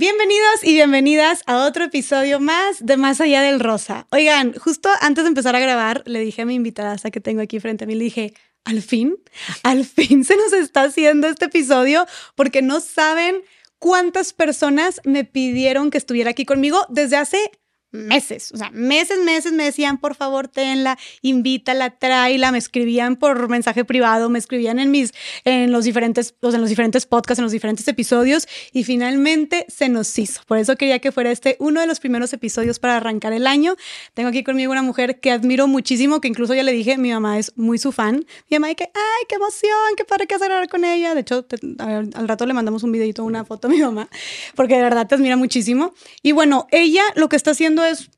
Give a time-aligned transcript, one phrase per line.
[0.00, 4.06] Bienvenidos y bienvenidas a otro episodio más de Más Allá del Rosa.
[4.12, 7.58] Oigan, justo antes de empezar a grabar, le dije a mi invitada que tengo aquí
[7.58, 8.32] frente a mí, le dije,
[8.64, 9.16] al fin,
[9.64, 12.06] al fin se nos está haciendo este episodio
[12.36, 13.42] porque no saben
[13.80, 17.50] cuántas personas me pidieron que estuviera aquí conmigo desde hace
[17.90, 23.48] meses, o sea, meses, meses me decían, por favor, tenla, invítala, tráela, me escribían por
[23.48, 25.12] mensaje privado, me escribían en mis,
[25.44, 30.18] en los diferentes, en los diferentes podcasts, en los diferentes episodios y finalmente se nos
[30.18, 30.42] hizo.
[30.46, 33.76] Por eso quería que fuera este uno de los primeros episodios para arrancar el año.
[34.14, 37.38] Tengo aquí conmigo una mujer que admiro muchísimo, que incluso ya le dije, mi mamá
[37.38, 38.26] es muy su fan.
[38.50, 41.14] Mi mamá, y que, ay, qué emoción, qué padre que hacer con ella.
[41.14, 41.46] De hecho,
[41.78, 44.08] al rato le mandamos un videito, una foto a mi mamá,
[44.54, 45.94] porque de verdad te admira muchísimo.
[46.22, 48.10] Y bueno, ella lo que está haciendo es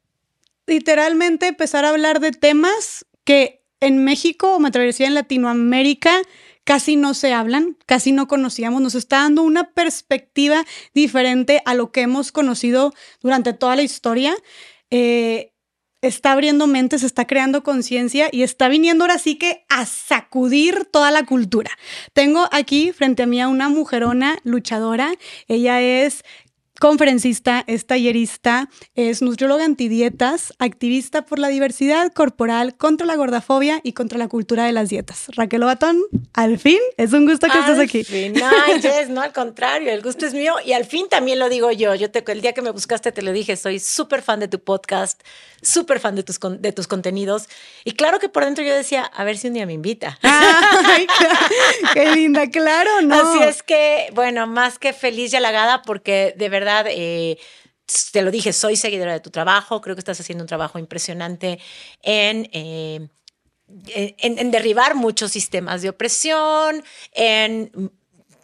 [0.66, 6.22] literalmente empezar a hablar de temas que en México, o me atrevería en Latinoamérica,
[6.64, 11.90] casi no se hablan, casi no conocíamos, nos está dando una perspectiva diferente a lo
[11.90, 12.92] que hemos conocido
[13.22, 14.36] durante toda la historia.
[14.90, 15.52] Eh,
[16.02, 21.10] está abriendo mentes, está creando conciencia y está viniendo ahora sí que a sacudir toda
[21.10, 21.70] la cultura.
[22.12, 25.12] Tengo aquí frente a mí a una mujerona luchadora.
[25.48, 26.24] Ella es
[26.80, 33.92] conferencista, es tallerista, es nutrióloga antidietas, activista por la diversidad corporal, contra la gordafobia y
[33.92, 35.26] contra la cultura de las dietas.
[35.36, 36.00] Raquel Obatón,
[36.32, 38.02] al fin, es un gusto que estés aquí.
[38.02, 38.32] Fin.
[38.40, 41.70] No, Jess, no, al contrario, el gusto es mío y al fin también lo digo
[41.70, 41.94] yo.
[41.94, 44.60] Yo te, el día que me buscaste te lo dije, soy súper fan de tu
[44.60, 45.20] podcast,
[45.60, 47.48] súper fan de tus, de tus contenidos
[47.84, 50.18] y claro que por dentro yo decía, a ver si un día me invita.
[50.22, 51.06] Ay,
[51.92, 53.14] qué linda, claro, ¿no?
[53.14, 57.38] Así es que, bueno, más que feliz y halagada porque de verdad eh,
[58.12, 61.58] te lo dije, soy seguidora de tu trabajo, creo que estás haciendo un trabajo impresionante
[62.02, 62.48] en...
[62.52, 63.08] Eh,
[63.94, 66.82] en, derribar muchos sistemas de opresión,
[67.12, 67.92] en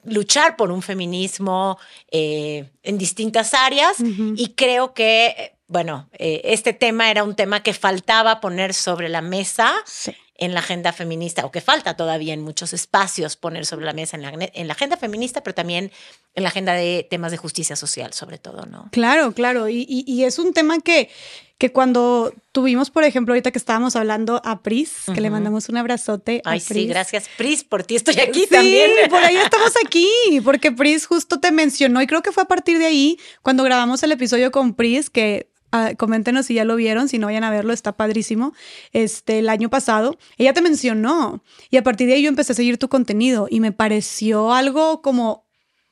[0.04, 1.80] luchar por un feminismo
[2.12, 3.96] eh, en distintas áreas
[4.36, 9.74] y creo que, bueno, este tema era un tema que faltaba poner sobre la mesa.
[9.84, 13.92] Sí en la agenda feminista, o que falta todavía en muchos espacios poner sobre la
[13.92, 15.90] mesa en la, en la, agenda feminista, pero también
[16.34, 18.88] en la agenda de temas de justicia social, sobre todo, ¿no?
[18.92, 19.68] Claro, claro.
[19.68, 21.10] Y, y, es un tema que,
[21.58, 25.78] que cuando tuvimos, por ejemplo, ahorita que estábamos hablando a Pris, que le mandamos un
[25.78, 26.42] abrazote.
[26.44, 28.90] Ay, sí, gracias, Pris, por ti estoy aquí también.
[29.02, 30.08] Sí, por ahí estamos aquí,
[30.44, 34.02] porque Pris justo te mencionó, y creo que fue a partir de ahí, cuando grabamos
[34.02, 37.50] el episodio con Pris, que Ah, coméntenos si ya lo vieron, si no vayan a
[37.50, 38.54] verlo, está padrísimo.
[38.92, 42.56] Este, el año pasado, ella te mencionó y a partir de ahí yo empecé a
[42.56, 45.46] seguir tu contenido y me pareció algo como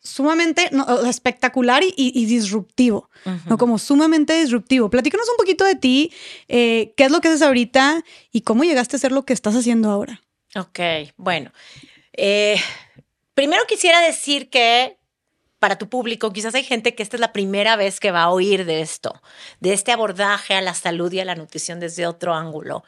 [0.05, 0.71] sumamente
[1.09, 3.09] espectacular y, disruptivo,
[3.47, 3.57] ¿no?
[3.57, 4.91] Como sumamente disruptivo.
[4.91, 6.13] Platícanos un poquito de ti,
[6.49, 9.57] eh, qué es lo que haces ahorita y cómo llegaste a hacer lo que estás
[9.57, 10.23] haciendo ahora.
[10.57, 10.79] Ok,
[11.17, 11.53] bueno.
[12.13, 12.61] Eh,
[13.34, 14.99] primero quisiera decir que
[15.65, 18.29] para tu público, quizás hay gente que esta es la primera vez que va a
[18.29, 19.23] oír de esto,
[19.61, 22.85] de este abordaje a la salud y a la nutrición desde otro ángulo.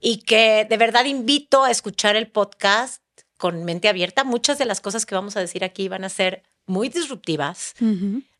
[0.00, 3.00] Y que de verdad invito a escuchar el podcast
[3.36, 4.24] con mente abierta.
[4.24, 7.76] Muchas de las cosas que vamos a decir aquí van a ser muy disruptivas,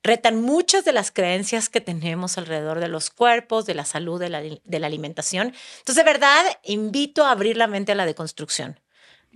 [0.03, 4.31] retan muchas de las creencias que tenemos alrededor de los cuerpos, de la salud, de
[4.31, 5.55] la, de la alimentación.
[5.79, 8.81] Entonces, de verdad, invito a abrir la mente a la deconstrucción.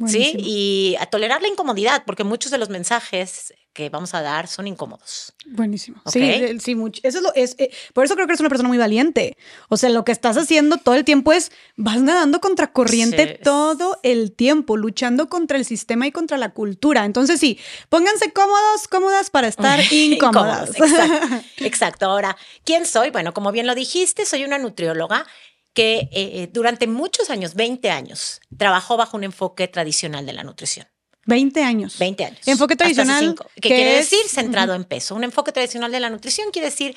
[0.06, 4.48] Sí, y a tolerar la incomodidad, porque muchos de los mensajes que vamos a dar
[4.48, 5.34] son incómodos.
[5.46, 6.00] Buenísimo.
[6.06, 7.00] Sí, sí, mucho.
[7.04, 9.36] Eso es lo, es, eh, por eso creo que eres una persona muy valiente.
[9.68, 13.98] O sea, lo que estás haciendo todo el tiempo es, vas nadando contra corriente todo
[14.02, 17.04] el tiempo, luchando contra el sistema y contra la cultura.
[17.04, 20.70] Entonces, sí, pónganse cómodos, cómodas para estar incómodas.
[20.70, 22.06] exacto, exacto.
[22.06, 23.10] Ahora, ¿quién soy?
[23.10, 25.26] Bueno, como bien lo dijiste, soy una nutrióloga
[25.74, 30.44] que eh, eh, durante muchos años, 20 años, trabajó bajo un enfoque tradicional de la
[30.44, 30.86] nutrición.
[31.26, 31.98] 20 años.
[31.98, 32.40] 20 años.
[32.46, 33.34] Enfoque tradicional.
[33.56, 34.20] ¿Qué quiere decir?
[34.28, 35.14] Centrado en peso.
[35.14, 36.96] Un enfoque tradicional de la nutrición quiere decir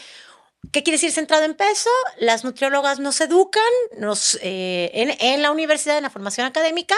[0.72, 1.90] ¿Qué quiere decir centrado en peso?
[2.20, 3.64] Las nutriólogas nos educan
[3.98, 6.96] nos, eh, en, en, la universidad, en la formación académica,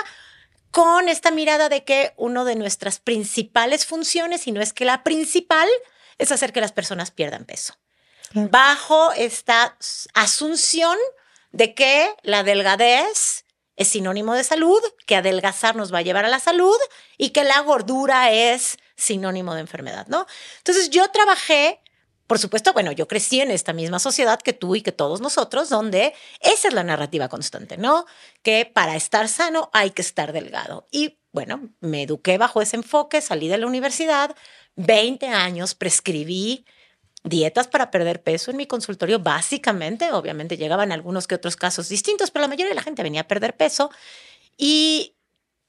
[0.71, 5.03] con esta mirada de que una de nuestras principales funciones, y no es que la
[5.03, 5.67] principal,
[6.17, 7.75] es hacer que las personas pierdan peso.
[8.33, 9.77] Bajo esta
[10.13, 10.97] asunción
[11.51, 16.29] de que la delgadez es sinónimo de salud, que adelgazar nos va a llevar a
[16.29, 16.75] la salud
[17.17, 20.27] y que la gordura es sinónimo de enfermedad, ¿no?
[20.57, 21.79] Entonces yo trabajé,
[22.27, 25.69] por supuesto, bueno, yo crecí en esta misma sociedad que tú y que todos nosotros,
[25.69, 28.05] donde esa es la narrativa constante, ¿no?
[28.43, 30.85] Que para estar sano hay que estar delgado.
[30.91, 34.35] Y bueno, me eduqué bajo ese enfoque, salí de la universidad,
[34.75, 36.65] 20 años prescribí
[37.29, 42.31] dietas para perder peso en mi consultorio, básicamente, obviamente llegaban algunos que otros casos distintos,
[42.31, 43.91] pero la mayoría de la gente venía a perder peso
[44.57, 45.15] y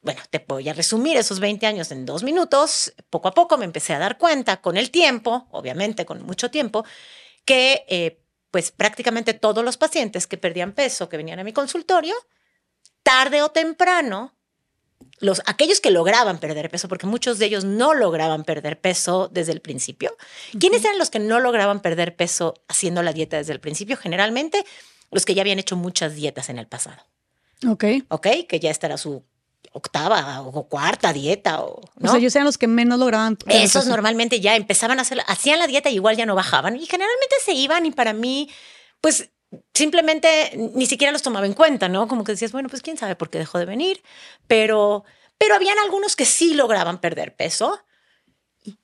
[0.03, 2.95] bueno, te voy a resumir esos 20 años en dos minutos.
[3.11, 6.85] Poco a poco me empecé a dar cuenta con el tiempo, obviamente con mucho tiempo,
[7.45, 12.15] que eh, pues prácticamente todos los pacientes que perdían peso, que venían a mi consultorio,
[13.03, 14.35] tarde o temprano,
[15.21, 19.53] los, aquellos que lograban perder peso, porque muchos de ellos no lograban perder peso desde
[19.53, 20.17] el principio.
[20.59, 23.97] ¿Quiénes eran los que no lograban perder peso haciendo la dieta desde el principio?
[23.97, 24.65] Generalmente
[25.11, 27.03] los que ya habían hecho muchas dietas en el pasado.
[27.69, 27.85] Ok.
[28.09, 29.23] Ok, que ya esta era su
[29.73, 31.61] octava o cuarta dieta.
[31.61, 33.37] O, o sea, ellos eran los que menos lograban.
[33.47, 36.77] Esos normalmente ya empezaban a hacer, hacían la dieta y igual ya no bajaban.
[36.77, 38.49] Y generalmente se iban y para mí,
[39.01, 39.31] pues
[39.75, 42.09] simplemente ni siquiera los tomaba en cuenta, ¿no?
[42.09, 44.03] Como que decías, bueno, pues quién sabe por qué dejó de venir,
[44.47, 45.05] pero,
[45.39, 47.81] pero habían algunos que sí lograban perder peso.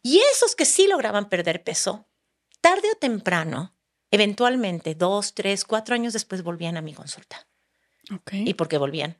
[0.02, 2.06] Y esos que sí lograban perder peso,
[2.60, 3.74] tarde o temprano,
[4.10, 7.46] eventualmente, dos, tres, cuatro años después volvían a mi consulta.
[8.20, 8.48] Okay.
[8.48, 9.18] ¿Y por qué volvían?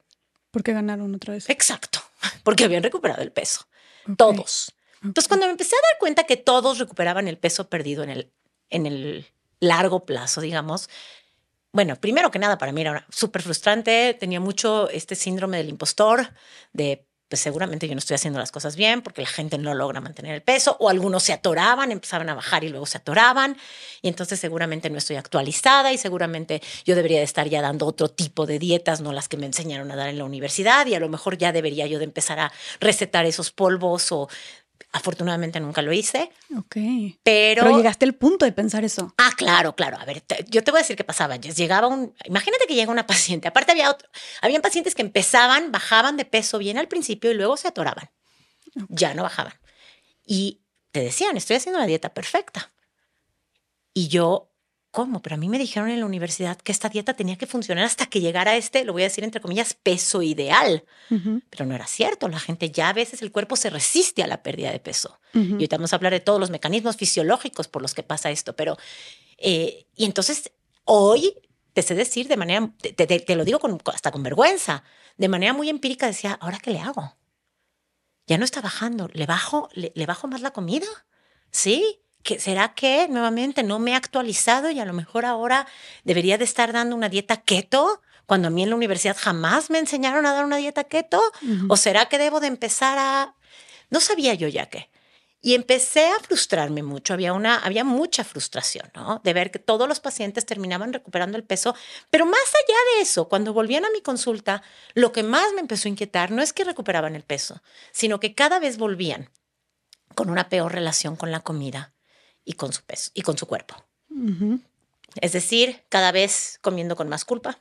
[0.51, 1.51] Porque ganaron otra vez.
[1.51, 2.01] Exacto,
[2.43, 3.67] porque habían recuperado el peso.
[4.17, 4.73] Todos.
[5.03, 8.33] Entonces, cuando me empecé a dar cuenta que todos recuperaban el peso perdido en el,
[8.71, 9.27] en el
[9.61, 10.89] largo plazo, digamos,
[11.77, 16.31] bueno, primero que nada, para mí era súper frustrante, tenía mucho este síndrome del impostor,
[16.73, 20.01] de pues seguramente yo no estoy haciendo las cosas bien porque la gente no logra
[20.01, 23.59] mantener el peso o algunos se atoraban, empezaban a bajar y luego se atoraban
[24.01, 28.09] y entonces seguramente no estoy actualizada y seguramente yo debería de estar ya dando otro
[28.09, 31.01] tipo de dietas, no las que me enseñaron a dar en la universidad y a
[31.01, 34.29] lo mejor ya debería yo de empezar a recetar esos polvos o
[34.93, 36.31] Afortunadamente nunca lo hice.
[36.57, 36.77] Ok.
[37.23, 39.15] Pero, pero llegaste al punto de pensar eso.
[39.19, 39.99] Ah, claro, claro.
[39.99, 41.37] A ver, yo te voy a decir qué pasaba.
[41.37, 43.49] Llegaba un, imagínate que llega una paciente.
[43.49, 44.09] Aparte había otro,
[44.41, 48.11] habían pacientes que empezaban, bajaban de peso bien al principio y luego se atoraban.
[48.89, 49.55] Ya no bajaban.
[50.25, 50.63] Y
[50.93, 52.73] te decían, estoy haciendo la dieta perfecta.
[53.93, 54.53] Y yo
[54.97, 55.21] ¿cómo?
[55.21, 58.07] Pero a mí me dijeron en la universidad que esta dieta tenía que funcionar hasta
[58.07, 60.85] que llegara a este, lo voy a decir entre comillas, peso ideal.
[61.51, 62.29] Pero no era cierto.
[62.29, 65.21] La gente ya a veces el cuerpo se resiste a la pérdida de peso.
[65.35, 68.57] Y ahorita vamos a hablar de todos los mecanismos fisiológicos por los que pasa esto.
[68.57, 68.79] Pero,
[69.37, 70.51] eh, y entonces
[70.85, 71.35] hoy
[71.75, 74.83] te sé decir de manera, te, lo digo con, hasta con vergüenza,
[75.19, 77.19] de manera muy empírica decía, ¿ahora qué le hago?
[78.27, 80.87] Ya no está bajando, ¿le bajo, le, le bajo más la comida?
[81.51, 82.01] ¿Sí?
[82.39, 85.67] ¿Será que nuevamente no me he actualizado y a lo mejor ahora
[86.05, 88.03] debería de estar dando una dieta keto?
[88.27, 91.23] Cuando a mí en la universidad jamás me enseñaron a dar una dieta keto.
[91.69, 93.37] ¿O será que debo de empezar a...?
[93.89, 94.91] No sabía yo ya qué.
[95.41, 97.15] Y empecé a frustrarme mucho.
[97.15, 99.21] Había, una, había mucha frustración, ¿no?
[99.23, 101.77] De ver que todos los pacientes terminaban recuperando el peso.
[102.11, 104.65] Pero más allá de eso, cuando volvían a mi consulta,
[104.95, 107.63] lo que más me empezó a inquietar no es que recuperaban el peso,
[107.93, 109.31] sino que cada vez volvían
[110.17, 111.93] con una peor relación con la comida,
[112.47, 113.77] y con su peso y con su cuerpo.
[115.21, 117.59] Es decir, cada vez comiendo con más culpa,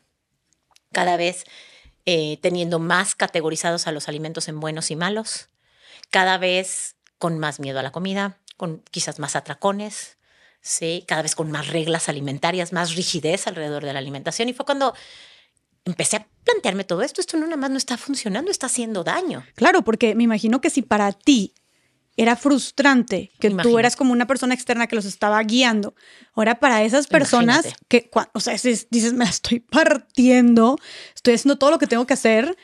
[0.94, 1.44] cada vez
[2.06, 5.50] eh, teniendo más categorizados a los alimentos en buenos y malos,
[6.12, 10.18] cada vez con más miedo a la comida, con quizás más atracones,
[10.62, 11.04] ¿sí?
[11.08, 14.48] cada vez con más reglas alimentarias, más rigidez alrededor de la alimentación.
[14.48, 14.94] Y fue cuando
[15.84, 19.44] empecé a plantearme todo esto, esto no nada más no está funcionando, está haciendo daño.
[19.56, 21.54] Claro, porque me imagino que si para ti
[22.18, 25.96] era frustrante que tú eras como una persona externa que los estaba guiando.
[26.34, 30.78] Ahora, para esas personas que, o sea, dices, me la estoy partiendo,
[31.14, 32.56] estoy haciendo todo lo que tengo que hacer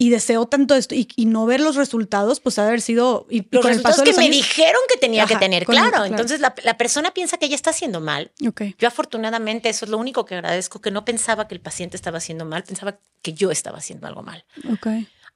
[0.00, 3.26] y deseo tanto esto y, no ver los resultados, pues haber sido.
[3.28, 6.04] Y, los resultados que me dijeron que tenía que tener, claro.
[6.04, 8.30] Entonces la, persona piensa que ella está haciendo mal.
[8.78, 12.18] Yo, afortunadamente, eso es lo único que agradezco, que no pensaba que el paciente estaba
[12.18, 14.46] haciendo mal, pensaba que yo estaba haciendo algo mal.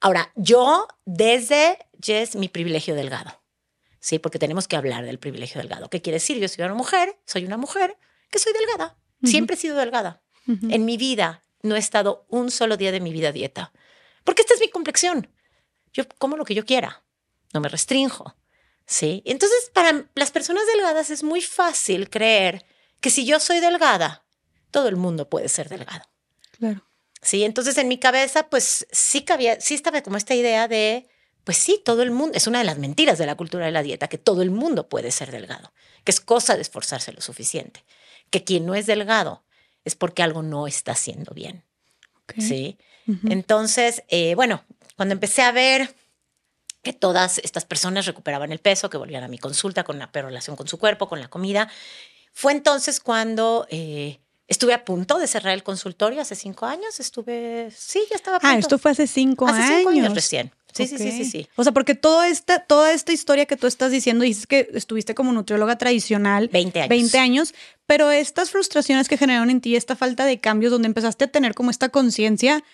[0.01, 3.42] Ahora, yo, desde Jess, mi privilegio delgado.
[4.03, 4.19] ¿Sí?
[4.19, 5.89] Porque tenemos que hablar del privilegio delgado.
[5.89, 6.39] ¿Qué quiere decir?
[6.39, 7.97] Yo soy una mujer, soy una mujer
[8.31, 8.99] que soy delgada.
[9.23, 10.21] Siempre he sido delgada.
[10.47, 13.73] En mi vida no he estado un solo día de mi vida dieta.
[14.25, 15.31] Porque esta es mi complexión.
[15.93, 17.05] Yo como lo que yo quiera.
[17.55, 18.35] No me restrinjo.
[18.85, 19.23] ¿Sí?
[19.25, 22.67] Entonces, para las personas delgadas es muy fácil creer
[23.01, 24.25] que si yo soy delgada,
[24.73, 26.05] todo el mundo puede ser delgado.
[26.59, 26.85] Claro.
[27.21, 31.09] Sí, entonces en mi cabeza, pues sí cabía, sí estaba como esta idea de
[31.45, 33.83] pues sí, todo el mundo, es una de las mentiras de la cultura de la
[33.83, 35.73] dieta, que todo el mundo puede ser delgado,
[36.05, 37.85] que es cosa de esforzarse lo suficiente,
[38.31, 39.45] que quien no es delgado
[39.85, 41.65] es porque algo no está haciendo bien.
[42.39, 42.79] Sí.
[43.29, 44.65] Entonces, eh, bueno,
[44.97, 45.95] cuando empecé a ver
[46.83, 50.27] que todas estas personas recuperaban el peso, que volvían a mi consulta con una peor
[50.27, 51.69] relación con su cuerpo, con la comida,
[52.33, 54.19] fue entonces cuando eh,
[54.49, 57.01] estuve a punto de cerrar el consultorio hace cinco años.
[57.01, 58.55] Estuve, sí, ya estaba a punto.
[58.55, 59.65] Ah, esto fue hace cinco años.
[59.65, 60.53] Hace cinco años recién.
[60.73, 63.91] Sí, sí, sí, sí, O sea, porque toda esta, toda esta historia que tú estás
[63.91, 66.49] diciendo, dices que estuviste como nutrióloga tradicional.
[66.49, 66.89] 20 años.
[66.89, 67.55] 20 años,
[67.87, 71.55] pero estas frustraciones que generaron en ti, esta falta de cambios, donde empezaste a tener
[71.55, 72.65] como esta conciencia,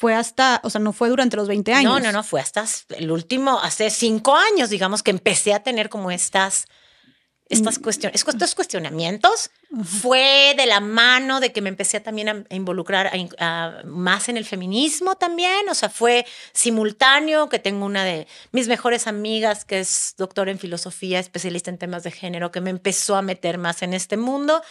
[0.00, 1.92] fue hasta, o sea, no fue durante los 20 años.
[1.92, 2.64] No, no, no, fue hasta
[2.96, 6.66] el último, hace cinco años, digamos, que empecé a tener como estas
[7.50, 7.82] estas mm.
[7.82, 9.50] cuestiones, estos cuestionamientos
[9.84, 13.10] fue de la mano de que me empecé también a, involucrar
[13.84, 19.08] más en el feminismo también, o sea, fue simultáneo que tengo una de mis mejores
[19.08, 23.22] amigas que es doctora en filosofía, especialista en temas de género, que me empezó a
[23.22, 24.62] meter más en este mundo,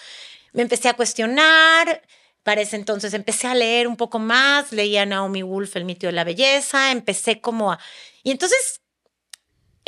[0.54, 2.02] me empecé a cuestionar,
[2.44, 6.14] para ese entonces empecé a leer un poco más, leía Naomi Wolf, El mito de
[6.14, 7.80] la belleza, empecé como a...
[8.24, 8.79] Y entonces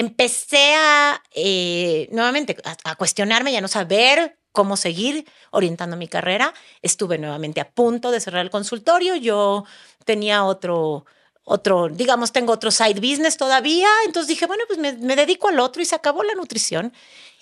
[0.01, 6.53] empecé a, eh, nuevamente, a, cuestionarme y a no saber cómo seguir orientando mi carrera.
[6.81, 9.15] Estuve nuevamente a punto de cerrar el consultorio.
[9.15, 9.63] Yo
[10.03, 11.05] tenía otro,
[11.43, 13.89] otro, digamos, tengo otro side business todavía.
[14.07, 16.93] Entonces dije, bueno, pues me, me dedico al otro y se acabó la nutrición.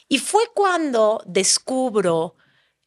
[0.09, 2.35] Y fue cuando descubro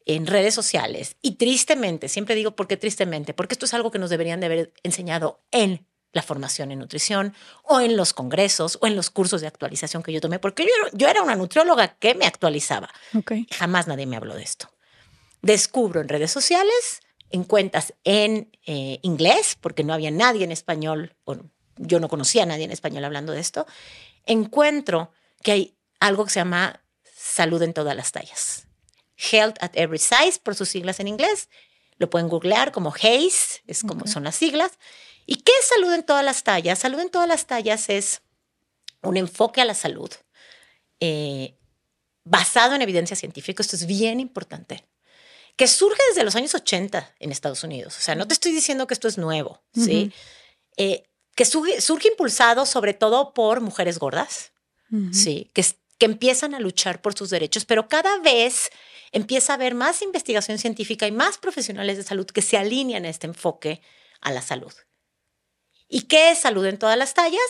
[0.05, 3.99] en redes sociales y tristemente, siempre digo por qué tristemente, porque esto es algo que
[3.99, 8.87] nos deberían de haber enseñado en la formación en nutrición o en los congresos o
[8.87, 12.25] en los cursos de actualización que yo tomé, porque yo, era una nutrióloga que me
[12.25, 12.89] actualizaba.
[13.51, 14.69] Jamás nadie me habló de esto.
[15.41, 17.01] Descubro en redes sociales,
[17.31, 21.35] en cuentas en eh, inglés, porque no había nadie en español, o
[21.77, 23.65] yo no conocía a nadie en español hablando de esto,
[24.25, 26.81] encuentro que hay algo que se llama
[27.15, 28.67] salud en todas las tallas.
[29.17, 31.49] Health at every size, por sus siglas en inglés.
[31.97, 34.71] Lo pueden googlear como HACE, es como son las siglas.
[35.25, 36.79] ¿Y qué es salud en todas las tallas?
[36.79, 38.21] Salud en todas las tallas es
[39.01, 40.09] un enfoque a la salud
[40.99, 41.55] eh,
[42.23, 43.61] basado en evidencia científica.
[43.61, 44.85] Esto es bien importante.
[45.55, 47.97] Que surge desde los años 80 en Estados Unidos.
[47.97, 50.11] O sea, no te estoy diciendo que esto es nuevo, ¿sí?
[50.77, 51.03] Eh,
[51.35, 54.51] que surge, impulsado sobre todo por mujeres gordas,
[55.11, 55.51] ¿sí?
[55.53, 55.63] Que,
[55.99, 58.71] que empiezan a luchar por sus derechos, pero cada vez
[59.11, 63.09] empieza a haber más investigación científica y más profesionales de salud que se alinean a
[63.09, 63.81] este enfoque
[64.21, 64.73] a la salud.
[65.87, 67.41] ¿Y qué es salud en todas las tallas?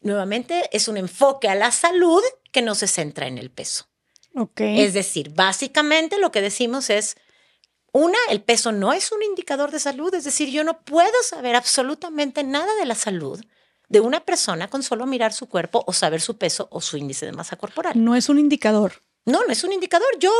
[0.00, 3.86] Nuevamente, es un enfoque a la salud que no se centra en el peso.
[4.34, 4.80] Okay.
[4.82, 7.16] Es decir, básicamente lo que decimos es,
[7.92, 11.56] una, el peso no es un indicador de salud, es decir, yo no puedo saber
[11.56, 13.42] absolutamente nada de la salud
[13.88, 17.26] de una persona con solo mirar su cuerpo o saber su peso o su índice
[17.26, 17.92] de masa corporal.
[17.96, 19.02] No es un indicador.
[19.24, 20.08] No, no es un indicador.
[20.18, 20.32] Yo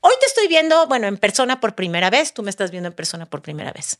[0.00, 2.94] hoy te estoy viendo, bueno, en persona por primera vez, tú me estás viendo en
[2.94, 3.98] persona por primera vez.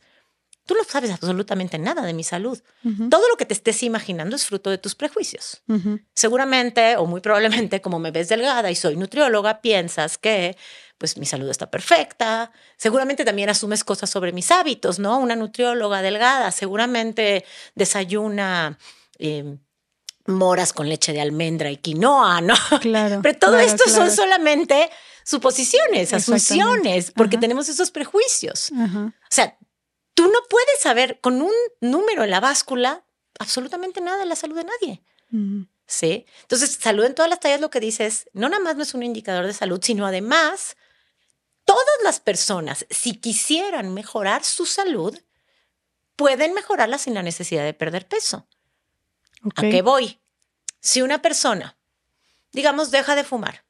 [0.67, 2.61] Tú no sabes absolutamente nada de mi salud.
[3.11, 5.63] Todo lo que te estés imaginando es fruto de tus prejuicios.
[6.15, 10.57] Seguramente o muy probablemente, como me ves delgada y soy nutrióloga, piensas que
[10.99, 12.53] pues mi salud está perfecta.
[12.77, 15.19] Seguramente también asumes cosas sobre mis hábitos, ¿no?
[15.19, 18.79] Una nutrióloga delgada seguramente desayuna
[19.19, 19.59] em,
[20.27, 22.55] moras con leche de almendra y quinoa, ¿no?
[22.81, 23.21] Claro.
[23.23, 24.91] Pero todo esto son solamente
[25.25, 28.71] suposiciones, asunciones, porque tenemos esos prejuicios.
[28.73, 29.57] O sea,
[30.21, 33.07] Tú no puedes saber con un número en la báscula
[33.39, 35.03] absolutamente nada de la salud de nadie.
[35.87, 36.27] ¿Sí?
[36.43, 38.93] Entonces, salud en todas las tallas lo que dice es, no nada más no es
[38.93, 40.77] un indicador de salud, sino además,
[41.65, 45.19] todas las personas, si quisieran mejorar su salud,
[46.17, 48.47] pueden mejorarla sin la necesidad de perder peso.
[49.57, 50.21] ¿A qué voy?
[50.81, 51.79] Si una persona,
[52.53, 53.65] digamos, deja de fumar,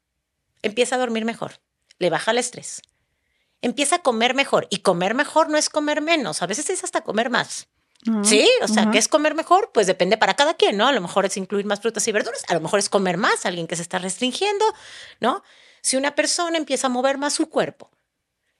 [0.62, 1.61] empieza a dormir mejor,
[2.00, 2.83] le baja el estrés,
[3.62, 4.66] empieza a comer mejor.
[4.70, 7.68] Y comer mejor no es comer menos, a veces es hasta comer más.
[8.08, 9.70] Ah, sí, o sea, ¿qué es comer mejor?
[9.74, 10.86] Pues depende para cada quien, ¿no?
[10.86, 13.44] A lo mejor es incluir más frutas y verduras, a lo mejor es comer más,
[13.44, 14.64] alguien que se está restringiendo,
[15.20, 15.42] ¿no?
[15.82, 17.90] Si una persona empieza a mover más su cuerpo,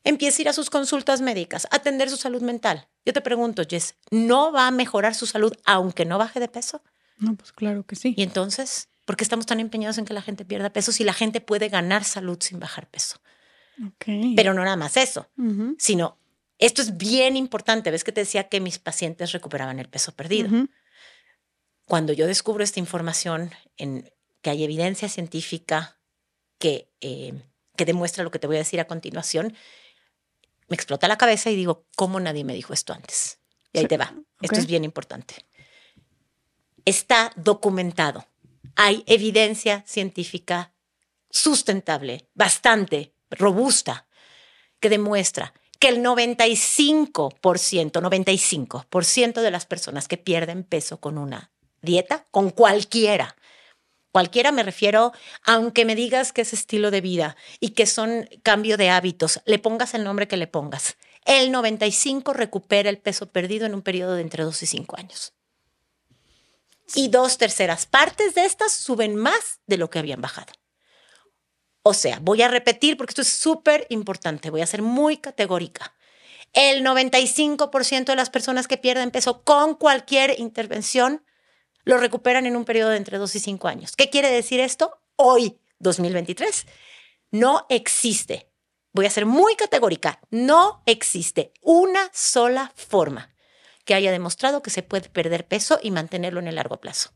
[0.05, 2.89] empieza a ir a sus consultas médicas, a atender su salud mental.
[3.05, 6.83] Yo te pregunto, Jess, ¿no va a mejorar su salud aunque no baje de peso?
[7.19, 8.15] No, pues claro que sí.
[8.17, 11.13] Y entonces, ¿por qué estamos tan empeñados en que la gente pierda peso si la
[11.13, 13.21] gente puede ganar salud sin bajar peso?
[14.37, 15.29] Pero no nada más eso,
[15.79, 16.19] sino
[16.59, 17.91] esto es bien importante.
[17.91, 20.51] Ves que te decía que mis pacientes recuperaban el peso perdido.
[21.87, 24.11] Cuando yo descubro esta información, en
[24.43, 25.99] que hay evidencia científica
[26.59, 27.35] que, eh,
[27.77, 29.57] que demuestra lo que te voy a decir a continuación,
[30.69, 33.41] me explota la cabeza y digo, ¿cómo nadie me dijo esto antes?
[33.73, 34.15] Y ahí te va.
[34.41, 35.47] Esto es bien importante.
[36.85, 38.27] Está documentado.
[38.77, 40.73] Hay evidencia científica
[41.29, 44.07] sustentable, bastante, robusta
[44.81, 51.51] que demuestra que el 95%, 95% de las personas que pierden peso con una
[51.83, 53.37] dieta, con cualquiera,
[54.13, 55.13] cualquiera me refiero,
[55.45, 59.59] aunque me digas que es estilo de vida y que son cambio de hábitos, le
[59.59, 64.15] pongas el nombre que le pongas, el 95 recupera el peso perdido en un periodo
[64.15, 65.33] de entre 2 y 5 años.
[66.95, 70.53] Y dos terceras partes de estas suben más de lo que habían bajado.
[71.83, 75.95] O sea, voy a repetir porque esto es súper importante, voy a ser muy categórica.
[76.53, 81.25] El 95% de las personas que pierden peso con cualquier intervención
[81.85, 83.97] lo recuperan en un periodo de entre 2 y 5 años.
[83.97, 85.01] ¿Qué quiere decir esto?
[85.17, 86.67] Hoy, 2023,
[87.31, 88.51] no existe,
[88.93, 93.33] voy a ser muy categórica, no existe una sola forma
[93.85, 97.11] que haya demostrado que se puede perder peso y mantenerlo en el largo plazo.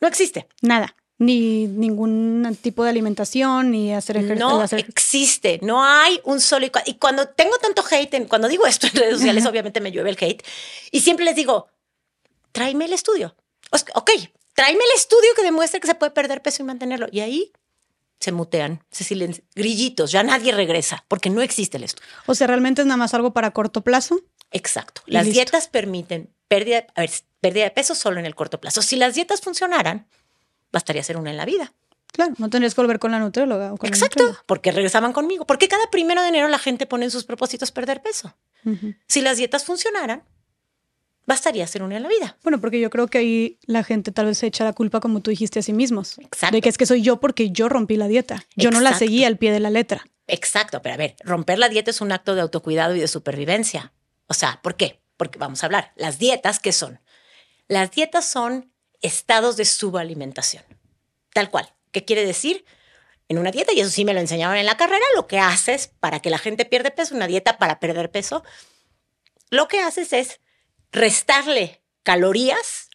[0.00, 0.48] No existe.
[0.62, 0.96] Nada.
[1.18, 4.48] Ni ningún tipo de alimentación, ni hacer ejercicio.
[4.48, 6.66] No existe, no hay un solo.
[6.84, 10.18] Y cuando tengo tanto hate, cuando digo esto en redes sociales, obviamente me llueve el
[10.20, 10.44] hate.
[10.90, 11.68] Y siempre les digo,
[12.52, 13.34] tráeme el estudio.
[13.94, 14.10] Ok,
[14.54, 17.06] tráeme el estudio que demuestre que se puede perder peso y mantenerlo.
[17.10, 17.52] Y ahí
[18.20, 22.06] se mutean, se silencian, grillitos, ya nadie regresa porque no existe el estudio.
[22.26, 24.20] O sea, realmente es nada más algo para corto plazo.
[24.52, 25.02] Exacto.
[25.06, 26.86] Las dietas permiten pérdida,
[27.40, 28.82] pérdida de peso solo en el corto plazo.
[28.82, 30.08] Si las dietas funcionaran,
[30.76, 31.72] bastaría hacer una en la vida.
[32.12, 33.72] Claro, no tendrías que volver con la nutrióloga.
[33.72, 35.46] O con Exacto, porque regresaban conmigo.
[35.46, 38.36] Porque cada primero de enero la gente pone en sus propósitos perder peso.
[39.06, 40.24] Si las dietas funcionaran,
[41.24, 42.36] bastaría hacer una en la vida.
[42.42, 45.20] Bueno, porque yo creo que ahí la gente tal vez se echa la culpa, como
[45.20, 46.18] tú dijiste a sí mismos.
[46.18, 46.56] Exacto.
[46.56, 48.44] De que es que soy yo porque yo rompí la dieta.
[48.56, 50.04] Yo no la seguí al pie de la letra.
[50.26, 53.92] Exacto, pero a ver, romper la dieta es un acto de autocuidado y de supervivencia.
[54.26, 55.00] O sea, ¿por qué?
[55.16, 57.00] Porque vamos a hablar, las dietas, ¿qué son?
[57.68, 58.72] Las dietas son
[59.06, 60.64] estados de subalimentación.
[61.32, 61.72] Tal cual.
[61.92, 62.64] ¿Qué quiere decir?
[63.28, 65.90] En una dieta, y eso sí me lo enseñaron en la carrera, lo que haces
[66.00, 68.44] para que la gente pierda peso, una dieta para perder peso,
[69.50, 70.40] lo que haces es
[70.92, 72.88] restarle calorías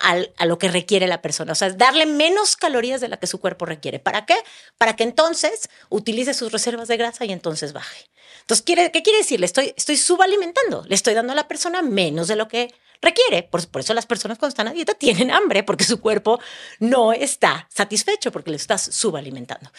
[0.00, 3.40] a lo que requiere la persona, o sea, darle menos calorías de la que su
[3.40, 3.98] cuerpo requiere.
[3.98, 4.36] ¿Para qué?
[4.78, 8.08] Para que entonces utilice sus reservas de grasa y entonces baje.
[8.42, 9.40] Entonces, ¿qué quiere decir?
[9.40, 13.42] Le estoy, estoy subalimentando, le estoy dando a la persona menos de lo que requiere.
[13.42, 16.40] Por, por, eso las personas cuando están a dieta tienen hambre, porque su cuerpo
[16.80, 19.70] no está satisfecho, porque le estás subalimentando.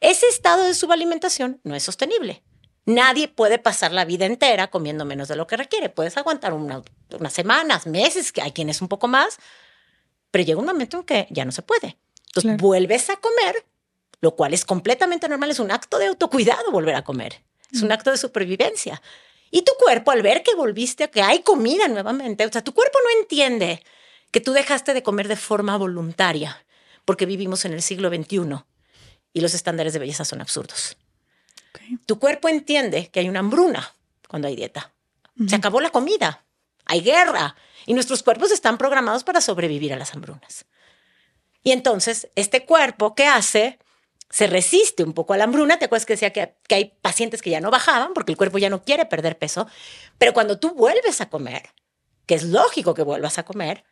[0.00, 2.42] Ese estado de subalimentación no es sostenible.
[2.86, 5.88] Nadie puede pasar la vida entera comiendo menos de lo que requiere.
[5.88, 6.84] Puedes aguantar unas
[7.32, 9.38] semanas, meses, que hay quienes un poco más,
[10.30, 11.98] pero llega un momento en que ya no se puede.
[12.28, 13.64] Entonces vuelves a comer,
[14.20, 17.42] lo cual es completamente normal, es un acto de autocuidado volver a comer,
[17.72, 17.92] es un mm.
[17.92, 19.02] acto de supervivencia.
[19.56, 22.98] Y tu cuerpo, al ver que volviste, que hay comida nuevamente, o sea, tu cuerpo
[23.02, 23.82] no entiende
[24.30, 26.62] que tú dejaste de comer de forma voluntaria,
[27.06, 28.66] porque vivimos en el siglo XXI
[29.32, 30.98] y los estándares de belleza son absurdos.
[32.04, 33.94] Tu cuerpo entiende que hay una hambruna
[34.28, 34.92] cuando hay dieta.
[35.48, 36.44] Se acabó la comida,
[36.84, 40.66] hay guerra y nuestros cuerpos están programados para sobrevivir a las hambrunas.
[41.62, 43.78] Y entonces, este cuerpo, ¿qué hace?
[44.30, 45.78] Se resiste un poco a la hambruna.
[45.78, 48.58] Te acuerdas que decía que, que hay pacientes que ya no bajaban porque el cuerpo
[48.58, 49.66] ya no quiere perder peso.
[50.18, 51.70] Pero cuando tú vuelves a comer,
[52.26, 53.84] que es lógico que vuelvas a comer,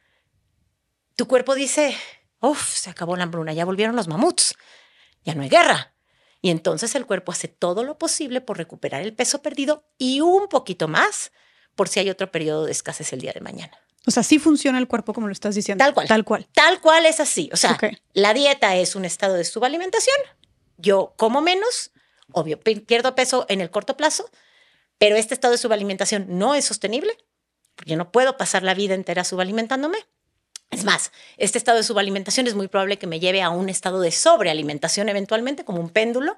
[1.16, 1.96] tu cuerpo dice,
[2.40, 4.54] uff, se acabó la hambruna, ya volvieron los mamuts,
[5.24, 5.94] ya no hay guerra.
[6.40, 10.48] Y entonces el cuerpo hace todo lo posible por recuperar el peso perdido y un
[10.48, 11.32] poquito más
[11.74, 13.78] por si hay otro periodo de escasez el día de mañana.
[14.06, 15.82] O sea, sí funciona el cuerpo como lo estás diciendo.
[15.82, 16.08] Tal cual.
[16.08, 16.46] Tal cual.
[16.52, 17.48] Tal cual es así.
[17.52, 17.78] O sea,
[18.12, 20.16] la dieta es un estado de subalimentación.
[20.76, 21.92] Yo como menos,
[22.32, 24.28] obvio, pierdo peso en el corto plazo,
[24.98, 27.16] pero este estado de subalimentación no es sostenible.
[27.76, 29.98] Porque yo no puedo pasar la vida entera subalimentándome.
[30.70, 34.00] Es más, este estado de subalimentación es muy probable que me lleve a un estado
[34.00, 36.36] de sobrealimentación eventualmente, como un péndulo.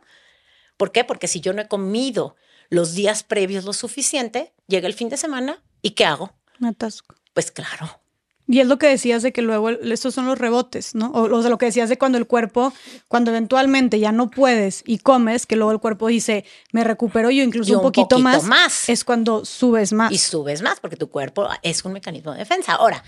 [0.77, 1.05] ¿Por qué?
[1.05, 2.37] Porque si yo no he comido
[2.69, 6.33] los días previos lo suficiente, llega el fin de semana y ¿qué hago?
[6.59, 7.16] Me atasco.
[7.37, 8.01] Pues claro.
[8.49, 11.11] Y es lo que decías de que luego estos son los rebotes, ¿no?
[11.13, 12.73] O, sea, lo que decías de cuando el cuerpo,
[13.09, 17.43] cuando eventualmente ya no puedes y comes, que luego el cuerpo dice, me recupero yo
[17.43, 20.11] incluso un, poquito, más, más, es cuando subes más.
[20.13, 22.73] Y subes más porque tu cuerpo es un mecanismo de defensa.
[22.73, 23.05] Ahora,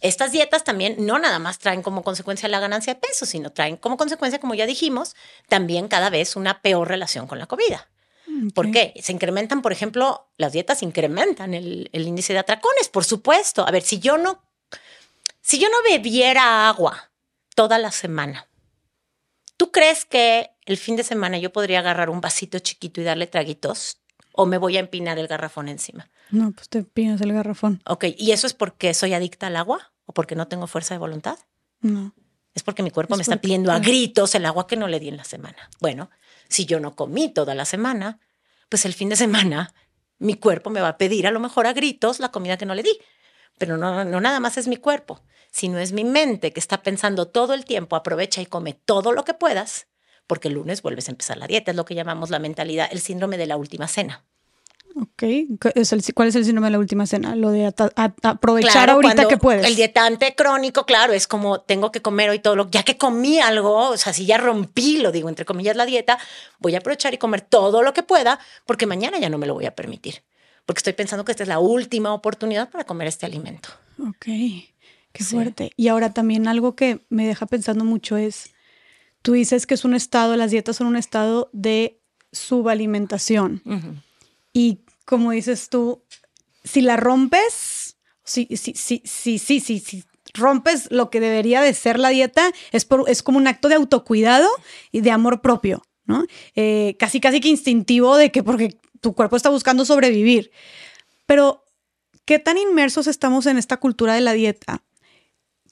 [0.00, 3.76] estas dietas también no nada más traen como consecuencia la ganancia de peso, sino traen
[3.76, 5.14] como consecuencia, como ya dijimos,
[5.48, 7.86] también cada vez una peor relación con la comida.
[8.54, 8.94] ¿Por qué?
[9.00, 13.66] Se incrementan, por ejemplo, las dietas incrementan el, el, índice de atracones, por supuesto.
[13.66, 14.42] A ver, si yo no,
[15.40, 17.10] si yo no bebiera agua
[17.54, 18.48] toda la semana,
[19.56, 23.26] ¿tú crees que el fin de semana yo podría agarrar un vasito chiquito y darle
[23.26, 24.00] traguitos?
[24.32, 26.10] ¿O me voy a empinar el garrafón encima?
[26.30, 27.82] No, pues te pinas el garrafón.
[27.86, 30.98] Ok, ¿y eso es porque soy adicta al agua o porque no tengo fuerza de
[30.98, 31.38] voluntad?
[31.80, 32.14] No.
[32.54, 35.08] Es porque mi cuerpo me está pidiendo a gritos el agua que no le di
[35.08, 35.70] en la semana.
[35.80, 36.10] Bueno,
[36.48, 38.20] si yo no comí toda la semana,
[38.68, 39.74] pues el fin de semana
[40.18, 42.74] mi cuerpo me va a pedir a lo mejor a gritos la comida que no
[42.74, 42.98] le di.
[43.58, 47.28] Pero no, no nada más es mi cuerpo, sino es mi mente que está pensando
[47.28, 49.88] todo el tiempo, aprovecha y come todo lo que puedas,
[50.26, 51.70] porque el lunes vuelves a empezar la dieta.
[51.70, 54.24] Es lo que llamamos la mentalidad, el síndrome de la última cena.
[54.96, 55.22] Ok,
[56.14, 57.36] ¿cuál es el síndrome de la última cena?
[57.36, 57.72] Lo de
[58.22, 59.66] aprovechar ahorita que puedes.
[59.66, 63.38] El dietante crónico, claro, es como tengo que comer hoy todo lo ya que comí
[63.38, 66.18] algo, o sea, si ya rompí, lo digo entre comillas, la dieta,
[66.58, 69.54] voy a aprovechar y comer todo lo que pueda porque mañana ya no me lo
[69.54, 70.22] voy a permitir.
[70.66, 73.70] porque estoy pensando que esta es la última oportunidad para comer este alimento.
[74.00, 74.26] Ok,
[75.12, 75.70] qué fuerte.
[75.76, 78.50] Y ahora también algo que me deja pensando mucho es,
[79.22, 82.00] tú dices que es un estado, las dietas son un estado de
[82.32, 83.62] subalimentación.
[84.52, 86.04] Y como dices tú,
[86.64, 91.74] si la rompes, si, si, si, si, si, si, si rompes lo que debería de
[91.74, 94.48] ser la dieta, es, por, es como un acto de autocuidado
[94.92, 96.24] y de amor propio, ¿no?
[96.54, 100.50] Eh, casi, casi que instintivo de que porque tu cuerpo está buscando sobrevivir.
[101.26, 101.64] Pero,
[102.24, 104.82] ¿qué tan inmersos estamos en esta cultura de la dieta?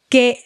[0.09, 0.43] Que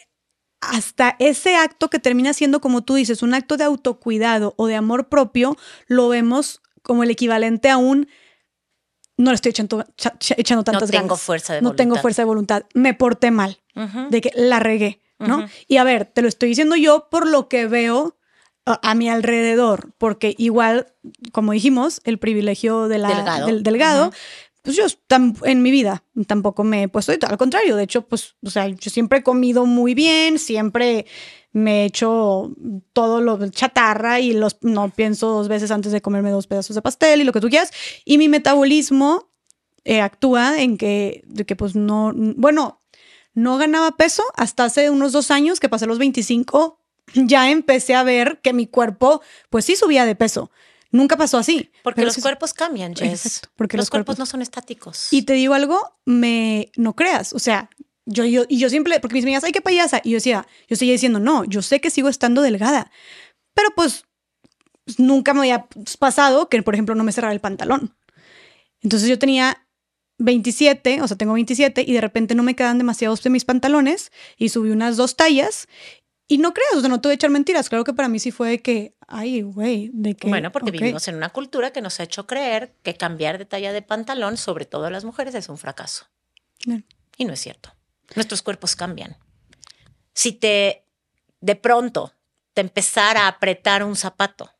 [0.61, 4.75] hasta ese acto que termina siendo, como tú dices, un acto de autocuidado o de
[4.75, 8.07] amor propio, lo vemos como el equivalente a un
[9.21, 9.85] no le estoy echando,
[10.37, 11.03] echando tantas ganas.
[11.03, 11.71] No tengo fuerza de voluntad.
[11.71, 12.63] No tengo fuerza de voluntad.
[12.73, 13.59] Me porté mal,
[14.09, 15.47] de que la regué, ¿no?
[15.67, 18.17] Y a ver, te lo estoy diciendo yo por lo que veo
[18.65, 20.93] a, mi alrededor, porque igual,
[21.31, 24.11] como dijimos, el privilegio de la, delgado, del delgado
[24.61, 24.85] pues yo
[25.43, 28.91] en mi vida tampoco me he puesto, al contrario, de hecho, pues, o sea, yo
[28.91, 31.07] siempre he comido muy bien, siempre
[31.53, 32.51] me he hecho
[32.93, 36.81] todo lo chatarra y los, no pienso dos veces antes de comerme dos pedazos de
[36.81, 37.71] pastel y lo que tú quieras,
[38.05, 39.29] y mi metabolismo
[39.83, 42.79] eh, actúa en que, de que pues no, bueno,
[43.33, 46.79] no ganaba peso hasta hace unos dos años que pasé los 25,
[47.13, 50.51] ya empecé a ver que mi cuerpo pues sí subía de peso.
[50.91, 51.71] Nunca pasó así.
[51.83, 53.41] Porque los cuerpos cambian, Jess.
[53.55, 55.07] porque los, cuerpos, no son estáticos.
[55.11, 57.31] Y te digo algo, me no creas.
[57.31, 57.69] O sea,
[58.05, 60.01] yo, yo, y yo siempre, porque mis amigas, ay, qué payasa.
[60.03, 62.91] Y yo decía, yo seguía diciendo, no, yo sé que sigo estando delgada.
[63.53, 64.05] Pero pues
[64.97, 65.67] nunca me había
[65.99, 67.95] pasado que, por ejemplo, no me cerrara el pantalón.
[68.81, 69.67] Entonces yo tenía
[70.17, 74.11] 27, o sea, tengo 27 y de repente no me quedan demasiados de mis pantalones
[74.37, 75.67] y subí unas dos tallas
[76.27, 77.67] y no creas, o sea, no te voy a echar mentiras.
[77.67, 80.29] Claro que para mí sí fue que, ay, güey, de que.
[80.29, 83.73] Bueno, porque vivimos en una cultura que nos ha hecho creer que cambiar de talla
[83.73, 86.05] de pantalón, sobre todo las mujeres, es un fracaso.
[87.17, 87.73] Y no es cierto.
[88.15, 89.17] Nuestros cuerpos cambian.
[90.13, 90.85] Si te,
[91.39, 92.13] de pronto,
[92.53, 94.51] te empezara a apretar un zapato,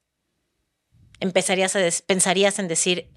[1.20, 3.10] empezarías a pensarías en decir,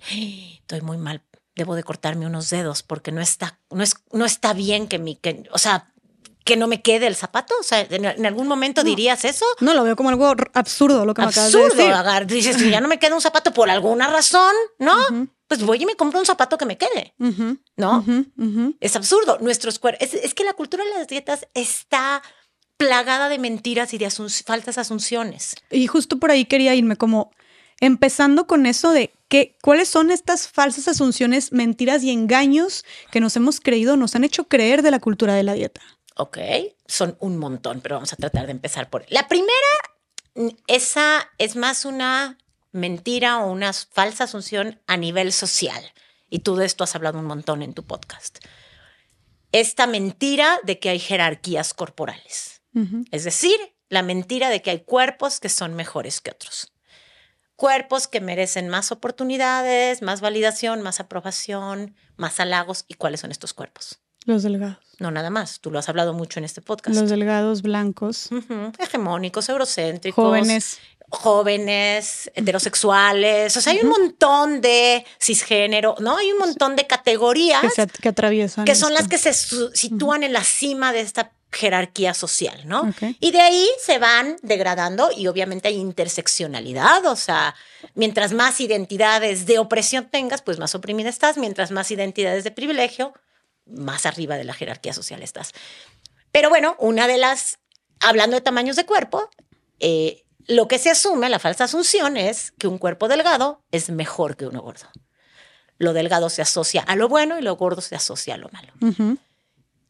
[0.61, 1.23] estoy muy mal,
[1.55, 5.17] debo de cortarme unos dedos porque no está, no es, no está bien que mi,
[5.17, 5.95] que, o sea,
[6.45, 7.55] que no me quede el zapato?
[7.59, 9.47] O sea, ¿en, algún momento dirías eso?
[9.61, 11.95] No, lo veo como algo absurdo lo que absurdo, me acabas de decir.
[11.95, 14.95] Agar, dices, ya no me queda un zapato por alguna razón, ¿no?
[15.55, 17.15] Pues voy y me compro un zapato que me quede,
[17.77, 18.05] ¿no?
[18.81, 19.39] Es absurdo.
[19.41, 22.25] Nuestros cuerpos, es, que la cultura de las dietas está
[22.77, 25.55] plagada de mentiras y de falsas asunciones.
[25.71, 27.31] Y justo por ahí quería irme como
[27.79, 33.37] empezando con eso de que, cuáles son estas falsas asunciones, mentiras y engaños que nos
[33.37, 35.83] hemos creído, nos han hecho creer de la cultura de la dieta.
[36.17, 36.39] Ok,
[36.89, 39.07] son un montón, pero vamos a tratar de empezar por...
[39.09, 39.55] La primera,
[40.67, 42.39] esa es más una
[42.75, 45.83] mentira o una falsa asunción a nivel social.
[46.29, 48.39] Y tú de esto has hablado un montón en tu podcast.
[49.53, 52.63] Esta mentira de que hay jerarquías corporales.
[53.13, 53.57] Es decir,
[53.89, 56.73] la mentira de que hay cuerpos que son mejores que otros.
[57.55, 62.85] Cuerpos que merecen más oportunidades, más validación, más aprobación, más halagos.
[62.89, 64.01] ¿Y cuáles son estos cuerpos?
[64.27, 64.79] Los delgados.
[64.99, 65.61] No, nada más.
[65.61, 66.99] Tú lo has hablado mucho en este podcast.
[66.99, 68.31] Los delgados blancos.
[68.79, 70.25] Hegemónicos, eurocéntricos.
[70.25, 70.79] Jóvenes.
[71.15, 73.57] Jóvenes, heterosexuales.
[73.57, 76.17] O sea, hay un montón de cisgénero, ¿no?
[76.17, 77.63] Hay un montón de categorías.
[78.01, 78.65] Que, atraviesan.
[78.65, 82.93] Que son las que se sitúan en la cima de esta jerarquía social, ¿no?
[83.21, 87.55] Y de ahí se van degradando y obviamente hay interseccionalidad, o sea,
[87.95, 93.15] mientras más identidades de opresión tengas, pues más oprimida estás, mientras más identidades de privilegio,
[93.67, 95.53] más arriba de la jerarquía social estás.
[96.33, 97.59] Pero bueno, una de las,
[98.01, 99.31] hablando de tamaños de cuerpo,
[99.79, 104.37] eh, lo que se asume, la falsa asunción es que un cuerpo delgado es mejor
[104.37, 104.87] que uno gordo.
[105.79, 108.73] Lo delgado se asocia a lo bueno y lo gordo se asocia a lo malo.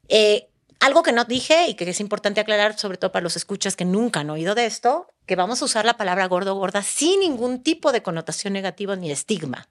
[0.09, 0.49] Eh,
[0.81, 3.85] algo que no dije y que es importante aclarar, sobre todo para los escuchas que
[3.85, 7.21] nunca han oído de esto, que vamos a usar la palabra gordo o gorda sin
[7.21, 9.69] ningún tipo de connotación negativa ni estigma.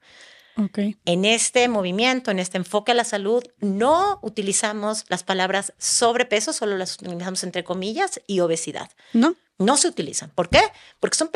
[1.06, 6.78] En este movimiento, en este enfoque a la salud, no utilizamos las palabras sobrepeso, solo
[6.78, 8.92] las utilizamos entre comillas, y obesidad.
[9.14, 9.36] No.
[9.58, 10.30] No se utilizan.
[10.32, 10.62] ¿Por qué?
[11.00, 11.30] Porque son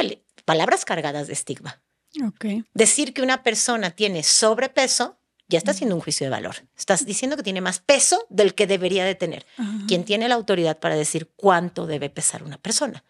[0.46, 1.82] palabras cargadas de estigma.
[2.74, 5.18] Decir que una persona tiene sobrepeso
[5.50, 6.56] ya está haciendo un juicio de valor.
[6.78, 9.46] Estás diciendo que tiene más peso del que debería de tener.
[9.88, 13.04] ¿Quién tiene la autoridad para decir cuánto debe pesar una persona?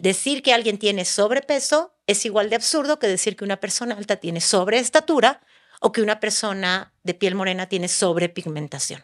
[0.00, 4.16] Decir que alguien tiene sobrepeso es igual de absurdo que decir que una persona alta
[4.16, 5.40] tiene sobreestatura
[5.80, 9.02] o que una persona de piel morena tiene sobrepigmentación.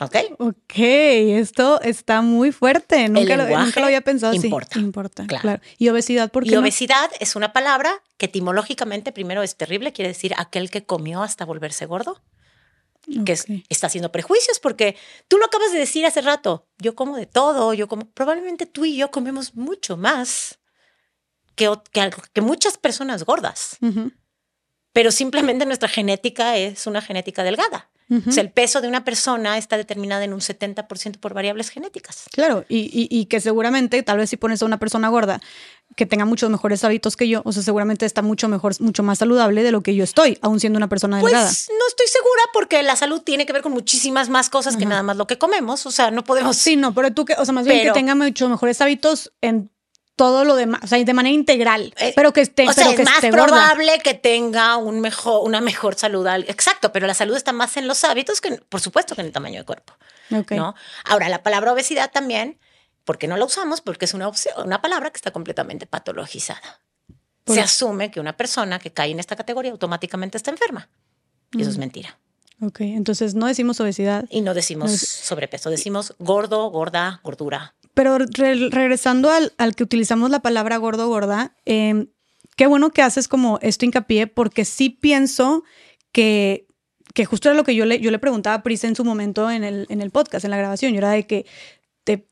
[0.00, 0.16] ¿Ok?
[0.38, 3.08] Ok, esto está muy fuerte.
[3.08, 4.32] Nunca, lo, lenguaje nunca lo había pensado.
[4.34, 4.78] Importa.
[4.78, 5.42] importa, Claro.
[5.42, 5.62] claro.
[5.78, 6.60] Y obesidad, ¿por qué Y no?
[6.60, 11.44] obesidad es una palabra que etimológicamente primero es terrible, quiere decir aquel que comió hasta
[11.44, 12.22] volverse gordo,
[13.26, 14.96] que es- está haciendo prejuicios, porque
[15.28, 18.84] tú lo acabas de decir hace rato, yo como de todo, yo como, probablemente tú
[18.86, 20.58] y yo comemos mucho más
[21.56, 24.12] que, que, muchas personas gordas, Ujú,
[24.92, 27.88] pero simplemente nuestra genética es una genética delgada.
[28.10, 28.28] ujú.
[28.28, 32.24] O sea, el peso de una persona está determinada en un 70% por variables genéticas.
[32.32, 35.40] Claro, y, y- y que seguramente, tal vez si pones a una persona gorda
[35.96, 39.18] que tenga muchos mejores hábitos que yo, o sea, seguramente está mucho mejor, mucho más
[39.18, 41.46] saludable de lo que yo estoy, aún siendo una persona delgada.
[41.46, 44.86] Pues no estoy segura porque la salud tiene que ver con muchísimas más cosas que
[44.86, 45.86] nada más lo que comemos.
[45.86, 46.56] O sea, no podemos.
[46.56, 49.32] Sí, no, pero tú que, o sea, más bien Pero- que tenga mucho mejores hábitos
[49.40, 49.70] en
[50.16, 52.90] todo lo demás, o sea, de manera integral, Eh, pero que esté, o sea, pero
[52.90, 53.44] es que más gorda.
[53.46, 56.26] probable que tenga un mejor, una mejor salud.
[56.26, 59.28] al- Exacto, pero la salud está más en los hábitos que, por supuesto, que en
[59.28, 59.94] el tamaño de cuerpo.
[60.30, 60.52] Ok.
[60.52, 60.74] ¿no?
[61.04, 62.58] Ahora, la palabra obesidad también,
[63.04, 63.80] ¿por qué no la usamos?
[63.80, 66.80] Porque es una, opción- una palabra que está completamente patologizada.
[67.46, 70.88] Se asume que una persona que cae en esta categoría automáticamente está enferma.
[71.52, 71.80] Y eso es Mm.
[71.80, 72.18] mentira.
[72.62, 74.26] Ok, entonces no decimos obesidad.
[74.28, 77.74] Y no decimos No es- sobrepeso, decimos gordo, gorda, gordura.
[78.00, 82.06] Pero re- regresando al, al que utilizamos la palabra gordo gorda, eh,
[82.56, 85.64] qué bueno que haces como esto hincapié, porque sí pienso
[86.10, 86.66] que,
[87.12, 89.50] que justo era lo que yo le, yo le preguntaba a Pris en su momento
[89.50, 90.92] en el, en el podcast, en la grabación.
[90.92, 91.44] Yo era de que
[92.04, 92.26] te,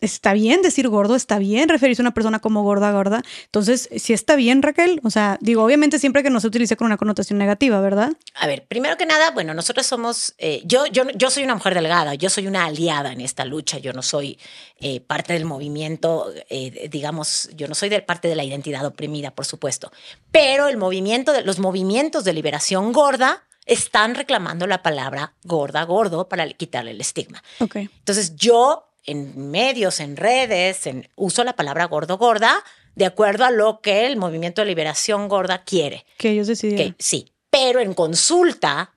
[0.00, 3.22] está bien decir gordo, está bien referirse a una persona como gorda, gorda.
[3.44, 6.86] Entonces, si está bien, Raquel, o sea, digo, obviamente siempre que no se utilice con
[6.86, 8.12] una connotación negativa, ¿verdad?
[8.34, 11.74] A ver, primero que nada, bueno, nosotros somos, eh, yo, yo, yo soy una mujer
[11.74, 14.38] delgada, yo soy una aliada en esta lucha, yo no soy
[14.78, 19.30] eh, parte del movimiento, eh, digamos, yo no soy de parte de la identidad oprimida,
[19.30, 19.92] por supuesto,
[20.32, 26.28] pero el movimiento de, los movimientos de liberación gorda están reclamando la palabra gorda, gordo,
[26.28, 27.42] para quitarle el estigma.
[27.60, 32.62] Entonces yo en medios, en redes, en, uso la palabra gordo, gorda,
[32.94, 36.04] de acuerdo a lo que el movimiento de liberación gorda quiere.
[36.16, 36.94] Que ellos decidieron.
[36.94, 38.92] Que sí, pero en consulta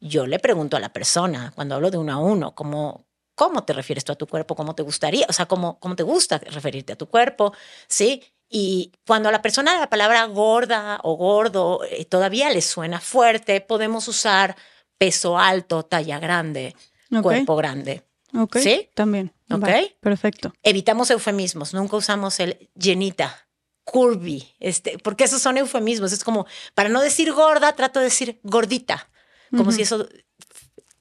[0.00, 3.72] yo le pregunto a la persona, cuando hablo de uno a uno, ¿cómo, cómo te
[3.72, 4.54] refieres tú a tu cuerpo?
[4.54, 5.26] ¿Cómo te gustaría?
[5.28, 7.54] O sea, ¿cómo, cómo te gusta referirte a tu cuerpo?
[7.88, 8.22] ¿Sí?
[8.48, 13.60] Y cuando a la persona la palabra gorda o gordo eh, todavía le suena fuerte,
[13.60, 14.56] podemos usar
[14.98, 16.76] peso alto, talla grande,
[17.22, 18.02] cuerpo grande.
[18.36, 18.58] Ok.
[18.58, 18.90] ¿Sí?
[18.94, 19.32] También.
[19.50, 19.68] Ok.
[20.00, 20.52] Perfecto.
[20.62, 23.46] Evitamos eufemismos, nunca usamos el llenita,
[23.84, 26.12] curvy, este, porque esos son eufemismos.
[26.12, 29.10] Es como, para no decir gorda, trato de decir gordita,
[29.56, 30.08] como si eso,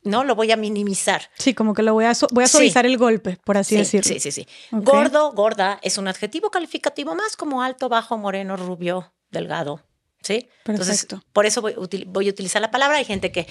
[0.04, 1.30] no, lo voy a minimizar.
[1.40, 2.52] Sí, como que lo voy a, voy a Sí.
[2.52, 4.14] suavizar el golpe, por así Sí, decirlo.
[4.14, 4.48] sí, sí, sí.
[4.72, 9.82] Gordo, gorda es un adjetivo calificativo más como alto, bajo, moreno, rubio, delgado.
[10.22, 10.48] ¿Sí?
[10.66, 11.22] Entonces, Perfecto.
[11.34, 11.76] por eso voy,
[12.08, 12.98] voy a utilizar la palabra.
[12.98, 13.46] Hay gente que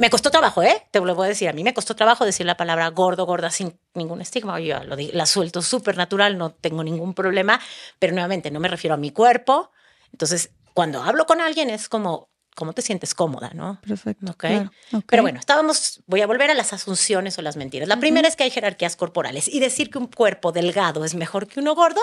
[0.00, 0.82] me costó trabajo, ¿eh?
[0.90, 1.48] Te lo voy a decir.
[1.48, 4.58] A mí me costó trabajo decir la palabra gordo, gorda sin ningún estigma.
[4.58, 7.60] Yo lo la suelto súper natural, no tengo ningún problema.
[7.98, 9.70] Pero nuevamente, no me refiero a mi cuerpo.
[10.10, 13.78] Entonces, cuando hablo con alguien es como, ¿cómo te sientes cómoda, no?
[13.82, 14.32] Perfecto.
[14.32, 14.38] Ok.
[14.38, 15.04] claro, ok.
[15.06, 17.86] Pero bueno, estábamos, voy a volver a las asunciones o las mentiras.
[17.86, 21.46] La primera es que hay jerarquías corporales y decir que un cuerpo delgado es mejor
[21.46, 22.00] que uno gordo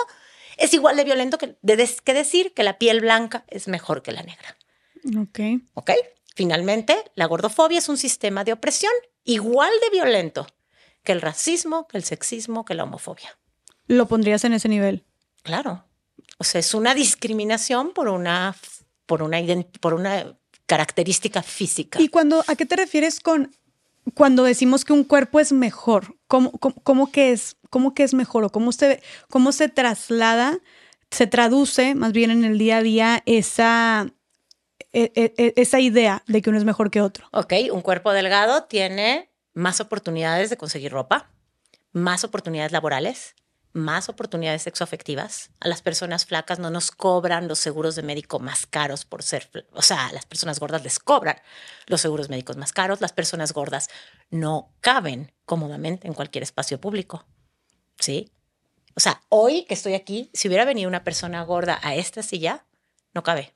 [0.56, 4.12] es igual de violento que, de que decir que la piel blanca es mejor que
[4.12, 4.56] la negra.
[5.20, 5.40] Ok.
[5.74, 5.90] ¿Ok?
[6.38, 8.92] Finalmente, la gordofobia es un sistema de opresión
[9.24, 10.46] igual de violento
[11.02, 13.36] que el racismo, que el sexismo, que la homofobia.
[13.88, 15.04] Lo pondrías en ese nivel.
[15.42, 15.84] Claro.
[16.38, 18.54] O sea, es una discriminación por una,
[19.06, 19.38] por una,
[19.80, 22.00] por una característica física.
[22.00, 23.50] ¿Y cuando, a qué te refieres con
[24.14, 26.18] cuando decimos que un cuerpo es mejor?
[26.28, 28.44] ¿Cómo, cómo, cómo que, es, cómo que es mejor?
[28.44, 30.60] ¿O cómo se, cómo se traslada,
[31.10, 34.12] se traduce más bien en el día a día esa,
[34.92, 37.26] esa idea de que uno es mejor que otro?
[37.32, 41.30] Ok, un cuerpo delgado tiene más oportunidades de conseguir ropa,
[41.92, 43.34] más oportunidades laborales,
[43.72, 45.50] más oportunidades sexoafectivas.
[45.60, 49.50] A las personas flacas no nos cobran los seguros de médico más caros por ser,
[49.72, 51.36] o sea, las personas gordas les cobran
[51.86, 53.00] los seguros médicos más caros.
[53.00, 53.88] Las personas gordas
[54.30, 57.26] no caben cómodamente en cualquier espacio público.
[57.98, 58.30] ¿Sí?
[58.94, 62.64] O sea, hoy que estoy aquí, si hubiera venido una persona gorda a esta silla,
[63.14, 63.54] no cabe.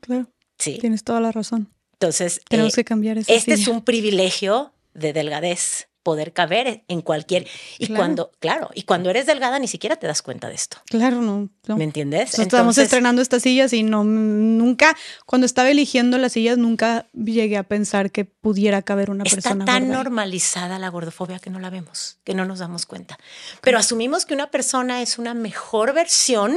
[0.00, 0.78] Claro, Sí.
[0.80, 1.72] tienes toda la razón.
[1.94, 7.02] Entonces, Tenemos eh, que cambiar esa este es un privilegio de delgadez, poder caber en
[7.02, 7.46] cualquier.
[7.78, 7.98] Y Claro.
[8.00, 10.78] cuando, claro, y cuando eres delgada ni siquiera te das cuenta de esto.
[10.86, 11.50] Claro, no.
[11.66, 11.76] no.
[11.76, 12.26] ¿Me entiendes?
[12.28, 14.96] Nosotros estábamos estrenando estas sillas y no, nunca,
[15.26, 19.64] cuando estaba eligiendo las sillas, nunca llegué a pensar que pudiera caber una Está persona
[19.64, 20.04] tan gorda ahí.
[20.04, 23.18] normalizada la gordofobia que no la vemos, que no nos damos cuenta.
[23.60, 26.56] Pero asumimos que una persona es una mejor versión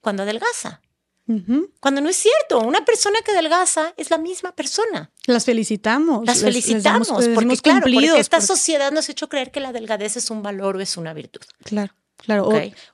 [0.00, 0.80] cuando adelgaza.
[1.80, 5.10] Cuando no es cierto, una persona que adelgaza es la misma persona.
[5.26, 6.26] Las felicitamos.
[6.26, 10.30] Las felicitamos, porque claro, porque esta sociedad nos ha hecho creer que la delgadez es
[10.30, 11.42] un valor o es una virtud.
[11.64, 11.94] Claro.
[12.18, 12.48] Claro,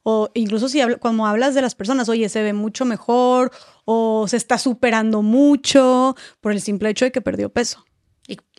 [0.04, 3.52] o, incluso si como hablas de las personas, oye, se ve mucho mejor
[3.84, 7.84] o se está superando mucho por el simple hecho de que perdió peso.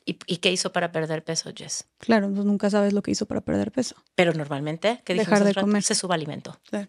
[0.05, 1.87] ¿Y, qué hizo para perder peso, Jess?
[1.99, 3.95] Claro, pues nunca sabes lo que hizo para perder peso.
[4.15, 5.83] Pero normalmente, ¿qué Dejar de comer.
[5.83, 6.59] Se subalimento.
[6.67, 6.87] Claro.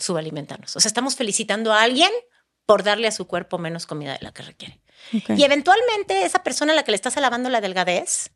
[0.00, 0.74] Subalimentarnos.
[0.74, 2.10] O sea, estamos felicitando a alguien
[2.66, 4.80] por darle a su cuerpo menos comida de la que requiere.
[5.12, 8.30] Y eventualmente esa persona a la que le estás alabando la delgadez,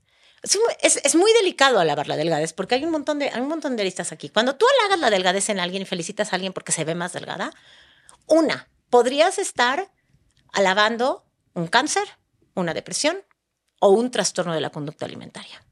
[0.83, 3.85] es, muy delicado alabar la delgadez porque hay un montón de hay un montón de
[3.85, 4.29] listas aquí.
[4.29, 7.13] Cuando tú halagas la delgadez en alguien y felicitas a alguien porque se ve más
[7.13, 7.51] delgada,
[8.27, 9.91] una, podrías estar
[10.53, 11.25] alabando
[11.55, 12.05] un cáncer,
[12.55, 13.23] una depresión
[13.81, 15.65] o un trastorno de la conducta alimentaria.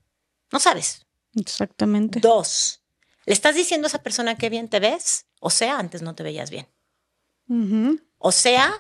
[0.51, 1.07] No sabes.
[1.35, 2.21] Exactamente.
[2.21, 2.83] Dos,
[3.25, 6.23] le estás diciendo a esa persona que bien te ves, o sea, antes no te
[6.23, 6.69] veías bien.
[8.19, 8.73] O sea,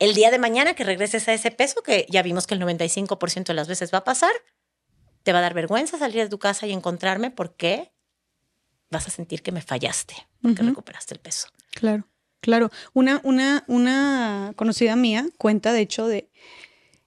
[0.00, 3.44] el día de mañana que regreses a ese peso, que ya vimos que el 95%
[3.44, 4.32] de las veces va a pasar,
[5.22, 7.92] te va a dar vergüenza salir de tu casa y encontrarme porque
[8.90, 11.48] vas a sentir que me fallaste, porque recuperaste el peso.
[11.70, 12.08] Claro,
[12.40, 12.70] claro.
[12.94, 16.28] Una, una, una conocida mía cuenta, de hecho, de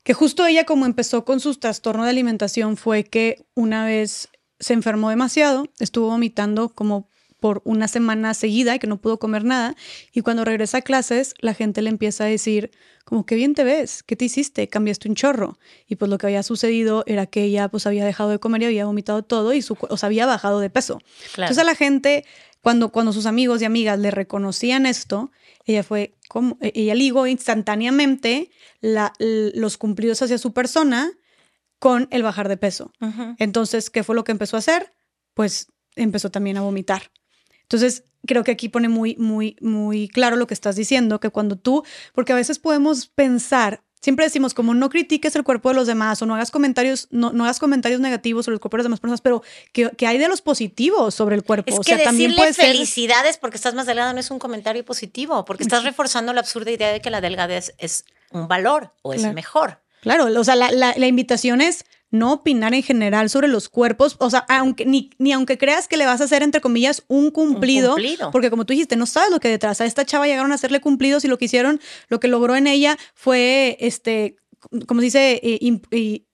[0.03, 4.73] que justo ella como empezó con sus trastornos de alimentación fue que una vez se
[4.73, 7.10] enfermó demasiado, estuvo vomitando como
[7.41, 9.75] por una semana seguida y que no pudo comer nada.
[10.13, 12.69] Y cuando regresa a clases, la gente le empieza a decir,
[13.03, 14.67] como, qué bien te ves, ¿qué te hiciste?
[14.67, 15.57] Cambiaste un chorro.
[15.87, 18.65] Y pues lo que había sucedido era que ella pues había dejado de comer y
[18.65, 20.99] había vomitado todo y su, o sea, había bajado de peso.
[21.31, 22.25] Entonces a la gente,
[22.61, 25.31] cuando, cuando sus amigos y amigas le reconocían esto,
[25.65, 28.51] ella fue como, e, ella ligó instantáneamente
[28.81, 31.11] la, los cumplidos hacia su persona
[31.79, 32.93] con el bajar de peso.
[33.39, 34.93] Entonces, ¿qué fue lo que empezó a hacer?
[35.33, 37.09] Pues empezó también a vomitar.
[37.71, 41.55] Entonces, creo que aquí pone muy, muy, muy claro lo que estás diciendo, que cuando
[41.55, 45.87] tú, porque a veces podemos pensar, siempre decimos como no critiques el cuerpo de los
[45.87, 48.85] demás o no hagas comentarios, no, no hagas comentarios negativos sobre el cuerpo de las
[48.87, 51.71] demás personas, pero que, hay de los positivos sobre el cuerpo.
[51.71, 54.83] Es o que sea, también puede felicidades porque estás más delgada no es un comentario
[54.83, 59.13] positivo, porque estás reforzando la absurda idea de que la delgadez es un valor o
[59.13, 59.79] es mejor.
[60.01, 64.17] Claro, o sea, la, la, la invitación es no opinar en general sobre los cuerpos,
[64.19, 67.31] o sea, aunque, ni, ni aunque creas que le vas a hacer, entre comillas, un
[67.31, 67.95] cumplido,
[68.31, 69.79] porque como tú dijiste, no sabes lo que detrás.
[69.81, 72.67] A esta chava llegaron a hacerle cumplidos y lo que hicieron, lo que logró en
[72.67, 74.35] ella fue, este,
[74.87, 76.25] como se dice, eh,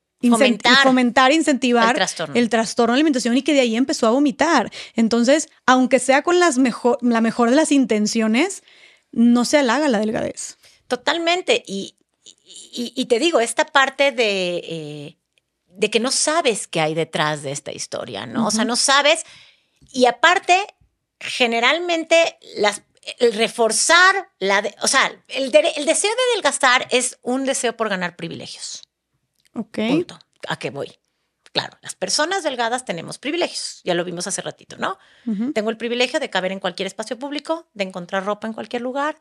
[0.84, 1.96] fomentar, incentivar
[2.34, 2.94] el trastorno.
[2.94, 4.72] de alimentación y que de ahí empezó a vomitar.
[4.96, 8.64] Entonces, aunque sea con las mejor, la mejor de las intenciones,
[9.12, 10.58] no se halaga la delgadez.
[10.88, 11.64] Totalmente.
[11.68, 11.96] Y,
[12.74, 14.58] y, te digo, esta parte de...
[14.64, 15.18] Eh,
[15.78, 18.48] de que no sabes qué hay detrás de esta historia, ¿no?
[18.48, 19.24] O sea, no sabes.
[19.92, 20.66] Y aparte,
[21.20, 22.82] generalmente las,
[23.20, 28.16] el reforzar, la o sea, el, el, deseo de adelgazar es un deseo por ganar
[28.16, 28.82] privilegios.
[29.54, 29.78] Ok.
[29.88, 30.20] Punto.
[30.48, 30.98] ¿A qué voy?
[31.54, 35.00] Claro, las personas delgadas tenemos privilegios, ya lo vimos hace ratito, ¿no?
[35.54, 39.18] Tengo el privilegio de caber en cualquier espacio público, de encontrar ropa en cualquier lugar,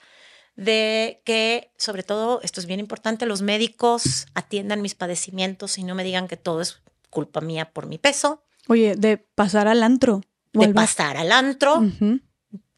[0.56, 5.94] de que, sobre todo, esto es bien importante, los médicos atiendan mis padecimientos y no
[5.94, 8.42] me digan que todo es culpa mía por mi peso.
[8.68, 10.22] Oye, de pasar al antro.
[10.52, 11.82] De pasar al antro.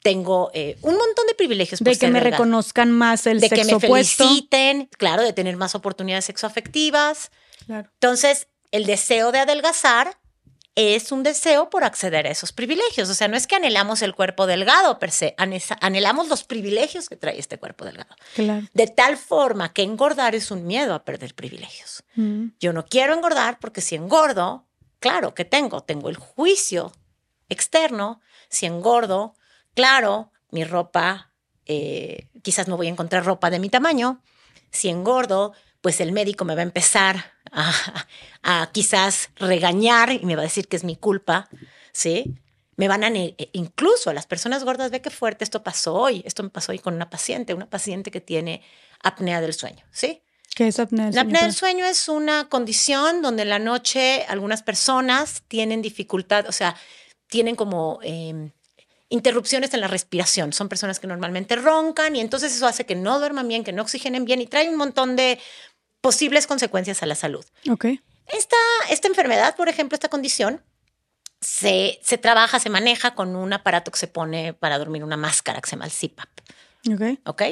[0.02, 1.80] Tengo eh, un montón de privilegios.
[1.80, 5.56] de que me reconozcan más el de sexo De que me feliciten, claro, de tener
[5.56, 7.30] más oportunidades sexoafectivas.
[7.66, 7.88] Claro.
[7.94, 10.17] Entonces, el deseo de adelgazar
[10.80, 13.10] es un deseo por acceder a esos privilegios.
[13.10, 17.16] O sea, no es que anhelamos el cuerpo delgado per se, anhelamos los privilegios que
[17.16, 18.14] trae este cuerpo delgado.
[18.72, 22.04] De tal forma que engordar es un miedo a perder privilegios.
[22.14, 22.50] Mm.
[22.60, 24.66] Yo no quiero engordar porque si engordo,
[25.00, 26.92] claro que tengo, tengo el juicio
[27.48, 28.20] externo.
[28.48, 29.34] Si engordo,
[29.74, 31.32] claro, mi ropa,
[31.66, 34.22] eh, quizás no voy a encontrar ropa de mi tamaño.
[34.70, 40.42] Si engordo, pues el médico me va a empezar a, quizás regañar y me va
[40.42, 41.48] a decir que es mi culpa,
[41.92, 42.34] ¿sí?
[42.76, 46.22] Me van a, e, incluso a las personas gordas, ve qué fuerte esto pasó hoy,
[46.26, 48.62] esto me pasó hoy con una paciente, una paciente que tiene
[49.02, 50.22] apnea del sueño, ¿sí?
[50.54, 51.24] ¿Qué es apnea del sueño?
[51.24, 56.46] La apnea del sueño es una condición donde en la noche algunas personas tienen dificultad,
[56.48, 56.76] o sea,
[57.28, 58.50] tienen como em,
[59.10, 60.52] interrupciones en la respiración.
[60.52, 63.82] Son personas que normalmente roncan y entonces eso hace que no duerman bien, que no
[63.82, 65.38] oxigenen bien y trae un montón de
[66.00, 67.44] posibles consecuencias a la salud.
[67.70, 67.86] Ok.
[68.26, 68.56] Esta,
[68.90, 70.62] esta enfermedad, por ejemplo, esta condición,
[71.40, 75.60] se, se, trabaja, se maneja con un aparato que se pone para dormir, una máscara
[75.60, 76.28] que se llama el CPAP.
[76.92, 77.18] Ok.
[77.26, 77.42] Ok.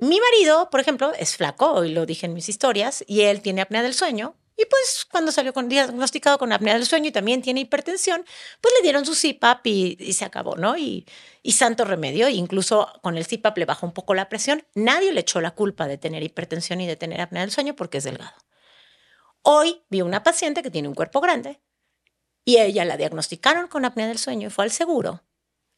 [0.00, 3.62] Mi marido, por ejemplo, es flaco, hoy lo dije en mis historias, y él tiene
[3.62, 7.42] apnea del sueño, Y pues cuando salió con, diagnosticado con apnea del sueño y también
[7.42, 8.24] tiene hipertensión,
[8.60, 10.78] pues le dieron su CPAP y, se acabó, ¿no?
[10.78, 11.06] Y,
[11.52, 14.64] santo remedio, incluso con el CPAP le bajó un poco la presión.
[14.74, 17.98] Nadie le echó la culpa de tener hipertensión y de tener apnea del sueño porque
[17.98, 18.34] es delgado.
[19.42, 21.60] Hoy vi una paciente que tiene un cuerpo grande
[22.44, 25.22] y ella la diagnosticaron con apnea del sueño y fue al seguro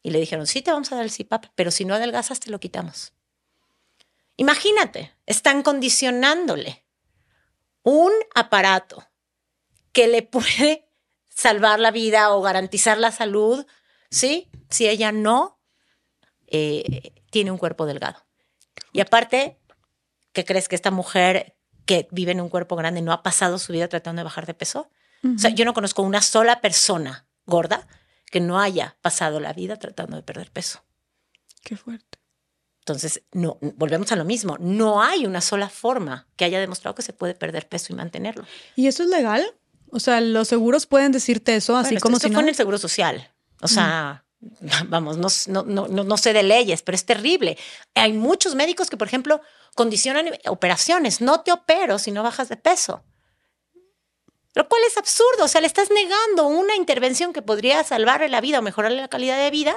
[0.01, 2.49] y le dijeron, sí, te vamos a dar el CPAP, pero si no adelgazas, te
[2.49, 3.13] lo quitamos.
[4.37, 6.85] Imagínate, están condicionándole
[7.83, 9.07] un aparato
[9.91, 10.89] que le puede
[11.29, 13.65] salvar la vida o garantizar la salud,
[14.09, 14.49] ¿sí?
[14.69, 15.59] Si ella no
[16.47, 18.25] eh, tiene un cuerpo delgado.
[18.91, 19.59] Y aparte,
[20.33, 21.55] ¿qué crees que esta mujer
[21.85, 24.53] que vive en un cuerpo grande no ha pasado su vida tratando de bajar de
[24.53, 24.89] peso?
[25.23, 27.87] O sea, yo no conozco una sola persona gorda
[28.31, 30.83] que no haya pasado la vida tratando de perder peso.
[31.61, 32.19] Qué fuerte.
[32.93, 34.57] Entonces, no, volvemos a lo mismo.
[34.59, 38.45] No hay una sola forma que haya demostrado que se puede perder peso y mantenerlo.
[38.75, 39.45] ¿Y eso es legal?
[39.91, 42.77] O sea, los seguros pueden decirte eso, así como esto si fue en el seguro
[42.77, 43.31] social.
[43.61, 44.25] O sea,
[44.87, 45.27] vamos, no,
[45.63, 47.57] no, no, no sé de leyes, pero es terrible.
[47.95, 49.41] Hay muchos médicos que, por ejemplo,
[49.75, 51.21] condicionan operaciones.
[51.21, 53.03] No te opero si no bajas de peso.
[54.55, 55.45] Lo cual es absurdo.
[55.45, 59.07] O sea, le estás negando una intervención que podría salvarle la vida o mejorarle la
[59.07, 59.75] calidad de vida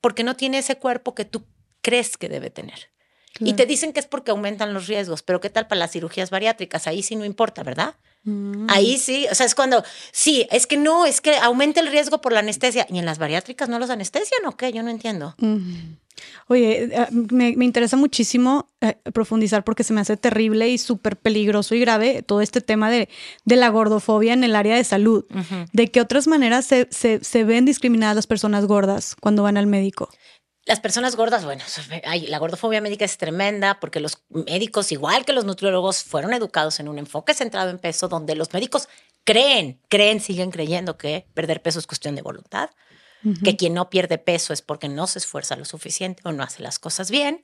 [0.00, 1.44] porque no tiene ese cuerpo que tú
[1.82, 2.90] crees que debe tener.
[3.38, 6.30] Y te dicen que es porque aumentan los riesgos, pero ¿qué tal para las cirugías
[6.30, 6.86] bariátricas?
[6.86, 7.94] Ahí sí no importa, ¿verdad?
[8.24, 8.66] Mm.
[8.68, 12.20] Ahí sí, o sea, es cuando, sí, es que no, es que aumenta el riesgo
[12.20, 12.86] por la anestesia.
[12.90, 14.72] ¿Y en las bariátricas no los anestesian o qué?
[14.72, 15.34] Yo no entiendo.
[16.48, 21.74] Oye, eh, me, interesa muchísimo eh, profundizar porque se me hace terrible y súper peligroso
[21.74, 23.08] y grave todo este tema de,
[23.44, 25.24] de, la gordofobia en el área de salud.
[25.72, 29.66] ¿De qué otras maneras se, se, se ven discriminadas las personas gordas cuando van al
[29.66, 30.10] médico?
[30.70, 31.64] Las personas gordas, bueno,
[32.28, 36.86] la gordofobia médica es tremenda porque los médicos, igual que los nutriólogos, fueron educados en
[36.86, 38.88] un enfoque centrado en peso, donde los médicos
[39.24, 42.70] creen, creen, siguen creyendo que perder peso es cuestión de voluntad,
[43.42, 46.62] que quien no pierde peso es porque no se esfuerza lo suficiente o no hace
[46.62, 47.42] las cosas bien,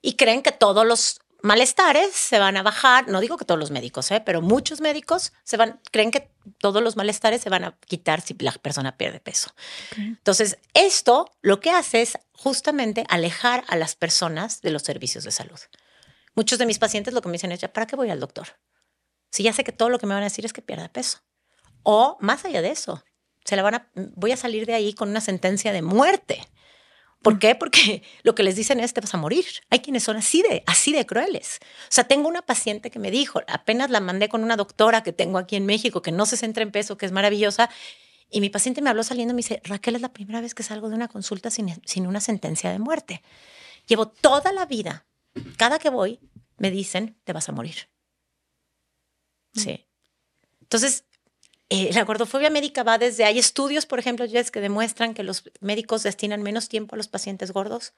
[0.00, 3.70] y creen que todos los malestares se van a bajar, no digo que todos los
[3.70, 4.22] médicos, ¿eh?
[4.24, 8.34] pero muchos médicos se van, creen que todos los malestares se van a quitar si
[8.38, 9.50] la persona pierde peso.
[9.96, 15.32] Entonces, esto lo que hace es justamente alejar a las personas de los servicios de
[15.32, 15.58] salud.
[16.34, 18.58] Muchos de mis pacientes lo que me dicen es, ¿para qué voy al doctor?
[19.30, 21.18] Si ya sé que todo lo que me van a decir es que pierda peso.
[21.82, 23.04] O más allá de eso,
[23.44, 26.46] se la van a, voy a salir de ahí con una sentencia de muerte
[27.22, 27.54] ¿Por qué?
[27.54, 29.44] Porque lo que les dicen es te vas a morir.
[29.70, 31.58] Hay quienes son así de, así de crueles.
[31.62, 35.12] O sea, tengo una paciente que me dijo, apenas la mandé con una doctora que
[35.12, 37.70] tengo aquí en México, que no se centra en peso, que es maravillosa,
[38.30, 40.62] y mi paciente me habló saliendo y me dice, Raquel, es la primera vez que
[40.62, 43.22] salgo de una consulta sin, sin una sentencia de muerte.
[43.86, 45.06] Llevo toda la vida,
[45.58, 46.18] cada que voy,
[46.56, 47.90] me dicen, te vas a morir.
[49.52, 49.86] Sí.
[50.62, 51.04] Entonces,
[51.74, 55.44] eh, la gordofobia médica va desde, hay estudios, por ejemplo, Jess, que demuestran que los
[55.62, 57.94] médicos destinan menos tiempo a los pacientes gordos,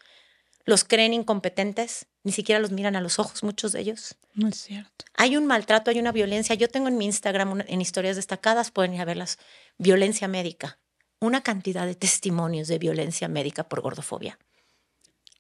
[0.65, 4.15] los creen incompetentes, ni siquiera los miran a los ojos, muchos de ellos.
[4.33, 5.05] No es cierto.
[5.15, 6.55] Hay un maltrato, hay una violencia.
[6.55, 9.39] Yo tengo en mi Instagram, en historias destacadas, pueden ir a verlas,
[9.77, 10.79] violencia médica.
[11.19, 14.39] Una cantidad de testimonios de violencia médica por gordofobia.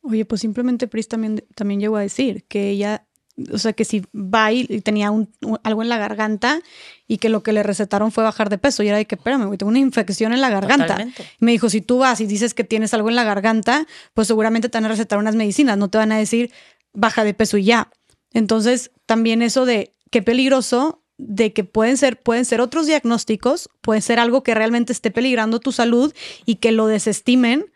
[0.02, 3.06] Oye, pues simplemente Pris también, también llegó a decir que ella
[3.52, 5.28] o sea, que si va y tenía un,
[5.64, 6.60] algo en la garganta
[7.08, 8.82] y que lo que le recetaron fue bajar de peso.
[8.82, 11.04] Y era de que, espérame, güey, tengo una infección en la garganta.
[11.40, 14.28] Y me dijo, si tú vas y dices que tienes algo en la garganta, pues
[14.28, 16.52] seguramente te van a recetar unas medicinas, no te van a decir
[16.92, 17.90] baja de peso y ya.
[18.32, 24.00] Entonces, también eso de qué peligroso de que pueden ser, pueden ser otros diagnósticos, puede
[24.00, 26.12] ser algo que realmente esté peligrando tu salud
[26.44, 27.66] y que lo desestimen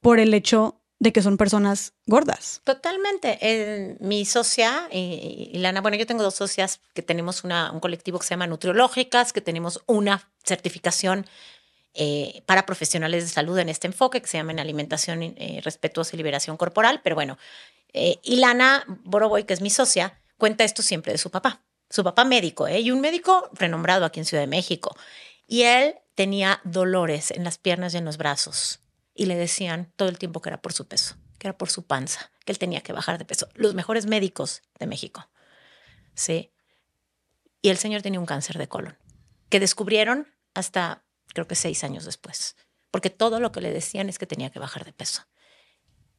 [0.00, 2.60] por el hecho de que son personas gordas.
[2.62, 3.96] Totalmente.
[4.00, 8.34] mi socia, y, Lana, bueno, yo tengo dos socias que tenemos un colectivo que se
[8.34, 11.26] llama Nutriológicas, que tenemos una certificación
[11.94, 16.14] eh, para profesionales de salud en este enfoque, que se llama en alimentación eh, respetuosa
[16.14, 17.00] y liberación corporal.
[17.02, 17.38] Pero bueno,
[17.94, 21.62] eh, Ilana Boroboy, que es mi socia, cuenta esto siempre de su papá.
[21.88, 22.80] Su papá médico, ¿eh?
[22.80, 24.94] y un médico renombrado aquí en Ciudad de México.
[25.46, 28.80] Y él tenía dolores en las piernas y en los brazos
[29.14, 31.86] y le decían todo el tiempo que era por su peso, que era por su
[31.86, 33.48] panza, que él tenía que bajar de peso.
[33.54, 35.30] Los mejores médicos de México.
[36.14, 36.52] Sí.
[37.62, 38.96] Y el señor tenía un cáncer de colon,
[39.48, 42.56] que descubrieron hasta creo que seis años después,
[42.90, 45.22] porque todo lo que le decían es que tenía que bajar de peso.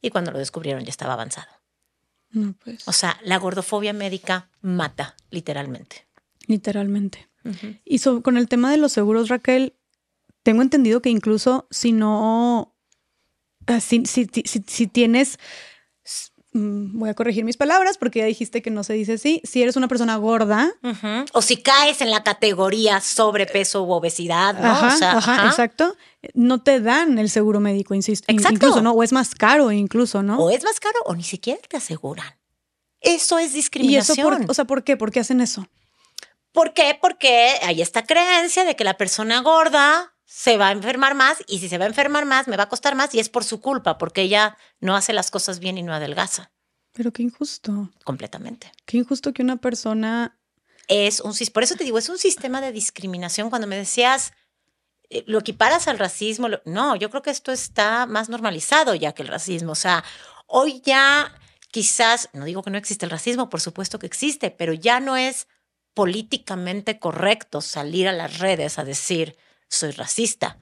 [0.00, 1.50] Y cuando lo descubrieron ya estaba avanzado.
[2.64, 2.86] pues.
[2.88, 6.08] O sea, la gordofobia médica mata, literalmente.
[6.46, 7.28] Literalmente.
[7.84, 9.76] Y con el tema de los seguros, Raquel,
[10.42, 12.71] tengo entendido que incluso si no
[13.80, 14.26] si, si,
[14.66, 15.38] si, tienes
[16.52, 19.62] mm, voy a corregir mis palabras porque ya dijiste que no se dice así, si
[19.62, 20.72] eres una persona gorda.
[21.32, 24.70] O si caes en la categoría sobrepeso u obesidad, ¿no?
[24.70, 25.48] Ajá, o sea, ajá, ajá.
[25.48, 25.96] exacto.
[26.34, 28.30] No te dan el seguro médico, insisto.
[28.30, 28.56] in- Exacto.
[28.56, 28.92] Incluso, ¿no?
[28.92, 30.38] O es más caro incluso, ¿no?
[30.38, 32.26] O es más caro o ni siquiera te aseguran.
[33.00, 34.38] Eso es y eso, discriminación.
[34.38, 34.96] por, o sea, ¿por qué?
[34.96, 35.66] ¿Por qué hacen eso?
[36.52, 36.96] ¿Por qué?
[37.00, 41.58] Porque hay esta creencia de que la persona gorda se va a enfermar más y
[41.58, 43.60] si se va a enfermar más me va a costar más y es por su
[43.60, 46.50] culpa, porque ella no hace las cosas bien y no adelgaza
[46.94, 47.90] Pero qué injusto.
[48.04, 48.72] completamente.
[48.86, 50.38] Qué injusto que una persona.
[50.88, 53.50] Es un por eso te digo, es un sistema de discriminación.
[53.50, 54.32] Cuando me decías
[55.10, 59.12] eh, lo equiparas al racismo, lo- no, yo creo que esto está más normalizado ya
[59.12, 59.72] que el racismo.
[59.72, 60.02] O sea,
[60.46, 61.30] hoy ya
[61.70, 65.16] quizás, no digo que no existe el racismo, por supuesto que existe, pero ya no
[65.16, 65.46] es
[65.94, 69.36] políticamente correcto salir a las redes a decir
[69.74, 70.58] soy racista,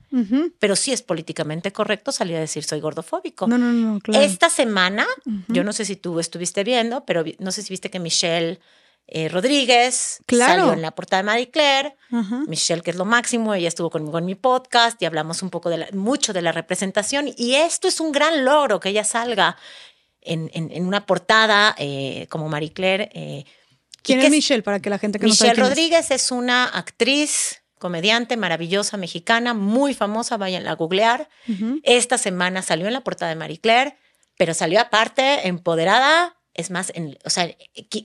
[0.58, 3.46] pero sí es políticamente correcto salir a decir soy gordofóbico.
[3.46, 4.24] No, no, no, claro.
[4.24, 5.06] Esta semana,
[5.48, 8.60] yo no sé si tú estuviste viendo, pero no sé si viste que Michelle
[9.12, 10.52] eh, Rodríguez Claro.
[10.62, 11.96] salió en la portada de Marie Claire.
[12.46, 15.68] Michelle, que es lo máximo, ella estuvo conmigo en mi podcast y hablamos un poco
[15.70, 17.28] de la, mucho de la representación.
[17.36, 19.56] Y esto es un gran logro que ella salga
[20.20, 23.10] en, en- en una portada eh, como Marie Claire.
[23.14, 23.44] eh,
[24.02, 24.62] ¿Quién es Michelle?
[24.62, 25.70] Para que la gente que no sabe Michelle quién es.
[25.70, 31.28] Rodríguez es una actriz, comediante maravillosa mexicana, muy famosa, vayan a googlear.
[31.82, 33.96] Esta semana salió en la portada de Marie Claire,
[34.38, 37.48] pero salió aparte, empoderada, es más, en- o sea,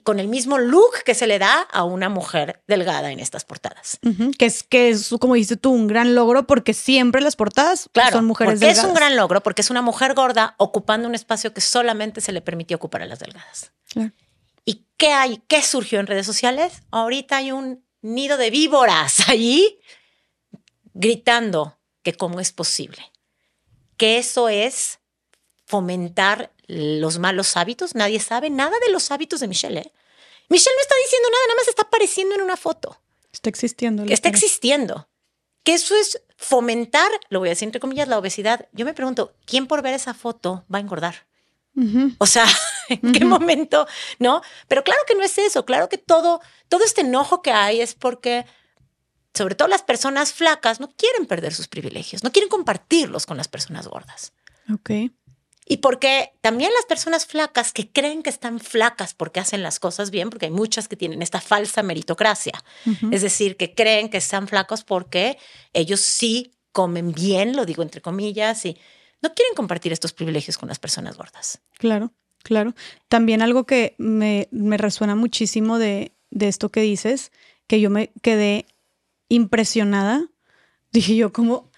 [0.03, 3.99] con el mismo look que se le da a una mujer delgada en estas portadas.
[4.37, 8.17] Que es, que es, como dices tú, un gran logro porque siempre las portadas Claro,
[8.17, 8.99] son mujeres porque es un delgadas.
[8.99, 12.77] gran logro, porque es una mujer gorda ocupando un espacio que solamente se le permitió
[12.77, 13.71] ocupar a las delgadas.
[13.91, 14.11] Claro.
[14.67, 15.41] ¿Y qué hay?
[15.47, 16.81] ¿Qué surgió en redes sociales?
[16.89, 19.79] Ahorita hay un nido de víboras allí
[20.93, 23.11] gritando que cómo es posible.
[23.97, 24.99] Que eso es
[25.65, 27.95] fomentar los malos hábitos.
[27.95, 29.79] Nadie sabe nada de los hábitos de Michelle.
[29.79, 29.93] ¿eh?
[30.49, 33.01] Michelle no está diciendo nada, nada más está apareciendo en una foto.
[33.31, 34.03] Está existiendo.
[34.05, 35.09] está existiendo.
[35.63, 38.67] Que eso es fomentar, lo voy a decir entre comillas, la obesidad.
[38.71, 41.27] Yo me pregunto, ¿quién por ver esa foto va a engordar?
[42.19, 42.45] O sea,
[42.89, 43.87] ¿en qué momento?
[44.19, 44.41] ¿No?
[44.67, 45.65] Pero claro que no es eso.
[45.65, 48.45] Claro que todo, todo este enojo que hay es porque,
[49.33, 53.47] sobre todo las personas flacas, no quieren perder sus privilegios, no quieren compartirlos con las
[53.47, 54.33] personas gordas.
[54.73, 54.91] Ok.
[55.67, 60.11] Y porque también las personas flacas que creen que están flacas porque hacen las cosas
[60.11, 62.63] bien, porque hay muchas que tienen esta falsa meritocracia,
[63.11, 65.39] es decir, que creen que están flacos porque
[65.73, 68.77] ellos sí comen bien, lo digo entre comillas, y
[69.23, 71.61] no quieren compartir estos privilegios con las personas gordas.
[71.79, 72.13] Claro,
[72.45, 72.73] claro.
[73.09, 77.31] También algo que me, me resuena muchísimo de, de esto que dices,
[77.67, 78.65] que yo me quedé
[79.29, 80.27] impresionada.
[80.91, 81.71] Dije yo, como,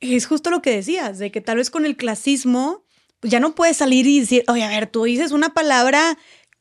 [0.00, 2.84] es justo lo que decías, de que tal vez con el clasismo
[3.20, 6.18] pues ya no puedes salir y decir, oye, a ver, tú dices una palabra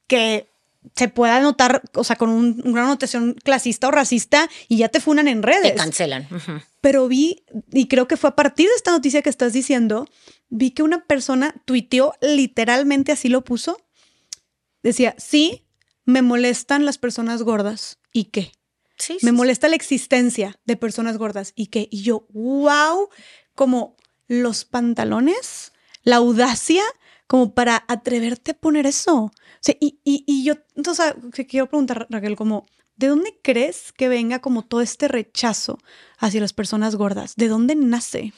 [0.08, 0.48] que
[0.96, 5.02] se pueda notar, o sea, con un- una notación clasista o racista y ya te
[5.02, 5.74] funan en Te redes.
[5.76, 6.26] cancelan.
[6.32, 6.62] Ujú.
[6.80, 10.08] Pero vi, y creo que fue a partir de esta noticia que estás diciendo,
[10.56, 13.78] vi que una persona tuiteó, literalmente así lo puso.
[14.84, 15.68] Decía, sí,
[16.06, 18.00] me molestan las personas gordas.
[18.14, 18.52] ¿Y qué?
[18.98, 19.36] Sí, Me sí.
[19.36, 21.52] molesta la existencia de personas gordas.
[21.56, 21.88] ¿Y qué?
[21.92, 23.10] Y yo, wow,
[23.54, 23.98] como
[24.28, 26.84] los pantalones, la audacia,
[27.28, 29.16] como para atreverte a poner eso.
[29.16, 31.14] O sea, y, y, y yo, entonces,
[31.50, 35.80] quiero preguntar, Raquel, como, ¿de dónde crees que venga como todo este rechazo
[36.18, 37.36] hacia las personas gordas?
[37.36, 38.32] ¿De dónde nace?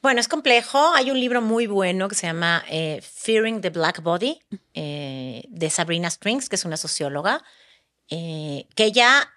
[0.00, 0.94] Bueno, es complejo.
[0.94, 4.40] Hay un libro muy bueno que se llama eh, Fearing the Black Body
[4.72, 7.42] eh, de Sabrina Strings, que es una socióloga,
[8.08, 9.28] eh, que ella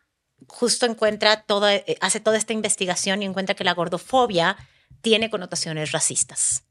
[0.48, 4.56] justo encuentra toda, eh, hace toda esta investigación y encuentra que la gordofobia
[5.02, 6.64] tiene connotaciones racistas.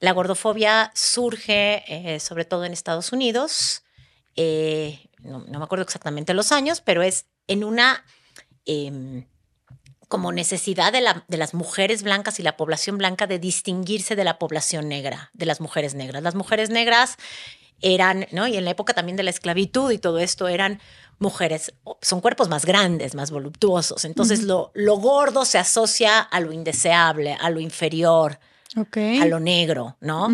[0.00, 3.82] La gordofobia surge sobre todo en Estados Unidos,
[4.36, 8.04] no, no me acuerdo exactamente los años, pero es en una
[8.64, 9.26] em,
[10.08, 14.24] como necesidad de, la- de las mujeres blancas y la población blanca de distinguirse de
[14.24, 16.22] la población negra, de las mujeres negras.
[16.22, 17.16] Las mujeres negras
[17.80, 18.46] eran, ¿no?
[18.48, 20.80] Y en la época también de la esclavitud y todo esto eran
[21.20, 24.04] mujeres, son cuerpos más grandes, más voluptuosos.
[24.04, 28.38] Entonces lo, lo gordo se asocia a lo indeseable, a lo inferior,
[29.20, 30.28] a lo negro, ¿no?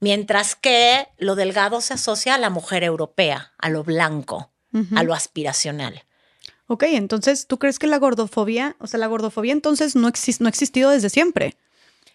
[0.00, 4.50] Mientras que lo delgado se asocia a la mujer europea, a lo blanco,
[4.96, 6.04] a lo aspiracional.
[6.72, 10.46] Ok, entonces, ¿tú crees que la gordofobia, o sea, la gordofobia entonces no, exis- no
[10.46, 11.56] ha existido desde siempre?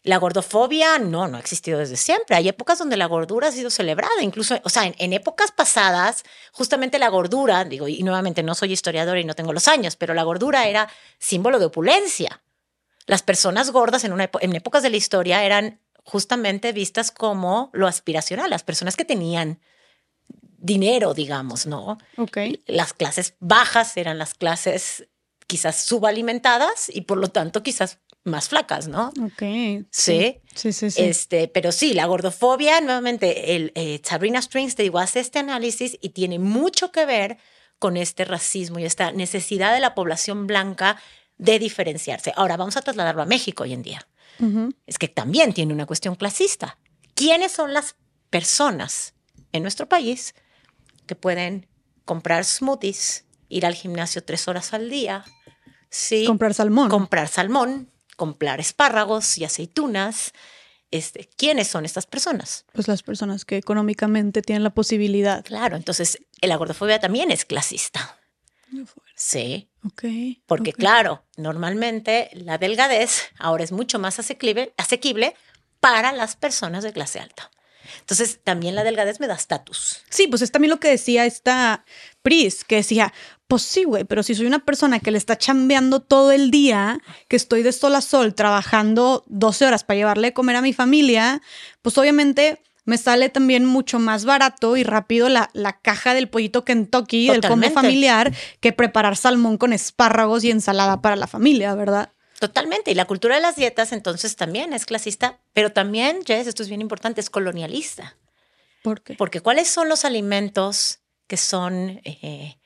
[0.03, 2.37] La gordofobia no, no ha existido desde siempre.
[2.37, 6.23] Hay épocas donde la gordura ha sido celebrada, incluso, o sea, en, en épocas pasadas,
[6.53, 10.13] justamente la gordura, digo, y nuevamente no soy historiadora y no tengo los años, pero
[10.13, 10.87] la gordura era
[11.19, 12.41] símbolo de opulencia.
[13.07, 17.87] Las personas gordas en, una en épocas de la historia eran justamente vistas como lo
[17.87, 19.59] aspiracional, las personas que tenían
[20.65, 21.97] dinero, digamos, ¿no?
[22.17, 22.37] Ok.
[22.65, 25.07] Las clases bajas eran las clases
[25.47, 29.09] quizás subalimentadas y por lo tanto quizás más flacas, ¿no?
[29.23, 29.85] Ok.
[29.91, 30.41] Sí.
[30.55, 31.03] Sí, sí, sí.
[31.03, 35.97] Este, pero sí, la gordofobia, nuevamente, el, eh, Sabrina Strings te digo, hace este análisis
[36.01, 37.37] y tiene mucho que ver
[37.77, 40.99] con este racismo y esta necesidad de la población blanca
[41.37, 42.33] de diferenciarse.
[42.35, 44.07] Ahora vamos a trasladarlo a México hoy en día.
[44.85, 46.77] Es que también tiene una cuestión clasista.
[47.13, 47.95] ¿Quiénes son las
[48.29, 49.13] personas
[49.53, 50.35] en nuestro país
[51.05, 51.67] que pueden
[52.05, 55.23] comprar smoothies, ir al gimnasio tres horas al día,
[55.89, 56.89] sí, Comprar salmón.
[56.89, 60.33] comprar salmón, comprar espárragos y aceitunas?
[60.91, 62.65] Este, ¿Quiénes son estas personas?
[62.73, 65.43] pues las personas que económicamente tienen la posibilidad.
[65.43, 68.17] Claro, entonces la gordofobia también es clasista.
[69.15, 70.03] Sí, Ok.
[70.45, 75.35] porque claro, normalmente la delgadez ahora es mucho más asequible, asequible
[75.79, 77.49] para las personas de clase alta.
[78.05, 80.03] Entonces, también la delgadez me da estatus.
[80.11, 81.85] Sí, pues es también lo que decía esta
[82.21, 83.11] Pris, que decía,
[83.47, 86.99] pues sí, güey, pero si soy una persona que le está chambeando todo el día,
[87.27, 90.71] que estoy de sol a sol trabajando 12 horas para llevarle de comer a mi
[90.71, 91.41] familia,
[91.81, 96.63] pues obviamente me sale también mucho más barato y rápido la, la caja del pollito
[96.63, 97.73] Kentucky, del combo Totalmente.
[97.73, 102.11] familiar, que preparar salmón con espárragos y ensalada para la familia, ¿verdad?
[102.39, 102.91] Totalmente.
[102.91, 106.69] Y la cultura de las dietas entonces también es clasista, pero también, Jess, esto es
[106.69, 108.17] bien importante, es colonialista.
[108.83, 109.15] ¿Por qué?
[109.15, 112.57] Porque ¿cuáles son los alimentos que son eh,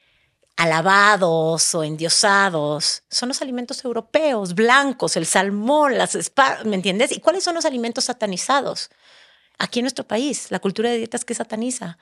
[0.57, 3.03] alabados o endiosados?
[3.09, 7.11] Son los alimentos europeos, blancos, el salmón, las espa- ¿me entiendes?
[7.11, 8.89] ¿Y cuáles son los alimentos satanizados?
[9.57, 11.97] Aquí en nuestro país, la cultura de dietas que sataniza.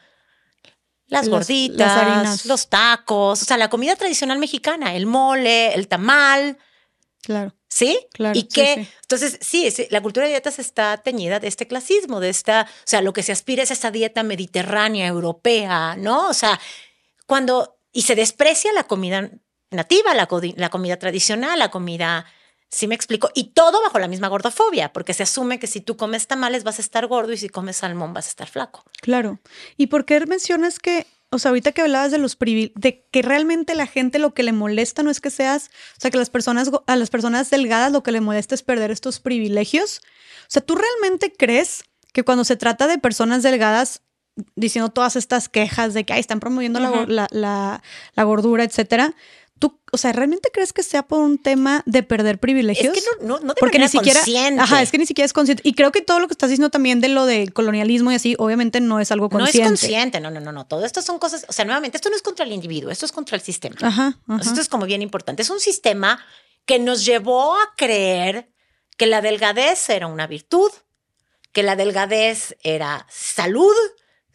[1.08, 2.46] Las gorditas, las harinas.
[2.46, 6.58] los tacos, o sea, la comida tradicional mexicana, el mole, el tamal,
[7.24, 7.54] Claro.
[7.78, 8.08] ¿Sí?
[8.12, 8.90] Claro, Y que, sí.
[9.04, 12.82] entonces, sí, sí, la cultura de dietas está teñida de este clasismo, de esta, o
[12.86, 16.28] sea, lo que se aspira es esa dieta mediterránea, europea, ¿no?
[16.28, 16.60] O sea,
[17.28, 19.30] cuando, y se desprecia la comida
[19.70, 22.26] nativa, la, la comida tradicional, la comida,
[22.68, 25.98] sí me explico, y todo bajo la misma gordofobia, porque se asume que si tú
[25.98, 28.86] comes tamales vas a estar gordo y si comes salmón vas a estar flaco.
[29.02, 29.40] Claro.
[29.78, 33.22] ¿Y por qué mencionas que, o sea, ahorita que hablabas de los privil- de que
[33.22, 36.30] realmente la gente lo que le molesta no es que seas, o sea, que las
[36.30, 40.02] personas a las personas delgadas lo que le molesta es perder estos privilegios?
[40.44, 44.02] O sea, ¿tú realmente crees que cuando se trata de personas delgadas
[44.56, 47.82] diciendo todas estas quejas de que "Ay, están promoviendo la, la-
[48.16, 49.16] la gordura, etcétera?
[49.60, 52.96] ¿Tú, o sea, realmente crees que sea por un tema de perder privilegios?
[52.96, 54.62] Es que no, no, no de porque ni siquiera consciente.
[54.62, 56.70] ajá es que ni siquiera es consciente y creo que todo lo que estás diciendo
[56.70, 60.20] también de lo del colonialismo y así obviamente no es algo consciente No es consciente,
[60.20, 60.68] no, no, no, no.
[60.68, 63.12] Todo esto son cosas, o sea, nuevamente, esto no es contra el individuo, esto es
[63.12, 63.76] contra el sistema.
[63.82, 64.18] ajá.
[64.42, 65.42] Esto es como bien importante.
[65.42, 66.20] Es un sistema
[66.66, 68.50] que nos llevó a creer
[68.98, 70.72] que la delgadez era una virtud,
[71.54, 73.74] que la delgadez era salud,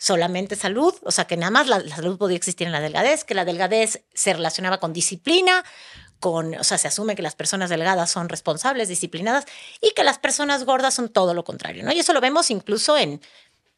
[0.02, 3.36] solamente salud, o sea, que nada más la, salud podía existir en la delgadez, que
[3.36, 5.64] la delgadez se relacionaba con disciplina,
[6.18, 9.44] con, o sea, se asume que las personas delgadas son responsables, disciplinadas,
[9.80, 11.92] y que las personas gordas son todo lo contrario, ¿no?
[11.92, 13.20] Y eso lo vemos incluso en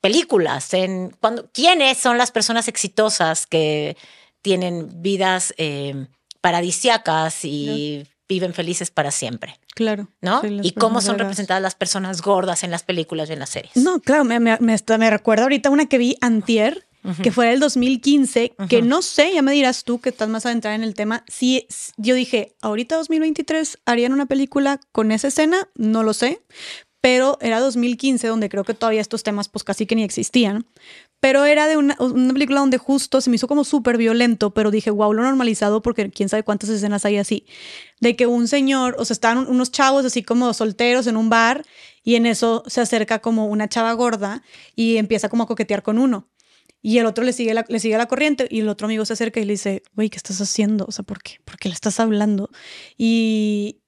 [0.01, 3.99] películas, en cuando, quiénes son las personas exitosas que
[4.41, 6.07] tienen vidas eh,
[6.41, 10.41] paradisiacas y viven felices para siempre, claro ¿no?
[10.41, 13.77] sí, y cómo son representadas las personas gordas en las películas y en las series.
[13.77, 16.87] no claro me, me, me, me recuerda ahorita una que vi antier
[17.23, 18.87] que fue del 2015 que Ujú.
[18.87, 21.67] no sé ya me dirás tú que estás más adentrada en el tema si
[21.99, 26.41] yo dije ahorita 2023 harían una película con esa escena no lo sé
[27.03, 30.65] pero era 2015 donde creo que todavía estos temas pues casi que ni existían
[31.21, 34.71] pero era de una, una película donde justo se me hizo como súper violento, pero
[34.71, 37.47] dije, wow, lo normalizado porque quién sabe cuántas escenas hay así,
[38.01, 41.31] de que un señor, o sea, estaban un- unos chavos así como solteros en un
[41.31, 41.65] bar
[42.03, 44.43] y en eso se acerca como una chava gorda
[44.77, 46.29] y empieza como a coquetear con uno.
[46.83, 49.15] Y el otro le sigue la, le sigue la corriente y el otro amigo se
[49.15, 50.85] acerca y le dice, güey, ¿qué estás haciendo?
[50.87, 51.39] O sea, ¿por qué?
[51.47, 52.51] ¿Por qué le estás hablando?
[52.99, 53.81] Y,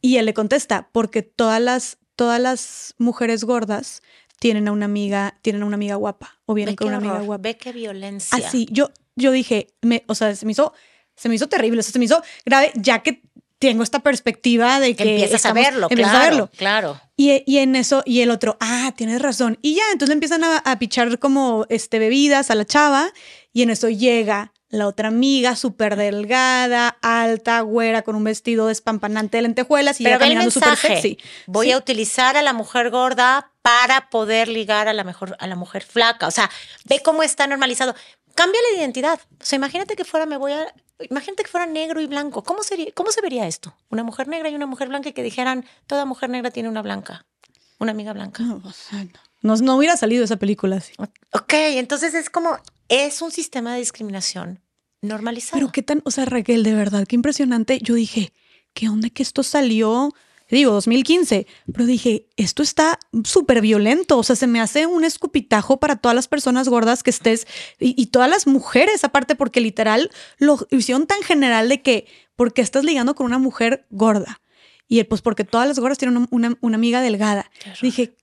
[0.00, 4.02] y él le contesta, porque todas las, todas las mujeres gordas
[4.44, 7.20] tienen a una amiga, tienen a una amiga guapa o vienen Ve con una amiga
[7.22, 7.40] guapa.
[7.40, 8.36] ve qué violencia.
[8.36, 10.74] Así, yo, yo dije, me, o sea, se me hizo,
[11.16, 13.22] se me hizo terrible, o sea, se me hizo grave, ya que
[13.58, 16.50] tengo esta perspectiva de que que empiezas estamos- a verlo, empiezas claro, a verlo.
[16.58, 17.00] claro.
[17.16, 19.58] Y, y en eso, y el otro, ah, tienes razón.
[19.62, 23.12] Y ya, entonces le empiezan a, a pichar como este, bebidas a la chava,
[23.54, 29.36] y en eso llega la otra amiga, súper delgada, alta, güera, con un vestido despampanante
[29.38, 31.18] de lentejuelas y Pero ya caminando súper sexy.
[31.46, 31.72] Voy Sí.
[31.72, 35.84] a utilizar a la mujer gorda para poder ligar a la mejor a la mujer
[35.84, 36.26] flaca.
[36.26, 36.50] O sea,
[36.86, 37.94] ve cómo está normalizado.
[38.34, 39.20] Cambia la identidad.
[39.40, 40.66] O sea, imagínate que fuera, me voy a.
[41.10, 42.42] Imagínate que fuera negro y blanco.
[42.42, 43.76] ¿Cómo sería, cómo se vería esto?
[43.90, 46.82] Una mujer negra y una mujer blanca y que dijeran, toda mujer negra tiene una
[46.82, 47.26] blanca,
[47.78, 48.42] una amiga blanca.
[48.42, 49.10] No, o sea, no.
[49.42, 50.94] No, no hubiera salido esa película así.
[51.32, 52.58] Ok, entonces es como,
[52.88, 54.60] es un sistema de discriminación
[55.02, 55.60] normalizado.
[55.60, 57.78] Pero qué tan, o sea, Raquel, de verdad, qué impresionante.
[57.82, 58.32] Yo dije,
[58.72, 60.12] ¿qué onda que esto salió?
[60.50, 65.80] Digo, 2015, pero dije, esto está súper violento, o sea, se me hace un escupitajo
[65.80, 67.46] para todas las personas gordas que estés
[67.80, 72.06] y, y, todas las mujeres, aparte, porque literal lo hicieron tan general de que,
[72.36, 74.42] porque estás ligando con una mujer gorda?
[74.86, 77.50] Y pues porque todas las gordas tienen una, una, una amiga delgada.
[77.80, 78.16] Dije,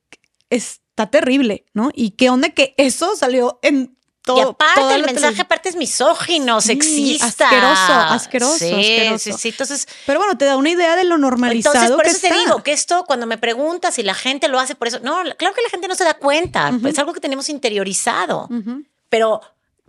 [0.49, 1.91] está terrible, ¿no?
[1.93, 6.61] Y qué onda que eso salió en todo, y aparte, el mensaje aparte es misógino,
[6.61, 7.45] sí, sexista.
[7.45, 9.17] Asqueroso, asqueroso, sí, asqueroso.
[9.17, 9.87] Sí, sí, entonces.
[10.05, 11.75] Pero bueno, te da una idea de lo normalizado.
[11.75, 12.29] Entonces, por que eso está.
[12.29, 15.23] te digo que esto, cuando me preguntas si la gente lo hace por eso, no,
[15.37, 16.89] claro que la gente no se da cuenta, uh -huh.
[16.89, 18.47] es algo que tenemos interiorizado.
[18.49, 18.85] Uh -huh.
[19.09, 19.41] Pero.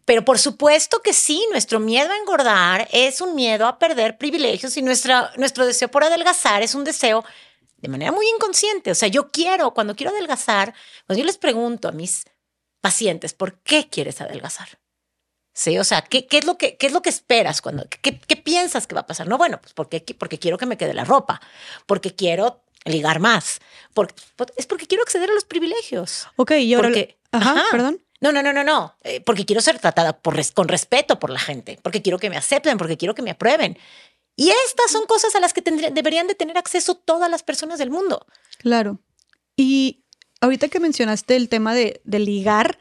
[0.04, 4.76] Pero por supuesto que sí, nuestro miedo a engordar es un miedo a perder privilegios
[4.76, 7.24] y nuestra, nuestro deseo por adelgazar es un deseo
[7.76, 8.90] de manera muy inconsciente.
[8.90, 10.74] O sea, yo quiero, cuando quiero adelgazar,
[11.06, 12.24] pues yo les pregunto a mis
[12.82, 14.78] pacientes, ¿por qué quieres adelgazar?
[15.54, 17.62] Sí, o sea, ¿qué, qué es, lo que, qué es lo que esperas?
[17.62, 19.28] cuando qué, qué, piensas que va a pasar?
[19.28, 21.40] No, bueno, pues porque, porque quiero que me quede la ropa,
[21.86, 23.60] porque quiero ligar más,
[23.94, 24.14] porque,
[24.56, 26.26] es porque quiero acceder a los privilegios.
[26.36, 26.88] Ok, y ahora...
[26.88, 28.00] Porque, ajá, ajá, perdón.
[28.20, 31.40] No, no, no, no, no, eh, porque quiero ser tratada por, con respeto por la
[31.40, 33.76] gente, porque quiero que me acepten, porque quiero que me aprueben.
[34.36, 37.90] Y estas son cosas a las que deberían de tener acceso todas las personas del
[37.90, 38.24] mundo.
[38.58, 39.00] Claro.
[39.56, 40.01] Y
[40.42, 42.78] ahorita que mencionaste el tema de, de ligar,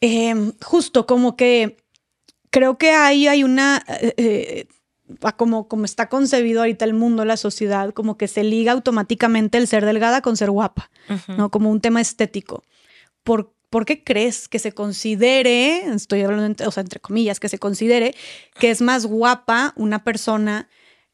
[0.00, 1.76] eh, justo como que
[2.50, 4.66] creo que ahí hay una, eh,
[5.36, 9.68] como, como está concebido ahorita el mundo, la sociedad, como que se liga automáticamente el
[9.68, 11.36] ser delgada con ser guapa, uh -huh.
[11.36, 11.50] ¿no?
[11.50, 12.64] Como un tema estético.
[13.22, 17.58] ¿Por, ¿Por qué crees que se considere, estoy hablando, o sea, entre comillas, que se
[17.58, 18.14] considere
[18.58, 20.68] que es más guapa una persona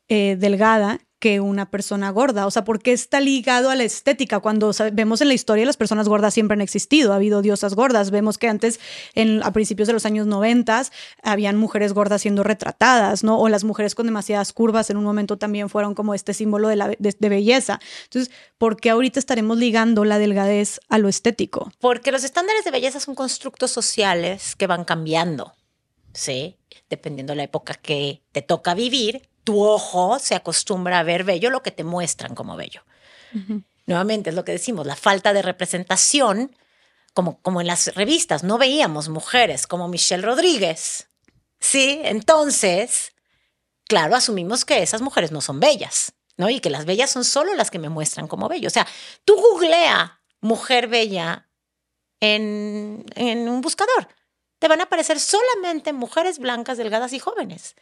[0.08, 2.46] eh, delgada que una persona gorda.
[2.46, 4.40] O sea, ¿por qué está ligado a la estética?
[4.40, 8.10] Cuando vemos en la historia las personas gordas siempre han existido, ha habido diosas gordas.
[8.10, 8.80] Vemos que antes,
[9.14, 10.86] en, a principios de los años 90,
[11.22, 13.38] habían mujeres gordas siendo retratadas, ¿no?
[13.38, 16.76] O las mujeres con demasiadas curvas en un momento también fueron como este símbolo de,
[16.76, 17.80] la, de belleza.
[18.04, 21.70] Entonces, ¿por qué ahorita estaremos ligando la delgadez a lo estético?
[21.80, 25.52] Porque los estándares de belleza son constructos sociales que van cambiando,
[26.12, 26.56] ¿sí?
[26.88, 31.50] Dependiendo de la época que te toca vivir, tu ojo se acostumbra a ver bello
[31.50, 32.84] lo que te muestran como bello.
[33.34, 33.64] Uh -huh.
[33.84, 36.54] Nuevamente es lo que decimos, la falta de representación,
[37.14, 41.08] como, como en las revistas, no veíamos mujeres como Michelle Rodríguez.
[41.58, 43.10] Sí, entonces,
[43.88, 46.48] claro, asumimos que esas mujeres no son bellas, ¿no?
[46.48, 48.68] Y que las bellas son solo las que me muestran como bello.
[48.68, 48.86] O sea,
[49.24, 51.48] tú googlea mujer bella
[52.20, 54.06] en, en un buscador.
[54.60, 57.74] Te van a aparecer solamente mujeres blancas, delgadas y jóvenes.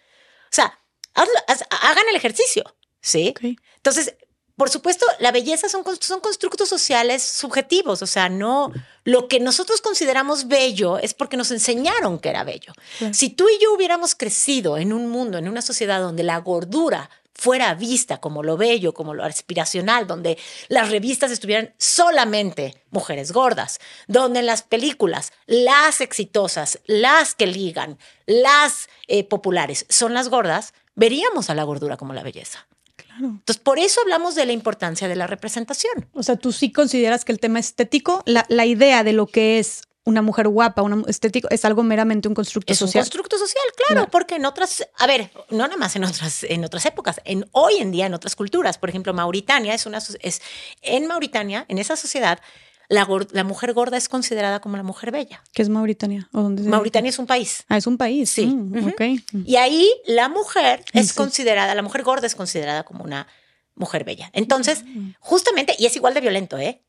[0.45, 0.79] O sea,
[1.19, 2.65] Hazlo, haz, hagan el ejercicio,
[3.01, 3.31] ¿sí?
[3.37, 3.57] Okay.
[3.77, 4.15] Entonces,
[4.57, 8.73] por supuesto, la belleza son, son constructos sociales subjetivos, o sea, no,
[9.05, 12.73] lo que nosotros consideramos bello es porque nos enseñaron que era bello.
[12.99, 13.15] Sí.
[13.15, 17.09] Si tú y yo hubiéramos crecido en un mundo, en una sociedad donde la gordura
[17.39, 23.79] fuera vista como lo bello, como lo aspiracional, donde las revistas estuvieran solamente mujeres gordas,
[24.09, 27.97] donde en las películas las exitosas, las que ligan,
[28.27, 32.67] las eh, populares son las gordas, veríamos a la gordura como la belleza.
[32.97, 33.27] Claro.
[33.27, 36.09] Entonces, por eso hablamos de la importancia de la representación.
[36.13, 39.59] O sea, tú sí consideras que el tema estético, la, la idea de lo que
[39.59, 43.03] es una mujer guapa, un estético, es algo meramente un constructo es social.
[43.03, 46.45] un constructo social, claro, claro, porque en otras, a ver, no nada más en otras,
[46.45, 49.99] en otras épocas, en hoy en día en otras culturas, por ejemplo, Mauritania es una,
[49.99, 50.41] es
[50.81, 52.41] en Mauritania, en esa sociedad,
[52.89, 55.43] la, la, mujer gorda es considerada como la mujer bella.
[55.53, 56.29] ¿Qué es Mauritania?
[56.33, 57.65] ¿O dónde Mauritania es un país.
[57.69, 58.31] Ah, es un país.
[58.31, 58.47] Sí.
[58.47, 58.93] Mm, uh -huh.
[58.93, 59.25] okay.
[59.45, 61.15] Y ahí la mujer es sí.
[61.15, 63.27] considerada, la mujer gorda es considerada como una
[63.75, 64.31] mujer bella.
[64.33, 64.85] Entonces,
[65.21, 66.83] justamente, y es igual de violento, ¿eh?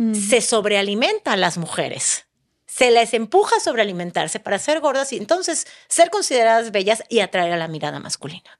[0.00, 0.14] -huh.
[0.14, 2.26] Se sobrealimenta a las mujeres.
[2.66, 7.52] Se les empuja a sobrealimentarse para ser gordas y entonces ser consideradas bellas y atraer
[7.52, 8.58] a la mirada masculina.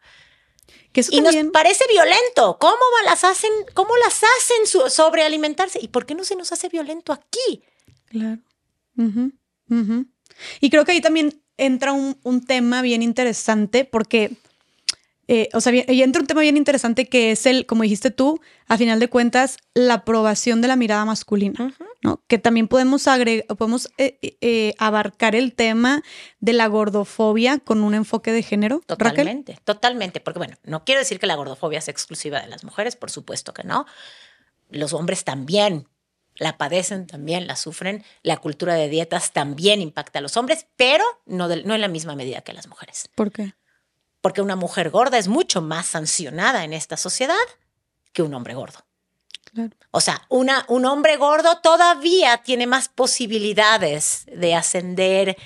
[0.92, 1.46] Que eso y también...
[1.46, 2.58] nos parece violento.
[2.58, 5.78] ¿Cómo las hacen, cómo las hacen sobrealimentarse?
[5.80, 7.62] ¿Y por qué no se nos hace violento aquí?
[8.06, 8.40] Claro.
[8.96, 9.32] Uh -huh.
[9.68, 10.06] Uh -huh.
[10.60, 14.36] Y creo que ahí también entra un, un tema bien interesante porque,
[15.32, 18.40] eh, o sea, ahí entra un tema bien interesante que es el, como dijiste tú,
[18.66, 21.86] a final de cuentas, la aprobación de la mirada masculina, uh -huh.
[22.02, 22.20] ¿no?
[22.26, 26.02] Que también podemos, agregar, podemos eh, eh, abarcar el tema
[26.40, 28.80] de la gordofobia con un enfoque de género.
[28.84, 29.64] Totalmente, Raquel?
[29.64, 33.12] totalmente, porque bueno, no quiero decir que la gordofobia sea exclusiva de las mujeres, por
[33.12, 33.86] supuesto que no.
[34.68, 35.86] Los hombres también
[36.34, 38.02] la padecen, también la sufren.
[38.24, 41.88] La cultura de dietas también impacta a los hombres, pero no, de, no en la
[41.88, 43.08] misma medida que las mujeres.
[43.14, 43.54] ¿Por qué?
[44.20, 47.36] Porque una mujer gorda es mucho más sancionada en esta sociedad
[48.12, 48.84] que un hombre gordo.
[49.90, 55.36] O sea, una, un hombre gordo todavía tiene más posibilidades de ascender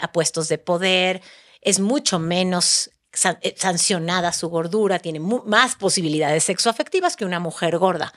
[0.00, 1.22] a, puestos de poder,
[1.62, 2.90] es mucho menos
[3.40, 8.12] eh, sancionada su gordura, tiene más posibilidades sexoafectivas que una mujer gorda.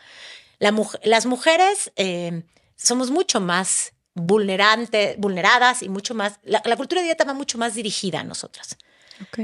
[0.60, 2.44] las mujeres eh,
[2.76, 8.20] somos mucho más vulneradas y mucho más, la, cultura de dieta va mucho más dirigida
[8.20, 8.78] a nosotras.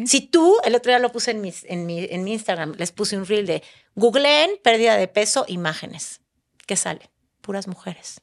[0.06, 3.18] Si tú, el otro día lo puse en, en, mi, en mi Instagram, les puse
[3.18, 3.64] un reel de
[3.96, 6.22] googleen pérdida de peso, imágenes.
[6.66, 7.10] ¿Qué sale?
[7.42, 8.22] Puras mujeres.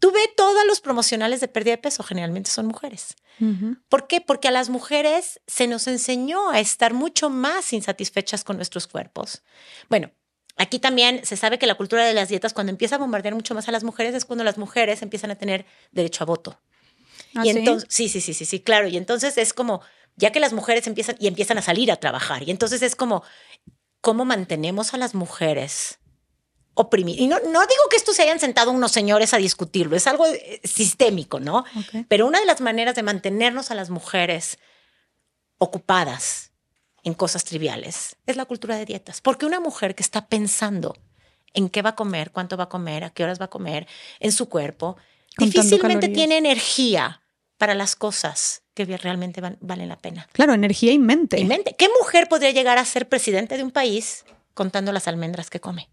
[0.00, 3.16] Tú ve todos los promocionales de pérdida de peso, generalmente son mujeres.
[3.88, 4.20] ¿Por qué?
[4.20, 9.42] Porque a las mujeres se nos enseñó a estar mucho más insatisfechas con nuestros cuerpos.
[9.88, 10.10] Bueno,
[10.58, 13.54] Aquí también se sabe que la cultura de las dietas, cuando empieza a bombardear mucho
[13.54, 16.60] más a las mujeres, es cuando las mujeres empiezan a tener derecho a voto.
[17.36, 18.08] ¿Ah, y entonces, sí?
[18.08, 18.88] sí, sí, sí, sí, claro.
[18.88, 19.82] Y entonces es como,
[20.16, 23.22] ya que las mujeres empiezan y empiezan a salir a trabajar, y entonces es como,
[24.00, 25.98] ¿cómo mantenemos a las mujeres
[26.74, 27.20] oprimidas?
[27.20, 30.26] Y no, no digo que esto se hayan sentado unos señores a discutirlo, es algo
[30.26, 31.64] eh, sistémico, ¿no?
[32.08, 34.58] Pero una de las maneras de mantenernos a las mujeres
[35.58, 36.52] ocupadas
[37.04, 38.16] en cosas triviales.
[38.26, 39.20] Es la cultura de dietas.
[39.20, 40.96] Porque una mujer que está pensando
[41.54, 43.86] en qué va a comer, cuánto va a comer, a qué horas va a comer,
[44.20, 44.96] en su cuerpo,
[45.36, 47.22] difícilmente tiene energía
[47.58, 50.28] para las cosas que realmente valen la pena.
[50.32, 51.38] Claro, energía y mente.
[51.38, 51.74] Y mente.
[51.76, 55.90] ¿Qué mujer podría llegar a ser presidente de un país contando las almendras que come,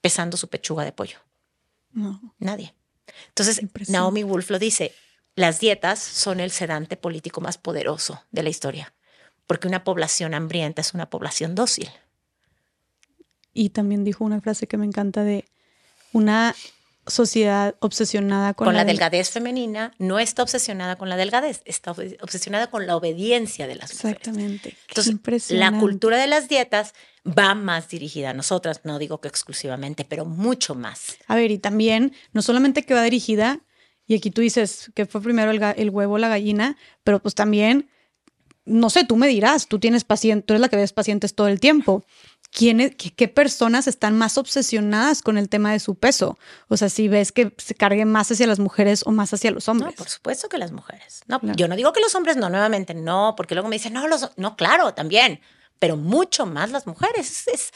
[0.00, 1.18] pesando su pechuga de pollo?
[1.92, 2.34] No.
[2.38, 2.74] Nadie.
[3.28, 4.94] Entonces, Naomi Wolf lo dice,
[5.34, 8.94] las dietas son el sedante político más poderoso de la historia
[9.50, 11.90] porque una población hambrienta es una población dócil.
[13.52, 15.44] Y también dijo una frase que me encanta de
[16.12, 16.54] una
[17.10, 22.68] sociedad obsesionada con, con la, delgadez femenina no está obsesionada con la delgadez, está obsesionada
[22.68, 24.18] con la obediencia de las mujeres.
[24.18, 24.76] Exactamente.
[24.88, 26.94] Entonces, la cultura de las dietas
[27.26, 31.18] va más dirigida a nosotras, no digo que exclusivamente, pero mucho más.
[31.26, 33.60] A ver, y también, no solamente que va dirigida,
[34.06, 37.90] y aquí tú dices que fue primero el, el huevo, la gallina, pero pues también
[38.64, 41.48] no sé, tú me dirás, tú tienes pacientes, tú eres la que ves pacientes todo
[41.48, 42.04] el tiempo.
[42.50, 46.36] ¿Quién qué, personas están más obsesionadas con el tema de su peso?
[46.68, 49.68] O sea, si ves que se cargue más hacia las mujeres o más hacia los
[49.68, 49.92] hombres.
[49.92, 51.22] No, por supuesto que las mujeres.
[51.28, 54.08] No, yo no digo que los hombres no, nuevamente no, porque luego me dicen, no,
[54.08, 55.40] los, no, claro, también,
[55.78, 57.46] pero mucho más las mujeres.
[57.46, 57.72] Es,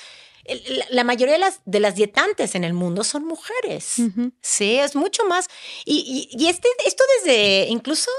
[0.91, 3.97] la mayoría de las, de las dietantes en el mundo son mujeres.
[4.41, 5.49] Sí, es mucho más.
[5.85, 8.11] Y, y, y este, esto desde incluso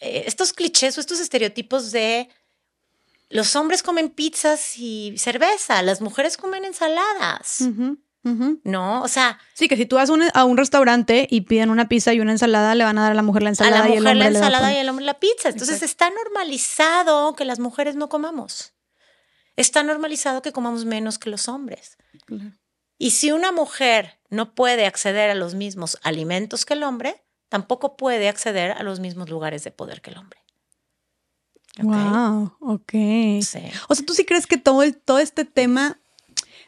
[0.00, 2.28] eh, estos clichés o estos estereotipos de
[3.30, 7.64] los hombres comen pizzas y cerveza, las mujeres comen ensaladas.
[8.64, 9.38] No, o sea.
[9.52, 12.74] Sí, que si tú vas a un restaurante y piden una pizza y una ensalada,
[12.74, 13.84] le van a dar a la mujer la ensalada.
[13.84, 15.50] A la mujer y la ensalada y al hombre la pizza.
[15.50, 18.72] Entonces está normalizado que las mujeres no comamos.
[19.56, 21.98] Está normalizado que comamos menos que los hombres.
[22.96, 27.96] Y si una mujer no puede acceder a los mismos alimentos que el hombre, tampoco
[27.96, 30.40] puede acceder a los mismos lugares de poder que el hombre.
[31.82, 32.92] Wow, ok.
[33.38, 33.72] O sea,
[34.06, 36.00] ¿tú sí crees que todo, el, todo este tema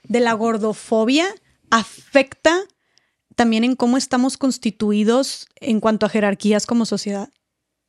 [0.02, 1.26] de la gordofobia
[1.70, 2.64] afecta
[3.34, 7.30] también en cómo estamos constituidos en cuanto a jerarquías como sociedad?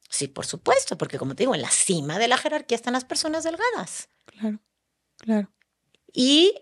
[0.10, 3.06] Sí, por supuesto, porque como te digo, en la cima de la jerarquía están las
[3.06, 4.10] personas delgadas.
[4.26, 4.60] Claro,
[5.18, 5.52] claro.
[6.14, 6.54] Y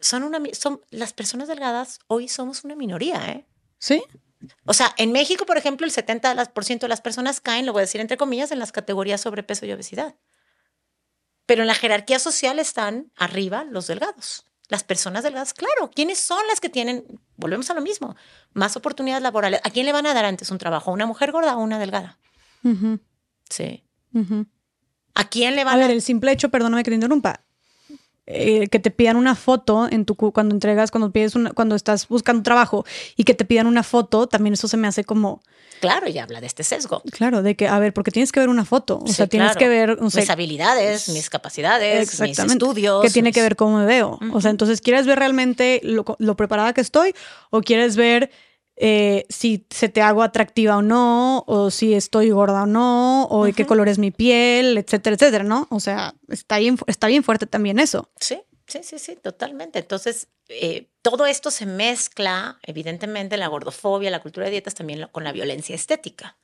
[0.00, 3.46] son una, son, las personas delgadas hoy somos una minoría, ¿eh?
[3.78, 4.02] Sí.
[4.64, 7.82] O sea, en México, por ejemplo, el 70% de las personas caen, lo voy a
[7.82, 10.16] decir entre comillas, en las categorías sobrepeso y obesidad.
[11.46, 14.46] Pero en la jerarquía social están arriba los delgados.
[14.68, 17.04] Las personas delgadas, claro, ¿quiénes son las que tienen,
[17.36, 18.14] volvemos a lo mismo,
[18.52, 19.60] más oportunidades laborales?
[19.64, 20.90] ¿A quién le van a dar antes un trabajo?
[20.90, 22.18] ¿A una mujer gorda o una delgada?
[23.48, 23.84] Sí.
[25.14, 27.42] ¿A quién le van a A ver, el simple hecho, perdóname que te interrumpa,
[28.32, 32.08] eh, que te pidan una foto en tu cuando entregas, cuando pides una, cuando estás
[32.08, 32.84] buscando trabajo
[33.16, 35.42] y que te pidan una foto, también eso se me hace como
[35.80, 37.02] Claro, y habla de este sesgo.
[37.10, 39.00] Claro, de que, a ver, porque tienes que ver una foto.
[39.02, 39.98] O sea, tienes que ver.
[40.00, 43.02] mis habilidades, mis capacidades, mis estudios.
[43.02, 44.18] Que tiene que ver cómo me veo.
[44.32, 47.14] O sea, entonces, ¿quieres ver realmente lo, lo, preparada que estoy?
[47.48, 48.30] ¿O quieres ver
[48.82, 53.44] eh, si se te hago atractiva o no, o si estoy gorda o no, o
[53.44, 55.68] de qué color es mi piel, etcétera, etcétera, ¿no?
[55.70, 58.08] O sea, está bien, está bien fuerte también eso.
[58.18, 59.80] Sí, sí, sí, sí, totalmente.
[59.80, 65.24] Entonces, eh, todo esto se mezcla, evidentemente, la gordofobia, la cultura de dietas, también con
[65.24, 66.38] la violencia estética.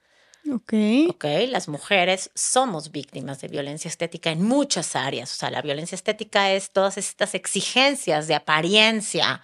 [0.52, 0.74] Ok.
[1.08, 5.32] Ok, las mujeres somos víctimas de violencia estética en muchas áreas.
[5.32, 9.40] O sea, la violencia estética es todas estas exigencias de apariencia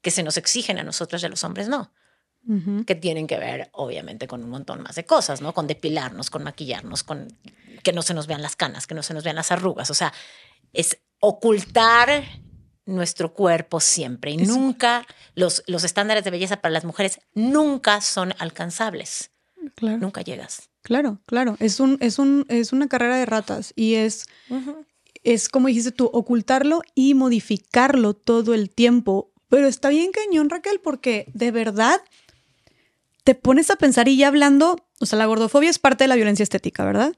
[0.00, 1.92] que se nos exigen a nosotras y a los hombres no
[2.86, 5.54] que tienen que ver, obviamente, con un montón más de cosas, ¿no?
[5.54, 7.28] Con depilarnos, con maquillarnos, con
[7.82, 9.90] que no se nos vean las canas, que no se nos vean las arrugas.
[9.90, 10.12] O sea,
[10.72, 12.24] es ocultar
[12.86, 18.34] nuestro cuerpo siempre y nunca los, los estándares de belleza para las mujeres nunca son
[18.38, 19.30] alcanzables.
[19.74, 19.98] Claro.
[19.98, 20.70] Nunca llegas.
[20.82, 21.56] Claro, claro.
[21.60, 24.26] Es un, es un, es una carrera de ratas y es,
[25.22, 29.32] es como dijiste tú, ocultarlo y modificarlo todo el tiempo.
[29.48, 32.00] Pero está bien cañón, Raquel, porque de verdad
[33.30, 36.16] te pones a pensar y ya hablando, o sea, la gordofobia es parte de la
[36.16, 37.14] violencia estética, ¿verdad?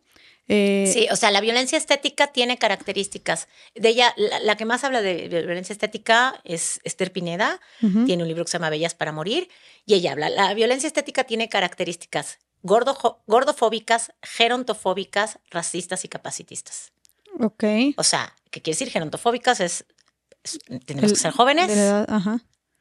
[0.46, 3.48] Eh, sí, o sea, la violencia estética tiene características.
[3.74, 8.44] De ella, la, que más habla de, violencia estética es Esther Pineda, tiene un libro
[8.44, 9.48] que se llama Bellas para Morir,
[9.86, 16.92] y ella habla, la violencia estética tiene características gordofóbicas, gerontofóbicas, racistas y capacitistas.
[17.40, 17.64] Ok.
[17.96, 19.60] O sea, ¿qué quiere decir gerontofóbicas?
[19.60, 19.86] Es,
[20.84, 21.70] tenemos que ser jóvenes.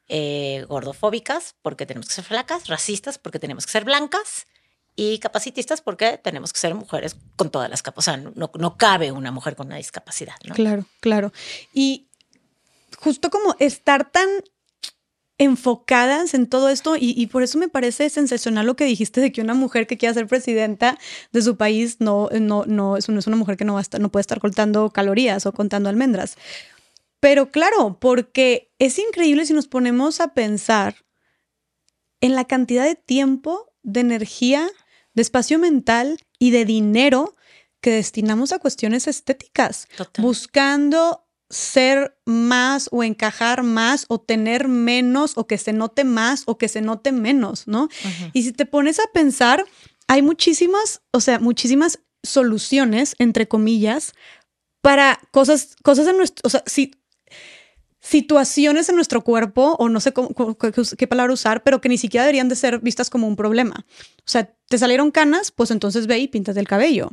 [0.08, 4.46] Eh, gordofóbicas porque tenemos que ser flacas, racistas porque tenemos que ser blancas
[4.96, 8.26] y capacitistas porque tenemos que ser mujeres con todas las capacidades.
[8.26, 10.36] O sea, no, no cabe una mujer con una discapacidad.
[10.46, 10.54] ¿no?
[10.54, 11.32] Claro, claro.
[11.74, 12.08] Y
[12.98, 14.28] justo como estar tan
[15.38, 19.42] enfocadas en todo esto y, por eso me parece sensacional lo que dijiste de que
[19.42, 21.00] una mujer que quiera ser presidenta
[21.32, 24.12] de su país no, no, no, es, una mujer que no, va a estar, no
[24.12, 26.38] puede estar contando calorías o contando almendras.
[27.22, 31.06] Pero claro, porque es increíble si nos ponemos a pensar
[32.20, 34.70] en la cantidad de tiempo, de energía,
[35.14, 37.36] de espacio mental y de dinero
[37.80, 45.46] que destinamos a cuestiones estéticas, buscando ser más o encajar más o tener menos o
[45.46, 47.90] que se note más o que se note menos, ¿no?
[48.34, 49.66] Y si te pones a pensar,
[50.08, 54.14] hay muchísimas, o sea, muchísimas soluciones, entre comillas,
[54.82, 57.01] para cosas, cosas en nuestro, o sea, si
[58.12, 60.12] situaciones en nuestro cuerpo, o no sé
[60.98, 63.86] qué palabra usar, pero que ni siquiera deberían de ser vistas como un problema.
[63.88, 67.10] O sea, te salieron canas, pues entonces ve y píntate el cabello.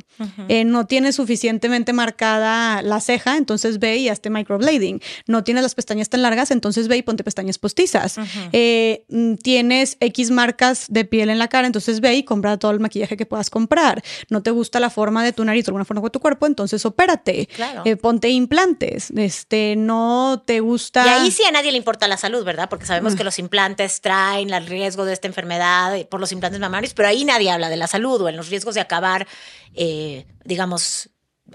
[0.47, 5.01] Eh, no tienes suficientemente marcada la ceja, entonces ve y hazte microblading.
[5.27, 8.15] No tienes las pestañas tan largas, entonces ve y ponte pestañas postizas.
[8.53, 12.71] Eh, mm, tienes X marcas de piel en la cara, entonces ve y compra todo
[12.71, 14.01] el maquillaje que puedas comprar.
[14.29, 16.85] No te gusta la forma de tu nariz o alguna forma de tu cuerpo, entonces
[16.85, 17.49] opérate.
[17.83, 19.11] Eh, ponte implantes.
[19.11, 20.88] Este, no te gusta.
[20.95, 22.69] Y ahí sí a nadie le importa la salud, ¿verdad?
[22.69, 26.93] Porque sabemos que los implantes traen el riesgo de esta enfermedad por los implantes mamarios,
[26.93, 29.27] pero ahí nadie habla de la salud o en los riesgos de acabar,
[29.75, 31.09] eh, digamos,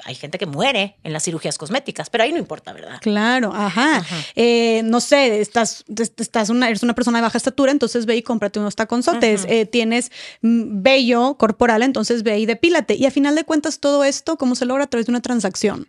[0.05, 2.99] hay gente que muere en las cirugías cosméticas, pero ahí no importa, ¿verdad?
[3.01, 4.05] Claro, ajá.
[4.35, 5.85] Eh, no sé, estás,
[6.19, 9.45] estás una, eres una persona de baja estatura, entonces ve y cómprate unos taconzotes.
[9.49, 10.11] Eh, tienes
[10.43, 12.95] vello corporal, entonces ve y depílate.
[12.95, 14.85] Y a final de cuentas, todo esto, ¿cómo se logra?
[14.85, 15.89] A través de una transacción,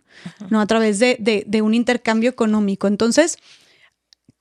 [0.50, 0.60] ¿no?
[0.60, 2.86] A través de, de un intercambio económico.
[2.86, 3.38] Entonces,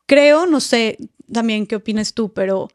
[0.06, 0.98] creo, no sé
[1.32, 2.70] también qué opinas tú, pero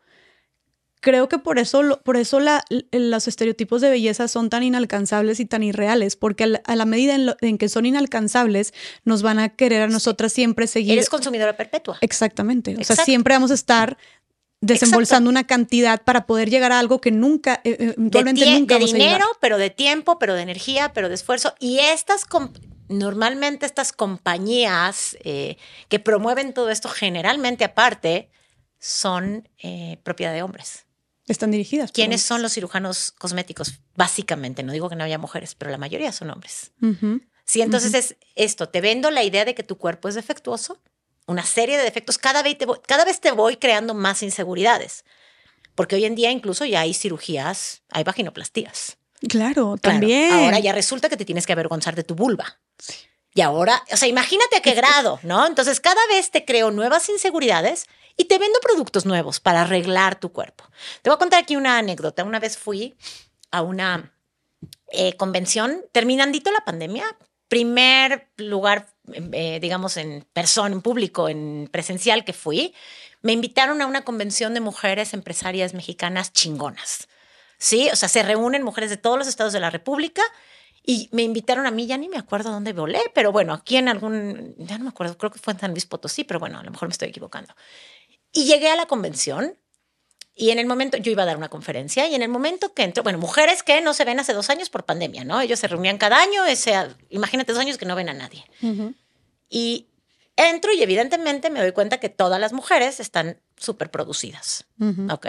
[1.00, 5.62] creo que por eso, por eso los estereotipos de belleza son tan inalcanzables y tan
[5.62, 8.74] irreales, porque a la, medida en, que son inalcanzables,
[9.04, 10.92] nos van a querer a nosotras siempre seguir.
[10.92, 11.98] Eres consumidora perpetua.
[12.02, 12.76] Exactamente.
[12.78, 13.96] O sea, siempre vamos a estar
[14.60, 18.78] desembolsando una cantidad para poder llegar a algo que nunca, eh, eh, eventualmente de nunca
[18.78, 21.54] de dinero, pero de tiempo, pero de energía, pero de esfuerzo.
[21.58, 22.26] Y estas
[22.88, 25.56] normalmente estas compañías eh,
[25.88, 28.28] que promueven todo esto, generalmente aparte,
[28.78, 29.48] son
[30.02, 30.86] propiedad de hombres.
[31.30, 31.92] Están dirigidas.
[31.92, 33.74] ¿Quiénes son los cirujanos cosméticos?
[33.94, 36.72] Básicamente, no digo que no haya mujeres, pero la mayoría son hombres.
[37.44, 40.78] Sí, entonces es esto, te vendo la idea de que tu cuerpo es defectuoso,
[41.26, 45.04] una serie de defectos, cada vez te voy, cada vez te voy creando más inseguridades,
[45.76, 48.98] porque hoy en día incluso ya hay cirugías, hay vaginoplastías.
[49.28, 50.32] Claro, también.
[50.32, 52.58] Ahora ya resulta que te tienes que avergonzar de tu vulva.
[53.34, 55.46] Y ahora, o sea, imagínate a qué grado, ¿no?
[55.46, 57.86] Entonces cada vez te creo nuevas inseguridades
[58.20, 60.64] y te vendo productos nuevos para arreglar tu cuerpo.
[61.00, 62.22] Te voy a contar aquí una anécdota.
[62.22, 62.94] Una vez fui
[63.50, 64.12] a una
[64.92, 67.16] eh, convención, terminandito la pandemia,
[67.48, 68.88] primer lugar,
[69.32, 72.74] eh, digamos, en persona, en público, en presencial que fui,
[73.22, 77.08] me invitaron a una convención de mujeres empresarias mexicanas chingonas.
[77.56, 80.22] Sí, o sea, se reúnen mujeres de todos los estados de la República
[80.82, 83.88] y me invitaron a mí, ya ni me acuerdo dónde volé, pero bueno, aquí en
[83.88, 86.62] algún, ya no me acuerdo, creo que fue en San Luis Potosí, pero bueno, a
[86.62, 87.54] lo mejor me estoy equivocando.
[88.32, 89.56] Y llegué a la convención
[90.40, 92.82] y en el momento, yo iba a dar una conferencia y en el momento que
[92.82, 95.38] entro, bueno, mujeres que no se ven hace dos años por pandemia, ¿no?
[95.40, 96.72] Ellos se reunían cada año, ese,
[97.10, 98.44] imagínate dos años que no ven a nadie.
[99.50, 99.88] Y
[100.36, 104.64] entro y evidentemente me doy cuenta que todas las mujeres están súper producidas,
[105.10, 105.26] ¿ok?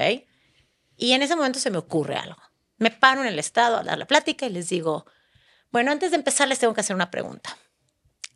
[0.95, 2.41] Y en ese momento se me ocurre algo.
[2.77, 5.05] Me paro en el estado a dar la plática y les digo,
[5.71, 7.57] bueno, antes de empezar les tengo que hacer una pregunta.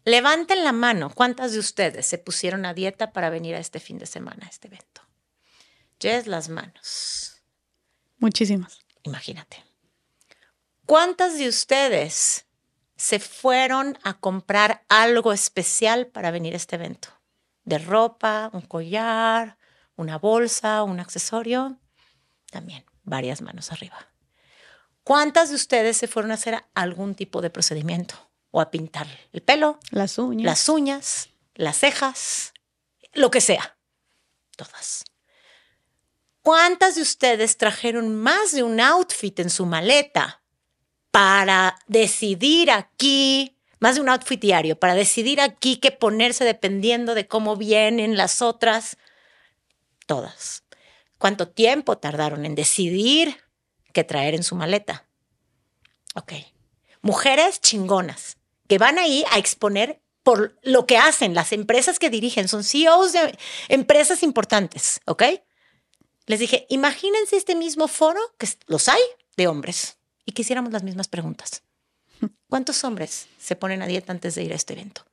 [0.05, 3.97] Levanten la mano, ¿cuántas de ustedes se pusieron a dieta para venir a este fin
[3.97, 5.01] de semana, a este evento?
[5.99, 7.41] Yes, las manos.
[8.17, 8.79] Muchísimas.
[9.03, 9.63] Imagínate.
[10.85, 12.45] ¿Cuántas de ustedes
[12.95, 17.15] se fueron a comprar algo especial para venir a este evento?
[17.65, 19.57] de ropa, un collar,
[19.97, 21.77] una bolsa, un accesorio,
[22.51, 23.97] también varias manos arriba.
[25.03, 28.15] ¿Cuántas de ustedes se fueron a hacer algún tipo de procedimiento?
[28.57, 30.45] O a pintar el pelo, Las uñas.
[30.45, 32.53] las uñas, las cejas,
[33.11, 33.77] lo que sea.
[34.55, 35.03] Todas.
[36.41, 40.41] ¿Cuántas de ustedes trajeron más de un outfit en su maleta
[41.11, 47.27] para decidir aquí, más de un outfit diario, para decidir aquí qué ponerse dependiendo de
[47.27, 48.95] cómo vienen las otras?
[50.05, 50.63] Todas.
[51.17, 53.35] ¿Cuánto tiempo tardaron en decidir
[53.91, 55.09] qué traer en su maleta?
[56.15, 56.31] Ok.
[57.01, 58.37] Mujeres chingonas
[58.67, 63.13] que van ahí a exponer por lo que hacen, las empresas que dirigen, son CEOs
[63.13, 63.37] de
[63.69, 65.23] empresas importantes, ¿ok?
[66.25, 69.01] Les dije, imagínense este mismo foro, que los hay,
[69.37, 71.61] de hombres, y que hiciéramos las mismas preguntas.
[72.49, 75.05] ¿Cuántos hombres se ponen a dieta antes de ir a este evento?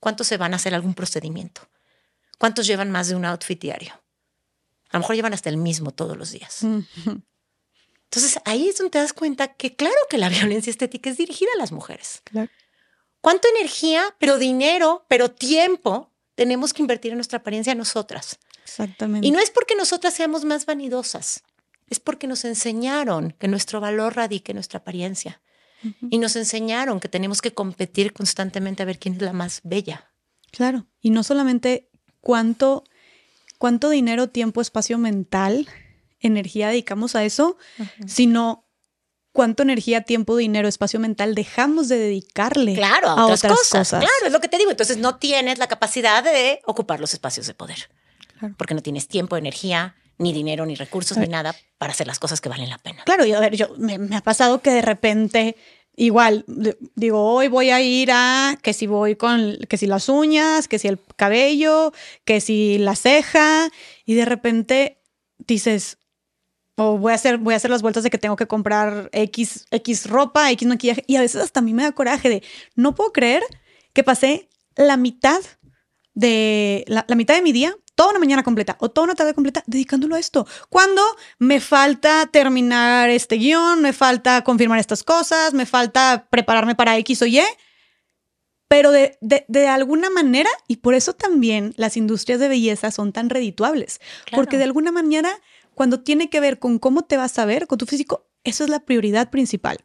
[0.00, 1.68] ¿Cuántos se van a hacer algún procedimiento?
[2.38, 3.94] ¿Cuántos llevan más de un outfit diario?
[4.90, 6.62] A lo mejor llevan hasta el mismo todos los días.
[8.10, 11.50] Entonces ahí es donde te das cuenta que claro que la violencia estética es dirigida
[11.54, 12.22] a las mujeres.
[12.24, 12.50] Claro.
[13.26, 18.38] ¿Cuánta energía, pero dinero, pero tiempo tenemos que invertir en nuestra apariencia nosotras?
[18.62, 19.26] Exactamente.
[19.26, 21.42] Y no es porque nosotras seamos más vanidosas,
[21.90, 25.42] es porque nos enseñaron que nuestro valor radica en nuestra apariencia.
[26.08, 30.12] Y nos enseñaron que tenemos que competir constantemente a ver quién es la más bella.
[30.52, 30.86] Claro.
[31.00, 32.84] Y no solamente cuánto,
[33.58, 35.68] cuánto dinero, tiempo, espacio mental,
[36.20, 37.56] energía dedicamos a eso,
[38.06, 38.65] sino
[39.36, 43.78] cuánto energía, tiempo, dinero, espacio mental dejamos de dedicarle Claro, a, a otras, otras cosas.
[43.90, 44.00] cosas.
[44.00, 44.70] Claro, es lo que te digo.
[44.72, 47.88] Entonces no tienes la capacidad de ocupar los espacios de poder.
[48.38, 48.54] Claro.
[48.58, 52.40] Porque no tienes tiempo, energía, ni dinero, ni recursos, ni nada para hacer las cosas
[52.40, 53.02] que valen la pena.
[53.04, 55.56] Claro, y a ver, yo me, me ha pasado que de repente,
[55.94, 56.44] igual,
[56.94, 60.78] digo, hoy voy a ir a que si voy con, que si las uñas, que
[60.78, 61.92] si el cabello,
[62.24, 63.68] que si la ceja,
[64.06, 64.98] y de repente
[65.38, 65.98] dices,
[66.76, 69.66] o voy a hacer, voy a hacer las vueltas de que tengo que comprar X,
[69.70, 72.42] X ropa, X maquillaje, y a veces hasta a mí me da coraje de,
[72.74, 73.42] no puedo creer
[73.92, 75.40] que pasé la mitad
[76.14, 79.32] de, la, la mitad de mi día, toda una mañana completa o toda una tarde
[79.32, 80.46] completa dedicándolo a esto.
[80.68, 81.00] Cuando
[81.38, 87.22] me falta terminar este guion, me falta confirmar estas cosas, me falta prepararme para X
[87.22, 87.40] o Y,
[88.68, 93.12] pero de, de- de alguna manera, y por eso también las industrias de belleza son
[93.12, 94.42] tan redituables, Claro.
[94.42, 95.30] porque de alguna manera,
[95.76, 98.70] cuando tiene que ver con cómo te vas a ver, con tu físico, eso es
[98.70, 99.76] la prioridad principal.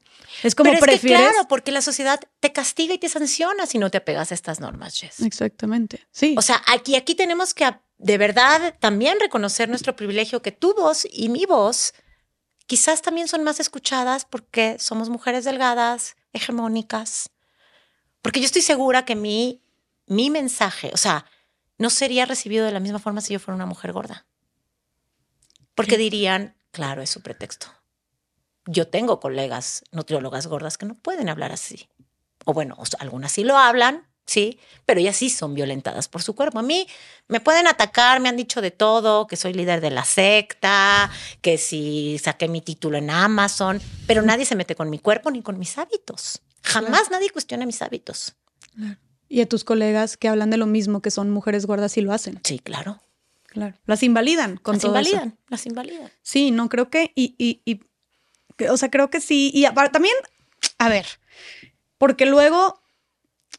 [0.42, 1.20] Es como Pero es que prefieres.
[1.20, 4.62] claro, porque la sociedad te castiga y te sanciona si no te apegas a estas
[4.62, 5.20] normas, Jess.
[5.20, 6.08] Exactamente.
[6.12, 6.34] Sí.
[6.38, 11.06] O sea, aquí, aquí tenemos que de verdad también reconocer nuestro privilegio que tu voz
[11.12, 11.94] y mi voz
[12.68, 17.32] quizás también son más escuchadas porque somos mujeres delgadas, hegemónicas.
[18.22, 19.62] Porque yo estoy segura que mi,
[20.08, 21.26] mi mensaje, o sea,
[21.78, 24.26] no sería recibido de la misma forma si yo fuera una mujer gorda.
[25.82, 27.68] Porque dirían, claro, es su pretexto.
[28.66, 31.90] Yo tengo colegas nutriólogas gordas que no pueden hablar así.
[32.46, 36.22] O bueno, o sea, algunas sí lo hablan, sí, pero ellas sí son violentadas por
[36.22, 36.60] su cuerpo.
[36.60, 36.88] A mí
[37.28, 41.12] me pueden atacar, me han dicho de todo, que soy líder de la secta,
[41.42, 45.42] que si saqué mi título en Amazon, pero nadie se mete con mi cuerpo ni
[45.42, 46.42] con mis hábitos.
[46.64, 48.36] Jamás nadie cuestiona mis hábitos.
[49.28, 52.14] y a tus colegas que hablan de lo mismo, que son mujeres gordas y lo
[52.14, 52.40] hacen.
[52.44, 53.02] Sí, claro.
[53.52, 53.76] Claro.
[53.86, 55.10] Las invalidan con las todo eso.
[55.10, 56.12] invalidan, las invalidan.
[56.22, 57.82] Sí, no creo que, y, y, y
[58.58, 59.52] que- o sea, creo que sí.
[59.54, 60.16] Y aparte también,
[60.78, 61.06] a ver,
[61.98, 62.82] porque luego,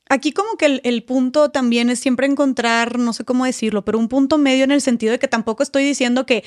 [0.09, 3.99] aquí como que el, el punto también es siempre encontrar, no sé cómo decirlo, pero
[3.99, 6.43] un punto medio en el sentido de que tampoco estoy diciendo que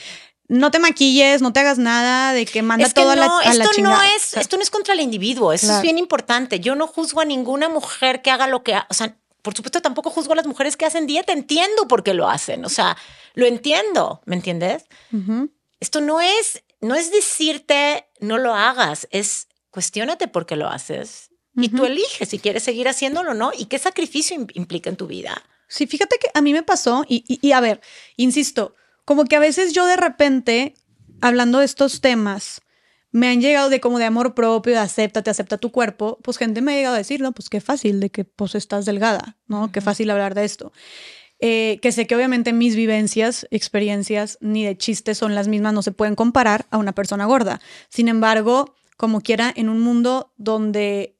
[0.47, 3.27] no te maquilles, no te hagas nada, de que manda es que todo a la,
[3.27, 5.77] no, a la esto no es, esto no es contra el individuo, eso Claro.
[5.79, 6.59] es bien importante.
[6.59, 10.09] Yo no juzgo a ninguna mujer que haga lo que, o sea, por supuesto tampoco
[10.09, 12.97] juzgo a las mujeres que hacen dieta, entiendo por qué lo hacen, o sea,
[13.35, 14.85] lo entiendo, ¿me entiendes?
[15.79, 21.29] Esto no es, no es decirte no lo hagas, es cuestiónate por qué lo haces
[21.57, 24.97] y tú eliges si quieres seguir haciéndolo o no y qué sacrificio im- implica en
[24.97, 25.41] tu vida.
[25.67, 27.79] Sí, fíjate que a mí me pasó, y, y- y a ver,
[28.17, 30.73] insisto, como que a veces yo de repente,
[31.21, 32.61] hablando de estos temas,
[33.15, 36.61] me han llegado de como de amor propio, de acéptate, acepta tu cuerpo, pues gente
[36.61, 39.71] me ha llegado a decir, no, pues qué fácil de que pues estás delgada, ¿no?
[39.71, 40.73] Qué fácil hablar de esto.
[41.39, 45.81] Eh, que sé que obviamente mis vivencias, experiencias, ni de chistes son las mismas, no
[45.81, 47.61] se pueden comparar a una persona gorda.
[47.87, 51.14] Sin embargo, como quiera, en un mundo donde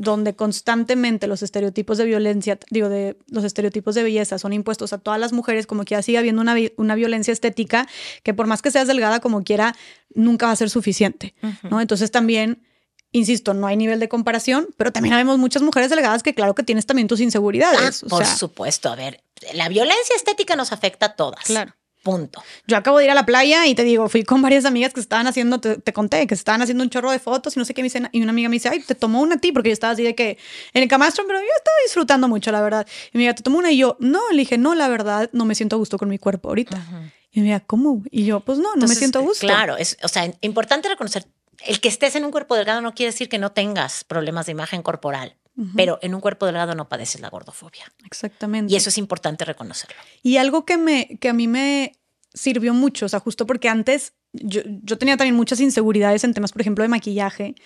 [0.00, 4.98] donde constantemente los estereotipos de violencia, digo, de los estereotipos de belleza son impuestos a
[4.98, 7.86] todas las mujeres, como que sigue habiendo una, una violencia estética
[8.22, 9.76] que por más que seas delgada como quiera,
[10.14, 11.34] nunca va a ser suficiente,
[11.68, 11.82] ¿no?
[11.82, 12.62] Entonces también
[13.12, 16.62] insisto, no hay nivel de comparación, pero también vemos muchas mujeres delgadas que claro que
[16.62, 18.02] tienes también tus inseguridades.
[18.04, 19.22] Ah, por supuesto, a ver,
[19.52, 21.44] la violencia estética nos afecta a todas.
[21.44, 21.74] Claro.
[22.02, 22.42] Punto.
[22.66, 25.00] Yo acabo de ir a la playa y te digo, fui con varias amigas que
[25.00, 27.82] estaban haciendo, te, conté, que estaban haciendo un chorro de fotos y no sé qué
[27.82, 29.74] me dicen, y una amiga me dice, ay, te tomó una a ti, porque yo
[29.74, 30.38] estaba así de que
[30.72, 32.86] en el camastro, pero yo estaba disfrutando mucho, la verdad.
[33.12, 35.44] Y me dijo, te tomó una y yo, no, le dije, no, la verdad, no
[35.44, 36.82] me siento a gusto con mi cuerpo ahorita.
[37.32, 38.02] Y me dijo, ¿cómo?
[38.10, 39.46] Y yo, pues no, no me siento a gusto.
[39.46, 41.26] Claro, es, o sea, importante reconocer,
[41.66, 44.52] el que estés en un cuerpo delgado no quiere decir que no tengas problemas de
[44.52, 45.36] imagen corporal.
[45.76, 47.92] Pero en un cuerpo delgado no padeces la gordofobia.
[48.06, 48.72] Exactamente.
[48.72, 49.96] Y eso es importante reconocerlo.
[50.22, 51.92] Y algo que, me, que a mí me
[52.32, 56.52] sirvió mucho, o sea, justo porque antes yo, yo tenía también muchas inseguridades en temas,
[56.52, 57.56] por ejemplo, de maquillaje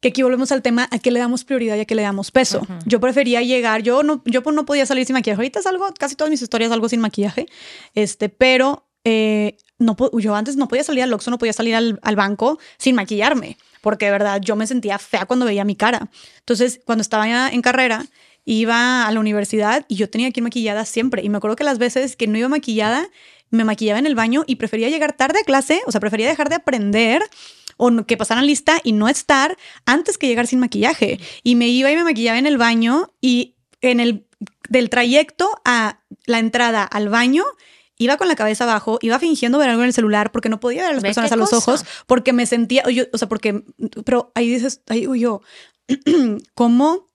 [0.00, 2.30] que aquí volvemos al tema a qué le damos prioridad y a qué le damos
[2.30, 2.66] peso.
[2.86, 5.38] Yo prefería llegar, yo no, yo no podía salir sin maquillaje.
[5.38, 7.46] Ahorita salgo, casi todas mis historias salgo sin maquillaje,
[7.94, 12.00] este, pero eh, no, yo antes no podía salir al Oxxo, no podía salir al,
[12.02, 16.10] al, banco sin maquillarme, porque de verdad yo me sentía fea cuando veía mi cara.
[16.38, 18.06] Entonces, cuando estaba ya en carrera,
[18.44, 21.22] iba a la universidad y yo tenía que ir maquillada siempre.
[21.22, 23.08] Y me acuerdo que las veces que no iba maquillada,
[23.50, 26.48] me maquillaba en el baño y prefería llegar tarde a clase, o sea, prefería dejar
[26.48, 27.22] de aprender
[27.76, 31.18] o que pasaran lista y no estar antes que llegar sin maquillaje.
[31.42, 34.26] Y me iba y me maquillaba en el baño y en el
[34.68, 37.44] del trayecto a la entrada al baño
[38.00, 40.82] iba con la cabeza abajo, iba fingiendo ver algo en el celular porque no podía
[40.82, 42.82] ver a las personas a los ojos, porque me sentía,
[43.12, 43.62] o sea, porque,
[44.06, 45.42] pero ahí dices, ahí yo,
[46.54, 47.06] ¿cómo?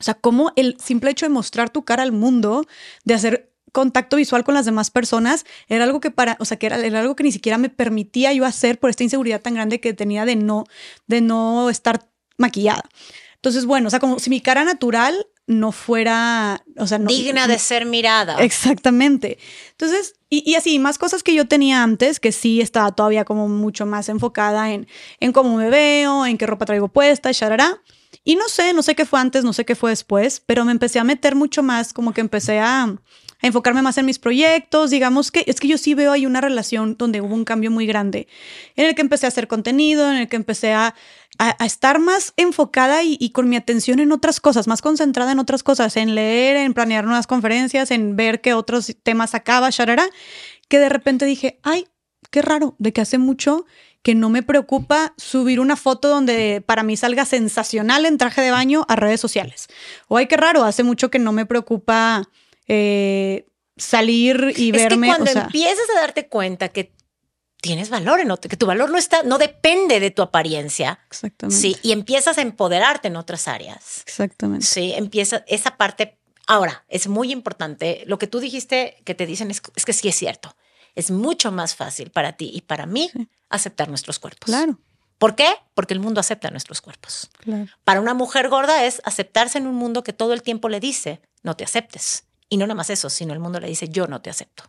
[0.00, 2.66] O sea, cómo el simple hecho de mostrar tu cara al mundo,
[3.04, 6.66] de hacer contacto visual con las demás personas era algo que para, o sea, que
[6.66, 9.80] era, era, algo que ni siquiera me permitía yo hacer por esta inseguridad tan grande
[9.80, 10.64] que tenía de no,
[11.06, 12.08] de no estar
[12.38, 12.82] maquillada.
[13.36, 17.46] Entonces, bueno, o sea, como si mi cara natural no fuera, o sea, no, digna
[17.46, 18.42] de ser mirada.
[18.42, 19.38] Exactamente.
[19.72, 23.48] Entonces, y, y, así, más cosas que yo tenía antes, que sí estaba todavía como
[23.48, 24.86] mucho más enfocada en,
[25.20, 27.82] en cómo me veo, en qué ropa traigo puesta, sharara.
[28.24, 30.72] Y no sé, no sé qué fue antes, no sé qué fue después, pero me
[30.72, 32.94] empecé a meter mucho más, como que empecé a,
[33.42, 36.96] enfocarme más en mis proyectos, digamos que es que yo sí veo ahí una relación
[36.96, 38.28] donde hubo un cambio muy grande,
[38.76, 40.94] en el que empecé a hacer contenido, en el que empecé a,
[41.38, 45.62] a, estar más enfocada y, con mi atención en otras cosas, más concentrada en otras
[45.62, 50.08] cosas, en leer, en planear nuevas conferencias, en ver qué otros temas sacaba, sharara,
[50.68, 51.86] que de repente dije, ay,
[52.30, 53.66] qué raro, de que hace mucho
[54.02, 58.50] que no me preocupa subir una foto donde para mí salga sensacional en traje de
[58.50, 59.68] baño a redes sociales.
[60.08, 62.28] O ay, qué raro, hace mucho que no me preocupa
[62.66, 63.46] eh,
[63.76, 65.08] salir y verme.
[65.08, 66.92] Es que cuando empiezas a darte cuenta que
[67.62, 70.98] tienes valor en otro, que tu valor no está, no depende de tu apariencia.
[71.06, 71.56] Exactamente.
[71.56, 74.02] Sí, y empiezas a empoderarte en otras áreas.
[74.04, 74.66] Exactamente.
[74.66, 76.18] Sí, empieza esa parte.
[76.48, 78.02] Ahora, es muy importante.
[78.06, 80.56] Lo que tú dijiste que te dicen es, que sí es cierto.
[80.96, 83.10] Es mucho más fácil para ti y para mí
[83.48, 84.46] aceptar nuestros cuerpos.
[84.46, 84.80] Claro.
[85.18, 85.54] ¿Por qué?
[85.74, 87.30] Porque el mundo acepta nuestros cuerpos.
[87.38, 87.66] Claro.
[87.84, 91.22] Para una mujer gorda es aceptarse en un mundo que todo el tiempo le dice,
[91.44, 92.24] no te aceptes.
[92.48, 94.64] Y no nada más eso, sino el mundo le dice, yo no te acepto.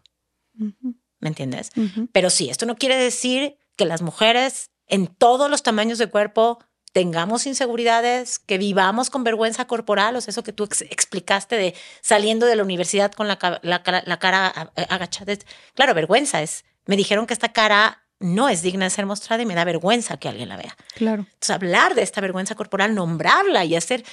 [1.24, 1.72] ¿Me entiendes?
[2.12, 6.60] Pero sí, esto no quiere decir que las mujeres en todos los tamaños de cuerpo
[6.91, 12.45] tengamos inseguridades, que vivamos con vergüenza corporal, o sea, eso que tú explicaste de saliendo
[12.45, 14.48] de la universidad con la, la, la cara
[14.90, 15.34] agachada.
[15.76, 16.66] Claro, vergüenza es.
[16.86, 20.18] Me dijeron que esta cara no es digna de ser mostrada y me da vergüenza
[20.18, 20.76] que alguien la vea.
[20.95, 21.22] Claro.
[21.24, 24.04] Entonces, hablar de esta vergüenza corporal, nombrarla y hacer,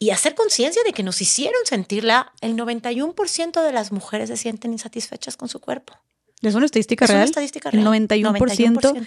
[0.00, 4.72] y hacer conciencia de que nos hicieron sentirla, el 91% de las mujeres se sienten
[4.72, 5.94] insatisfechas con su cuerpo.
[6.42, 7.18] ¿Es una estadística real?
[7.18, 7.94] Es una estadística real.
[7.94, 9.06] El 91%,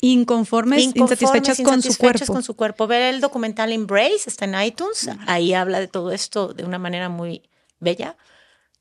[0.00, 2.26] Inconformes, insatisfechas, con su cuerpo.
[2.26, 2.86] con su cuerpo.
[2.86, 7.08] Ver el documental Embrace, está en iTunes, ahí habla de todo esto de una manera
[7.08, 7.48] muy
[7.80, 8.16] bella.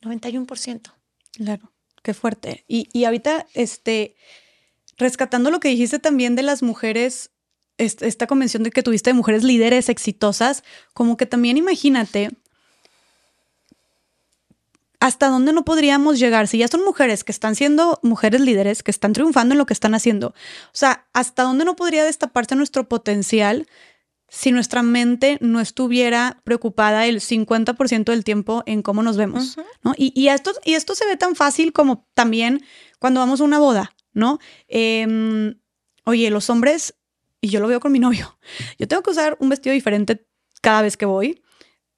[0.01, 0.93] 91%.
[1.38, 1.72] Claro,
[2.03, 2.65] qué fuerte.
[2.67, 4.15] Y, y ahorita, este,
[4.97, 7.31] rescatando lo que dijiste también de las mujeres,
[7.77, 10.63] esta convención de que tuviste de mujeres líderes exitosas,
[10.93, 12.31] como que también imagínate
[15.06, 18.91] hasta dónde no podríamos llegar si ya son mujeres que están siendo mujeres líderes, que
[18.91, 20.30] están triunfando en lo que están haciendo.
[20.30, 20.34] O
[20.73, 23.68] sea, hasta dónde no podría destaparse nuestro potencial
[24.27, 29.94] si nuestra mente no estuviera preocupada el 50% del tiempo en cómo nos vemos, ¿no?
[29.95, 32.65] Y, esto, y esto se ve tan fácil como también
[32.99, 33.95] cuando vamos a una boda.
[34.15, 34.40] ¿no?
[34.68, 35.60] Em,
[36.06, 36.95] oye, los hombres,
[37.41, 38.40] y yo lo veo con mi novio,
[38.80, 40.26] yo tengo que usar un vestido diferente
[40.61, 41.44] cada vez que voy,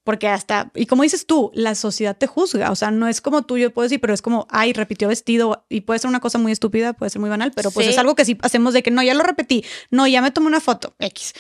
[0.08, 3.42] porque hasta, y como dices tú, la sociedad te juzga, o sea, no es como
[3.42, 6.38] tú, yo puedo decir, pero es como, ay, repitió vestido, y puede ser una cosa
[6.38, 8.90] muy estúpida, puede ser muy banal, pero pues es algo que sí hacemos de que
[8.90, 11.34] no, ya lo repetí, no, ya me tomé una foto, X.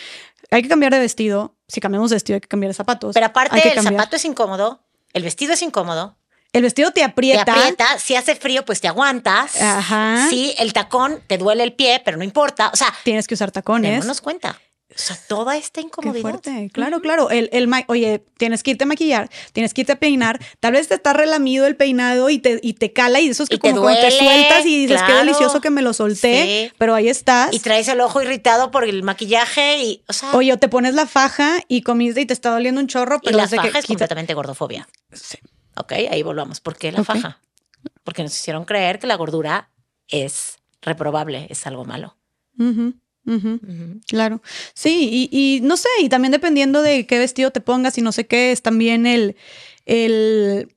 [0.51, 3.13] Hay que cambiar de vestido, si cambiamos de vestido hay que cambiar de zapatos.
[3.13, 4.83] Pero aparte, el zapato es incómodo,
[5.13, 6.17] el vestido es incómodo,
[6.51, 7.45] el vestido te aprieta.
[7.45, 7.99] Te aprieta.
[7.99, 9.61] Si hace frío, pues te aguantas.
[9.61, 10.27] Ajá.
[10.29, 12.69] Sí, el tacón te duele el pie, pero no importa.
[12.73, 13.91] O sea, tienes que usar tacones.
[13.91, 14.59] Démonos cuenta.
[14.97, 16.21] O sea, toda esta Qué incomodidad.
[16.21, 16.69] fuerte.
[16.73, 17.29] Claro, claro.
[17.29, 20.39] El, el oye, tienes que irte a maquillar, tienes que irte a peinar.
[20.59, 23.49] Tal vez te está relamido el peinado y te, y te cala y eso es
[23.49, 26.73] que Y te cuando te sueltas y dices, qué delicioso que me lo solté, Sí.
[26.79, 27.53] pero ahí estás.
[27.53, 30.95] Y traes el ojo irritado por el maquillaje y, o sea, Oye, o te pones
[30.95, 33.57] la faja y comiste y te está doliendo un chorro, y pero la es de
[33.57, 34.87] faja que es quita- completamente gordofobia.
[35.13, 35.37] Sí.
[35.75, 36.59] Ok, ahí volvamos.
[36.59, 37.39] ¿Por qué la faja?
[38.03, 39.69] Porque nos hicieron creer que la gordura
[40.07, 42.17] es reprobable, es algo malo.
[44.07, 44.41] Claro,
[44.73, 48.11] sí, y, y no sé, y también dependiendo de qué vestido te pongas y no
[48.11, 49.35] sé qué, es también el,
[49.85, 50.73] el,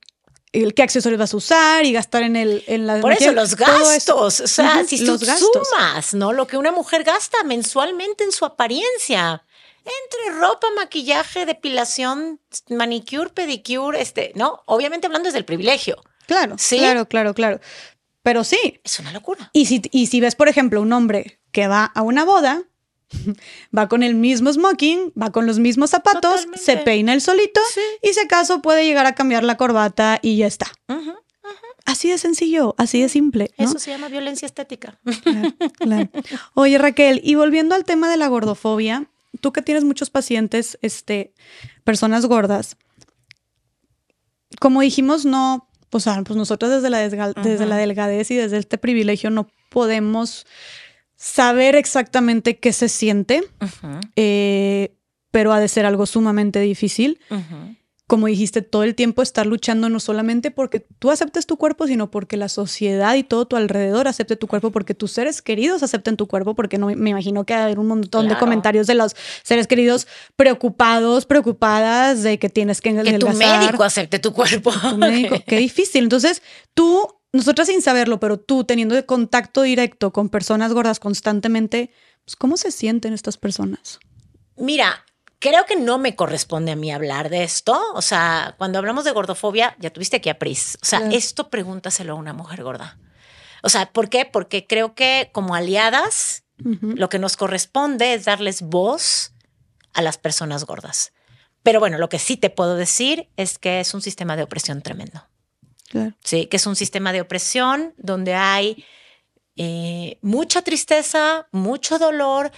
[0.51, 3.55] el qué accesorios vas a usar y gastar en el en la Por eso los
[3.55, 4.17] gastos, eso.
[4.17, 5.49] o sea, si tú los gastos.
[5.69, 6.33] sumas, ¿no?
[6.33, 9.43] Lo que una mujer gasta mensualmente en su apariencia,
[9.83, 14.61] entre ropa, maquillaje, depilación, manicure, pedicure, este, ¿no?
[14.65, 16.01] Obviamente hablando desde el privilegio.
[16.27, 16.77] Claro, ¿Sí?
[16.77, 17.59] claro, claro, claro.
[18.23, 19.49] Pero sí, Es una locura.
[19.53, 22.63] y si, y si ves, por ejemplo, un hombre que va a una boda,
[23.77, 26.59] va con el mismo smoking, va con los mismos zapatos, Totalmente.
[26.59, 27.81] se peina el solito Sí.
[28.03, 30.67] y si acaso puede llegar a cambiar la corbata y ya está.
[31.83, 33.51] Así de sencillo, así de simple.
[33.57, 33.65] ¿no?
[33.65, 34.99] Eso se llama violencia estética.
[35.23, 36.09] Claro, claro.
[36.53, 39.09] Oye, Raquel, y volviendo al tema de la gordofobia,
[39.41, 41.33] tú que tienes muchos pacientes, este,
[41.83, 42.77] personas gordas,
[44.59, 49.47] como dijimos, no, pues nosotros desde la, desde la delgadez y desde este privilegio no
[49.69, 50.45] podemos
[51.21, 53.43] saber exactamente qué se siente,
[54.15, 54.95] eh,
[55.29, 57.19] pero ha de ser algo sumamente difícil.
[58.07, 62.09] Como dijiste, todo el tiempo estar luchando no solamente porque tú aceptes tu cuerpo, sino
[62.11, 66.17] porque la sociedad y todo tu alrededor acepte tu cuerpo, porque tus seres queridos acepten
[66.17, 68.95] tu cuerpo, porque no me imagino que va a haber un montón de comentarios de
[68.95, 74.73] los seres queridos preocupados, preocupadas de que tienes que Que tu médico acepte tu cuerpo.
[74.73, 75.35] tu médico.
[75.45, 76.03] Qué difícil.
[76.03, 76.41] Entonces,
[76.73, 81.91] tú, nosotras sin saberlo, pero tú teniendo de contacto directo con personas gordas constantemente,
[82.25, 83.99] pues, ¿cómo se sienten estas personas?
[84.57, 85.05] Mira,
[85.39, 87.81] creo que no me corresponde a mí hablar de esto.
[87.93, 90.77] O sea, cuando hablamos de gordofobia, ya tuviste aquí a Pris.
[90.81, 91.15] O sea, Claro.
[91.15, 92.97] esto pregúntaselo a una mujer gorda.
[93.63, 94.25] O sea, ¿por qué?
[94.25, 99.33] Porque creo que como aliadas, lo que nos corresponde es darles voz
[99.93, 101.11] a las personas gordas.
[101.63, 104.81] Pero bueno, lo que sí te puedo decir es que es un sistema de opresión
[104.81, 105.27] tremendo.
[105.91, 106.15] Claro.
[106.23, 108.85] Sí, que es un sistema de opresión donde hay
[109.57, 112.51] eh, mucha tristeza, mucho dolor,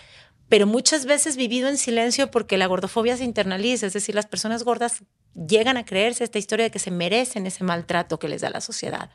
[0.48, 4.64] pero muchas veces vivido en silencio porque la gordofobia se internaliza, es decir, las personas
[4.64, 5.04] gordas
[5.34, 8.62] llegan a creerse esta historia de que se merecen ese maltrato que les da la
[8.62, 9.10] sociedad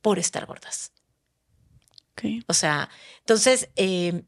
[0.00, 0.92] por estar gordas.
[2.46, 2.88] O sea,
[3.18, 4.22] entonces eh,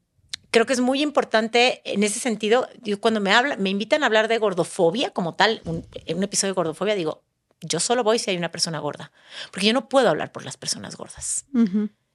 [0.50, 2.68] creo que es muy importante en ese sentido.
[2.82, 6.56] Yo cuando me habla, me invitan a hablar de gordofobia como tal, un episodio de
[6.56, 7.22] gordofobia, digo,
[7.60, 9.12] yo solo voy si hay una persona gorda,
[9.50, 11.46] porque yo no puedo hablar por las personas gordas.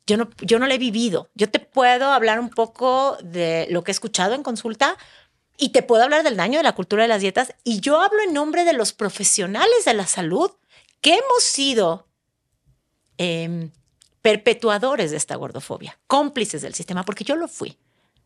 [0.07, 1.29] Yo no, yo no lo he vivido.
[1.35, 4.97] Yo te puedo hablar un poco de lo que he escuchado en consulta
[5.57, 7.53] y te puedo hablar del daño de la cultura de las dietas.
[7.63, 10.51] Y yo hablo en nombre de los profesionales de la salud
[11.01, 12.07] que hemos sido
[13.17, 13.71] em,
[14.21, 17.77] perpetuadores de esta gordofobia, cómplices del sistema, porque yo lo fui.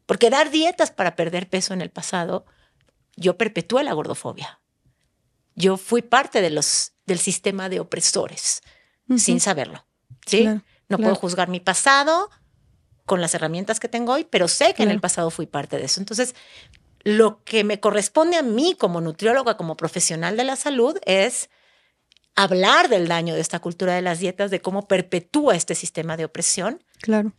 [0.06, 2.46] Porque dar dietas para perder peso en el pasado,
[3.16, 4.60] yo perpetué la gordofobia.
[5.56, 8.62] Yo fui parte de los, del sistema de opresores,
[9.18, 9.86] sin saberlo.
[10.26, 10.42] ¿sí?
[10.44, 11.04] Claro, no claro.
[11.04, 12.30] puedo juzgar mi pasado
[13.06, 15.86] con las herramientas que tengo hoy, pero sé que en el pasado fui parte de
[15.86, 16.00] eso.
[16.00, 16.34] Entonces,
[17.04, 21.50] lo que me corresponde a mí como nutrióloga, como profesional de la salud, es
[22.36, 26.26] hablar del daño de esta cultura de las dietas, de cómo perpetúa este sistema de
[26.26, 27.34] opresión, Claro.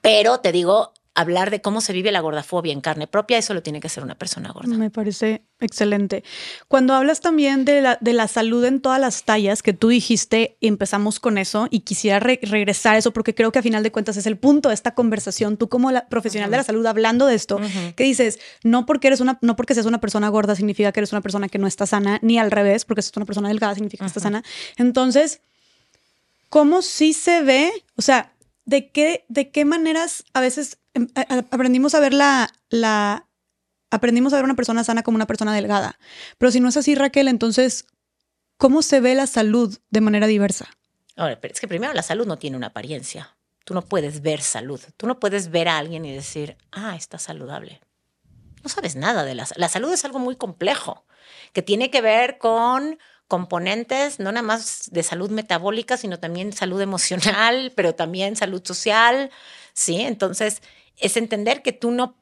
[0.00, 3.62] pero te digo, hablar de cómo se vive la gordafobia en carne propia, eso lo
[3.62, 4.74] tiene que hacer una persona gorda.
[4.76, 6.24] Me parece excelente.
[6.68, 10.56] Cuando hablas también de la, de la salud en todas las tallas, que tú dijiste,
[10.62, 13.92] empezamos con eso, y quisiera re- regresar a eso, porque creo que a final de
[13.92, 17.26] cuentas es el punto de esta conversación, tú como la profesional de la salud hablando
[17.26, 17.60] de esto,
[17.94, 21.12] que dices, no porque eres una, no porque seas una persona gorda significa que eres
[21.12, 24.04] una persona que no está sana, ni al revés, porque seas una persona delgada significa
[24.04, 24.42] que estás sana.
[24.78, 25.40] Entonces,
[26.48, 27.70] ¿cómo sí se ve?
[27.96, 28.32] O sea,
[28.64, 30.78] ¿de qué, de qué maneras a veces
[31.50, 33.26] aprendimos a ver la, la,
[33.90, 35.98] aprendimos a ver una persona sana como una persona delgada?
[36.38, 37.86] Pero si no es así, Raquel, entonces,
[38.56, 40.68] ¿cómo se ve la salud de manera diversa?
[41.16, 43.36] Ahora, pero es que primero la salud no tiene una apariencia.
[43.64, 44.80] Tú no puedes ver salud.
[44.96, 47.80] Tú no puedes ver a alguien y decir, ah, está saludable.
[48.62, 49.60] No sabes nada de la salud.
[49.60, 51.04] La salud es algo muy complejo,
[51.52, 52.98] que tiene que ver con
[53.28, 59.30] componentes, no nada más de salud metabólica, sino también salud emocional, pero también salud social,
[59.72, 60.00] ¿sí?
[60.00, 60.62] Entonces,
[60.96, 62.16] es entender que tú no,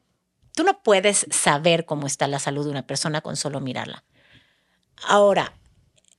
[0.53, 4.03] tú no puedes saber cómo está la salud de una persona con solo mirarla.
[5.03, 5.53] Ahora,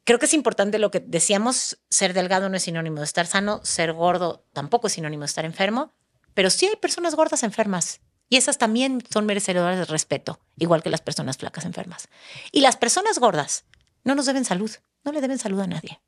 [0.05, 3.61] creo que es importante lo que decíamos, ser delgado no es sinónimo de estar sano,
[3.65, 5.93] ser gordo tampoco es sinónimo de estar enfermo,
[6.35, 10.91] pero sí hay personas gordas enfermas y esas también son merecedoras de respeto, igual que
[10.91, 12.09] las personas flacas enfermas.
[12.51, 13.67] Y las personas gordas
[14.05, 14.71] no nos deben salud,
[15.05, 16.01] no le deben salud a nadie.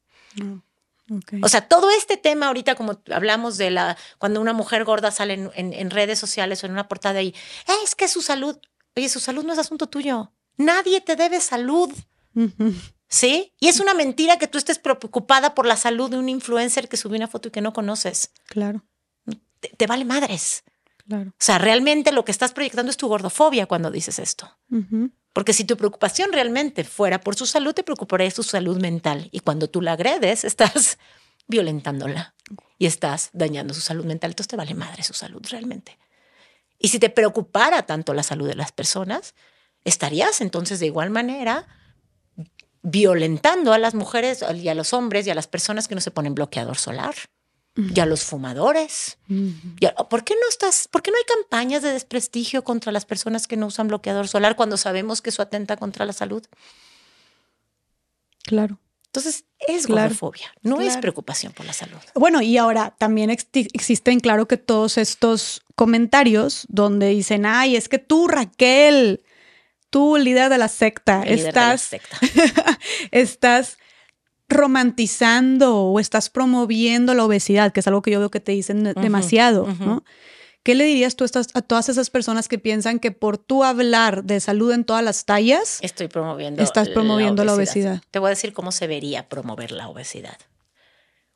[1.42, 5.50] O sea, todo este tema ahorita, como hablamos de la, cuando una mujer gorda sale
[5.54, 7.34] en, redes sociales o en una portada y
[7.84, 8.58] es que su salud,
[8.96, 10.32] oye, su salud no es asunto tuyo.
[10.56, 11.92] Nadie te debe salud.
[13.08, 13.52] ¿Sí?
[13.60, 16.96] Y es una mentira que tú estés preocupada por la salud de un influencer que
[16.96, 18.30] subió una foto y que no conoces.
[18.46, 18.84] Claro.
[19.76, 20.64] Te, vale madres.
[21.06, 21.30] Claro.
[21.30, 24.50] O sea, realmente lo que estás proyectando es tu gordofobia cuando dices esto.
[25.32, 29.28] Porque si tu preocupación realmente fuera por su salud, te preocuparía su salud mental.
[29.32, 30.98] Y cuando tú la agredes, estás
[31.48, 32.34] violentándola
[32.78, 34.30] y estás dañando su salud mental.
[34.30, 35.98] Entonces te vale madre su salud realmente.
[36.78, 39.34] Y si te preocupara tanto la salud de las personas,
[39.84, 41.66] estarías entonces de igual manera
[42.82, 46.10] violentando a las mujeres y a los hombres y a las personas que no se
[46.10, 47.14] ponen bloqueador solar
[47.76, 49.18] y a los fumadores.
[50.08, 53.56] ¿Por qué no estás, por qué no hay campañas de desprestigio contra las personas que
[53.56, 56.44] no usan bloqueador solar cuando sabemos que eso atenta contra la salud?
[58.44, 58.78] Claro.
[59.06, 61.98] Entonces, es gordofobia, no es preocupación por la salud.
[62.16, 67.98] Bueno, y ahora también existen, claro que todos estos comentarios donde dicen, ay, es que
[67.98, 69.22] tú, Raquel,
[69.88, 71.90] tú, líder de la secta, estás,
[73.12, 73.78] estás
[74.48, 78.92] romantizando o estás promoviendo la obesidad, que es algo que yo veo que te dicen
[78.94, 80.04] demasiado, ¿no?
[80.64, 84.40] ¿Qué le dirías tú a todas esas personas que piensan que por tú hablar de
[84.40, 88.02] salud en todas las tallas, estoy promoviendo, estás promoviendo la obesidad.
[88.10, 90.38] Te voy a decir cómo se vería promover la obesidad.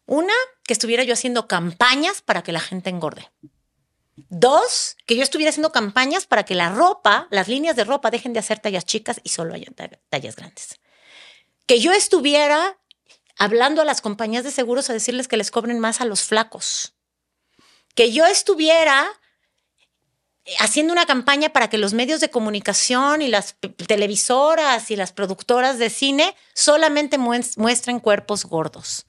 [0.06, 0.32] Una,
[0.64, 3.28] que estuviera yo haciendo campañas para que la gente engorde.
[4.30, 8.32] Dos, que yo estuviera haciendo campañas para que la ropa, las líneas de ropa dejen
[8.32, 9.74] de hacer tallas chicas y solo hayan
[10.08, 10.80] tallas grandes.
[11.66, 12.78] Que yo estuviera
[13.38, 16.94] hablando a las compañías de seguros a decirles que les cobren más a los flacos.
[17.94, 19.08] Que yo estuviera
[20.58, 23.56] haciendo una campaña para que los medios de comunicación y las
[23.86, 29.06] televisoras y las productoras de cine solamente muestren cuerpos gordos.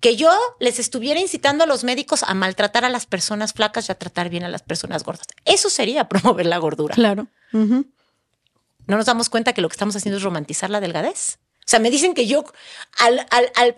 [0.00, 0.30] Que yo
[0.60, 4.28] les estuviera incitando a los médicos a maltratar a las personas flacas y a tratar
[4.28, 5.26] bien a las personas gordas.
[5.44, 6.94] Eso sería promover la gordura.
[6.94, 7.28] Claro.
[7.52, 11.38] No nos damos cuenta que lo que estamos haciendo es romantizar la delgadez.
[11.66, 12.44] O sea, me dicen que yo,
[12.98, 13.26] al,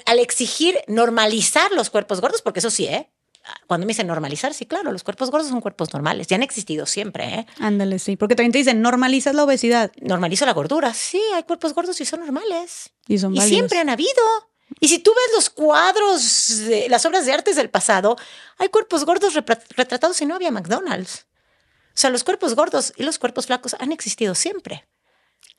[0.05, 3.09] al, exigir normalizar los cuerpos gordos, porque eso sí, ¿eh?
[3.67, 6.85] Cuando me dicen normalizar, sí, claro, los cuerpos gordos son cuerpos normales, ya han existido
[6.85, 7.47] siempre, ¿eh?
[7.59, 9.91] Ándale, sí, porque también te dicen, normalizas la obesidad.
[10.03, 12.91] Normalizo la gordura, sí, hay cuerpos gordos y son normales.
[13.07, 14.13] Y son Y siempre han habido.
[14.81, 16.61] Y si tú ves los cuadros,
[16.91, 18.19] las obras de arte del pasado,
[18.59, 21.25] hay cuerpos gordos retratados y no había McDonald's.
[21.89, 24.87] O sea, los cuerpos gordos y los cuerpos flacos han existido siempre.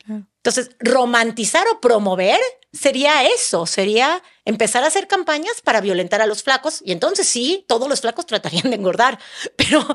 [0.08, 2.40] Entonces, romantizar o promover
[2.72, 7.66] sería eso, sería empezar a hacer campañas para violentar a los flacos y entonces sí,
[7.68, 9.20] todos los flacos tratarían de engordar,
[9.56, 9.86] pero,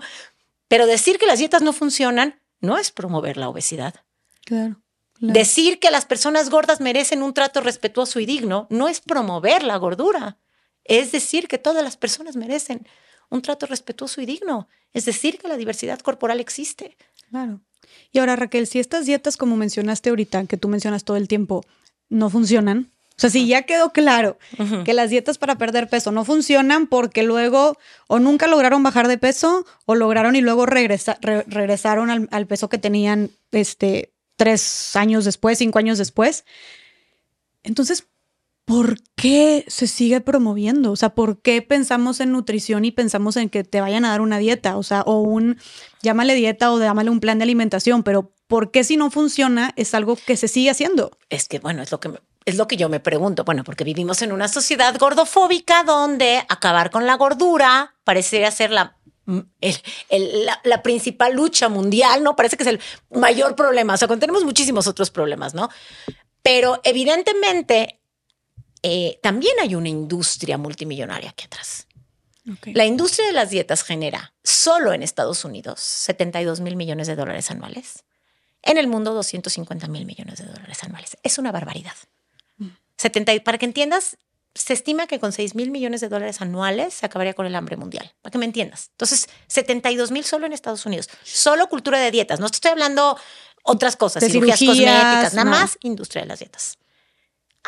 [0.69, 3.95] pero decir que las dietas no funcionan no es promover la obesidad.
[4.45, 4.85] Claro,
[5.21, 9.77] Decir que las personas gordas merecen un trato respetuoso y digno no es promover la
[9.77, 10.39] gordura,
[10.83, 12.87] es decir que todas las personas merecen
[13.31, 16.97] un trato respetuoso y digno, es decir que la diversidad corporal existe.
[17.31, 17.61] Claro.
[18.15, 21.65] Y ahora, Raquel, si estas dietas, como mencionaste ahorita, que tú mencionas todo el tiempo,
[22.09, 24.39] no funcionan, o sea, si ya quedó claro
[24.85, 27.77] que las dietas para perder peso no funcionan porque luego
[28.09, 32.79] o nunca lograron bajar de peso o lograron y luego regresaron al, al, peso que
[32.79, 36.45] tenían este, tres años después, cinco años después.
[37.63, 38.07] Entonces,
[38.65, 40.93] ¿por qué se sigue promoviendo?
[40.93, 44.21] O sea, ¿por qué pensamos en nutrición y pensamos en que te vayan a dar
[44.21, 44.77] una dieta?
[44.77, 45.59] O sea, o un,
[46.03, 49.95] llámale dieta o llámale un plan de alimentación, pero ¿por qué si no funciona es
[49.95, 51.17] algo que se sigue haciendo?
[51.29, 52.11] Es que, bueno, es lo que,
[52.45, 53.45] es lo que yo me pregunto.
[53.45, 58.97] Bueno, porque vivimos en una sociedad gordofóbica donde acabar con la gordura parecería ser la
[59.27, 62.37] la, la, principal lucha mundial, ¿no?
[62.37, 62.81] Parece que es el
[63.11, 63.95] mayor problema.
[63.95, 65.71] O sea, tenemos muchísimos otros problemas, ¿no?
[66.43, 68.01] Pero evidentemente
[68.87, 71.87] eh, también hay una industria multimillonaria aquí atrás.
[72.67, 77.51] La industria de las dietas genera solo en Estados Unidos 72 mil millones de dólares
[77.51, 78.05] anuales.
[78.61, 81.17] En el mundo 250 mil millones de dólares anuales.
[81.23, 81.95] Es una barbaridad.
[82.99, 83.41] 70, mm.
[83.41, 84.19] para que entiendas,
[84.55, 87.79] se estima que con 6 mil millones de dólares anuales se acabaría con el hambre
[87.79, 88.13] mundial.
[88.21, 88.91] Para que me entiendas.
[88.91, 91.09] Entonces, 72 mil solo en Estados Unidos.
[91.23, 92.39] Solo cultura de dietas.
[92.39, 93.19] No te estoy hablando
[93.63, 96.77] otras cosas, cirugías, cosméticas, nada más industria de las dietas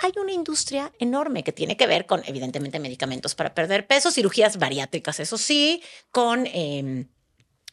[0.02, 4.59] hay una industria enorme que tiene que ver con, evidentemente, medicamentos para perder peso, cirugías
[4.59, 7.09] bariátricas, eso sí, con em,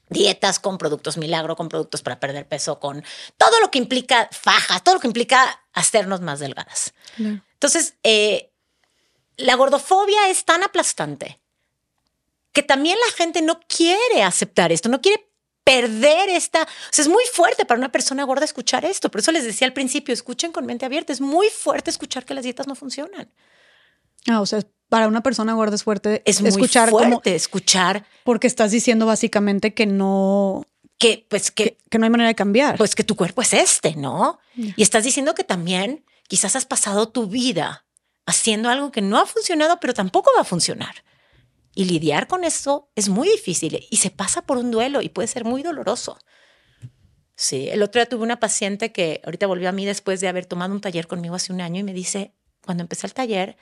[0.09, 3.03] dietas, con productos milagro, con productos para perder peso, con
[3.37, 6.93] todo lo que implica fajas, todo lo que implica hacernos más delgadas.
[7.17, 8.51] Entonces, eh,
[9.37, 11.39] la gordofobia es tan aplastante
[12.51, 15.32] que también la gente no quiere aceptar esto, no quiere
[15.63, 19.09] perder esta, o sea, es muy fuerte para una persona gorda escuchar esto.
[19.09, 21.13] Por eso les decía al principio, escuchen con mente abierta.
[21.13, 23.29] Es muy fuerte escuchar que las dietas no funcionan.
[24.27, 24.59] Ah, o sea,
[24.89, 29.05] para una persona gorda es fuerte Es muy escuchar fuerte como escuchar porque estás diciendo
[29.05, 30.65] básicamente que no
[30.99, 32.77] que, pues, que, que, que no hay manera de cambiar.
[32.77, 34.39] pues que tu cuerpo es este, ¿no?
[34.55, 37.85] Y estás diciendo que también quizás has pasado tu vida
[38.25, 41.03] haciendo algo que no ha funcionado, pero tampoco va a funcionar.
[41.75, 45.27] Y lidiar con eso es muy difícil y se pasa por un duelo y puede
[45.27, 46.17] ser muy doloroso.
[47.35, 50.45] Sí, el otro día tuve una paciente que ahorita volvió a mí después de haber
[50.45, 53.57] tomado un taller conmigo hace un año y me dice, cuando empecé el taller,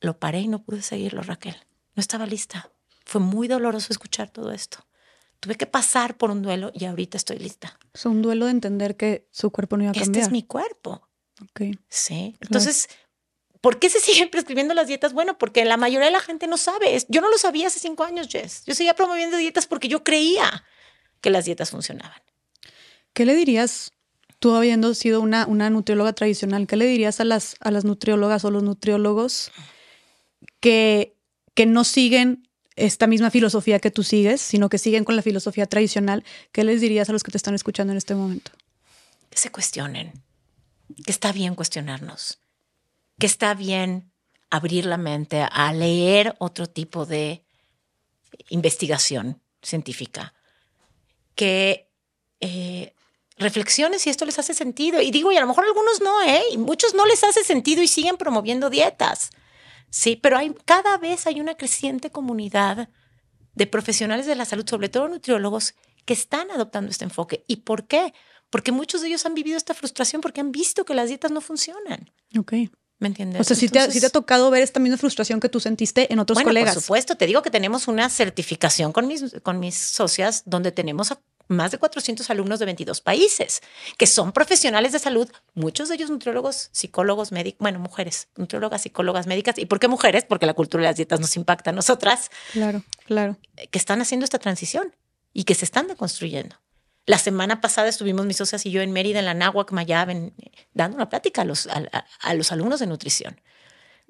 [0.00, 1.56] lo paré y no pude seguirlo, Raquel.
[1.94, 2.70] No estaba lista.
[3.06, 4.86] Fue muy doloroso escuchar todo esto.
[5.40, 7.78] Tuve que pasar por un duelo y ahorita estoy lista.
[7.94, 10.24] Es un duelo de entender que su cuerpo no iba a Este cambiar.
[10.26, 11.08] es mi cuerpo.
[11.42, 11.62] Ok.
[11.88, 12.36] Sí.
[12.40, 12.88] Entonces,
[13.62, 15.14] ¿por qué se siguen prescribiendo las dietas?
[15.14, 16.98] Bueno, porque la mayoría de la gente no sabe.
[17.08, 18.64] Yo no lo sabía hace cinco años, Jess.
[18.66, 20.64] Yo seguía promoviendo dietas porque yo creía
[21.22, 22.20] que las dietas funcionaban.
[23.14, 23.92] ¿Qué le dirías,
[24.38, 28.44] tú habiendo sido una, una nutrióloga tradicional, qué le dirías a las, a las nutriólogas
[28.44, 29.52] o los nutriólogos
[30.60, 31.16] que,
[31.54, 35.66] que no siguen esta misma filosofía que tú sigues, sino que siguen con la filosofía
[35.66, 36.24] tradicional?
[36.52, 38.50] ¿Qué les dirías a los que te están escuchando en este momento?
[39.30, 40.12] Que se cuestionen.
[41.04, 42.41] Que está bien cuestionarnos.
[43.22, 44.12] Que está bien
[44.50, 47.44] abrir la mente a leer otro tipo de
[48.48, 50.34] investigación científica.
[51.36, 51.88] Que
[52.40, 52.96] eh,
[53.36, 55.00] reflexiones si esto les hace sentido.
[55.00, 56.42] Y digo, y a lo mejor algunos no, ¿eh?
[56.50, 59.30] Y muchos no les hace sentido y siguen promoviendo dietas.
[59.88, 62.88] Sí, pero hay, cada vez hay una creciente comunidad
[63.54, 65.76] de profesionales de la salud, sobre todo nutriólogos,
[66.06, 67.44] que están adoptando este enfoque.
[67.46, 68.14] ¿Y por qué?
[68.50, 71.40] Porque muchos de ellos han vivido esta frustración porque han visto que las dietas no
[71.40, 72.10] funcionan.
[72.36, 72.54] Ok.
[73.02, 73.40] ¿Me entiendes?
[73.40, 76.20] O sea, sí te, ha- te tocado ver esta misma frustración que tú sentiste en
[76.20, 76.74] otros bueno, colegas.
[76.74, 81.10] Por supuesto, te digo que tenemos una certificación con mis, con mis socias donde tenemos
[81.10, 83.60] a más de 400 alumnos de 22 países
[83.98, 89.26] que son profesionales de salud, muchos de ellos nutriólogos, psicólogos, médicos, bueno, mujeres, nutriólogas, psicólogas,
[89.26, 89.58] médicas.
[89.58, 90.24] ¿Y por qué mujeres?
[90.24, 93.36] Porque la cultura de las dietas nos impacta a nosotras, Claro, claro.
[93.72, 94.94] que están haciendo esta transición
[95.32, 96.54] y que se están deconstruyendo.
[97.06, 100.34] La semana pasada estuvimos mis socias y yo en Mérida, en la Náhuac, Mayab, en-
[100.72, 103.40] dando una plática a los, a- a- a los alumnos de nutrición.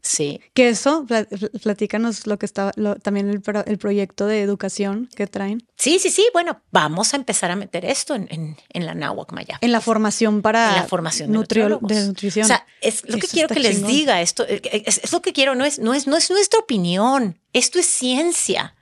[0.05, 1.29] Sí, Que eso, pla-
[1.63, 6.01] platícanos lo que estaba, lo- también el, pro- el proyecto de educación que traen Sí,
[6.01, 6.27] sí, sí.
[6.33, 9.59] Bueno, vamos a empezar a meter esto en, en, en la Náhuac Maya.
[9.61, 12.45] en la formación para En la formación de, de nutrición.
[12.45, 14.21] O sea, es lo que Eso quiero está que les diga.
[14.23, 15.55] Esto eh, es, es lo que quiero.
[15.55, 17.39] No es, no es, no es nuestra opinión.
[17.53, 18.75] Esto es ciencia.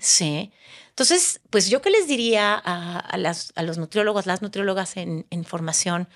[0.00, 0.50] Sí.
[1.00, 5.24] Entonces, pues yo que les diría a, a las, a los nutriólogos, las nutriólogas en,
[5.30, 6.10] en formación,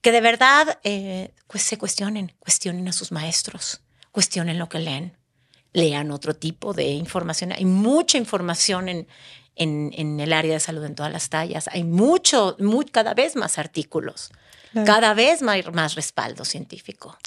[0.00, 3.80] que de verdad eh, pues se cuestionen, cuestionen a sus maestros,
[4.12, 5.16] cuestionen lo que leen,
[5.72, 7.50] lean otro tipo de información.
[7.50, 9.08] Hay mucha información en,
[9.56, 11.66] en, en el área de salud en todas las tallas.
[11.72, 14.30] Hay mucho, muy, cada vez más artículos,
[14.70, 14.86] Claro.
[14.86, 17.18] cada vez más, más respaldo científico.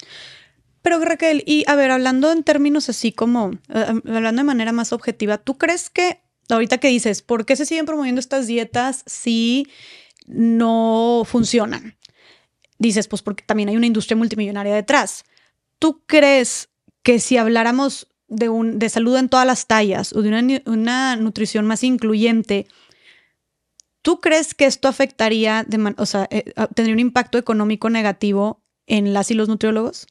[0.82, 4.94] Pero Raquel, y a ver, hablando en términos así como, eh, hablando de manera más
[4.94, 9.68] objetiva, ¿tú crees que ahorita que dices, ¿por qué se siguen promoviendo estas dietas si
[10.28, 11.98] no funcionan?
[12.78, 15.24] Dices, pues porque también hay una industria multimillonaria detrás.
[15.80, 16.70] ¿Tú crees
[17.04, 22.68] que si habláramos de, salud en todas las tallas o de una, nutrición más incluyente,
[24.02, 29.14] ¿tú crees que esto afectaría, de o sea, eh, tendría un impacto económico negativo en
[29.14, 30.08] las y los nutriólogos?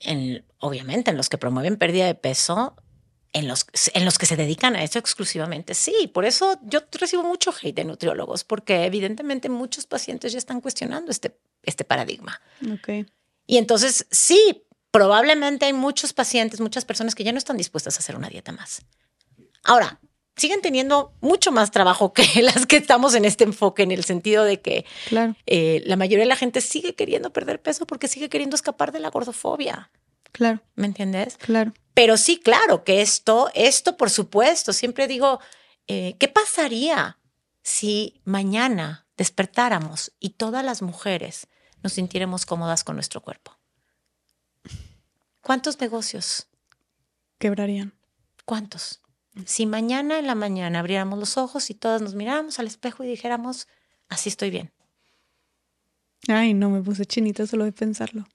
[0.00, 2.76] en, obviamente en los que promueven pérdida de peso,
[3.32, 6.10] en los, en los que se dedican a eso exclusivamente, sí.
[6.12, 11.10] Por eso yo recibo mucho hate de nutriólogos, porque evidentemente muchos pacientes ya están cuestionando
[11.10, 12.40] este, este paradigma.
[12.72, 13.06] Ok.
[13.46, 18.00] Y entonces, sí, probablemente hay muchos pacientes, muchas personas que ya no están dispuestas a
[18.00, 18.82] hacer una dieta más.
[19.64, 20.00] Ahora,
[20.36, 24.44] siguen teniendo mucho más trabajo que las que estamos en este enfoque, en el sentido
[24.44, 28.28] de que Claro, eh, la mayoría de la gente sigue queriendo perder peso porque sigue
[28.28, 29.90] queriendo escapar de la gordofobia.
[30.38, 31.36] Claro, ¿Me entiendes?
[31.36, 31.72] claro.
[31.94, 35.40] Pero sí, claro, que esto, esto por supuesto, siempre digo,
[35.88, 37.18] eh, ¿qué pasaría
[37.64, 41.48] si mañana despertáramos y todas las mujeres
[41.82, 43.58] nos sintiéramos cómodas con nuestro cuerpo?
[45.40, 46.46] ¿Cuántos negocios?
[47.38, 47.94] Quebrarían.
[48.44, 49.00] ¿Cuántos?
[49.44, 53.08] Si mañana en la mañana abriéramos los ojos y todas nos miráramos al espejo y
[53.08, 53.66] dijéramos,
[54.08, 54.72] así estoy bien.
[56.28, 58.28] Ay, no, me puse chinita solo de pensarlo.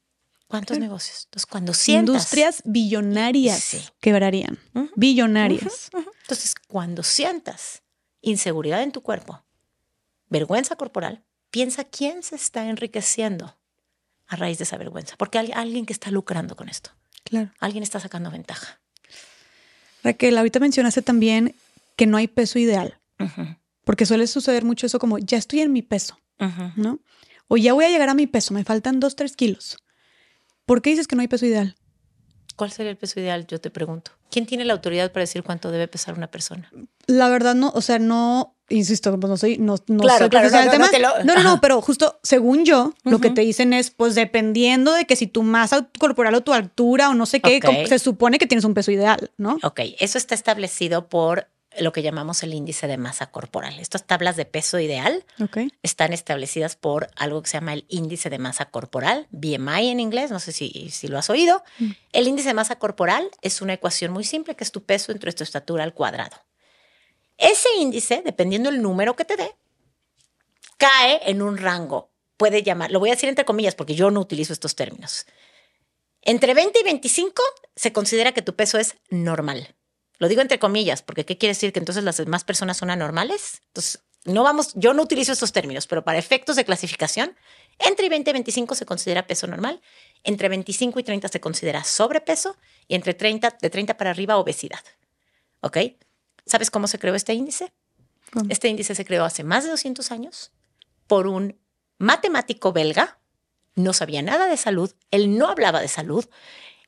[0.53, 1.23] ¿Cuántos negocios?
[1.25, 2.13] Entonces, cuando sientas...
[2.13, 3.81] Industrias billonarias Sí.
[3.99, 4.59] quebrarían.
[4.95, 5.89] Billonarias.
[6.21, 7.81] Entonces, cuando sientas
[8.21, 9.43] inseguridad en tu cuerpo,
[10.29, 13.57] vergüenza corporal, piensa quién se está enriqueciendo
[14.27, 15.15] a raíz de esa vergüenza.
[15.17, 16.91] Porque hay alguien que está lucrando con esto.
[17.23, 17.51] Claro.
[17.59, 18.79] Alguien está sacando ventaja.
[20.03, 21.55] Raquel, ahorita mencionaste también
[21.95, 22.99] que no hay peso ideal.
[23.85, 26.19] Porque suele suceder mucho eso como, ya estoy en mi peso,
[26.75, 26.99] ¿no?
[27.47, 29.77] O ya voy a llegar a mi peso, me faltan dos, tres kilos.
[30.65, 31.75] ¿Por qué dices que no hay peso ideal?
[32.55, 33.47] ¿Cuál sería el peso ideal?
[33.47, 34.11] Yo te pregunto.
[34.29, 36.71] ¿Quién tiene la autoridad para decir cuánto debe pesar una persona?
[37.07, 40.49] La verdad no, o sea, no, insisto, pues no soy, no, no Claro, soy claro,
[40.49, 41.13] profesional no, del no, tema.
[41.23, 44.93] no lo- no, no, pero justo según yo, lo que te dicen es, pues dependiendo
[44.93, 48.37] de que si tu masa corporal o tu altura o no sé qué, se supone
[48.37, 49.57] que tienes un peso ideal, ¿no?
[49.63, 51.47] Ok, eso está establecido por
[51.79, 53.79] lo que llamamos el índice de masa corporal.
[53.79, 55.25] Estas tablas de peso ideal
[55.81, 60.31] están establecidas por algo que se llama el índice de masa corporal, BMI en inglés,
[60.31, 61.63] no sé si, si lo has oído.
[61.79, 61.91] Mm.
[62.11, 65.33] El índice de masa corporal es una ecuación muy simple que es tu peso entre
[65.33, 66.37] tu estatura al cuadrado.
[67.37, 69.55] Ese índice, dependiendo del número que te dé,
[70.77, 72.11] cae en un rango.
[72.37, 75.25] Puede llamar, lo voy a decir entre comillas porque yo no utilizo estos términos.
[76.21, 77.41] Entre 20 y 25
[77.75, 79.75] se considera que tu peso es normal.
[80.19, 81.73] Lo digo entre comillas, porque ¿qué quiere decir?
[81.73, 83.61] Que entonces las demás personas son anormales.
[83.67, 87.35] Entonces, no vamos, yo no utilizo estos términos, pero para efectos de clasificación,
[87.79, 89.81] entre 20 y 25 se considera peso normal,
[90.23, 92.55] entre 25 y 30 se considera sobrepeso
[92.87, 94.79] y entre 30, de 30 para arriba, obesidad.
[95.61, 95.77] ¿Ok?
[96.45, 97.73] ¿Sabes cómo se creó este índice?
[98.31, 98.45] ¿Cómo?
[98.49, 100.51] Este índice se creó hace más de 200 años
[101.07, 101.59] por un
[101.97, 103.19] matemático belga.
[103.75, 106.25] No sabía nada de salud, él no hablaba de salud,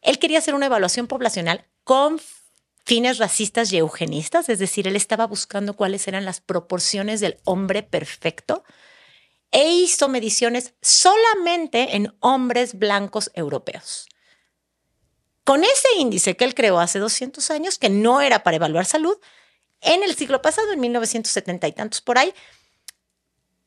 [0.02, 2.20] él quería hacer una evaluación poblacional con
[2.86, 7.82] fines racistas y eugenistas, es decir, él estaba buscando cuáles eran las proporciones del hombre
[7.84, 8.64] perfecto
[9.52, 14.08] e hizo mediciones solamente en hombres blancos europeos.
[15.44, 19.18] Con ese índice que él creó hace 200 años, que no era para evaluar salud,
[19.82, 22.34] en el siglo pasado, en 1970 y tantos por ahí,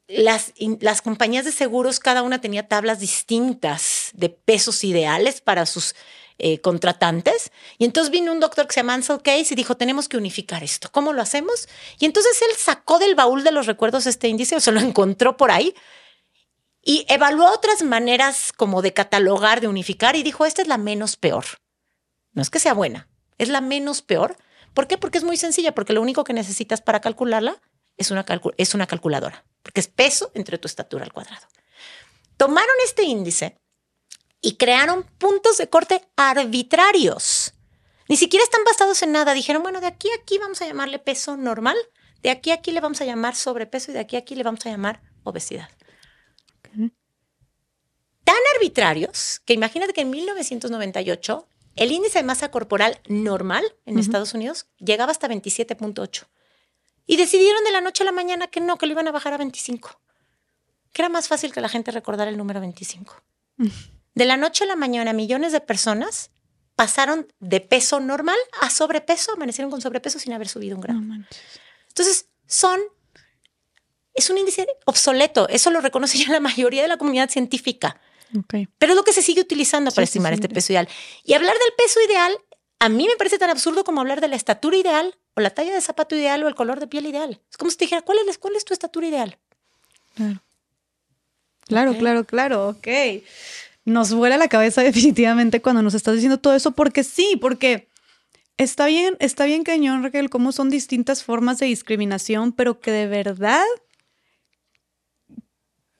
[0.09, 5.95] las, las compañías de seguros, cada una tenía tablas distintas de pesos ideales para sus
[6.39, 7.51] eh, contratantes.
[7.79, 10.63] Y entonces vino un doctor que se llama Ansel Case y dijo, tenemos que unificar
[10.63, 10.89] esto.
[10.93, 11.69] ¿Cómo lo hacemos?
[11.99, 15.37] Y entonces él sacó del baúl de los recuerdos este índice, o se lo encontró
[15.37, 15.75] por ahí,
[16.81, 21.17] y evaluó otras maneras como de catalogar, de unificar, y dijo, esta es la menos
[21.17, 21.45] peor.
[22.33, 24.37] No es que sea buena, es la menos peor.
[24.75, 24.97] ¿Por qué?
[24.97, 27.61] Porque es muy sencilla, porque lo único que necesitas para calcularla
[27.97, 28.25] es una,
[28.57, 31.49] es una calculadora, porque es peso entre tu estatura al cuadrado.
[32.37, 33.59] Tomaron este índice
[34.41, 37.55] y crearon puntos de corte arbitrarios.
[38.09, 39.35] Ni siquiera están basados en nada.
[39.35, 41.77] Dijeron, bueno, de aquí a aquí vamos a llamarle peso normal,
[42.23, 44.43] de aquí a aquí le vamos a llamar sobrepeso y de aquí a aquí le
[44.43, 45.69] vamos a llamar obesidad.
[48.25, 53.99] Tan arbitrarios que imagínate que en 1998 el índice de masa corporal normal en.
[53.99, 56.27] Estados Unidos llegaba hasta 27.8.
[57.07, 59.33] Y decidieron de la noche a la mañana que no, que lo iban a bajar
[59.33, 60.01] a 25.
[60.93, 63.23] Que era más fácil que la gente recordara el número 25.
[64.19, 66.33] De la noche a la mañana, millones de personas
[66.75, 70.83] pasaron de peso normal a sobrepeso, amanecieron con sobrepeso sin haber subido un.
[70.89, 71.41] No manches.
[71.87, 72.81] Entonces, son.
[74.15, 75.49] Es un índice obsoleto.
[75.49, 78.01] Eso lo reconoce ya la mayoría de la comunidad científica.
[78.37, 78.55] Ok.
[78.77, 80.89] Pero es lo que se sigue utilizando para Sí, estimar sí, este peso ideal.
[81.23, 82.37] Y hablar del peso ideal,
[82.81, 85.73] a mí me parece tan absurdo como hablar de la estatura ideal, o la talla
[85.73, 87.41] de zapato ideal, o el color de piel ideal.
[87.49, 89.39] Es como si te dijera, ¿cuál es, cuál es tu estatura ideal?
[90.17, 90.43] Claro.
[91.69, 92.89] Claro, claro, claro, ok.
[93.89, 97.89] Nos vuela la cabeza definitivamente cuando nos estás diciendo todo eso, porque sí, porque
[98.57, 103.07] está bien, está bien cañón, Raquel, cómo son distintas formas de discriminación, pero que de
[103.07, 103.65] verdad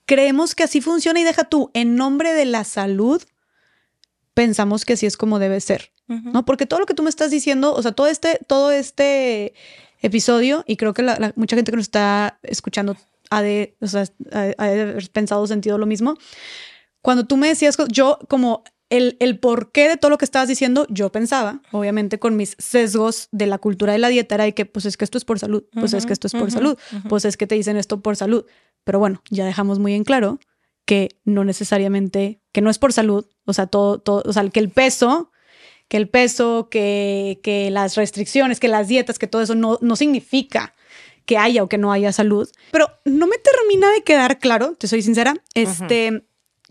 [0.05, 3.21] creemos que así funciona y deja tú, en nombre de la salud,
[4.33, 5.91] pensamos que así es como debe ser.
[6.07, 6.43] ¿no?
[6.43, 9.53] Porque todo lo que tú me estás diciendo, o sea, todo este, todo este
[10.01, 12.97] episodio, y creo que la- la- mucha gente que nos está escuchando
[13.29, 16.17] ha de, o sea, ha, ha de haber pensado, sentido lo mismo.
[17.01, 20.85] Cuando tú me decías, yo como el, el porqué de todo lo que estabas diciendo,
[20.89, 24.65] yo pensaba, obviamente con mis sesgos de la cultura de la dieta, era de que,
[24.65, 26.77] pues es que esto es por salud, pues es que esto es por salud,
[27.07, 28.45] pues es que te dicen esto por salud.
[28.83, 30.39] Pero bueno, ya dejamos muy en claro
[30.85, 34.59] que no necesariamente, que no es por salud, o sea, todo, todo, o sea, que
[34.59, 35.31] el peso,
[35.87, 39.95] que el peso, que, que las restricciones, que las dietas, que todo eso no, no
[39.95, 40.73] significa
[41.25, 42.49] que haya o que no haya salud.
[42.71, 46.23] Pero no me termina de quedar claro, te soy sincera, este,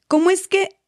[0.08, 0.80] cómo es que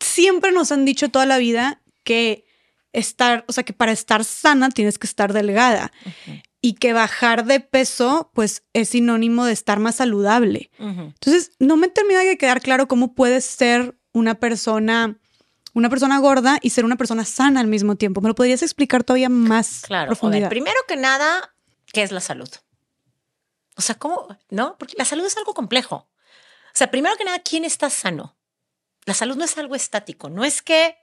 [0.00, 2.44] siempre nos han dicho toda la vida que
[2.92, 5.92] estar, o sea, que para estar sana tienes que estar delgada
[6.60, 10.70] y que bajar de peso, pues es sinónimo de estar más saludable.
[10.78, 15.18] Entonces, no me termina de quedar claro cómo puedes ser una persona,
[15.74, 18.20] una persona gorda y ser una persona sana al mismo tiempo.
[18.20, 20.48] ¿Me lo podrías explicar todavía más Claro, ver, profundidad?
[20.50, 21.54] primero que nada,
[21.92, 22.48] ¿qué es la salud?
[23.76, 24.28] O sea, ¿cómo?
[24.50, 24.76] ¿No?
[24.78, 26.08] Porque la salud es algo complejo.
[26.74, 28.36] O sea, primero que nada, ¿quién está sano?
[29.04, 30.96] La salud no es algo estático, no es que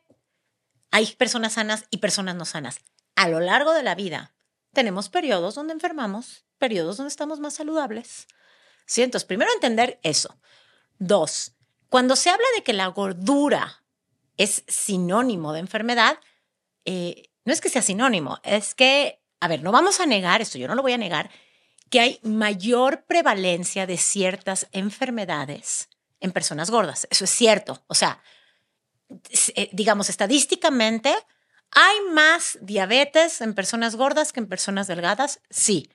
[0.91, 2.79] hay personas sanas y personas no sanas.
[3.15, 4.33] A lo largo de la vida
[4.73, 8.27] tenemos periodos donde enfermamos periodos donde estamos más saludables.
[8.85, 9.01] ¿Sí?
[9.01, 10.37] Entonces, primero entender eso.
[10.99, 11.53] Dos,
[11.89, 13.83] cuando se habla de que la gordura
[14.37, 16.19] es sinónimo de enfermedad,
[16.85, 20.57] eh, no es que sea sinónimo, es que, a ver, no vamos a negar esto,
[20.57, 21.31] yo no lo voy a negar,
[21.89, 25.89] que hay mayor prevalencia de ciertas enfermedades
[26.19, 27.07] en personas gordas.
[27.09, 27.83] Eso es cierto.
[27.87, 28.21] O sea,
[29.55, 31.13] eh, digamos, estadísticamente,
[31.71, 35.41] ¿hay más diabetes en personas gordas que en personas delgadas?
[35.49, 35.89] Sí.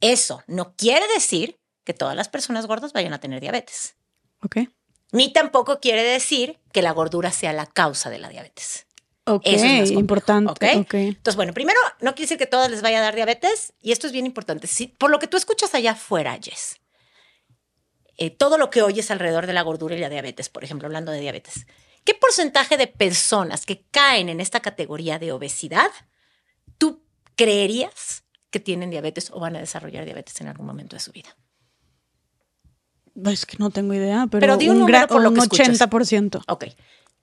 [0.00, 3.96] Eso no quiere decir que todas las personas gordas vayan a tener diabetes.
[4.42, 4.58] Ok.
[5.10, 8.86] Ni tampoco quiere decir que la gordura sea la causa de la diabetes.
[9.24, 10.72] Ok, Eso es importante.
[10.72, 14.06] Entonces, bueno, primero, no quiere decir que todas les vaya a dar diabetes, y esto
[14.08, 14.66] es bien importante.
[14.66, 16.80] Si, por lo que tú escuchas allá afuera, Jess,
[18.16, 21.12] eh, todo lo que oyes alrededor de la gordura y la diabetes, por ejemplo, hablando
[21.12, 21.66] de diabetes,
[22.04, 25.90] ¿qué porcentaje de personas que caen en esta categoría de obesidad
[26.78, 27.04] tú
[27.36, 31.36] creerías que tienen diabetes o van a desarrollar diabetes en algún momento de su vida?
[33.24, 35.40] Es que no tengo idea, pero, Pero di un un, número por lo un que
[35.42, 35.80] escuchas.
[35.80, 36.42] 80%.
[36.48, 36.64] Ok.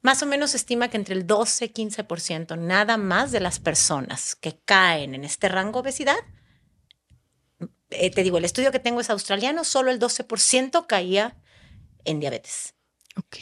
[0.02, 3.60] Más o menos se estima que entre el 12 y 15% nada más de las
[3.60, 6.18] personas que caen en este rango de obesidad,
[7.90, 11.36] eh, te digo, el estudio que tengo es australiano, solo el 12% caía
[12.06, 12.76] en diabetes.
[13.18, 13.38] Ok.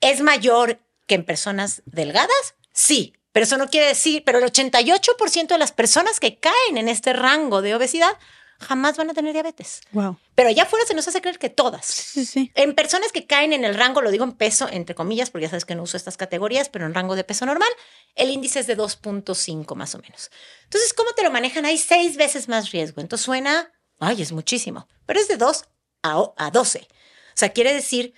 [0.00, 2.56] ¿Es mayor que en personas delgadas?
[2.72, 6.88] Sí, pero eso no quiere decir, pero el 88% de las personas que caen en
[6.88, 8.18] este rango de obesidad
[8.62, 9.80] jamás van a tener diabetes.
[9.92, 10.18] Wow.
[10.34, 11.84] Pero allá afuera se nos hace creer que todas.
[11.84, 12.50] Sí, sí.
[12.54, 15.50] En personas que caen en el rango, lo digo en peso, entre comillas, porque ya
[15.50, 17.68] sabes que no uso estas categorías, pero en rango de peso normal,
[18.14, 20.30] el índice es de 2.5 más o menos.
[20.64, 21.64] Entonces, ¿cómo te lo manejan?
[21.66, 23.00] Hay seis veces más riesgo.
[23.00, 25.64] Entonces suena, ay, es muchísimo, pero es de 2
[26.02, 26.78] a, a 12.
[26.80, 26.86] O
[27.34, 28.14] sea, quiere decir,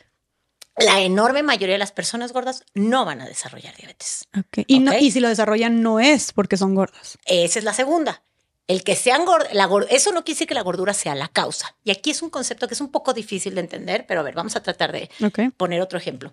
[0.76, 4.28] la enorme mayoría de las personas gordas no van a desarrollar diabetes.
[4.36, 4.64] Ok.
[4.66, 7.18] Y, No, y si lo desarrollan no es porque son gordas.
[7.26, 8.24] Esa es la segunda.
[8.66, 9.50] El que sean gordas,
[9.90, 11.76] eso no quiere decir que la gordura sea la causa.
[11.84, 14.34] Y aquí es un concepto que es un poco difícil de entender, pero a ver,
[14.34, 15.10] vamos a tratar de,
[15.56, 16.32] poner otro ejemplo.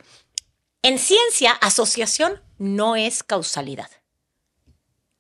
[0.81, 3.89] En ciencia, asociación no es causalidad.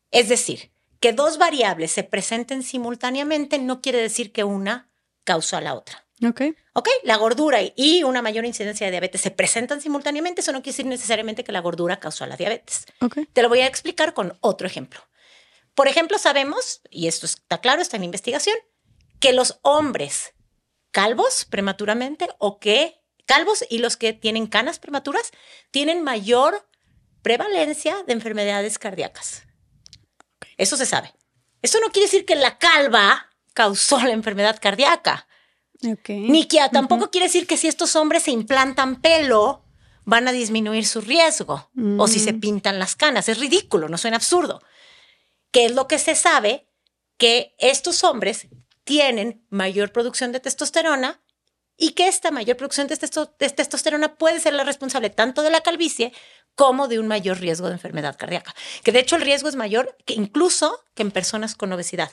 [0.09, 4.89] Es decir, que dos variables se presenten simultáneamente no quiere decir que una
[5.23, 6.05] causa a la otra.
[6.25, 6.41] Ok.
[6.73, 6.87] ¿Ok?
[7.03, 10.85] La gordura y una mayor incidencia de diabetes se presentan simultáneamente, eso no quiere decir
[10.85, 12.85] necesariamente que la gordura causó la diabetes.
[13.01, 13.19] Ok.
[13.33, 15.01] Te lo voy a explicar con otro ejemplo.
[15.75, 18.55] Por ejemplo, sabemos, y esto está claro, está en investigación,
[19.19, 20.33] que los hombres
[20.91, 25.31] calvos prematuramente o que calvos y los que tienen canas prematuras
[25.71, 26.67] tienen mayor
[27.21, 29.43] prevalencia de enfermedades cardíacas.
[30.57, 31.13] Eso se sabe.
[31.61, 35.27] Eso no quiere decir que la calva causó la enfermedad cardíaca.
[36.07, 39.65] Ni que tampoco quiere decir que si estos hombres se implantan pelo,
[40.03, 41.69] van a disminuir su riesgo.
[41.97, 43.29] O si se pintan las canas.
[43.29, 44.61] Es ridículo, no suena absurdo.
[45.51, 46.67] ¿Qué es lo que se sabe?
[47.17, 48.47] Que estos hombres
[48.83, 51.21] tienen mayor producción de testosterona
[51.77, 55.49] y que esta mayor producción de, testo- de testosterona puede ser la responsable tanto de
[55.49, 56.13] la calvicie
[56.55, 58.53] como de un mayor riesgo de enfermedad cardíaca.
[58.83, 62.11] Que de hecho el riesgo es mayor que incluso que en personas con obesidad.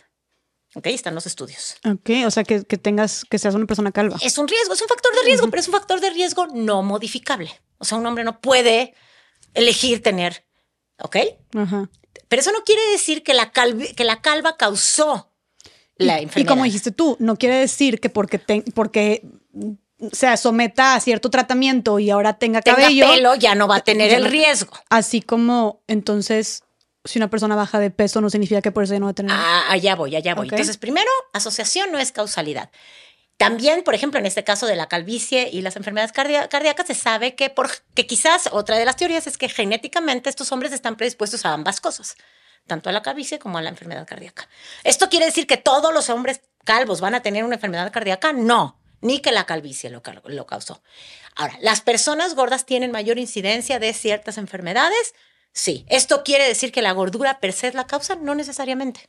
[0.74, 0.86] ¿Ok?
[0.88, 1.76] Están los estudios.
[1.90, 4.18] Ok, o sea que, que tengas, que seas una persona calva.
[4.22, 6.82] Es un riesgo, es un factor de riesgo, pero es un factor de riesgo no
[6.82, 7.50] modificable.
[7.78, 8.94] O sea, un hombre no puede
[9.54, 10.44] elegir tener,
[10.98, 11.16] ¿ok?
[11.56, 11.88] Ajá.
[12.28, 15.30] Pero eso no quiere decir que la, calvi- que la calva causó
[15.96, 16.40] la enfermedad.
[16.42, 19.22] y como dijiste tú, no quiere decir que porque, te- porque
[20.12, 23.80] se someta a cierto tratamiento y ahora tenga tenga cabello, pelo, ya no va a
[23.80, 24.72] tener el riesgo.
[24.90, 26.62] así como entonces
[27.04, 29.14] si una persona baja de peso no significa que por eso ya no va a
[29.14, 29.32] tener.
[29.34, 30.48] Ah, allá voy, allá voy.
[30.48, 32.70] Entonces, primero, asociación no es causalidad.
[33.38, 37.34] También, por ejemplo, en este caso de la calvicie y las enfermedades cardíacas, se sabe
[37.36, 41.46] que, por, que quizás otra de las teorías es que genéticamente estos hombres están predispuestos
[41.46, 42.16] a ambas cosas,
[42.66, 44.48] tanto a la calvicie como a la enfermedad cardíaca.
[44.82, 48.32] ¿Esto quiere decir que todos los hombres calvos van a tener una enfermedad cardíaca?
[48.32, 50.82] No, ni que la calvicie lo, ca- lo causó.
[51.36, 55.14] Ahora, ¿las personas gordas tienen mayor incidencia de ciertas enfermedades?
[55.52, 55.86] Sí.
[55.88, 58.16] ¿Esto quiere decir que la gordura per se es la causa?
[58.16, 59.08] No necesariamente.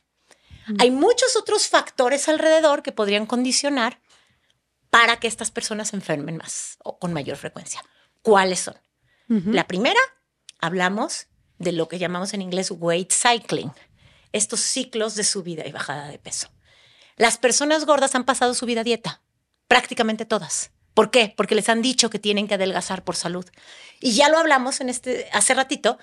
[0.78, 3.98] Hay muchos otros factores alrededor que podrían condicionar
[4.90, 7.82] para que estas personas se enfermen más o con mayor frecuencia.
[8.22, 8.74] ¿Cuáles son?
[9.28, 10.00] La primera,
[10.58, 13.70] hablamos de lo que llamamos en inglés weight cycling,
[14.32, 16.48] estos ciclos de subida y bajada de peso.
[17.16, 19.22] Las personas gordas han pasado su vida a dieta,
[19.68, 20.72] prácticamente todas.
[20.94, 21.32] ¿Por qué?
[21.36, 23.46] Porque les han dicho que tienen que adelgazar por salud.
[24.00, 25.98] Y ya lo hablamos en este hace ratito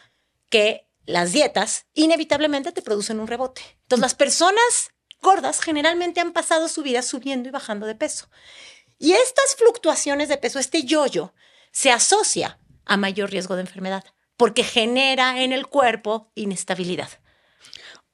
[0.50, 3.62] que las dietas inevitablemente te producen un rebote.
[3.82, 4.92] Entonces, las personas
[5.22, 8.30] gordas generalmente han pasado su vida subiendo y bajando de peso.
[9.00, 11.34] Y estas fluctuaciones de peso, este yoyo,
[11.72, 14.04] se asocia a mayor riesgo de enfermedad
[14.38, 17.10] porque genera en el cuerpo inestabilidad.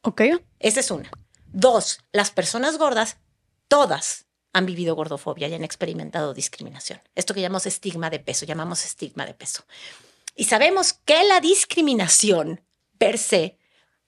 [0.01, 0.22] Ok.
[0.60, 1.11] Esa es una.
[1.47, 3.18] Dos, las personas gordas
[3.68, 7.01] todas han vivido gordofobia y han experimentado discriminación.
[7.15, 9.65] Esto que llamamos estigma de peso, llamamos estigma de peso.
[10.35, 12.61] Y sabemos que la discriminación
[12.97, 13.57] per se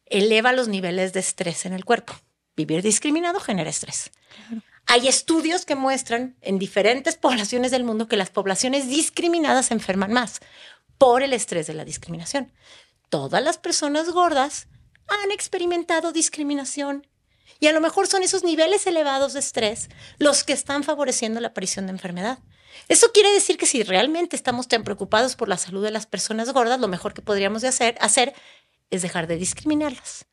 [0.05, 2.13] eleva los niveles de estrés en el cuerpo.
[2.55, 4.11] Vivir discriminado genera estrés.
[4.87, 10.13] Hay estudios que muestran en diferentes poblaciones del mundo que las poblaciones discriminadas se enferman
[10.13, 10.39] más
[10.97, 12.53] por el estrés de la discriminación.
[13.09, 14.67] Todas las personas gordas
[15.07, 17.07] han experimentado discriminación
[17.59, 21.49] y a lo mejor son esos niveles elevados de estrés los que están favoreciendo la
[21.49, 22.39] aparición de enfermedad.
[22.87, 26.51] Eso quiere decir que si realmente estamos tan preocupados por la salud de las personas
[26.51, 28.33] gordas, lo mejor que podríamos hacer, hacer
[28.89, 30.25] es dejar de discriminarlas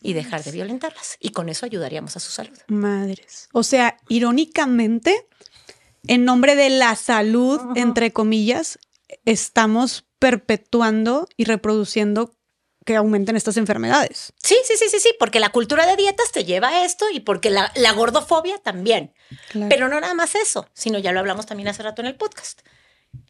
[0.00, 1.16] y dejar de violentarlas.
[1.20, 2.58] Y con eso ayudaríamos a su salud.
[2.68, 3.48] Madres.
[3.52, 5.26] O sea, irónicamente,
[6.06, 8.78] en nombre de la salud, entre comillas,
[9.24, 12.34] estamos perpetuando y reproduciendo
[12.84, 14.32] que aumenten estas enfermedades.
[14.42, 17.20] Sí, sí, sí, sí, sí, porque la cultura de dietas te lleva a esto y
[17.20, 19.12] porque la, gordofobia también.
[19.68, 22.62] Pero no nada más eso, sino ya lo hablamos también hace rato en el podcast.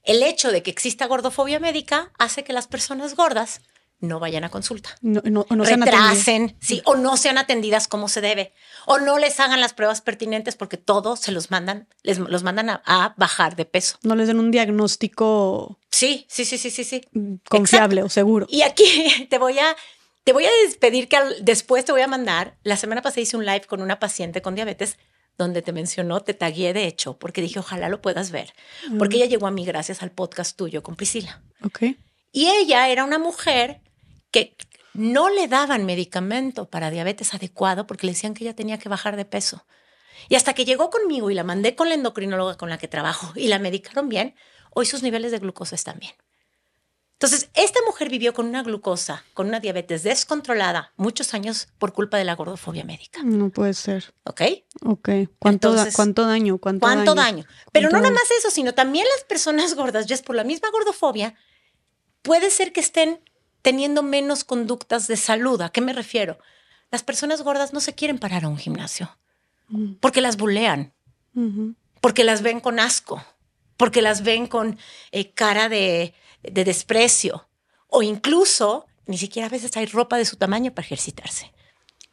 [0.03, 3.61] El hecho de que exista gordofobia médica hace que las personas gordas
[4.01, 4.97] no vayan a consulta.
[5.03, 8.53] No, no, no retrasen, sí, o no sean atendidas como se debe,
[8.87, 12.71] o no les hagan las pruebas pertinentes porque todo se los mandan, les los mandan
[12.71, 13.99] a, bajar de peso.
[14.03, 15.79] No les den un diagnóstico.
[15.91, 17.03] Sí, sí, sí, sí, sí, sí.
[17.49, 18.47] Confiable o seguro.
[18.49, 19.77] Y aquí te voy a,
[20.25, 22.57] te voy a despedir que después te voy a mandar.
[22.63, 24.97] La semana pasada hice un live con una paciente con diabetes
[25.37, 28.53] donde te mencionó, te tagué de hecho, porque dije, ojalá lo puedas ver,
[28.99, 31.43] porque ella llegó a mí gracias al podcast tuyo con Priscila.
[31.65, 31.83] Ok.
[32.31, 33.81] Y ella era una mujer
[34.31, 34.57] que
[34.95, 39.17] no le daban medicamento para diabetes adecuado porque le decían que ella tenía que bajar
[39.17, 39.67] de peso.
[40.29, 43.33] Y hasta que llegó conmigo y la mandé con la endocrinóloga con la que trabajo
[43.37, 44.35] y la medicaron bien,
[44.71, 46.13] hoy sus niveles de glucosa están bien.
[47.21, 52.17] Entonces, esta mujer vivió con una glucosa, con una diabetes descontrolada muchos años por culpa
[52.17, 53.23] de la gordofobia médica.
[53.23, 54.15] No puede ser.
[54.25, 54.41] ¿Ok?
[54.87, 55.09] Ok.
[55.39, 56.57] ¿Cuánto, ¿cuánto daño?
[56.57, 57.15] ¿Cuánto, daño?
[57.15, 57.45] daño?
[57.73, 60.71] Pero no nada más eso, sino también las personas gordas, ya es por la misma
[60.71, 61.35] gordofobia,
[62.23, 63.21] puede ser que estén
[63.63, 65.61] teniendo menos conductas de salud.
[65.61, 66.39] ¿A qué me refiero?
[66.91, 69.17] Las personas gordas no se quieren parar a un gimnasio
[69.69, 69.95] mm.
[70.01, 70.93] porque las bulean,
[72.01, 73.25] porque las ven con asco,
[73.77, 74.79] porque las ven con
[75.13, 77.49] eh, cara de, de desprecio
[77.87, 81.53] o incluso ni siquiera a veces hay ropa de su tamaño para ejercitarse.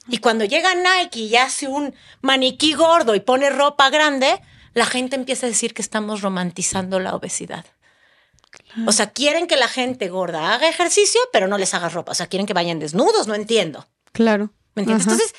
[0.10, 4.42] Y cuando llega Nike y hace un maniquí gordo y pone ropa grande,
[4.74, 7.66] la gente empieza a decir que estamos romantizando la obesidad.
[8.86, 12.12] O sea, quieren que la gente gorda haga ejercicio, pero no les haga ropa.
[12.12, 13.88] O sea, quieren que vayan desnudos, no entiendo.
[14.12, 14.54] Claro.
[14.76, 15.08] ¿Me entiendes?
[15.08, 15.36] Entonces,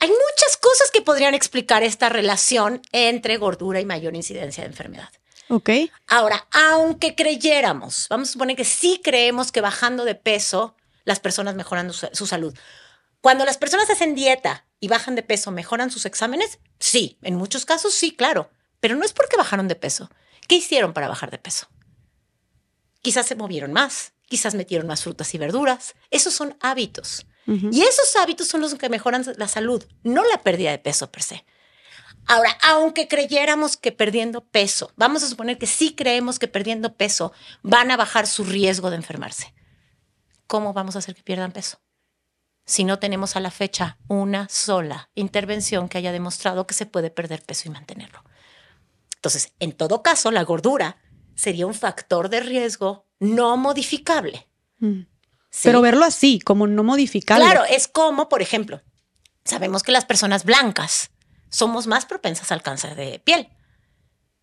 [0.00, 5.10] hay muchas cosas que podrían explicar esta relación entre gordura y mayor incidencia de enfermedad.
[5.48, 5.70] Ok.
[6.06, 11.54] Ahora, aunque creyéramos, vamos a suponer que sí creemos que bajando de peso las personas
[11.54, 12.56] mejoran su, su salud.
[13.20, 16.58] Cuando las personas hacen dieta y bajan de peso, ¿mejoran sus exámenes?
[16.78, 18.50] Sí, en muchos casos sí, claro.
[18.80, 20.10] Pero no es porque bajaron de peso.
[20.46, 21.68] ¿Qué hicieron para bajar de peso?
[23.00, 25.94] Quizás se movieron más, quizás metieron más frutas y verduras.
[26.10, 27.26] Esos son hábitos.
[27.46, 31.22] Y esos hábitos son los que mejoran la salud, no la pérdida de peso per
[31.22, 31.46] se.
[32.26, 37.32] Ahora, aunque creyéramos que perdiendo peso, vamos a suponer que sí creemos que perdiendo peso
[37.62, 39.54] van a bajar su riesgo de enfermarse.
[40.46, 41.80] ¿Cómo vamos a hacer que pierdan peso?
[42.66, 47.10] Si no tenemos a la fecha una sola intervención que haya demostrado que se puede
[47.10, 48.22] perder peso y mantenerlo.
[49.16, 50.98] Entonces, en todo caso, la gordura
[51.38, 54.48] sería un factor de riesgo no modificable.
[54.80, 55.02] Mm.
[55.62, 57.44] Pero verlo así, como no modificable.
[57.44, 58.82] Claro, es como, por ejemplo,
[59.44, 61.10] sabemos que las personas blancas
[61.48, 63.48] somos más propensas al cáncer de piel.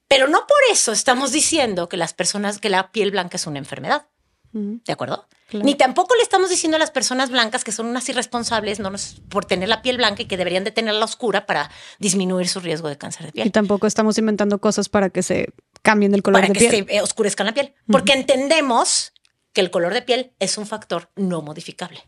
[0.08, 3.60] Pero no por eso estamos diciendo que las personas, que la piel blanca es una
[3.60, 4.08] enfermedad.
[4.54, 5.28] ¿De acuerdo?
[5.52, 8.90] Ni tampoco le estamos diciendo a las personas blancas que son unas irresponsables no
[9.28, 11.70] por tener la piel blanca y que deberían de tenerla oscura para
[12.00, 13.48] disminuir su riesgo de cáncer de piel.
[13.48, 15.50] Y tampoco estamos inventando cosas para que se
[15.86, 16.72] cambien el color de piel.
[16.72, 17.74] Para que se oscurezcan la piel.
[17.88, 19.14] Porque entendemos
[19.54, 22.04] que el color de piel es un factor no modificable.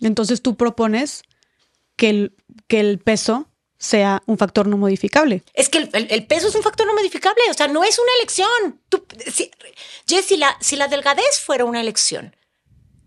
[0.00, 1.22] Entonces tú propones
[1.96, 2.36] que el,
[2.68, 3.48] que el peso
[3.78, 5.42] sea un factor no modificable.
[5.54, 8.80] Es que el, peso es un factor no modificable, o sea, no es una elección.
[8.88, 9.50] Tú, si,
[10.06, 12.36] si la, si la delgadez fuera una elección,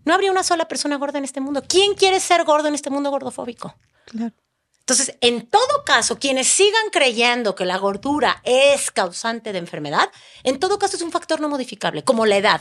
[0.04, 1.62] no habría una sola persona gorda en este mundo.
[1.66, 3.76] ¿Quién quiere ser gordo en este mundo gordofóbico?
[4.06, 4.34] Claro.
[4.80, 10.10] Entonces, en todo caso, quienes sigan creyendo que la gordura es causante de enfermedad,
[10.42, 12.60] en todo caso es un factor no modificable, como la edad.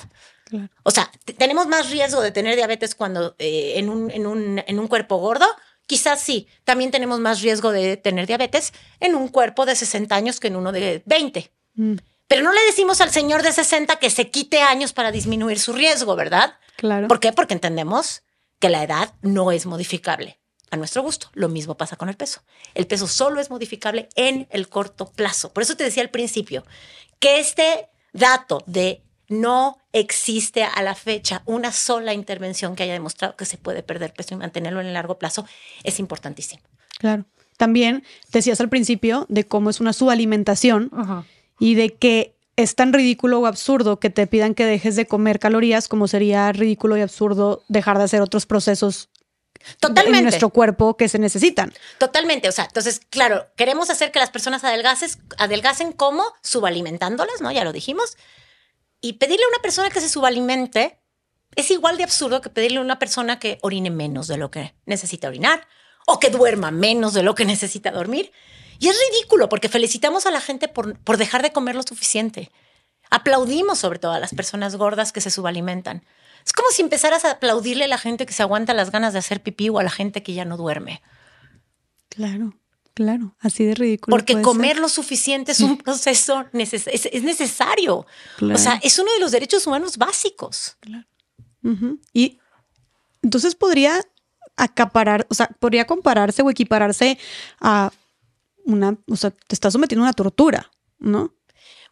[0.83, 4.79] O sea, tenemos más riesgo de tener diabetes cuando eh, en, un, en, un, en
[4.79, 5.45] un cuerpo gordo.
[5.85, 10.39] Quizás sí, también tenemos más riesgo de tener diabetes en un cuerpo de 60 años
[10.39, 11.51] que en uno de 20.
[11.75, 11.95] Mm.
[12.27, 15.73] Pero no le decimos al señor de 60 que se quite años para disminuir su
[15.73, 16.57] riesgo, ¿verdad?
[16.75, 17.07] Claro.
[17.07, 17.33] ¿Por qué?
[17.33, 18.21] Porque entendemos
[18.59, 20.38] que la edad no es modificable
[20.71, 21.29] a nuestro gusto.
[21.33, 22.41] Lo mismo pasa con el peso.
[22.73, 25.51] El peso solo es modificable en el corto plazo.
[25.53, 26.65] Por eso te decía al principio
[27.19, 33.35] que este dato de no existe a la fecha una sola intervención que haya demostrado
[33.35, 35.45] que se puede perder peso y mantenerlo en el largo plazo
[35.83, 36.61] es importantísimo.
[36.97, 37.25] Claro.
[37.57, 40.91] También decías al principio de cómo es una subalimentación
[41.59, 45.39] y de que es tan ridículo o absurdo que te pidan que dejes de comer
[45.39, 49.09] calorías como sería ridículo y absurdo dejar de hacer otros procesos
[49.79, 50.19] Totalmente.
[50.19, 51.73] en nuestro cuerpo que se necesitan.
[51.97, 52.49] Totalmente.
[52.49, 57.51] O sea, entonces, claro, queremos hacer que las personas adelgaces, adelgacen como subalimentándolas, ¿no?
[57.51, 58.17] Ya lo dijimos.
[59.01, 60.99] Y pedirle a una persona que se subalimente
[61.55, 64.75] es igual de absurdo que pedirle a una persona que orine menos de lo que
[64.85, 65.67] necesita orinar
[66.05, 68.31] o que duerma menos de lo que necesita dormir.
[68.79, 72.51] Y es ridículo porque felicitamos a la gente por, por dejar de comer lo suficiente.
[73.09, 76.05] Aplaudimos sobre todo a las personas gordas que se subalimentan.
[76.45, 79.19] Es como si empezaras a aplaudirle a la gente que se aguanta las ganas de
[79.19, 81.01] hacer pipí o a la gente que ya no duerme.
[82.09, 82.55] Claro,
[82.93, 84.15] claro, así de ridículo.
[84.15, 84.81] Porque comer ser.
[84.81, 88.05] lo suficiente es un proceso neces es, es necesario.
[88.37, 88.55] Claro.
[88.55, 90.77] O sea, es uno de los derechos humanos básicos.
[91.63, 91.99] Ujú.
[92.13, 92.39] Y
[93.21, 94.01] entonces podría
[94.55, 97.17] acaparar, o sea, podría compararse o equipararse
[97.61, 97.91] a
[98.65, 101.33] una, o sea, te estás sometiendo a una tortura, ¿no?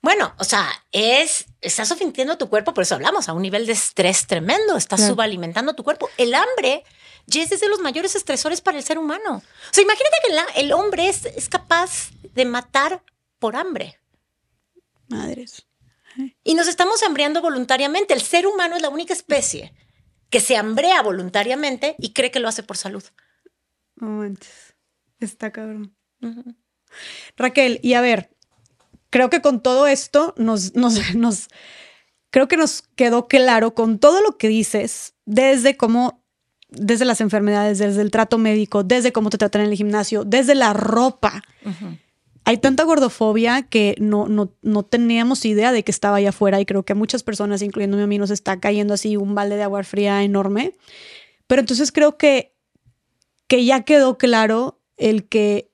[0.01, 3.65] Bueno, o sea, es, estás sometiendo a tu cuerpo, por eso hablamos, a un nivel
[3.65, 5.13] de estrés tremendo, estás Claro.
[5.13, 6.09] subalimentando tu cuerpo.
[6.17, 6.83] El hambre
[7.25, 9.37] ya es de los mayores estresores para el ser humano.
[9.37, 13.03] O sea, imagínate que la- el hombre es, es capaz de matar
[13.39, 13.99] por hambre.
[15.09, 15.67] Madres.
[16.43, 18.13] Y nos estamos hambriando voluntariamente.
[18.13, 19.73] El ser humano es la única especie
[20.29, 23.03] que se hambrea voluntariamente y cree que lo hace por salud.
[23.95, 24.75] No manches.
[25.19, 25.95] Está cabrón.
[27.35, 28.35] Raquel, y a ver,
[29.09, 31.47] creo que con todo esto nos, nos, nos,
[32.29, 36.23] creo que nos quedó claro con todo lo que dices, desde cómo,
[36.69, 40.55] desde las enfermedades, desde el trato médico, desde cómo te tratan en el gimnasio, desde
[40.55, 41.43] la ropa.
[42.45, 46.65] Hay tanta gordofobia que no, no, no teníamos idea de que estaba allá afuera y
[46.65, 49.63] creo que a muchas personas, incluyéndome a mí, nos está cayendo así un balde de
[49.63, 50.73] agua fría enorme.
[51.47, 52.53] Pero entonces creo que,
[53.47, 55.71] que ya quedó claro el que,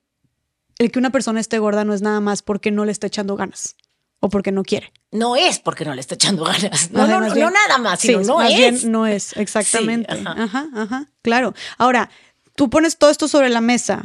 [0.83, 3.35] el que una persona esté gorda no es nada más porque no le está echando
[3.35, 3.75] ganas
[4.19, 4.93] o porque no quiere.
[5.11, 6.91] No es porque no le está echando ganas.
[6.91, 8.57] No, no, no, no nada más, Sí, sino no más es.
[8.57, 10.13] bien no es, exactamente.
[10.15, 10.43] Sí, ajá.
[10.43, 11.53] ajá, ajá, claro.
[11.77, 12.09] Ahora,
[12.55, 14.03] tú pones todo esto sobre la mesa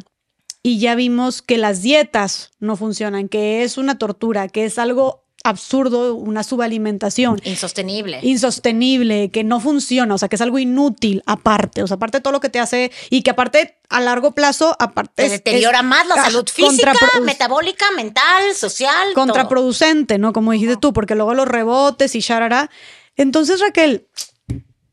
[0.62, 5.24] y ya vimos que las dietas no funcionan, que es una tortura, que es algo
[5.44, 7.40] absurdo, una subalimentación.
[7.44, 8.19] Insostenible.
[8.23, 12.23] insostenible, que no funciona, o sea, que es algo inútil aparte, o sea, aparte de
[12.23, 15.85] todo lo que te hace y que aparte a largo plazo, aparte Te deteriora es-
[15.85, 16.93] más la ah, salud física,
[17.23, 19.15] metabólica, mental, social.
[19.15, 19.27] todo.
[19.27, 20.32] contraproducente, ¿no?
[20.32, 22.70] Como dijiste tú, porque luego los rebotes y sharara.
[23.16, 24.06] Entonces, Raquel,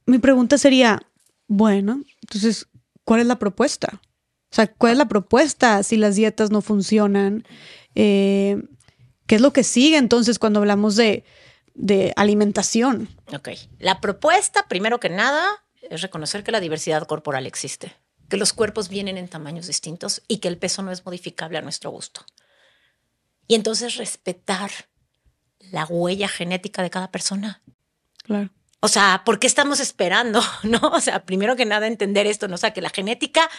[0.05, 1.01] mi pregunta sería,
[1.47, 2.67] bueno, entonces,
[3.03, 3.99] ¿cuál es la propuesta?
[4.51, 7.45] O sea, ¿cuál es la propuesta si las dietas no funcionan?
[7.95, 8.61] Eh,
[9.27, 11.23] ¿Qué es lo que sigue entonces cuando hablamos de,
[11.73, 13.09] de alimentación?
[13.33, 13.49] Ok.
[13.79, 15.45] La propuesta, primero que nada,
[15.89, 17.95] es reconocer que la diversidad corporal existe,
[18.29, 21.61] que los cuerpos vienen en tamaños distintos y que el peso no es modificable a
[21.61, 22.25] nuestro gusto.
[23.47, 24.71] Y entonces respetar
[25.71, 27.61] la huella genética de cada persona.
[28.23, 28.49] Claro.
[28.79, 30.41] O sea, ¿por qué estamos esperando?
[30.63, 30.79] ¿No?
[30.79, 32.55] O sea, primero que nada entender esto, ¿no?
[32.55, 33.49] O sea, que la genética,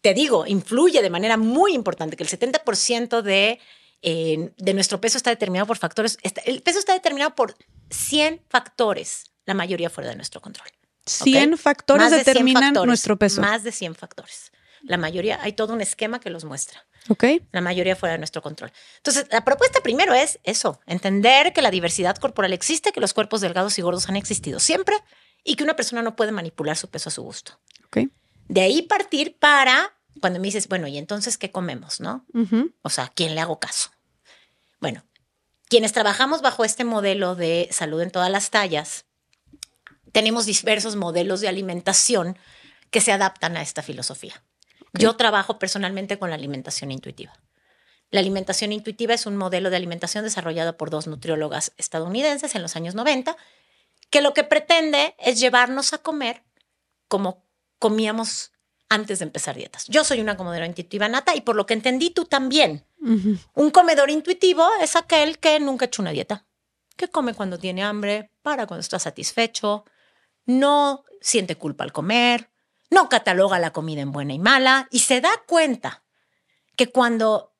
[0.00, 3.60] te digo, influye de manera muy importante, que el 70% de,
[4.02, 7.54] eh, de nuestro peso está determinado por factores, está- el peso está determinado por
[7.90, 10.68] 100 factores, la mayoría fuera de nuestro control.
[10.68, 11.24] ¿ok?
[11.24, 13.40] 100 factores Más de 100 determinan factores, nuestro peso.
[13.40, 14.52] Más de 100 factores.
[14.82, 17.24] La mayoría, hay todo un esquema que los muestra ¿Ok?
[17.52, 18.72] la mayoría fuera de nuestro control.
[18.96, 23.42] Entonces, la propuesta primero es eso, entender que la diversidad corporal existe, que los cuerpos
[23.42, 24.96] delgados y gordos han existido siempre
[25.44, 27.60] y que una persona no puede manipular su peso a su gusto.
[27.86, 27.98] Ok.
[28.48, 32.24] De ahí partir para cuando me dices, bueno, ¿y entonces qué comemos, no?
[32.82, 33.90] O sea, ¿a quién le hago caso?
[34.80, 35.04] Bueno,
[35.68, 39.04] quienes trabajamos bajo este modelo de salud en todas las tallas,
[40.12, 42.36] tenemos diversos modelos de alimentación
[42.90, 44.42] que se adaptan a esta filosofía.
[44.92, 47.32] Yo trabajo personalmente con la alimentación intuitiva.
[48.10, 52.74] La alimentación intuitiva es un modelo de alimentación desarrollado por dos nutriólogas estadounidenses en los
[52.74, 53.36] años 90,
[54.10, 56.42] que lo que pretende es llevarnos a comer
[57.06, 57.44] como
[57.78, 58.50] comíamos
[58.90, 59.86] antes de empezar dietas.
[59.88, 62.84] Yo soy una comedora intuitiva nata y por lo que entendí tú también.
[63.54, 66.44] Un comedor intuitivo es aquel que nunca ha hecho una dieta,
[66.96, 69.84] que come cuando tiene hambre, para cuando está satisfecho,
[70.44, 72.50] no siente culpa al comer,
[72.90, 76.02] no cataloga la comida en buena y mala y se da cuenta
[76.76, 77.54] que cuando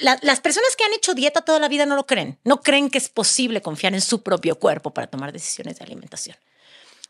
[0.00, 2.88] la- las personas que han hecho dieta toda la vida no lo creen, no creen
[2.90, 6.36] que es posible confiar en su propio cuerpo para tomar decisiones de alimentación.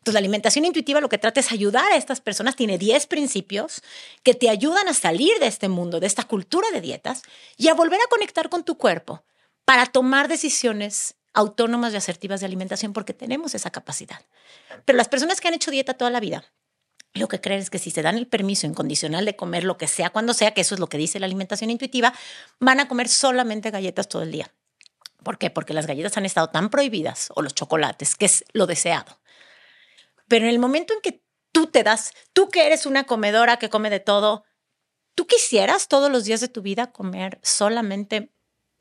[0.06, 3.82] Entonces, la alimentación intuitiva lo que trata es ayudar a estas personas, tiene 10 principios
[4.22, 7.22] que te ayudan a salir de este mundo, de esta cultura de dietas
[7.56, 9.24] y a volver a conectar con tu cuerpo
[9.64, 14.20] para tomar decisiones autónomas y asertivas de alimentación porque tenemos esa capacidad.
[14.84, 16.44] Pero las personas que han hecho dieta toda la vida,
[17.14, 19.88] lo que creen es que si se dan el permiso incondicional de comer lo que
[19.88, 22.14] sea cuando sea, que eso es lo que dice la alimentación intuitiva,
[22.60, 24.52] van a comer solamente galletas todo el día.
[25.24, 25.50] ¿Por qué?
[25.50, 29.18] Porque las galletas han estado tan prohibidas, o los chocolates, que es lo deseado.
[30.28, 31.22] Pero en el momento en que
[31.52, 34.44] tú te das, tú que eres una comedora que come de todo,
[35.14, 38.32] ¿tú quisieras todos los días de tu vida comer solamente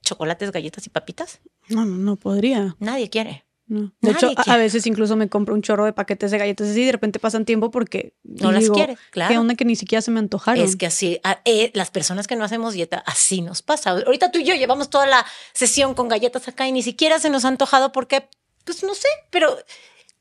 [0.01, 1.41] chocolates, galletas y papitas?
[1.69, 2.75] No, no, no podría.
[2.79, 3.45] Nadie quiere.
[3.67, 3.91] No.
[3.99, 6.85] De hecho, a, veces incluso me compro un chorro de paquetes de galletas así y
[6.85, 9.31] de repente pasan tiempo porque no las quiere, claro.
[9.31, 10.63] ¿Qué onda que ni siquiera se me antojaron?
[10.63, 13.89] Es que así, eh, las personas que no hacemos dieta, así nos pasa.
[13.89, 17.31] Ahorita tú y yo llevamos toda la sesión con galletas acá y ni siquiera se
[17.31, 18.29] nos ha antojado porque,
[18.65, 19.57] pues no sé, pero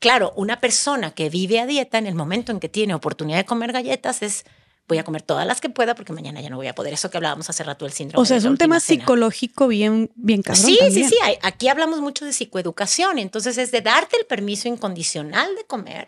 [0.05, 3.45] claro, una persona que vive a dieta en el momento en que tiene oportunidad de
[3.45, 4.45] comer galletas es
[4.87, 6.93] voy a comer todas las que pueda porque mañana ya no voy a poder.
[6.93, 8.21] Eso que hablábamos hace rato del síndrome.
[8.21, 10.63] O sea, es un tema psicológico bien, bien cabrón.
[10.63, 11.17] Sí, sí, sí.
[11.41, 13.17] Aquí hablamos mucho de psicoeducación.
[13.17, 16.07] Entonces es de darte el permiso incondicional de comer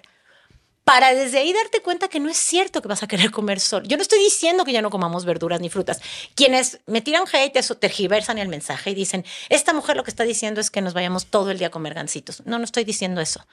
[0.87, 3.85] para desde ahí darte cuenta que no es cierto que vas a querer comer solo.
[3.85, 5.99] Yo no estoy diciendo que ya no comamos verduras ni frutas.
[6.33, 10.23] Quienes me tiran hate, eso tergiversan el mensaje y dicen, esta mujer lo que está
[10.23, 12.41] diciendo es que nos vayamos todo el día a comer gancitos.
[12.45, 13.45] No, no estoy diciendo eso.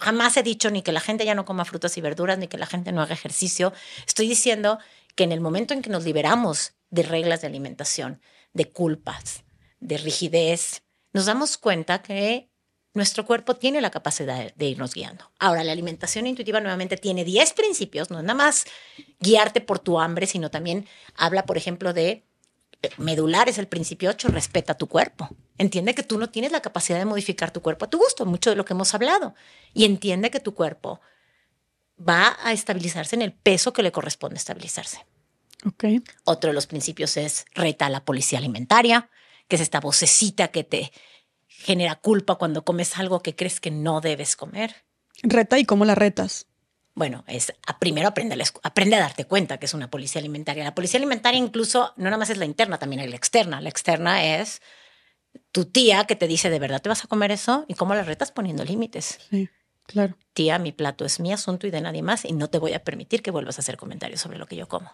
[0.00, 2.56] Jamás he dicho ni que la gente ya no coma frutas y verduras, ni que
[2.56, 3.74] la gente no haga ejercicio.
[4.06, 4.78] Estoy diciendo
[5.16, 8.22] que en el momento en que nos liberamos de reglas de alimentación,
[8.54, 9.44] de culpas,
[9.80, 10.82] de rigidez,
[11.12, 12.48] nos damos cuenta que
[12.94, 15.30] nuestro cuerpo tiene la capacidad de irnos guiando.
[15.40, 18.64] Ahora, la alimentación intuitiva nuevamente tiene 10 principios, no es nada más
[19.18, 22.24] guiarte por tu hambre, sino también habla, por ejemplo, de
[22.82, 25.28] eh, medular es el principio 8, respeta tu cuerpo.
[25.58, 28.50] Entiende que tú no tienes la capacidad de modificar tu cuerpo a tu gusto, mucho
[28.50, 29.34] de lo que hemos hablado.
[29.72, 31.00] Y entiende que tu cuerpo
[31.98, 35.04] va a estabilizarse en el peso que le corresponde estabilizarse.
[35.66, 36.02] Okay.
[36.24, 39.08] Otro de los principios es reta a la policía alimentaria,
[39.48, 40.92] que es esta vocecita que te
[41.64, 44.84] genera culpa cuando comes algo que crees que no debes comer.
[45.22, 46.46] Reta y cómo la retas.
[46.94, 50.62] Bueno, es primero aprende a, aprende a darte cuenta que es una policía alimentaria.
[50.62, 53.60] La policía alimentaria incluso no nada más es la interna, también hay la externa.
[53.60, 54.60] La externa es
[55.50, 57.64] tu tía que te dice, ¿de verdad te vas a comer eso?
[57.66, 59.18] ¿Y cómo la retas poniendo límites?
[59.30, 59.48] Sí,
[59.86, 60.16] claro.
[60.34, 62.84] Tía, mi plato es mi asunto y de nadie más y no te voy a
[62.84, 64.92] permitir que vuelvas a hacer comentarios sobre lo que yo como.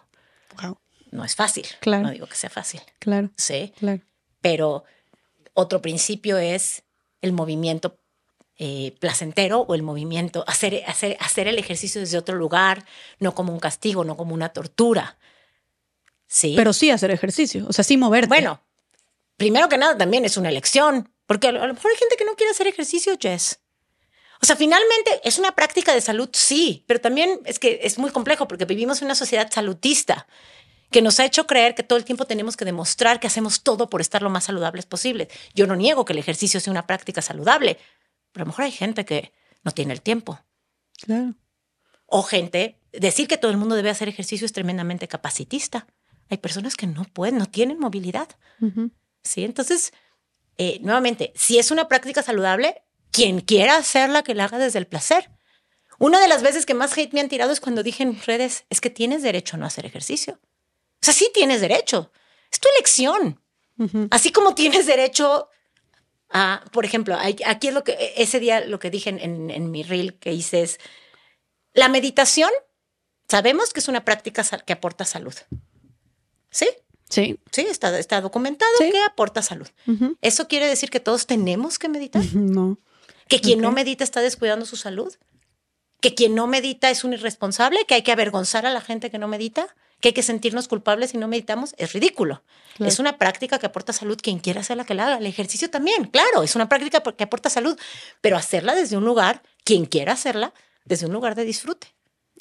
[0.61, 0.79] Wow.
[1.11, 1.67] No es fácil.
[1.81, 2.03] Claro.
[2.03, 2.81] No digo que sea fácil.
[2.99, 3.29] Claro.
[3.35, 3.73] Sí.
[3.77, 4.01] Claro.
[4.39, 4.85] Pero
[5.53, 6.83] otro principio es
[7.21, 7.97] el movimiento
[8.57, 12.85] eh, placentero o el movimiento, hacer, hacer, hacer el ejercicio desde otro lugar,
[13.19, 15.17] no como un castigo, no como una tortura.
[16.27, 16.53] Sí.
[16.55, 18.27] Pero sí hacer ejercicio, o sea, sí moverte.
[18.27, 18.61] Bueno,
[19.35, 22.35] primero que nada también es una elección, porque a lo mejor hay gente que no
[22.35, 23.59] quiere hacer ejercicio, Jess.
[24.41, 28.11] O sea, finalmente es una práctica de salud, sí, pero también es que es muy
[28.11, 30.27] complejo porque vivimos en una sociedad salutista
[30.91, 33.89] que nos ha hecho creer que todo el tiempo tenemos que demostrar que hacemos todo
[33.89, 35.29] por estar lo más saludables posible.
[35.55, 37.77] Yo no niego que el ejercicio sea una práctica saludable,
[38.31, 39.31] pero a lo mejor hay gente que
[39.63, 40.39] no tiene el tiempo.
[41.01, 41.35] Claro.
[42.05, 45.87] O gente, decir que todo el mundo debe hacer ejercicio es tremendamente capacitista.
[46.29, 48.27] Hay personas que no pueden, no tienen movilidad.
[49.23, 49.93] Sí, entonces,
[50.57, 54.87] eh, nuevamente, si es una práctica saludable, quien quiera hacerla, que la haga desde el
[54.87, 55.29] placer.
[55.99, 58.65] Una de las veces que más hate me han tirado es cuando dije en redes,
[58.69, 60.39] es que tienes derecho a no hacer ejercicio.
[61.01, 62.11] O sea, sí tienes derecho.
[62.51, 63.39] Es tu elección.
[64.11, 65.49] Así como tienes derecho
[66.29, 70.19] a, por ejemplo, aquí es lo que, ese día lo que dije en, mi reel
[70.19, 70.79] que hice es,
[71.73, 72.51] la meditación,
[73.27, 75.33] sabemos que es una práctica que aporta salud.
[76.51, 76.67] ¿Sí?
[77.09, 77.39] Sí.
[77.51, 79.67] Sí, está, está documentado que aporta salud.
[80.21, 82.23] ¿Eso quiere decir que todos tenemos que meditar?
[82.35, 82.77] No.
[83.27, 85.13] ¿Que quien no medita está descuidando su salud?
[86.01, 87.85] ¿Que quien no medita es un irresponsable?
[87.85, 89.75] ¿Que hay que avergonzar a la gente que no medita?
[90.01, 92.43] Que hay que sentirnos culpables si no meditamos, es ridículo.
[92.79, 95.17] Es una práctica que aporta salud, quien quiera hacerla que la haga.
[95.17, 97.77] El ejercicio también, claro, es una práctica que aporta salud,
[98.21, 100.53] pero hacerla desde un lugar, quien quiera hacerla,
[100.85, 101.87] desde un lugar de disfrute.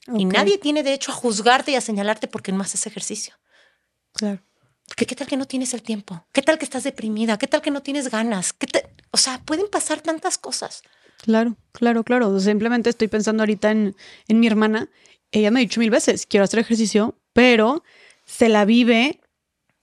[0.06, 3.34] Y nadie tiene derecho a juzgarte y a señalarte porque no haces ejercicio.
[4.14, 4.40] Claro.
[4.96, 6.24] ¿Qué, ¿Qué, tal que no tienes el tiempo?
[6.32, 7.38] ¿Qué tal que estás deprimida?
[7.38, 8.54] ¿Qué tal que no tienes ganas?
[8.54, 8.66] ¿Qué
[9.10, 10.82] o sea, pueden pasar tantas cosas.
[11.22, 12.40] Claro, claro, claro.
[12.40, 13.94] Simplemente estoy pensando ahorita en,
[14.28, 14.88] en mi hermana.
[15.32, 17.82] Ella me ha dicho mil veces, quiero hacer ejercicio, pero
[18.26, 19.20] se la vive,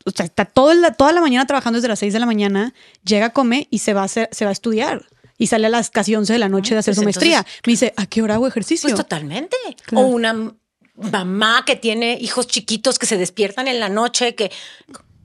[0.05, 2.73] o sea, está toda la, toda la mañana trabajando desde las 6 de la mañana,
[3.03, 5.05] llega, come y se va a, hacer, se va a estudiar.
[5.37, 7.45] Y sale a las casi 11 de la noche de hacer pues su maestría.
[7.65, 8.89] Me dice, ¿a qué hora hago ejercicio?
[8.89, 9.55] Pues totalmente.
[9.93, 10.55] O una
[10.95, 14.51] mamá que tiene hijos chiquitos que se despiertan en la noche, que...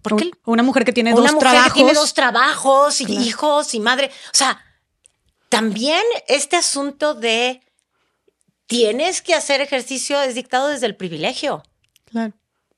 [0.02, 1.72] Porque una mujer que tiene dos trabajos.
[1.72, 4.10] Que tiene dos trabajos y hijos y madre.
[4.26, 4.60] O sea,
[5.48, 7.60] también este asunto de
[8.66, 11.62] tienes que hacer ejercicio es dictado desde el privilegio.
[12.12, 12.32] Claro.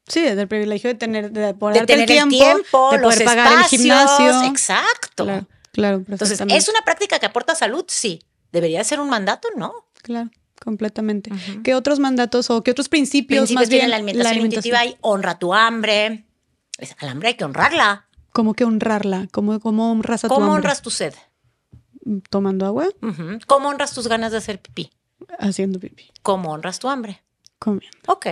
[0.07, 3.15] Sí, desde el privilegio de tener, de poder De tener el el tiempo, de los
[3.15, 4.43] poder pagar el gimnasio.
[4.45, 5.25] Exacto.
[5.25, 6.05] Claro, claro.
[6.09, 6.41] Entonces.
[6.49, 7.85] ¿es una práctica que aporta salud?
[7.89, 8.23] Sí.
[8.53, 9.49] ¿Debería ser un mandato?
[9.57, 9.73] No.
[10.03, 10.31] Claro,
[10.63, 11.31] completamente.
[11.65, 15.39] ¿Qué otros mandatos o qué otros principios, Principios más bien la alimentación, intuitiva hay honra
[15.39, 16.27] tu hambre.
[16.99, 18.07] Al hambre hay que honrarla.
[18.33, 19.29] ¿Cómo que honrarla?
[19.33, 20.59] ¿Cómo, cómo honras a tu ¿Cómo hambre?
[20.59, 21.15] honras tu sed?
[22.31, 22.89] Tomando agua.
[23.47, 24.91] ¿Cómo honras tus ganas de hacer pipí?
[25.39, 27.24] haciendo pipí, ¿Cómo honras tu hambre?
[28.07, 28.27] Ok.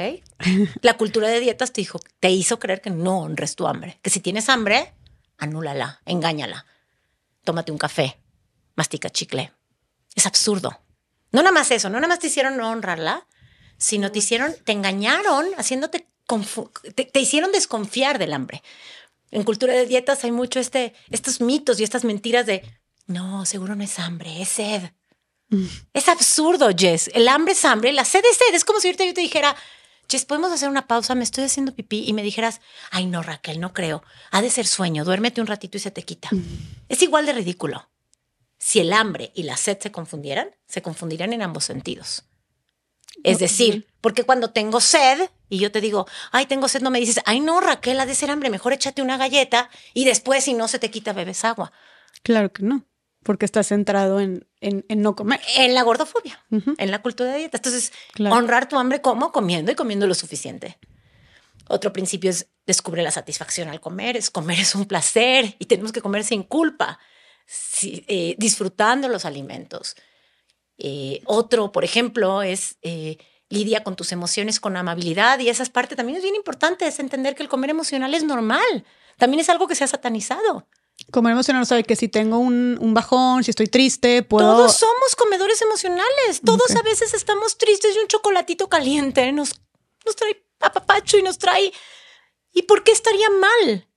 [0.82, 3.98] La cultura de dietas te, dijo, te hizo creer que no honres tu hambre.
[4.02, 4.92] Que si tienes hambre,
[5.38, 6.66] anúlala, engáñala.
[7.44, 8.18] Tómate un café,
[8.74, 9.52] mastica chicle.
[10.14, 10.80] Es absurdo.
[11.30, 13.26] No nada más eso, no nada más te hicieron no honrarla,
[13.78, 16.06] sino te hicieron, te engañaron, haciéndote,
[16.94, 18.62] te, te hicieron desconfiar del hambre.
[19.30, 22.62] En cultura de dietas hay mucho este, estos mitos y estas mentiras de,
[23.06, 24.82] no, seguro no es hambre, es sed.
[25.92, 27.10] Es absurdo, Jess.
[27.14, 28.54] El hambre es hambre, la sed es sed.
[28.54, 29.54] Es como si ahorita yo te dijera,
[30.08, 32.60] Jess, podemos hacer una pausa, me estoy haciendo pipí y me dijeras,
[32.90, 34.02] ay, no, Raquel, no creo.
[34.30, 36.30] Ha de ser sueño, duérmete un ratito y se te quita.
[36.88, 37.88] Es igual de ridículo.
[38.58, 42.24] Si el hambre y la sed se confundieran, se confundirían en ambos sentidos.
[43.24, 47.00] Es decir, porque cuando tengo sed y yo te digo, ay, tengo sed, no me
[47.00, 50.54] dices, ay, no, Raquel, ha de ser hambre, mejor échate una galleta y después, si
[50.54, 51.72] no se te quita, bebes agua.
[52.22, 52.86] Claro que no,
[53.22, 55.40] porque estás centrado en, en, en no comer.
[55.56, 56.44] En la gordofobia.
[56.50, 56.74] Ujú.
[56.78, 57.58] en la cultura de dieta.
[57.58, 58.36] Entonces, Claro.
[58.36, 60.78] honrar tu hambre como comiendo y comiendo lo suficiente.
[61.68, 64.16] Otro principio es descubre la satisfacción al comer.
[64.16, 66.98] Es comer es un placer y tenemos que comer sin culpa,
[67.82, 69.96] eh, disfrutando los alimentos.
[70.78, 73.18] Eh, otro, por ejemplo, es eh,
[73.48, 76.98] lidia con tus emociones con amabilidad y esa es parte también es bien importante, es
[76.98, 78.84] entender que el comer emocional es normal.
[79.18, 80.66] También es algo que se ha satanizado.
[81.12, 84.56] Comer emocional, sabe que si tengo un, un bajón, si estoy triste, puedo.
[84.56, 86.40] Todos somos comedores emocionales.
[86.44, 89.60] Todos a veces estamos tristes y un chocolatito caliente nos,
[90.04, 91.72] nos trae apapacho y nos trae.
[92.52, 93.88] ¿Y por qué estaría mal?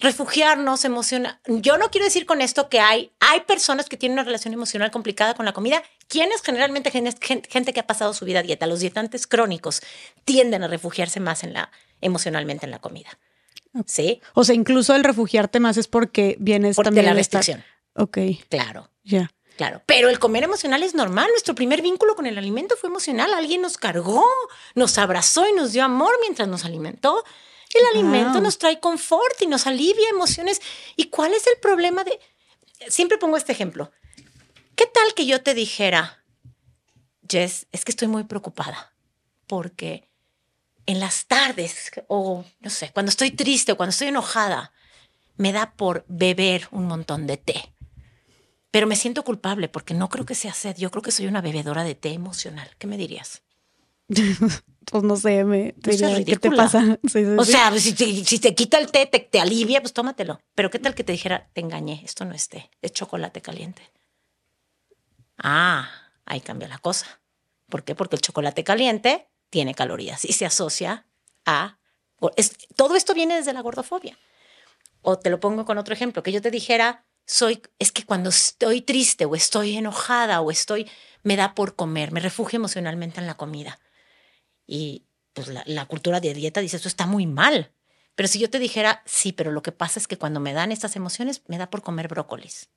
[0.00, 1.40] Refugiarnos, emocionar.
[1.46, 4.90] Yo no quiero decir con esto que hay, hay personas que tienen una relación emocional
[4.90, 5.82] complicada con la comida.
[6.08, 9.80] quienes generalmente gen- gen- gente que ha pasado su vida a dieta, los dietantes crónicos,
[10.24, 11.70] tienden a refugiarse más en la,
[12.00, 13.18] emocionalmente en la comida.
[13.86, 14.20] ¿Sí?
[14.34, 17.40] O sea, incluso el refugiarte más es porque vienes Por de también la de estar-
[17.40, 17.64] restricción.
[17.94, 18.18] Ok,
[18.48, 18.90] Claro.
[19.02, 19.30] ya.
[19.56, 21.28] Claro, pero el comer emocional es normal.
[21.30, 23.32] Nuestro primer vínculo con el alimento fue emocional.
[23.34, 24.24] Alguien nos cargó,
[24.74, 27.22] nos abrazó y nos dio amor mientras nos alimentó.
[27.72, 27.90] El Wow.
[27.92, 30.60] alimento nos trae confort y nos alivia emociones.
[30.96, 32.18] ¿Y cuál es el problema de...?
[32.88, 33.92] Siempre pongo este ejemplo.
[34.74, 36.24] ¿Qué tal que yo te dijera,
[37.28, 38.92] Jess, es que estoy muy preocupada
[39.46, 40.08] porque
[40.86, 44.72] en las tardes o, no sé, cuando estoy triste o cuando estoy enojada,
[45.36, 47.74] me da por beber un montón de té.
[48.70, 50.76] Pero me siento culpable porque no creo que sea sed.
[50.76, 52.68] Yo creo que soy una bebedora de té emocional.
[52.78, 53.42] ¿Qué me dirías?
[54.90, 56.98] Pues no sé, me seas diría, ¿qué te pasa?
[57.04, 57.52] Sí, sí, O sí.
[57.52, 60.40] sea, si te, si te quita el té, te, te alivia, pues tómatelo.
[60.54, 63.82] Pero ¿qué tal que te dijera, te engañé, esto no es té, es chocolate caliente?
[65.38, 65.88] Ah,
[66.26, 67.06] ahí cambia la cosa.
[67.70, 67.94] ¿Por qué?
[67.94, 71.06] Porque el chocolate caliente tiene calorías y se asocia
[71.46, 71.78] a...
[72.74, 74.18] todo esto viene desde la gordofobia.
[75.00, 78.30] O te lo pongo con otro ejemplo, que yo te dijera, soy, es que cuando
[78.30, 80.90] estoy triste o estoy enojada o estoy,
[81.22, 83.78] me da por comer, me refugio emocionalmente en la comida.
[84.66, 87.70] Y pues la, la cultura de dieta dice, esto está muy mal.
[88.16, 90.72] Pero si yo te dijera, sí, pero lo que pasa es que cuando me dan
[90.72, 92.70] estas emociones, me da por comer brócolis.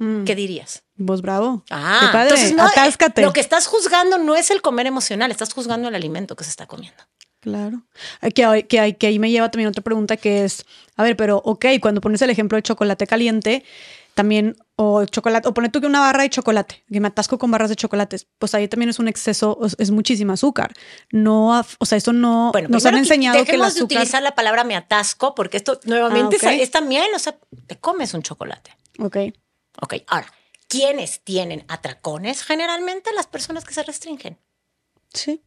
[0.00, 0.82] Mm, ¿Qué dirías?
[0.96, 1.62] Vos bravo.
[1.70, 3.22] Ah, Qué padre, entonces no, eh, atáscate.
[3.22, 6.50] lo que estás juzgando no es el comer emocional, estás juzgando el alimento que se
[6.50, 7.02] está comiendo.
[7.40, 7.82] Claro.
[8.34, 10.66] Que, que, que ahí me lleva también otra pregunta que es,
[10.96, 13.64] a ver, pero ok, cuando pones el ejemplo de chocolate caliente,
[14.14, 17.50] también, o chocolate, o pone tú que una barra de chocolate, que me atasco con
[17.50, 20.74] barras de chocolates, pues ahí también es un exceso, es, muchísima azúcar.
[21.12, 23.82] No, o sea, eso no, Bueno, nos han primero qui- enseñado que el dejemos de
[23.84, 26.52] utilizar la palabra me atasco, porque esto nuevamente Ah, ok.
[26.54, 28.70] es, es también, o sea, te comes un chocolate.
[28.98, 29.16] Ok,
[29.80, 30.32] Ok, ahora,
[30.68, 32.42] ¿quiénes tienen atracones?
[32.42, 34.38] Generalmente las personas que se restringen.
[35.12, 35.42] sí.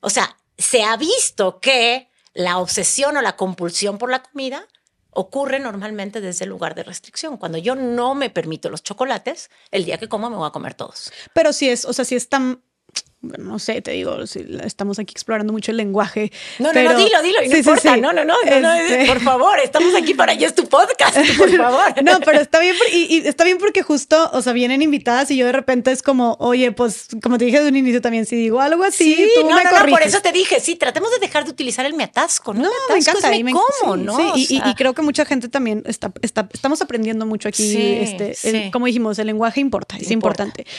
[0.00, 4.66] O sea, se ha visto que la obsesión o la compulsión por la comida
[5.10, 7.36] ocurre normalmente desde el lugar de restricción.
[7.36, 10.74] Cuando yo no me permito los chocolates, el día que como me voy a comer
[10.74, 11.12] todos.
[11.32, 12.62] Pero si es, o sea, si es tan,
[13.20, 16.30] bueno, no sé, te digo, si estamos aquí explorando mucho el lenguaje.
[16.60, 17.94] No, pero- no, no, dilo, dilo, y no Sí, sí, importa.
[17.94, 18.00] sí.
[18.00, 21.16] No, no, no, no, no, Este- por favor, estamos aquí para ya es tu podcast,
[21.38, 22.02] por favor.
[22.04, 25.36] No, pero está bien, y, y está bien porque justo, o sea, vienen invitadas y
[25.36, 28.36] yo de repente es como, oye, pues, como te dije desde un inicio también, si
[28.36, 31.10] digo algo así, Sí, tú no, me no, no, por eso te dije, sí, tratemos
[31.10, 32.62] de dejar de utilizar el me atasco, ¿no?
[32.62, 33.36] No, me me atasco encanta.
[33.36, 34.16] es me como, sí, ¿no?
[34.16, 37.48] sí, y- y, sea, y creo que mucha gente también está, está, estamos aprendiendo mucho
[37.48, 37.68] aquí.
[37.68, 38.70] Sí, este, el- sí.
[38.70, 40.44] como dijimos, el lenguaje importa, es Importa.
[40.44, 40.70] importante.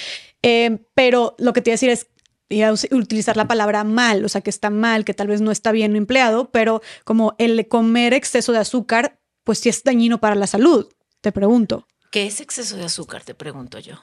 [0.43, 2.07] Eh, pero lo que te iba a decir es,
[2.49, 5.51] iba a utilizar la palabra mal, o sea, que está mal, que tal vez no
[5.51, 10.35] está bien empleado, pero como el comer exceso de azúcar, pues sí es dañino para
[10.35, 10.87] la salud,
[11.21, 11.85] te pregunto.
[12.11, 13.23] ¿Qué es exceso de azúcar?
[13.23, 13.95] Te pregunto yo.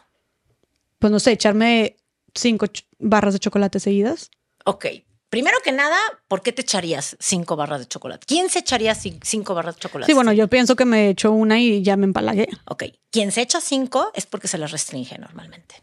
[0.99, 1.97] Pues no sé, echarme
[2.35, 2.67] cinco
[2.99, 4.31] barras de chocolate seguidas.
[4.65, 4.87] Ok.
[5.29, 5.97] Primero que nada,
[6.29, 8.25] ¿por qué te echarías cinco barras de chocolate?
[8.27, 10.11] ¿Quién se echaría cin- cinco barras de chocolate?
[10.11, 12.49] Sí, bueno, yo pienso que me echo una y ya me empalagué.
[12.67, 12.85] Ok.
[13.11, 15.83] Quien se echa cinco es porque se las restringe normalmente.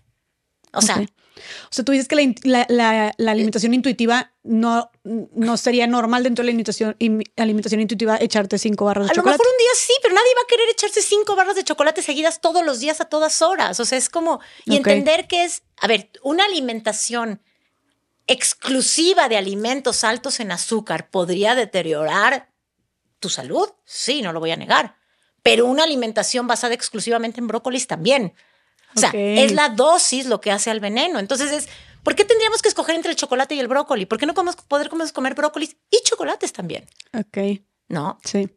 [0.73, 0.97] O sea.
[0.97, 6.23] O sea, tú dices que la, la- la- la alimentación intuitiva no, no sería normal
[6.23, 9.39] dentro de la alimentación, im- alimentación intuitiva echarte cinco barras de a lo chocolate.
[9.43, 12.39] mejor un día sí, pero nadie va a querer echarse cinco barras de chocolate seguidas
[12.39, 13.79] todos los días a todas horas.
[13.79, 14.39] O sea, es como.
[14.65, 15.63] Y entender que es.
[15.81, 17.41] A ver, una alimentación
[18.27, 22.49] exclusiva de alimentos altos en azúcar podría deteriorar
[23.19, 23.67] tu salud.
[23.85, 24.95] Sí, no lo voy a negar.
[25.41, 28.33] Pero una alimentación basada exclusivamente en brócolis también.
[28.95, 31.19] O sea, es la dosis lo que hace al veneno.
[31.19, 31.67] Entonces es,
[32.03, 34.05] ¿por qué tendríamos que escoger entre el chocolate y el brócoli?
[34.05, 36.85] ¿Por qué no podemos poder comer, brócolis y chocolates también?
[37.17, 38.19] Ok, ¿No?
[38.23, 38.49] sí.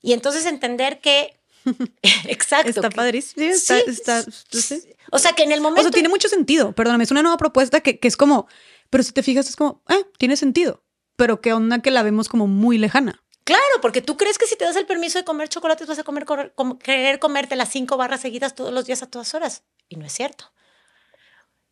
[0.00, 1.38] Y entonces entender que.
[2.24, 2.68] Exacto.
[2.70, 3.44] Está padrísimo.
[3.44, 4.60] Sí, está, Sí, está- sí.
[4.62, 4.82] sí.
[5.10, 5.82] O sea, que en el O momento.
[5.82, 6.72] sea, tiene mucho sentido.
[6.72, 8.46] Perdóname, es una nueva propuesta que, que es como,
[8.90, 10.82] pero si te fijas, es como, eh, tiene sentido.
[11.16, 13.22] Pero qué onda que la vemos como muy lejana.
[13.44, 16.04] Claro, porque tú crees que si te das el permiso de comer chocolates vas a
[16.04, 16.24] comer,
[16.54, 19.62] com- querer comerte las cinco barras seguidas todos los días a todas horas.
[19.92, 20.50] Y no es cierto.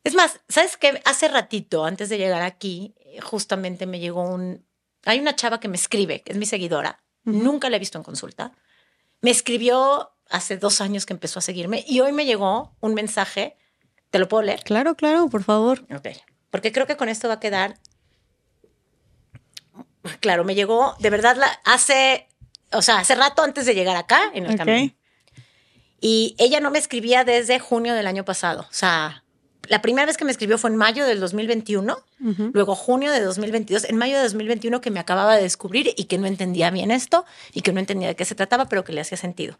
[0.05, 1.01] Es más, ¿sabes qué?
[1.07, 4.67] Hace ratito, antes de llegar aquí, eh, justamente me llegó un...
[5.07, 7.03] Hay una chava que me escribe, que es mi seguidora.
[7.25, 8.53] Nunca la he visto en consulta.
[9.23, 13.57] Me escribió hace dos años que empezó a seguirme y hoy me llegó un mensaje.
[14.11, 14.63] ¿Te lo puedo leer?
[14.65, 15.87] Claro, claro, por favor.
[15.95, 16.09] Ok.
[16.51, 17.79] Porque creo que con esto va a quedar.
[20.21, 22.29] Claro, me llegó de verdad la, hace,
[22.73, 24.93] o sea, hace rato antes de llegar acá en el camino.
[26.01, 28.63] Y ella no me escribía desde junio del año pasado.
[28.63, 29.23] O sea,
[29.69, 32.51] la primera vez que me escribió fue en mayo del 2021, Ujú.
[32.55, 36.19] luego junio de 2022, en mayo de 2021 que me acababa de descubrir y que
[36.19, 39.01] no entendía bien esto y que no entendía de qué se trataba, pero que le
[39.03, 39.59] hacía sentido.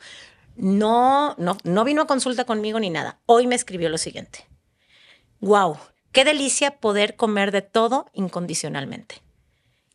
[0.57, 3.19] No, no, no vino a consulta conmigo ni nada.
[3.27, 4.47] Hoy me escribió lo siguiente.
[5.41, 5.79] Wow,
[6.13, 9.23] qué delicia poder comer de todo incondicionalmente.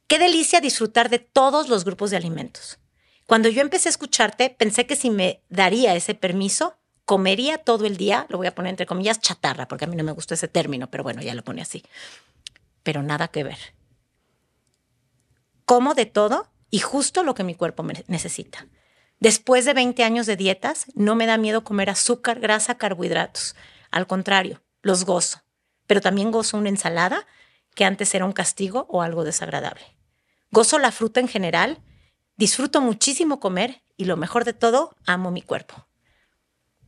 [0.07, 2.77] Qué delicia disfrutar de todos los grupos de alimentos.
[3.25, 7.97] Cuando yo empecé a escucharte, pensé que si me daría ese permiso, comería todo el
[7.97, 10.47] día, lo voy a poner entre comillas, chatarra, porque a mí no me gusta ese
[10.47, 11.83] término, pero bueno, ya lo pone así.
[12.83, 13.57] Pero nada que ver.
[15.65, 18.67] Como de todo y justo lo que mi cuerpo necesita.
[19.19, 23.55] Después de 20 años de dietas, no me da miedo comer azúcar, grasa, carbohidratos.
[23.89, 25.41] Al contrario, los gozo.
[25.87, 27.25] Pero también gozo una ensalada
[27.73, 29.97] que antes era un castigo o algo desagradable.
[30.51, 31.81] Gozo la fruta en general,
[32.37, 35.87] disfruto muchísimo comer y lo mejor de todo, amo mi cuerpo.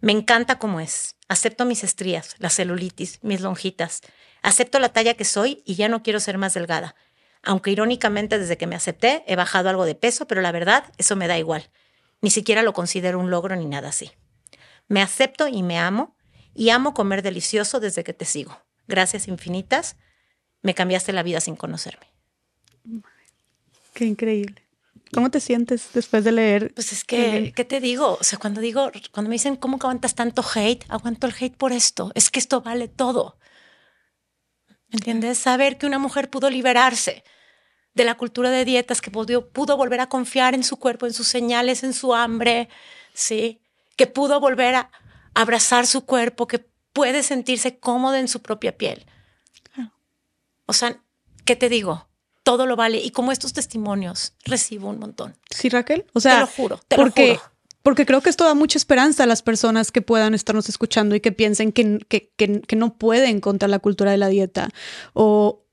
[0.01, 1.15] Me encanta como es.
[1.27, 4.01] Acepto mis estrías, la celulitis, mis lonjitas.
[4.41, 6.95] Acepto la talla que soy y ya no quiero ser más delgada.
[7.43, 11.15] Aunque irónicamente desde que me acepté he bajado algo de peso, pero la verdad, eso
[11.15, 11.69] me da igual.
[12.21, 14.11] Ni siquiera lo considero un logro ni nada así.
[14.87, 16.15] Me acepto y me amo
[16.53, 18.57] y amo comer delicioso desde que te sigo.
[18.87, 19.97] Gracias infinitas.
[20.61, 22.07] Me cambiaste la vida sin conocerme.
[23.93, 24.66] Qué increíble.
[25.13, 26.73] ¿Cómo te sientes después de leer?
[26.73, 28.17] Pues es que, ¿qué te digo?
[28.19, 30.85] O sea, cuando digo, cuando me dicen, ¿cómo aguantas tanto hate?
[30.89, 32.11] Aguanto el hate por esto.
[32.15, 33.37] Es que esto vale todo.
[34.89, 35.37] ¿Me entiendes?
[35.37, 37.23] Saber que una mujer pudo liberarse
[37.93, 41.13] de la cultura de dietas, que pudo, pudo volver a confiar en su cuerpo, en
[41.13, 42.69] sus señales, en su hambre,
[43.13, 43.61] ¿sí?
[43.95, 44.91] Que pudo volver a
[45.33, 49.05] abrazar su cuerpo, que puede sentirse cómoda en su propia piel.
[50.65, 51.01] O sea,
[51.45, 52.06] ¿qué te digo?
[52.47, 52.99] Todo lo vale.
[52.99, 55.35] Y como estos testimonios, recibo un montón.
[55.49, 56.05] Sí, Raquel.
[56.13, 57.51] O sea, te lo juro, te lo porque, juro.
[57.83, 61.19] porque creo que esto da mucha esperanza a las personas que puedan estarnos escuchando y
[61.19, 64.69] que piensen que, que, que, que no pueden contra la cultura de la dieta
[65.11, 65.65] o,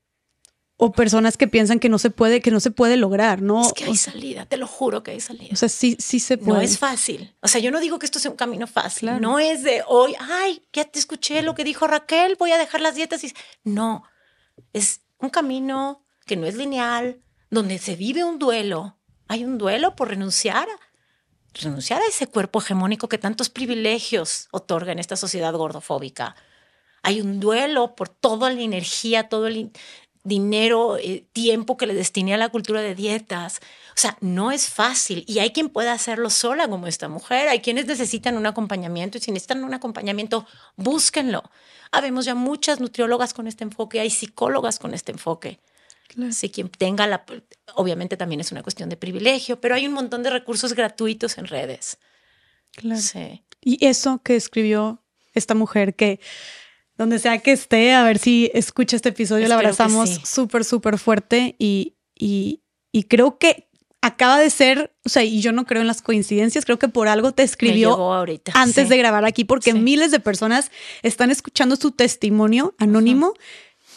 [0.75, 3.61] o personas que piensan que no se puede, que no se puede lograr, ¿no?
[3.61, 5.51] Es que hay salida, te lo juro que hay salida.
[5.53, 6.57] o sea, sí, sí se puede.
[6.57, 7.33] no es fácil.
[7.39, 9.07] O sea, yo no digo que esto sea un camino fácil.
[9.07, 9.21] Claro.
[9.21, 12.81] No es de hoy, ay, ya te escuché lo que dijo Raquel, voy a dejar
[12.81, 13.23] las dietas.
[13.23, 13.33] Y...
[13.63, 14.03] No,
[14.73, 18.97] es un camino que no es lineal, donde se vive un duelo.
[19.27, 20.67] Hay un duelo por renunciar
[21.53, 26.35] renunciar a ese cuerpo hegemónico que tantos privilegios otorga en esta sociedad gordofóbica.
[27.01, 29.71] Hay un duelo por toda la energía, todo el in-
[30.25, 33.59] dinero, eh, tiempo que le destiné a la cultura de dietas.
[33.95, 37.47] O sea, no es fácil y hay quien pueda hacerlo sola como esta mujer.
[37.47, 40.45] Hay quienes necesitan un acompañamiento y si necesitan un acompañamiento,
[40.75, 41.43] búsquenlo.
[41.91, 45.61] Habemos ya muchas nutriólogas con este enfoque, hay psicólogas con este enfoque.
[46.07, 46.31] Claro.
[46.31, 47.25] Sí, quien tenga la,
[47.75, 51.47] obviamente también es una cuestión de privilegio, pero hay un montón de recursos gratuitos en
[51.47, 51.97] redes.
[52.73, 53.01] Claro.
[53.01, 53.43] Sí.
[53.61, 55.03] Y eso que escribió
[55.33, 56.19] esta mujer que
[56.97, 61.55] donde sea que esté, a ver si escucha este episodio, la abrazamos súper, súper fuerte
[61.59, 62.61] y, y,
[62.91, 63.67] y creo que
[64.01, 67.07] acaba de ser, o sea, y yo no creo en las coincidencias, creo que por
[67.07, 68.13] algo te escribió
[68.53, 70.71] antes de grabar aquí, porque miles de personas
[71.01, 73.33] están escuchando su testimonio anónimo,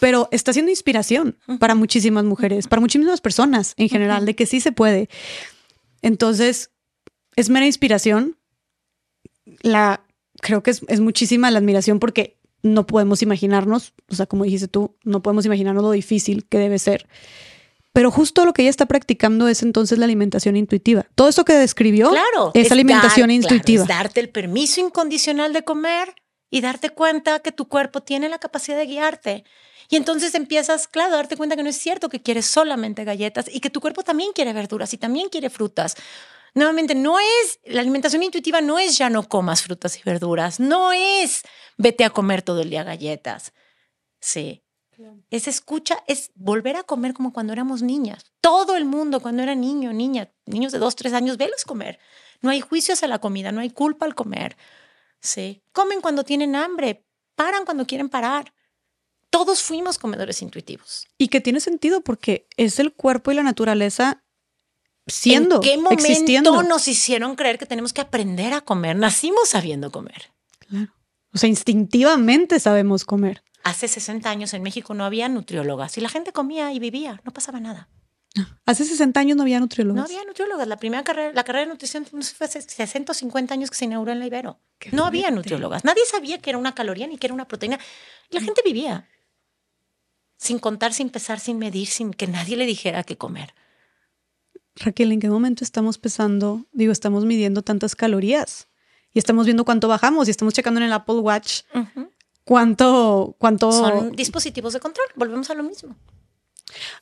[0.00, 4.60] pero está siendo inspiración para muchísimas mujeres, para muchísimas personas en general, de que sí
[4.60, 5.08] se puede.
[6.02, 6.70] Entonces,
[7.36, 8.36] es mera inspiración.
[9.62, 10.04] La,
[10.40, 14.68] creo que es, es muchísima la admiración porque no podemos imaginarnos, o sea, como dijiste
[14.68, 17.06] tú, no podemos imaginarnos lo difícil que debe ser
[17.98, 21.06] pero justo lo que ella está practicando es entonces la alimentación intuitiva.
[21.16, 22.12] Todo eso que describió
[22.54, 23.82] es, alimentación intuitiva.
[23.82, 26.14] es darte el permiso incondicional de comer
[26.48, 29.44] y darte cuenta que tu cuerpo tiene la capacidad de guiarte.
[29.88, 33.46] Y entonces empiezas, claro, a darte cuenta que no es cierto que quieres solamente galletas
[33.50, 35.96] y que tu cuerpo también quiere verduras y también quiere frutas.
[36.54, 40.92] Nuevamente, no es, la alimentación intuitiva no es ya no comas frutas y verduras, no
[40.92, 41.42] es
[41.76, 43.52] vete a comer todo el día galletas.
[44.20, 44.62] Sí,
[45.30, 48.32] es escucha, es volver a comer como cuando éramos niñas.
[48.40, 51.98] Todo el mundo cuando era niño, niña, niños de dos, tres años, velos comer.
[52.40, 54.56] No hay juicios a la comida, no hay culpa al comer.
[55.20, 55.62] Sí.
[55.72, 57.04] Comen cuando tienen hambre,
[57.36, 58.52] paran cuando quieren parar.
[59.30, 61.06] Todos fuimos comedores intuitivos.
[61.18, 64.22] Y que tiene sentido porque es el cuerpo y la naturaleza
[65.06, 68.96] siendo, ¿En qué momento nos hicieron creer que tenemos que aprender a comer?
[68.96, 70.32] Nacimos sabiendo comer.
[70.68, 70.92] Claro.
[71.32, 76.08] O sea, instintivamente sabemos comer hace 60 años en México no había nutriólogas y la
[76.08, 77.88] gente comía y vivía, no pasaba nada.
[78.66, 79.96] Hace 60 años no había nutriólogas.
[79.96, 80.68] No había nutriólogas.
[80.68, 83.86] La primera carrera, la carrera de nutrición fue hace 60 o 50 años que se
[83.86, 84.60] inauguró en la Ibero.
[84.92, 85.84] no había nutriólogas.
[85.84, 87.80] Nadie sabía que era una caloría ni que era una proteína.
[88.30, 89.08] La gente vivía.
[90.38, 93.54] Sin contar, sin pesar, sin medir, sin que nadie le dijera qué comer.
[94.76, 96.64] Raquel, ¿en qué momento estamos pesando?
[96.72, 98.68] Digo, estamos midiendo tantas calorías
[99.12, 101.62] y estamos viendo cuánto bajamos y estamos checando en el Apple Watch
[102.44, 103.70] cuánto, cuánto...
[103.70, 105.96] Son dispositivos de control, volvemos a lo mismo.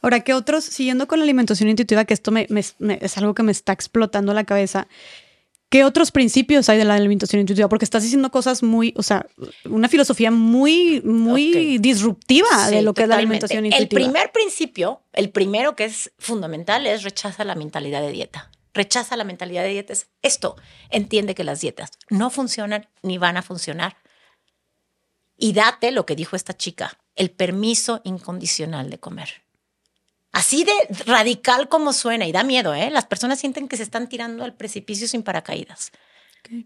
[0.02, 3.52] Ahora, ¿qué otros, siguiendo con la alimentación intuitiva, que esto me, es algo que me
[3.52, 4.88] está explotando la cabeza,
[5.68, 7.68] ¿qué otros principios hay de la alimentación intuitiva?
[7.68, 9.26] Porque estás diciendo cosas muy, o sea,
[9.64, 14.00] una filosofía muy, muy disruptiva de lo que es la alimentación intuitiva.
[14.00, 18.50] El primer principio, el primero que es fundamental, es rechaza la mentalidad de dieta.
[18.74, 19.92] Rechaza la mentalidad de dieta.
[19.92, 20.56] Es esto,
[20.90, 23.96] entiende que las dietas no funcionan ni van a funcionar
[25.38, 29.45] y date lo que dijo esta chica, el permiso incondicional de comer.
[30.36, 30.72] Así de
[31.06, 32.90] radical como suena y da miedo, ¿eh?
[32.90, 35.92] Las personas sienten que se están tirando al precipicio sin paracaídas.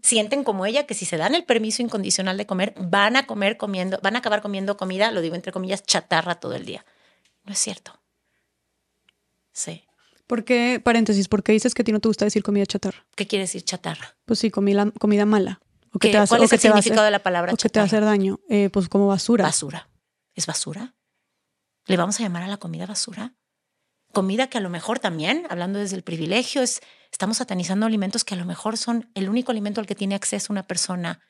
[0.03, 3.55] Sienten como ella que si se dan el permiso incondicional de comer, van a comer
[3.55, 6.85] comiendo, van a acabar comiendo comida, lo digo entre comillas, chatarra todo el día.
[7.45, 7.97] No es cierto.
[9.53, 9.85] Sí.
[10.27, 13.05] ¿Por qué, paréntesis, por qué dices que a ti no te gusta decir comida chatarra?
[13.15, 14.17] ¿Qué quiere decir chatarra?
[14.25, 15.61] Pues sí, comida, comida mala.
[15.93, 18.41] ¿Cuál es el significado de la palabra o que te va a hacer daño?
[18.49, 19.45] Eh, pues como basura.
[19.45, 19.87] Basura.
[20.35, 20.93] ¿Es basura?
[21.85, 23.33] ¿Le vamos a llamar a la comida basura?
[24.11, 26.81] Comida que a lo mejor también, hablando desde el privilegio, es,
[27.11, 30.51] estamos satanizando alimentos que a lo mejor son el único alimento al que tiene acceso
[30.51, 31.21] una persona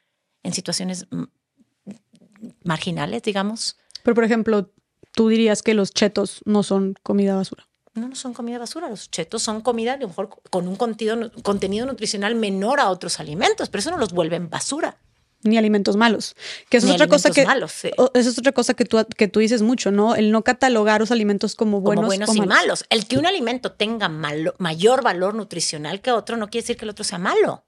[0.43, 1.07] en situaciones
[2.63, 3.77] marginales, digamos.
[4.03, 4.71] Pero, por ejemplo,
[5.13, 8.89] tú dirías que los chetos no son comida basura no, no son comida basura.
[8.89, 13.19] Los chetos son comida a lo mejor con un contenido, contenido nutricional menor a otros
[13.19, 14.97] alimentos, pero eso no los vuelven basura.
[15.43, 16.35] Ni alimentos malos.
[16.69, 17.45] Que eso es otra cosa que.
[17.45, 20.15] Malos, Eso es otra cosa que tú, que tú dices mucho, ¿no?
[20.15, 22.85] El no catalogar los alimentos como buenos, como buenos y malos.
[22.89, 26.89] El que un alimento tenga mayor valor nutricional que otro no quiere decir que el
[26.89, 27.63] otro sea malo.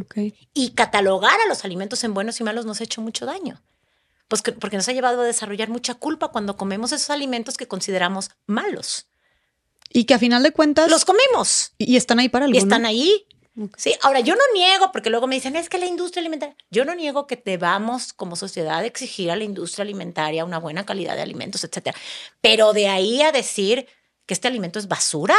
[0.00, 0.34] Okay.
[0.54, 3.62] Y catalogar a los alimentos en buenos y malos nos ha hecho mucho daño.
[4.28, 8.30] Pues porque nos ha llevado a desarrollar mucha culpa cuando comemos esos alimentos que consideramos
[8.46, 9.08] malos.
[9.92, 10.90] Y que a final de cuentas...
[10.90, 11.72] Los comemos.
[11.76, 13.26] Y, están ahí para algo, Y están ahí.
[13.76, 16.84] Sí, ahora yo no niego, porque luego me dicen, es que la industria alimentaria, yo
[16.86, 21.22] no niego que debamos como sociedad exigir a la industria alimentaria una buena calidad de
[21.22, 21.98] alimentos, etcétera.
[22.40, 23.86] Pero de ahí a decir
[24.24, 25.36] que este alimento es basura,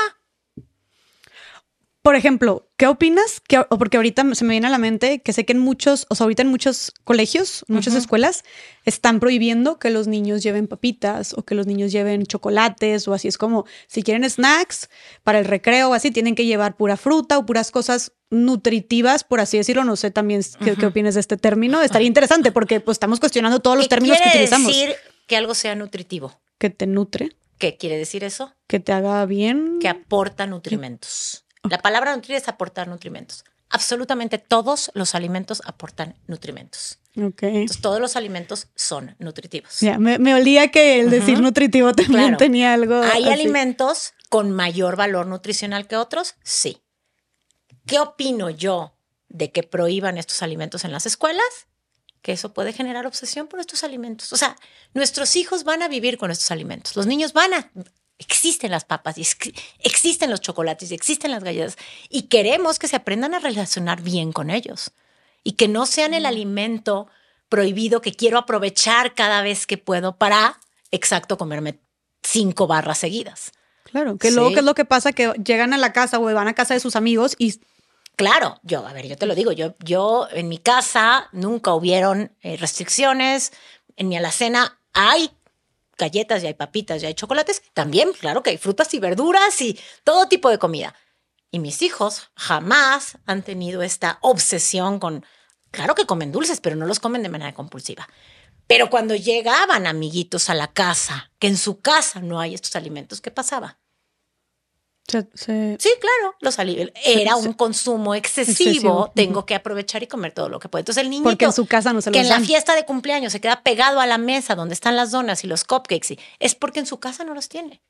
[2.03, 3.39] por ejemplo, ¿qué opinas?
[3.39, 6.15] Que, porque ahorita se me viene a la mente que sé que en muchos, o
[6.15, 8.43] sea, ahorita en muchos colegios, muchas escuelas,
[8.83, 13.29] están prohibiendo que los niños lleven papitas o que los niños lleven chocolates o así.
[13.29, 14.89] Es como, si quieren snacks
[15.23, 19.39] para el recreo o así, tienen que llevar pura fruta o puras cosas nutritivas, por
[19.39, 19.85] así decirlo.
[19.85, 21.81] No sé también qué, qué opinas de este término.
[21.81, 24.67] Estaría interesante porque pues estamos cuestionando todos los términos que utilizamos.
[24.67, 26.37] ¿Qué quiere decir que algo sea nutritivo?
[26.57, 27.29] Que te nutre.
[27.59, 28.53] ¿Qué quiere decir eso?
[28.67, 29.79] Que te haga bien.
[29.79, 31.42] Que aporta nutrimentos.
[31.69, 33.45] La palabra nutrir es aportar nutrimentos.
[33.69, 36.99] Absolutamente todos los alimentos aportan nutrimentos.
[37.15, 37.61] Okay.
[37.61, 39.79] Entonces, todos los alimentos son nutritivos.
[39.79, 43.01] Ya, me, olía que el decir nutritivo también tenía algo.
[43.01, 46.35] ¿Hay alimentos con mayor valor nutricional que otros?
[46.43, 46.81] Sí.
[47.85, 48.95] ¿Qué opino yo
[49.29, 51.67] de que prohíban estos alimentos en las escuelas?
[52.23, 54.31] que eso puede generar obsesión por estos alimentos.
[54.31, 54.55] O sea,
[54.93, 56.95] nuestros hijos van a vivir con estos alimentos.
[56.95, 57.71] Los niños van a...
[58.23, 59.25] Existen las papas, y
[59.79, 61.77] existen los chocolates, y existen las galletas.
[62.09, 64.91] Y queremos que se aprendan a relacionar bien con ellos.
[65.43, 67.07] Y que no sean el alimento
[67.49, 70.59] prohibido que quiero aprovechar cada vez que puedo para,
[70.91, 71.79] exacto, comerme
[72.23, 73.51] cinco barras seguidas.
[73.83, 75.11] Claro, que luego, ¿qué es lo que pasa?
[75.11, 77.59] Que llegan a la casa o van a casa de sus amigos y
[78.15, 82.31] Claro, yo, a ver, yo te lo digo, yo, yo en mi casa nunca hubieron
[82.41, 83.53] eh, restricciones,
[83.95, 85.31] en mi alacena hay
[85.97, 89.79] galletas y hay papitas y hay chocolates, también, claro que hay frutas y verduras y
[90.03, 90.95] todo tipo de comida.
[91.51, 95.25] Y mis hijos jamás han tenido esta obsesión con,
[95.71, 98.07] claro que comen dulces, pero no los comen de manera compulsiva.
[98.65, 103.21] Pero cuando llegaban amiguitos a la casa, que en su casa no hay estos alimentos,
[103.21, 103.77] ¿qué pasaba?
[105.07, 106.57] Sí, claro, los
[107.05, 109.11] Era un consumo excesivo.
[109.13, 110.81] Tengo que aprovechar y comer todo lo que puedo.
[110.81, 113.31] Entonces el niño Porque en su casa no se que en la fiesta de cumpleaños
[113.31, 116.79] se queda pegado a la mesa donde están las donas y los cupcakes, es porque
[116.79, 117.81] en su casa no los tiene.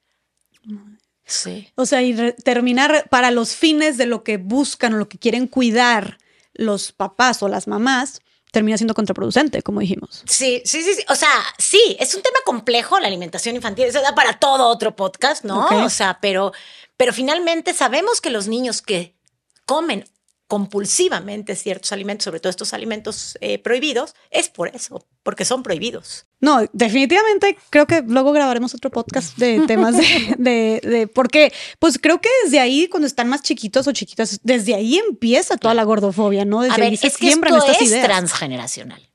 [1.25, 1.71] Sí.
[1.75, 5.47] O sea, y terminar para los fines de lo que buscan o lo que quieren
[5.47, 6.17] cuidar
[6.53, 8.21] los papás o las mamás,
[8.53, 10.21] termina siendo contraproducente, como dijimos.
[10.27, 13.85] Sí, sí, sí, O sea, sí, es un tema complejo la alimentación infantil.
[13.85, 15.65] Eso da para todo otro podcast, ¿no?
[15.83, 16.53] O sea, pero,
[16.95, 19.15] pero finalmente sabemos que los niños que
[19.65, 20.05] comen
[20.47, 26.25] compulsivamente ciertos alimentos, sobre todo estos alimentos eh, prohibidos, es por eso, porque son prohibidos.
[26.39, 31.97] No, definitivamente creo que luego grabaremos otro podcast de temas de, de, de, porque, pues
[31.97, 35.83] creo que desde ahí, cuando están más chiquitos o chiquitas, desde ahí empieza toda la
[35.83, 36.61] gordofobia, ¿no?
[36.61, 39.09] Desde A ver, es que esto es transgeneracional.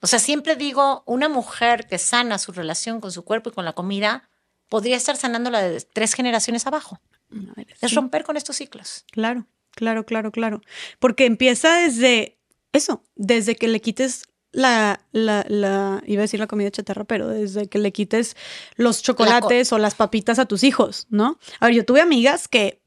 [0.00, 3.64] O sea, siempre digo, una mujer que sana su relación con su cuerpo y con
[3.64, 4.28] la comida
[4.68, 7.00] podría estar sanando la de tres generaciones abajo.
[7.80, 9.04] es romper con estos ciclos.
[9.10, 9.46] Claro.
[9.72, 10.60] Claro, claro, claro.
[10.98, 12.38] Porque empieza desde
[12.72, 17.28] eso, desde que le quites la, la, la, iba a decir la comida chatarra, pero
[17.28, 18.36] desde que le quites
[18.76, 21.38] los chocolates o las papitas a tus hijos, ¿no?
[21.60, 22.80] A ver, yo tuve amigas que,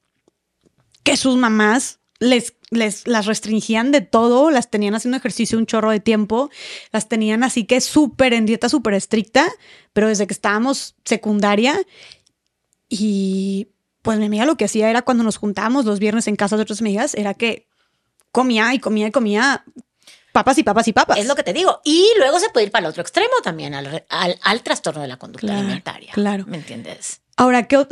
[1.04, 5.92] que sus mamás les, les las restringían de todo, las tenían haciendo ejercicio un chorro
[5.92, 6.50] de tiempo,
[6.92, 9.50] las tenían así que súper en dieta súper estricta,
[9.94, 11.80] pero desde que estábamos secundaria
[12.90, 13.68] y
[14.04, 16.62] pues mi amiga lo que hacía era cuando nos juntábamos los viernes en casa de
[16.62, 17.68] otras amigas, era que
[18.32, 19.66] comía y comía y comía
[20.34, 21.18] papas y papas y papas.
[21.18, 21.80] Es lo que te digo.
[21.86, 25.18] Y luego se puede ir para el otro extremo también, al, al, trastorno de la
[25.18, 26.12] conducta alimentaria.
[26.14, 26.44] Claro.
[26.48, 27.22] ¿Me entiendes?
[27.36, 27.88] Ahora, que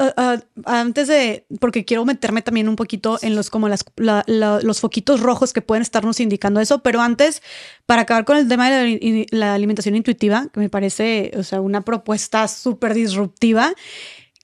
[0.66, 5.52] antes de, porque quiero meterme también un poquito en los como las, los foquitos rojos
[5.52, 7.42] que pueden estarnos indicando eso, pero antes,
[7.88, 11.60] para acabar con el tema de la, la alimentación intuitiva, que me parece, o sea,
[11.60, 13.74] una propuesta súper disruptiva,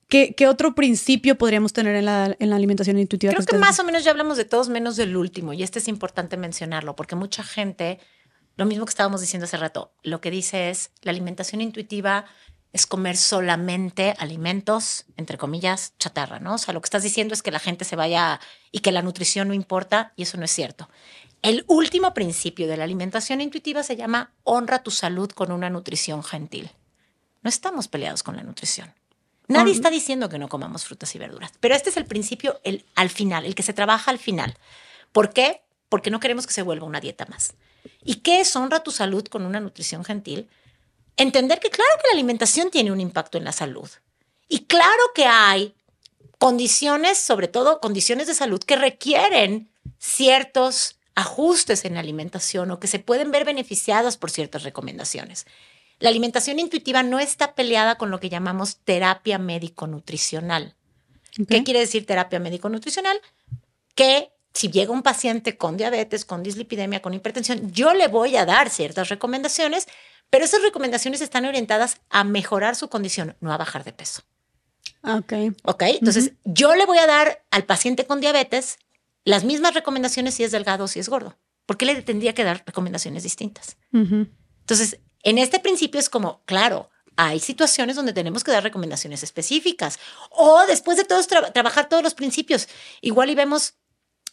[0.08, 2.24] ¿Qué, otro principio podríamos tener en la,
[2.56, 3.34] alimentación intuitiva?
[3.34, 5.88] Creo que, más o menos ya hablamos de todos menos del último y este es
[5.88, 8.00] importante mencionarlo porque mucha gente,
[8.56, 12.24] lo mismo que estábamos diciendo hace rato, lo que dice es la alimentación intuitiva
[12.72, 16.54] es comer solamente alimentos, entre comillas, chatarra, ¿no?
[16.54, 18.40] O sea, lo que estás diciendo es que la gente se vaya
[18.72, 20.88] y que la nutrición no importa y eso no es cierto.
[21.42, 26.22] El último principio de la alimentación intuitiva se llama honra tu salud con una nutrición
[26.24, 26.70] gentil.
[27.42, 28.92] No estamos peleados con la nutrición.
[29.48, 32.84] Nadie está diciendo que no comamos frutas y verduras, pero este es el principio el,
[32.94, 34.54] al final, el que se trabaja al final.
[35.10, 35.62] ¿Por qué?
[35.88, 37.54] Porque no queremos que se vuelva una dieta más.
[38.04, 40.48] ¿Y qué es honra tu salud con una nutrición gentil?
[41.16, 43.88] Entender que claro que la alimentación tiene un impacto en la salud.
[44.48, 45.74] Y claro que hay
[46.38, 52.86] condiciones, sobre todo condiciones de salud, que requieren ciertos ajustes en la alimentación o que
[52.86, 55.46] se pueden ver beneficiadas por ciertas recomendaciones.
[55.98, 60.74] La alimentación intuitiva no está peleada con lo que llamamos terapia médico-nutricional.
[61.48, 63.20] ¿Qué quiere decir terapia médico-nutricional?
[63.94, 68.44] Que si llega un paciente con diabetes, con dislipidemia, con hipertensión, yo le voy a
[68.44, 69.86] dar ciertas recomendaciones,
[70.30, 74.22] pero esas recomendaciones están orientadas a mejorar su condición, no a bajar de peso.
[75.02, 75.32] Ok.
[75.62, 78.78] Ok, entonces yo le voy a dar al paciente con diabetes
[79.24, 81.36] las mismas recomendaciones si es delgado o si es gordo.
[81.66, 83.76] ¿Por qué le tendría que dar recomendaciones distintas?
[83.92, 89.98] Entonces, en este principio es como, claro, hay situaciones donde tenemos que dar recomendaciones específicas
[90.30, 92.68] o después de todos trabajar todos los principios.
[93.00, 93.74] Igual y vemos,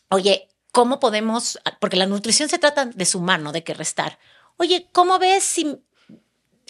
[0.09, 1.59] oye, ¿cómo podemos?
[1.79, 4.19] Porque la nutrición se trata de sumar, no de que restar.
[4.57, 5.81] Oye, ¿cómo ves si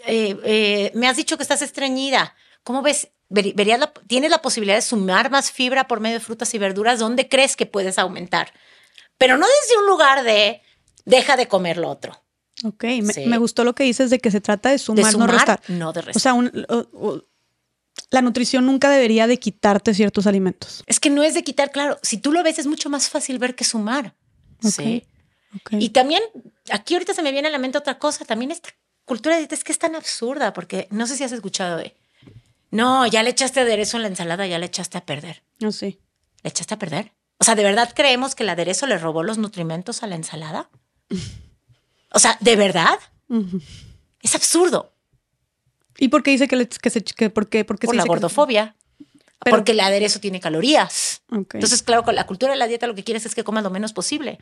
[0.05, 2.33] eh, eh, me has dicho que estás estreñida?
[2.63, 3.09] ¿Cómo ves?
[3.27, 6.99] Verías ¿Tienes la posibilidad de sumar más fibra por medio de frutas y verduras?
[6.99, 8.53] ¿Dónde crees que puedes aumentar?
[9.17, 10.61] Pero no desde un lugar de
[11.03, 12.24] deja de comer lo otro.
[12.65, 12.83] Ok,
[13.27, 15.61] me, gustó lo que dices de que se trata de sumar, no restar.
[15.67, 16.15] No de restar.
[16.15, 16.81] O sea,
[18.09, 20.83] la nutrición nunca debería de quitarte ciertos alimentos.
[20.87, 21.99] Es que no es de quitar, claro.
[22.01, 24.15] Si tú lo ves, es mucho más fácil ver que sumar.
[24.61, 25.05] Sí.
[25.69, 26.23] Y también
[26.71, 28.25] aquí ahorita se me viene a la mente otra cosa.
[28.25, 28.69] También esta
[29.05, 31.95] cultura de dieta es que es tan absurda, porque no sé si has escuchado de.
[32.71, 35.43] No, ya le echaste aderezo en la ensalada, ya le echaste a perder.
[35.59, 35.99] No sé.
[36.41, 37.13] ¿Le echaste a perder?
[37.37, 40.71] O sea, ¿de verdad creemos que el aderezo le robó los nutrimentos a la ensalada?
[42.15, 42.97] O sea, ¿de verdad?
[44.21, 44.93] Es absurdo.
[45.97, 47.97] ¿Y por qué dice que, le, que se que, por qué, por qué Por se
[47.97, 48.75] la que- gordofobia.
[49.43, 51.21] Pero- porque el aderezo tiene calorías.
[51.29, 53.69] Entonces, claro, con la cultura de la dieta lo que quieres es que comas lo
[53.69, 54.39] menos posible.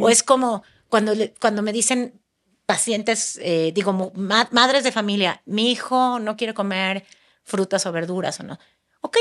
[0.00, 2.20] O es como cuando, le- cuando me dicen
[2.66, 7.04] pacientes, eh, digo, ma- madres de familia, mi hijo no quiere comer
[7.44, 8.58] frutas o verduras o no.
[9.00, 9.18] Ok,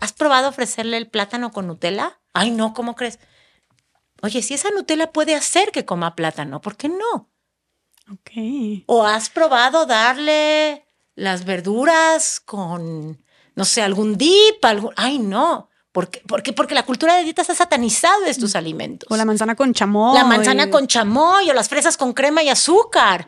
[0.00, 2.18] ¿has probado ofrecerle el plátano con Nutella?
[2.32, 3.18] Ay, no, ¿cómo crees?
[4.26, 7.30] Oye, si esa Nutella puede hacer que coma plátano, ¿por qué no?
[8.12, 8.84] Ok.
[8.86, 10.84] ¿O has probado darle
[11.14, 13.24] las verduras con,
[13.54, 14.64] no sé, algún dip?
[14.64, 14.92] Algún...
[14.96, 15.70] Ay, no.
[15.92, 16.22] ¿Por qué?
[16.26, 19.08] Porque, porque la cultura de dietas ha satanizado estos alimentos.
[19.10, 20.14] O la manzana con chamoy.
[20.14, 23.26] La manzana con chamoy o las fresas con crema y azúcar.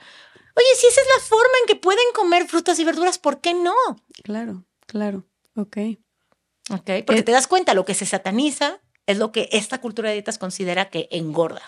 [0.55, 3.55] Oye, si esa es la forma en que pueden comer frutas y verduras, ¿por qué
[3.55, 3.75] no?
[4.23, 5.25] Claro, claro.
[5.57, 5.77] Ok.
[6.71, 10.11] Ok, porque Eh, te das cuenta, lo que se sataniza es lo que esta cultura
[10.11, 11.63] de dietas considera que engorda.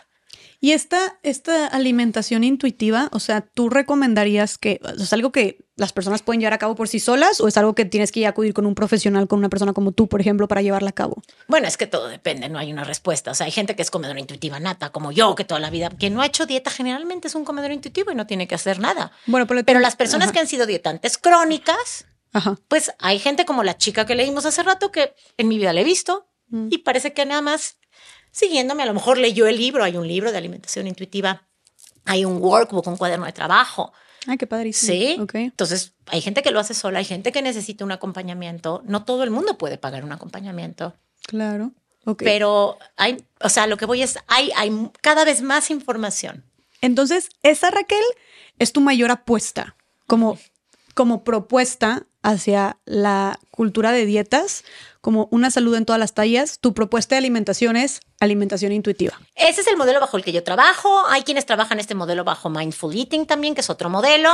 [0.62, 6.20] Y esta, esta alimentación intuitiva, o sea, ¿tú recomendarías que es algo que las personas
[6.20, 8.66] pueden llevar a cabo por sí solas o es algo que tienes que acudir con
[8.66, 11.22] un profesional, con una persona como tú, por ejemplo, para llevarla a cabo?
[11.48, 13.30] Bueno, es que todo depende, no hay una respuesta.
[13.30, 15.88] O sea, hay gente que es comedora intuitiva nata, como yo, que toda la vida,
[15.98, 18.80] quien no ha hecho dieta generalmente es un comedor intuitivo y no tiene que hacer
[18.80, 19.12] nada.
[19.24, 22.04] Bueno, pero, Pero las personas Ajá, que han sido dietantes crónicas,
[22.34, 22.58] Ajá.
[22.68, 25.80] pues hay gente como la chica que leímos hace rato que en mi vida la
[25.80, 26.68] he visto Mm.
[26.70, 27.76] y parece que nada más
[28.32, 31.46] siguiéndome, a lo mejor leyó el libro, hay un libro de alimentación intuitiva,
[32.04, 33.92] hay un workbook, un cuaderno de trabajo.
[34.26, 34.92] Ay, qué padrísimo.
[34.92, 35.16] Sí.
[35.34, 38.82] Entonces, hay gente que lo hace sola, hay gente que necesita un acompañamiento.
[38.84, 40.94] No todo el mundo puede pagar un acompañamiento,
[41.26, 41.72] Claro.
[42.16, 46.44] Pero hay, o sea, lo que voy es, hay, hay cada vez más información.
[46.80, 48.02] Entonces, esa Raquel
[48.58, 50.38] es tu mayor apuesta como,
[50.94, 54.64] como propuesta hacia la cultura de dietas,
[55.00, 56.58] como una salud en todas las tallas.
[56.60, 59.18] Tu propuesta de alimentación es alimentación intuitiva.
[59.34, 61.06] Ese es el modelo bajo el que yo trabajo.
[61.08, 64.30] Hay quienes trabajan este modelo bajo Mindful Eating también, que es otro modelo.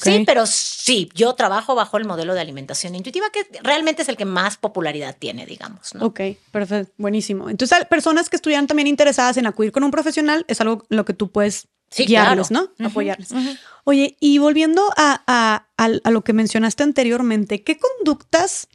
[0.00, 4.16] Sí, pero sí, yo trabajo bajo el modelo de alimentación intuitiva, que realmente es el
[4.16, 5.94] que más popularidad tiene, digamos.
[5.94, 6.06] ¿no?
[6.06, 6.20] Ok,
[6.52, 7.50] perfecto, buenísimo.
[7.50, 11.14] Entonces, personas que estuvieran también interesadas en acudir con un profesional, es algo lo que
[11.14, 12.72] tú puedes Sí, guiarlos, claro.
[12.78, 12.86] ¿no?
[12.86, 13.30] Apoyarles.
[13.32, 13.50] ujú.
[13.84, 18.68] Oye, y volviendo a, a- a- a lo que mencionaste anteriormente, ¿qué conductas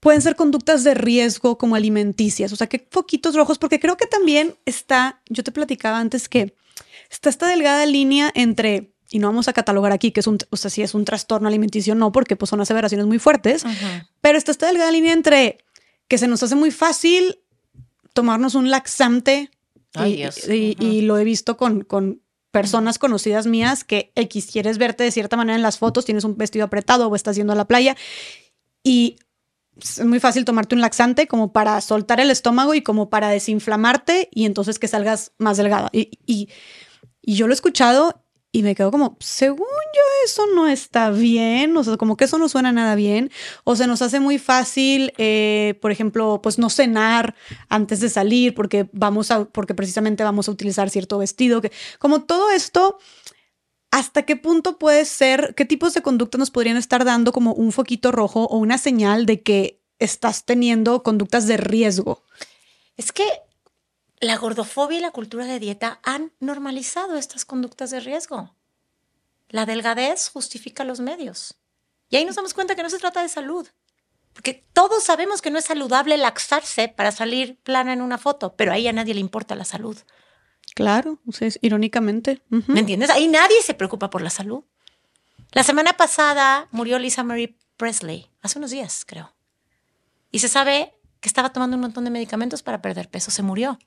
[0.00, 2.52] pueden ser conductas de riesgo como alimenticias?
[2.52, 3.58] O sea, ¿qué foquitos rojos?
[3.58, 6.54] Porque creo que también está, yo te platicaba antes que
[7.10, 10.56] está esta delgada línea entre, y no vamos a catalogar aquí que es un, o
[10.56, 13.64] sea, si es un trastorno alimenticio, no, porque pues son aseveraciones muy fuertes,
[14.20, 15.58] pero está esta delgada línea entre
[16.08, 17.38] que se nos hace muy fácil
[18.12, 19.50] tomarnos un laxante.
[19.94, 20.48] Ay, y, Dios.
[20.48, 20.84] y- Ujú.
[20.84, 25.36] y lo he visto con, con personas conocidas mías que X quieres verte de cierta
[25.36, 27.96] manera en las fotos, tienes un vestido apretado o estás yendo a la playa
[28.82, 29.16] y
[29.80, 34.28] es muy fácil tomarte un laxante como para soltar el estómago y como para desinflamarte
[34.30, 35.88] y entonces que salgas más delgada.
[35.92, 36.48] Y, y-
[37.22, 38.21] y yo lo he escuchado
[38.54, 42.36] y me quedo como, según yo, eso no está bien, o sea, como que eso
[42.36, 43.30] no suena nada bien,
[43.64, 47.34] o se nos hace muy fácil, eh, por ejemplo, pues no cenar
[47.70, 52.24] antes de salir porque vamos a, porque precisamente vamos a utilizar cierto vestido, que como
[52.24, 52.98] todo esto,
[53.90, 57.72] ¿hasta qué punto puede ser, qué tipos de conductas nos podrían estar dando como un
[57.72, 62.22] foquito rojo o una señal de que estás teniendo conductas de riesgo?
[62.98, 63.24] Es que
[64.22, 68.54] la gordofobia y la cultura de dieta han normalizado estas conductas de riesgo.
[69.48, 71.56] La delgadez justifica los medios.
[72.08, 73.66] Y ahí nos damos cuenta que no se trata de salud.
[74.32, 78.72] Porque todos sabemos que no es saludable laxarse para salir plana en una foto, pero
[78.72, 79.98] ahí a nadie le importa la salud.
[80.76, 82.42] Claro, es irónicamente.
[82.48, 83.10] ¿Me entiendes?
[83.10, 84.62] Ahí nadie se preocupa por la salud.
[85.50, 89.34] La semana pasada murió Lisa Marie Presley, hace unos días, creo.
[90.30, 93.78] Y se sabe que estaba tomando un montón de medicamentos para perder peso, se murió.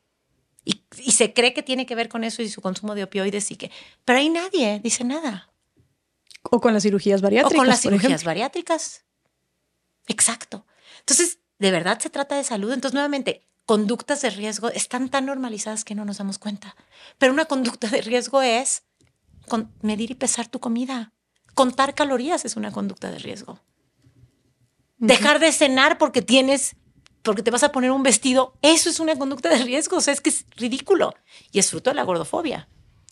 [0.66, 3.52] Y, y se cree que tiene que ver con eso y su consumo de opioides
[3.52, 3.72] y que...
[4.04, 5.52] Pero ahí nadie dice nada.
[6.42, 7.54] O con las cirugías bariátricas.
[7.54, 8.26] o con las por cirugías ejemplo.
[8.30, 9.06] bariátricas.
[10.08, 10.66] Exacto.
[11.00, 12.72] Entonces, de verdad se trata de salud.
[12.74, 16.76] Entonces, nuevamente, conductas de riesgo están tan normalizadas que no nos damos cuenta.
[17.18, 18.84] Pero una conducta de riesgo es
[19.48, 21.14] con- medir y pesar tu comida.
[21.54, 23.60] Contar calorías es una conducta de riesgo.
[24.98, 26.76] Dejar de cenar porque tienes,
[27.26, 29.98] porque te vas a poner un vestido, eso es una conducta de riesgo.
[29.98, 31.14] O sea, es que es ridículo.
[31.52, 32.70] Y es fruto de la gordofobia.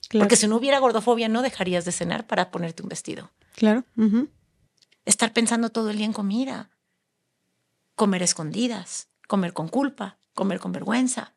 [0.08, 3.84] Claro, Porque si no hubiera gordofobia, no dejarías de cenar para ponerte un vestido claro.
[5.06, 6.70] estar pensando todo el día en comida,
[7.96, 11.34] comer escondidas, comer con culpa, comer con vergüenza.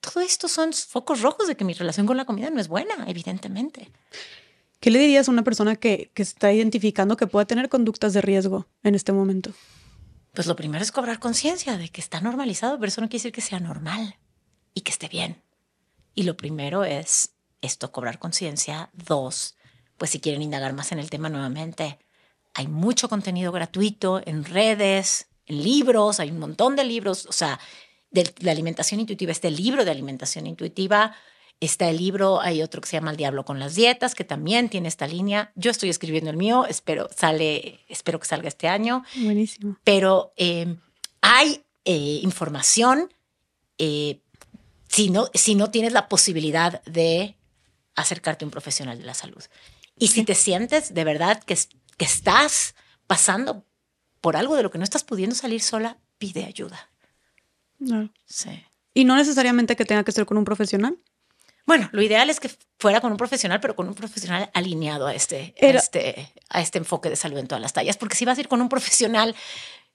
[0.00, 3.06] todo esto son focos rojos de que mi relación con la comida no es buena,
[3.06, 3.90] evidentemente.
[4.80, 8.20] ¿Qué le dirías a una persona que, que está identificando que puede tener conductas de
[8.20, 9.52] riesgo en este momento?
[10.36, 13.32] Pues lo primero es cobrar conciencia de que está normalizado, pero eso no quiere decir
[13.32, 14.16] que sea normal
[14.74, 15.42] y que esté bien.
[16.14, 17.30] Y lo primero es
[17.62, 18.90] esto, cobrar conciencia.
[18.92, 19.56] Dos,
[19.96, 21.98] pues si quieren indagar más en el tema nuevamente,
[22.52, 27.58] hay mucho contenido gratuito en redes, en libros, hay un montón de libros, o sea,
[28.10, 31.16] de la alimentación intuitiva, este libro de alimentación intuitiva,
[31.60, 34.68] está el libro, hay otro que se llama El Diablo con las Dietas, que también
[34.68, 35.52] tiene esta línea.
[35.54, 39.04] Yo estoy escribiendo el mío, espero, sale, espero que salga este año.
[39.16, 39.78] Buenísimo.
[39.84, 40.76] Pero eh,
[41.20, 43.12] hay eh, información
[43.78, 44.20] eh,
[44.88, 47.36] si, no, si no tienes la posibilidad de
[47.94, 49.42] acercarte a un profesional de la salud.
[49.98, 51.58] Y si te sientes de verdad que,
[51.96, 52.74] que estás
[53.06, 53.64] pasando
[54.20, 56.90] por algo de lo que no estás pudiendo salir sola, pide ayuda.
[57.78, 58.10] Claro.
[58.26, 58.64] Sí.
[58.92, 60.98] Y no necesariamente que tenga que ser con un profesional.
[61.66, 65.14] Bueno, lo ideal es que fuera con un profesional, pero con un profesional alineado a
[65.14, 67.96] este, a este, a este enfoque de salud en todas las tallas.
[67.96, 69.34] Porque si vas a ir con un profesional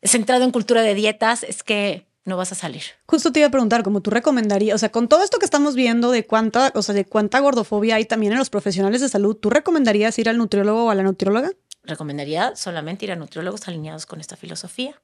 [0.04, 2.84] centrado en cultura de dietas, es que no vas a salir.
[3.08, 5.76] Justo te iba a preguntar, como tú recomendarías, o sea, con todo esto que estamos
[5.76, 9.36] viendo de cuánta, o sea, de cuánta gordofobia hay también en los profesionales de salud,
[9.36, 11.52] ¿tú recomendarías ir al nutriólogo o a la nutrióloga?
[11.84, 15.02] Recomendaría solamente ir a nutriólogos alineados con esta filosofía.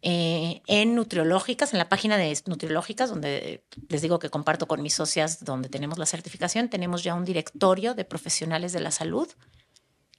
[0.00, 4.94] Eh, en nutriológicas, en la página de nutriológicas, donde les digo que comparto con mis
[4.94, 9.28] socias, donde tenemos la certificación, tenemos ya un directorio de profesionales de la salud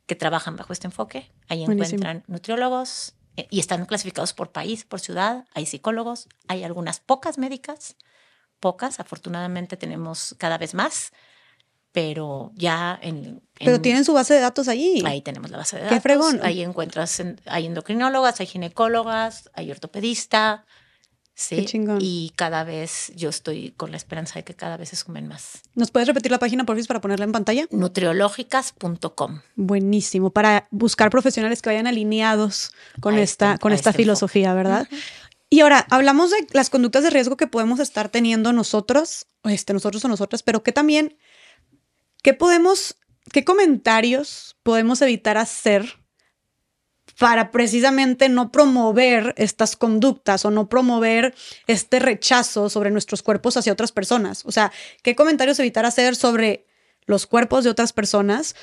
[0.06, 1.32] que trabajan bajo este enfoque.
[1.48, 2.00] Ahí Buenísimo.
[2.00, 5.46] encuentran nutriólogos eh, y están clasificados por país, por ciudad.
[5.54, 7.96] Hay psicólogos, hay algunas pocas médicas,
[8.60, 9.00] pocas.
[9.00, 11.14] Afortunadamente tenemos cada vez más,
[11.92, 13.42] pero ya en.
[13.58, 15.02] Pero en- tienen su base de datos allí.
[15.06, 16.04] Ahí tenemos la base de Qué datos.
[16.04, 16.40] fregón.
[16.44, 20.66] Ahí encuentras, en- hay endocrinólogas, hay ginecólogas, hay ortopedista.
[21.36, 21.56] Sí.
[21.56, 22.00] Qué chingón.
[22.02, 25.62] Y cada vez yo estoy con la esperanza de que cada vez se sumen más.
[25.74, 27.66] ¿Nos puedes repetir la página, por favor, para ponerla en pantalla?
[27.72, 29.42] Nutriológicas.com.
[29.56, 34.88] Buenísimo, para buscar profesionales que vayan alineados con esta, con esta filosofía, ¿verdad?
[35.50, 40.04] Y ahora, hablamos de las conductas de riesgo que podemos estar teniendo nosotros, este, nosotros
[40.06, 41.18] o nosotras, pero que también,
[42.22, 42.98] ¿qué podemos,
[43.32, 46.00] qué comentarios podemos evitar hacer
[47.18, 51.36] para precisamente no promover estas conductas o no promover
[51.68, 54.44] este rechazo sobre nuestros cuerpos hacia otras personas?
[54.46, 54.72] O sea,
[55.04, 56.66] ¿qué comentarios evitar hacer sobre
[57.06, 58.56] los cuerpos de otras personas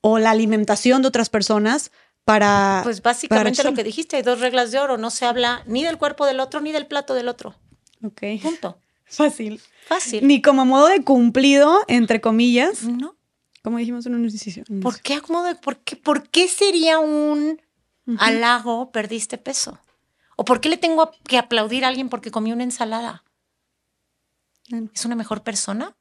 [0.00, 1.90] o la alimentación de otras personas
[2.24, 2.80] para...
[2.84, 4.96] Pues básicamente para lo que dijiste, hay dos reglas de oro.
[4.98, 7.56] No se habla ni del cuerpo del otro ni del plato del otro.
[8.04, 8.22] Ok.
[8.42, 8.80] Punto.
[9.08, 9.60] Fácil.
[9.86, 10.26] Fácil.
[10.26, 13.16] Ni como modo de cumplido, entre comillas, No.
[13.62, 14.64] como dijimos en un ejercicio.
[14.82, 17.60] ¿Por qué, acomodo- por qué, por qué sería un
[18.18, 19.78] halago perdiste peso?
[20.36, 23.24] ¿O por qué le tengo que aplaudir a alguien porque comió una ensalada?
[24.66, 24.88] Claro.
[24.94, 25.96] ¿Es una mejor persona?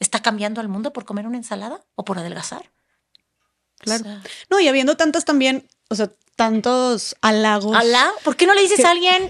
[0.00, 2.70] ¿Está cambiando al mundo por comer una ensalada o por adelgazar?
[3.78, 4.02] Claro.
[4.02, 7.76] O sea, No, y habiendo tantas también, o sea, tantos halagos.
[7.76, 8.10] ¿Alá?
[8.24, 9.22] ¿Por qué no le dices Que- a alguien,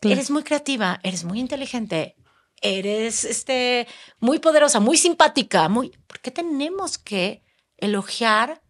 [0.00, 0.14] Claro.
[0.16, 2.16] eres muy creativa, eres muy inteligente,
[2.60, 3.86] eres este,
[4.18, 5.90] muy poderosa, muy simpática, muy...
[6.06, 7.42] ¿Por qué tenemos que
[7.76, 8.62] elogiar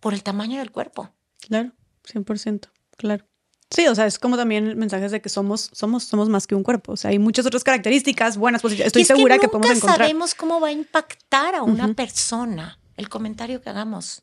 [0.00, 1.14] por el tamaño del cuerpo?
[1.40, 1.72] Claro,
[2.04, 3.26] 100%, claro.
[3.70, 6.62] Sí, o sea, es como también mensajes de que somos, somos, somos más que un
[6.62, 6.92] cuerpo.
[6.92, 9.98] O sea, hay muchas otras características buenas, pues estoy es segura que, nunca podemos encontrar.
[9.98, 14.22] sabemos cómo va a impactar a una persona el comentario que hagamos.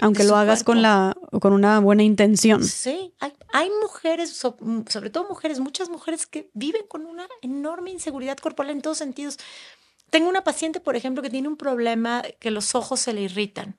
[0.00, 2.64] Aunque lo hagas con la, con una buena intención.
[2.64, 7.26] Sí, hay, hay mujeres, so- mm, sobre todo mujeres, muchas mujeres que viven con una
[7.42, 9.38] enorme inseguridad corporal en todos sentidos.
[10.08, 13.76] Tengo una paciente, por ejemplo, que tiene un problema que los ojos se le irritan.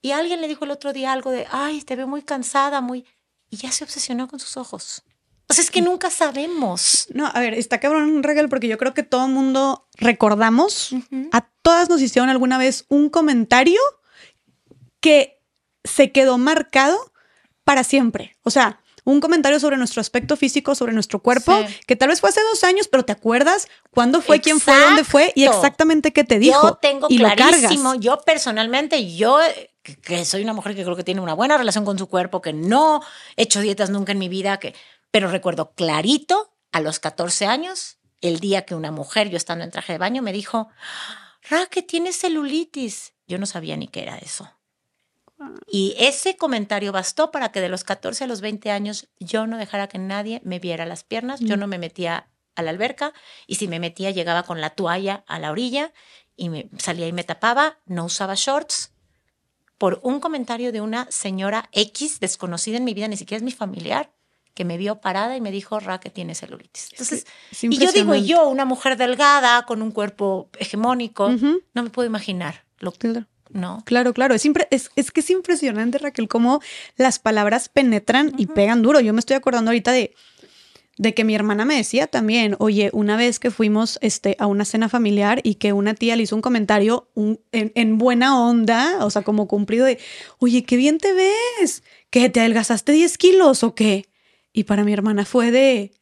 [0.00, 3.04] Y alguien le dijo el otro día algo de, ay, te veo muy cansada, muy...
[3.50, 5.02] Y ya se obsesionó con sus ojos.
[5.48, 7.08] O sea, es que nunca sabemos.
[7.14, 10.90] No, a ver, está cabrón un regalo porque yo creo que todo el mundo recordamos,
[11.32, 13.80] a todas nos hicieron alguna vez un comentario
[15.00, 15.40] que
[15.84, 17.12] se quedó marcado
[17.64, 18.36] para siempre.
[18.42, 21.76] O sea, un comentario sobre nuestro aspecto físico, sobre nuestro cuerpo, Sí.
[21.86, 25.04] que tal vez fue hace dos años, pero te acuerdas cuándo fue, quién fue, dónde
[25.04, 26.60] fue y exactamente qué te dijo.
[26.62, 29.38] Yo tengo y clarísimo, yo personalmente, yo
[29.82, 32.42] que, que soy una mujer que creo que tiene una buena relación con su cuerpo,
[32.42, 33.00] que no
[33.36, 34.74] he hecho dietas nunca en mi vida, que,
[35.10, 39.70] pero recuerdo clarito a los 14 años, el día que una mujer, yo estando en
[39.70, 40.68] traje de baño, me dijo,
[41.48, 43.14] Ra, que tienes celulitis.
[43.26, 44.50] Yo no sabía ni qué era eso.
[45.70, 49.56] Y ese comentario bastó para que de los 14 a los 20 años yo no
[49.56, 51.60] dejara que nadie me viera las piernas, yo Mm.
[51.60, 53.12] no me metía a la alberca
[53.46, 55.92] y si me metía llegaba con la toalla a la orilla
[56.36, 58.92] y me salía y me tapaba, no usaba shorts
[59.78, 63.52] por un comentario de una señora X desconocida en mi vida, ni siquiera es mi
[63.52, 64.10] familiar,
[64.54, 66.88] que me vio parada y me dijo, Ra, que tiene celulitis.
[66.90, 71.90] Entonces, Es y yo digo, yo, una mujer delgada, con un cuerpo hegemónico, no me
[71.90, 72.64] puedo imaginar.
[72.80, 73.26] Lo, Claro.
[73.50, 73.82] No.
[73.84, 74.34] Claro, claro.
[74.34, 76.60] Es, es, es que es impresionante, Raquel, cómo
[76.96, 79.00] las palabras penetran y pegan duro.
[79.00, 80.14] Yo me estoy acordando ahorita de,
[80.96, 84.64] de que mi hermana me decía también, oye, una vez que fuimos este, a una
[84.64, 89.04] cena familiar y que una tía le hizo un comentario un- en, en buena onda,
[89.04, 89.98] o sea, como cumplido de,
[90.38, 94.06] oye, qué bien te ves, que te adelgazaste 10 kilos o qué.
[94.52, 95.92] Y para mi hermana fue de,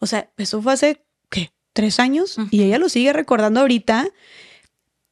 [0.00, 1.52] o sea, eso fue hace, ¿qué?
[1.72, 2.36] ¿Tres años?
[2.50, 4.08] Y ella lo sigue recordando ahorita.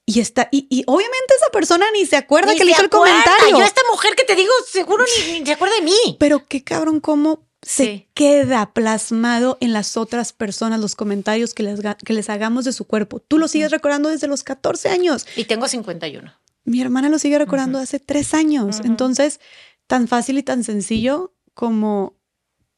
[0.07, 2.89] Y está, y, y obviamente esa persona ni se acuerda Ni que le hizo el
[2.91, 3.51] comentario.
[3.59, 6.17] Yo, esta mujer que te digo, seguro ni, ni se acuerda de mí.
[6.19, 8.09] Pero qué cabrón cómo se Sí.
[8.15, 12.87] queda plasmado en las otras personas los comentarios que les, que les hagamos de su
[12.87, 13.21] cuerpo.
[13.21, 15.27] Tú lo sigues recordando desde los 14 años.
[15.37, 16.33] Y tengo 51.
[16.65, 18.81] Mi hermana lo sigue recordando hace tres años.
[18.83, 19.41] Entonces,
[19.87, 22.15] tan fácil y tan sencillo como,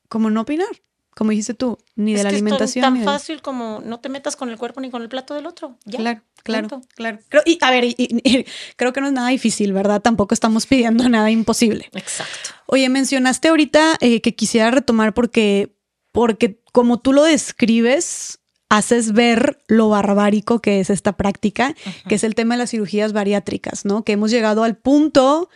[0.08, 0.68] como no opinar.
[1.14, 3.04] Como dijiste tú, ni de la que es tan- alimentación.
[3.04, 5.76] fácil como no te metas con el cuerpo ni con el plato del otro.
[5.84, 5.98] Ya.
[5.98, 6.88] Claro, claro, punto.
[6.94, 7.18] claro.
[7.28, 8.46] Creo- y, a ver, y- y- y
[8.76, 10.00] creo que no es nada difícil, ¿verdad?
[10.02, 11.88] Tampoco estamos pidiendo nada imposible.
[11.94, 12.50] Exacto.
[12.66, 15.74] Oye, mencionaste ahorita eh, que quisiera retomar porque,
[16.12, 18.38] porque como tú lo describes,
[18.68, 21.74] haces ver lo barbárico que es esta práctica,
[22.08, 24.02] que es el tema de las cirugías bariátricas, ¿no?
[24.04, 25.50] Que hemos llegado al punto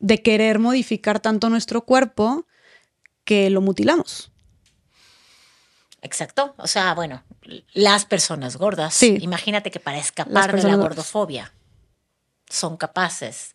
[0.00, 2.46] de querer modificar tanto nuestro cuerpo
[3.24, 4.32] que lo mutilamos.
[6.02, 6.54] Exacto.
[6.58, 7.22] O sea, bueno,
[7.72, 9.16] las personas gordas, Sí.
[9.20, 10.78] imagínate que para escapar de la gordas.
[10.96, 11.52] gordofobia
[12.48, 13.54] son capaces.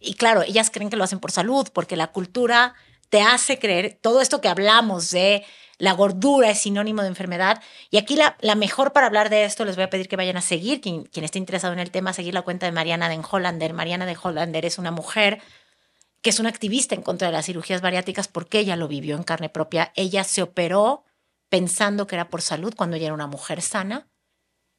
[0.00, 2.74] Y claro, ellas creen que lo hacen por salud, porque la cultura
[3.10, 5.44] te hace creer todo esto que hablamos de
[5.78, 7.62] la gordura es sinónimo de enfermedad.
[7.90, 10.36] Y aquí la, la mejor para hablar de esto, les voy a pedir que vayan
[10.36, 13.08] a seguir, quien, quien esté interesado en el tema, a seguir la cuenta de Mariana
[13.08, 13.72] Den Hollander.
[13.74, 15.40] Mariana Den Hollander es una mujer
[16.20, 19.22] que es una activista en contra de las cirugías bariátricas porque ella lo vivió en
[19.22, 19.92] carne propia.
[19.94, 21.04] Ella se operó
[21.48, 24.08] pensando que era por salud cuando ella era una mujer sana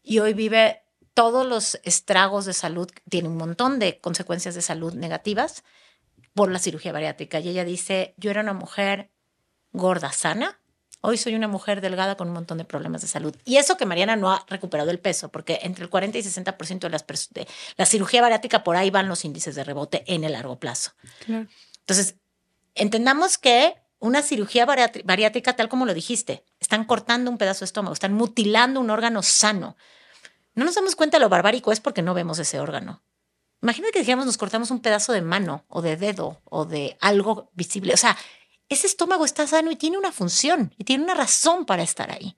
[0.03, 0.83] y hoy vive
[1.13, 5.63] todos los estragos de salud, tiene un montón de consecuencias de salud negativas
[6.33, 7.39] por la cirugía bariátrica.
[7.39, 9.11] Y ella dice, yo era una mujer
[9.73, 10.59] gorda, sana,
[11.01, 13.35] hoy soy una mujer delgada con un montón de problemas de salud.
[13.45, 16.79] Y eso que Mariana no ha recuperado el peso, porque entre el 40 y 60%
[16.79, 20.33] de las de la cirugía bariátrica por ahí van los índices de rebote en el
[20.33, 20.91] largo plazo.
[21.25, 21.47] Claro.
[21.79, 22.15] Entonces,
[22.75, 27.65] entendamos que una cirugía bariátri- bariátrica, tal como lo dijiste, están cortando un pedazo de
[27.65, 29.75] estómago, están mutilando un órgano sano.
[30.55, 33.01] No nos damos cuenta de lo barbárico es porque no vemos ese órgano.
[33.61, 37.51] Imagínate que digamos nos cortamos un pedazo de mano o de dedo o de algo
[37.53, 37.93] visible.
[37.93, 38.17] O sea,
[38.69, 42.37] ese estómago está sano y tiene una función y tiene una razón para estar ahí.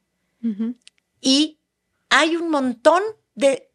[1.19, 1.59] Y
[2.09, 3.03] hay un montón
[3.35, 3.70] de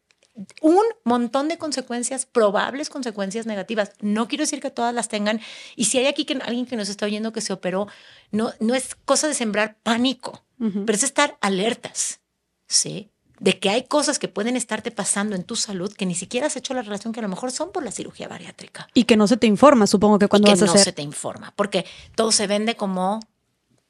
[0.61, 3.91] un montón de consecuencias, probables consecuencias negativas.
[4.01, 5.41] No quiero decir que todas las tengan.
[5.75, 7.87] Y si hay aquí que, alguien que nos está oyendo que se operó,
[8.31, 12.19] no, no es cosa de sembrar pánico, pero es estar alertas,
[12.67, 13.11] ¿sí?
[13.39, 16.55] De que hay cosas que pueden estarte pasando en tu salud que ni siquiera has
[16.55, 18.87] hecho la relación que a lo mejor son por la cirugía bariátrica.
[18.95, 20.85] Y que no se te informa, supongo que cuando y que vas a no hacer.
[20.85, 21.85] se te informa, porque
[22.15, 23.19] todo se vende como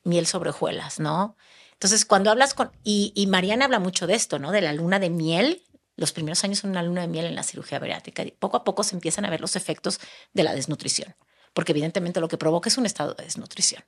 [0.03, 1.35] miel sobre hojuelas, ¿no?
[1.77, 4.51] Entonces, cuando hablas con, y, y Mariana habla mucho de esto, ¿no?
[4.51, 5.61] De la luna de miel.
[5.98, 8.24] Los primeros años son una luna de miel en la cirugía bariátrica.
[8.24, 10.00] Y poco a poco se empiezan a ver los efectos
[10.34, 11.16] de la desnutrición,
[11.53, 13.84] porque evidentemente lo que provoca es un estado de desnutrición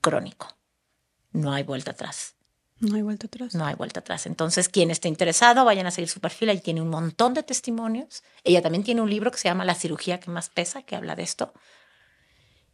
[0.00, 0.54] crónico.
[1.32, 2.34] No hay vuelta atrás.
[2.80, 3.54] No hay vuelta atrás.
[3.54, 4.26] No hay vuelta atrás.
[4.26, 6.50] Entonces, quien esté interesado, vayan a seguir su perfil.
[6.50, 8.22] Ahí tiene un montón de testimonios.
[8.44, 11.14] Ella también tiene un libro que se llama La cirugía que más pesa, que habla
[11.14, 11.54] de esto.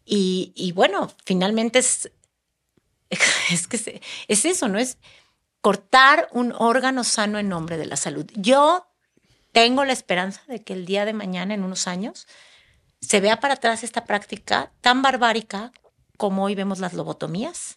[0.05, 2.11] Y, y bueno, finalmente es,
[3.51, 4.79] es que es eso, ¿no?
[4.79, 4.99] Es
[5.69, 8.25] cortar un órgano sano en nombre de la salud.
[8.35, 8.87] Yo
[9.53, 12.27] tengo la esperanza de que el día de mañana, en unos años,
[13.03, 15.71] se vea para atrás esta práctica tan barbárica
[16.17, 17.77] como hoy vemos las lobotomías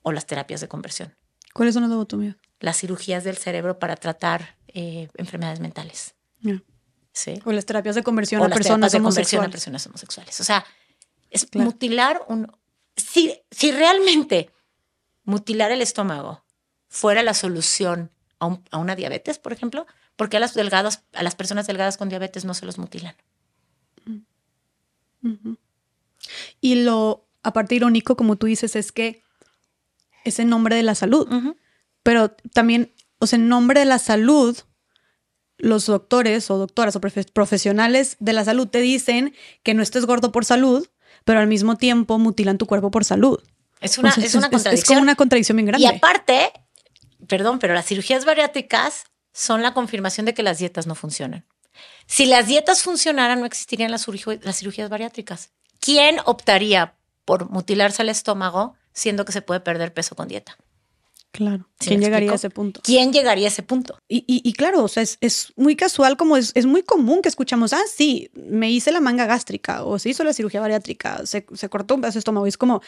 [0.00, 1.14] o las terapias de conversión
[1.52, 2.36] ¿Cuáles son las lobotomías?
[2.60, 6.14] las cirugías del cerebro para tratar eh, enfermedades mentales.
[7.12, 7.42] ¿sí?
[7.44, 9.50] O las terapias de conversión O a las personas de conversión a homosexuales.
[9.50, 10.40] personas homosexuales.
[10.40, 10.64] O sea,
[11.28, 11.66] es Claro.
[11.66, 12.50] mutilar un...
[12.96, 14.50] Si, si realmente
[15.24, 16.42] mutilar el estómago
[16.90, 19.86] fuera la solución a, un- a una diabetes, por ejemplo,
[20.16, 23.14] ¿por qué a las, delgadas, a las personas delgadas con diabetes no se los mutilan?
[25.22, 25.56] Ujú.
[26.60, 29.22] Y lo, aparte irónico, como tú dices, es que
[30.24, 31.28] es en nombre de la salud.
[32.02, 34.56] Pero también, o sea, en nombre de la salud,
[35.58, 40.06] los doctores o doctoras o profe- profesionales de la salud te dicen que no estés
[40.06, 40.88] gordo por salud,
[41.24, 43.38] pero al mismo tiempo mutilan tu cuerpo por salud.
[43.80, 44.86] Es una, es una Es contradicción.
[44.96, 45.84] como una contradicción bien grande.
[45.84, 46.50] Y aparte,
[47.26, 51.46] perdón, pero las cirugías bariátricas son la confirmación de que las dietas no funcionan.
[52.06, 55.50] Si las dietas funcionaran, no existirían las, cirugías bariátricas.
[55.78, 60.56] ¿Quién optaría por mutilarse el estómago, siendo que se puede perder peso con dieta.
[61.30, 61.68] Claro.
[61.78, 62.80] ¿Sí ¿Quién llegaría a ese punto?
[62.82, 63.96] ¿Quién llegaría a ese punto?
[64.08, 67.22] Y, y- y claro, o sea, es, es muy casual, como es, es muy común
[67.22, 71.24] que escuchamos, ah, sí, me hice la manga gástrica o se hizo la cirugía bariátrica,
[71.24, 72.46] se, se cortó un pedazo de estómago.
[72.46, 72.82] Y es como,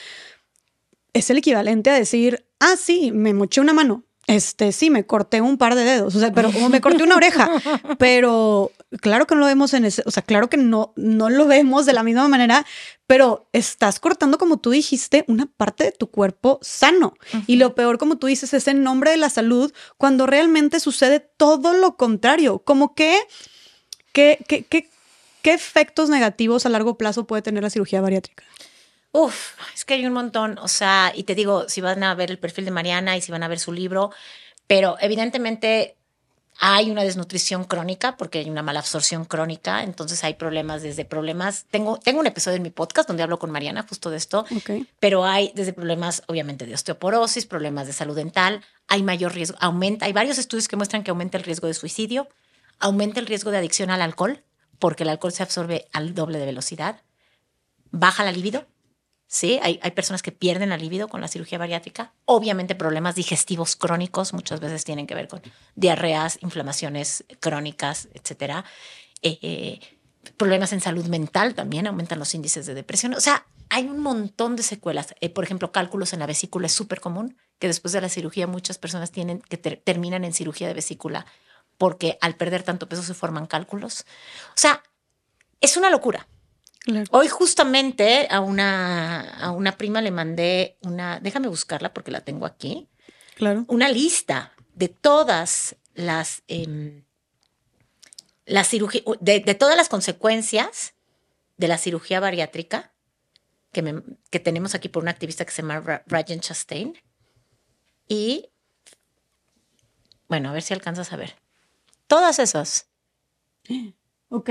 [1.13, 4.03] es el equivalente a decir, ah, sí, me moché una mano.
[4.33, 7.17] Este, sí, me corté un par de dedos, o sea, pero o me corté una
[7.17, 7.51] oreja,
[7.99, 8.71] pero
[9.01, 11.87] claro que no lo vemos en ese, o sea, claro que no, no lo vemos
[11.87, 12.65] de la misma manera,
[13.07, 17.15] pero estás cortando, como tú dijiste, una parte de tu cuerpo sano.
[17.47, 21.21] Y lo peor, como tú dices, es en nombre de la salud, cuando realmente sucede
[21.21, 22.61] todo lo contrario.
[22.61, 23.19] Como que,
[24.13, 24.89] que, que, que-
[25.43, 28.45] ¿qué efectos negativos a largo plazo puede tener la cirugía bariátrica?
[29.13, 32.31] Uf, es que hay un montón, o sea, y te digo, si van a ver
[32.31, 34.11] el perfil de Mariana y si van a ver su libro,
[34.67, 35.97] pero evidentemente
[36.59, 41.67] hay una desnutrición crónica porque hay una mala absorción crónica, entonces hay problemas desde problemas,
[41.71, 44.47] tengo, tengo un episodio en mi podcast donde hablo con Mariana justo de esto,
[45.01, 50.07] pero hay desde problemas obviamente de osteoporosis, problemas de salud dental, hay mayor riesgo, aumenta,
[50.07, 52.29] hay varios estudios que muestran que aumenta el riesgo de suicidio,
[52.79, 54.43] aumenta el riesgo de adicción al alcohol,
[54.79, 57.01] porque el alcohol se absorbe al doble de velocidad,
[57.91, 58.67] baja la libido,
[59.33, 59.59] ¿sí?
[59.63, 62.13] Hay, hay personas que pierden la libido con la cirugía bariátrica.
[62.27, 65.41] Obviamente problemas digestivos crónicos muchas veces tienen que ver con
[65.75, 68.67] diarreas, inflamaciones crónicas, etcétera.
[69.23, 69.81] Eh, eh,
[70.37, 73.15] problemas en salud mental también aumentan los índices de depresión.
[73.15, 75.15] O sea, hay un montón de secuelas.
[75.23, 78.47] Eh, por ejemplo, cálculos en la vesícula es súper común, que después de la cirugía
[78.47, 81.25] muchas personas tienen que ter- terminan en cirugía de vesícula
[81.79, 84.05] porque al perder tanto peso se forman cálculos.
[84.51, 84.83] O sea,
[85.63, 86.29] es una locura.
[86.85, 87.05] Claro.
[87.13, 92.45] Hoy justamente a una, a una prima le mandé una, déjame buscarla porque la tengo
[92.47, 92.89] aquí,
[93.37, 93.65] Claro.
[93.69, 96.43] una lista de todas las,
[98.47, 100.95] las cirugía, de, de todas las consecuencias
[101.57, 102.93] de la cirugía bariátrica
[103.73, 106.99] que, me- que tenemos aquí por una activista que se llama Ra- Rajan Chastain.
[108.09, 108.51] Y,
[110.29, 111.37] bueno, a ver si alcanzas a ver.
[112.09, 112.89] Todas esas.
[114.35, 114.49] Ok,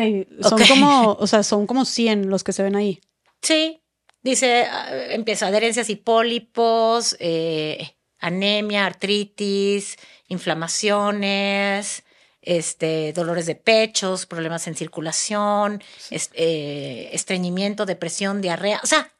[0.47, 3.01] son como, o sea, son como 100 los que se ven ahí.
[3.41, 3.81] Sí,
[4.21, 12.03] dice, ah, empieza adherencias y pólipos, eh, anemia, artritis, inflamaciones,
[12.43, 18.81] este, dolores de pechos, problemas en circulación, eh, estreñimiento, depresión, diarrea.
[18.83, 19.11] O sea,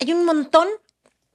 [0.00, 0.66] hay un montón.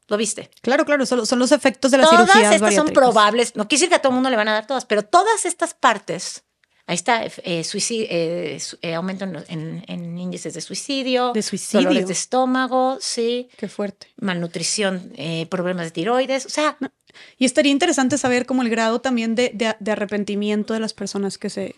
[0.10, 0.52] ¿Lo viste?
[0.62, 3.56] Claro, claro, son, son los efectos de las todas cirugías estas son probables.
[3.56, 5.74] No decir que a todo el mundo le van a dar todas, pero todas estas
[5.74, 6.44] partes.
[6.86, 11.88] Ahí está, eh, suicidio, eh, eh, aumento en, en- en índices de suicidio, De suicidio.
[11.88, 14.08] dolores de estómago, sí, Qué fuerte.
[14.18, 16.46] malnutrición, eh, problemas de tiroides.
[16.46, 16.78] O sea,
[17.38, 21.38] Y estaría interesante saber como el grado también de, de- de arrepentimiento de las personas
[21.38, 21.76] que se...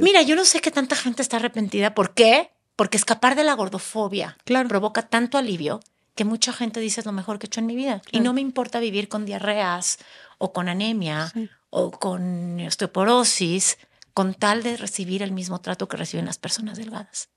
[0.00, 1.94] mira, yo no sé qué tanta gente está arrepentida.
[1.94, 2.50] ¿Por qué?
[2.74, 4.66] Porque escapar de la gordofobia Claro.
[4.68, 5.80] provoca tanto alivio
[6.14, 8.00] que mucha gente dice es lo mejor que he hecho en mi vida.
[8.12, 9.98] Y no me importa vivir con diarreas
[10.38, 11.50] o con anemia Sí.
[11.70, 13.76] o con osteoporosis
[14.18, 17.28] con tal de recibir el mismo trato que reciben las personas delgadas.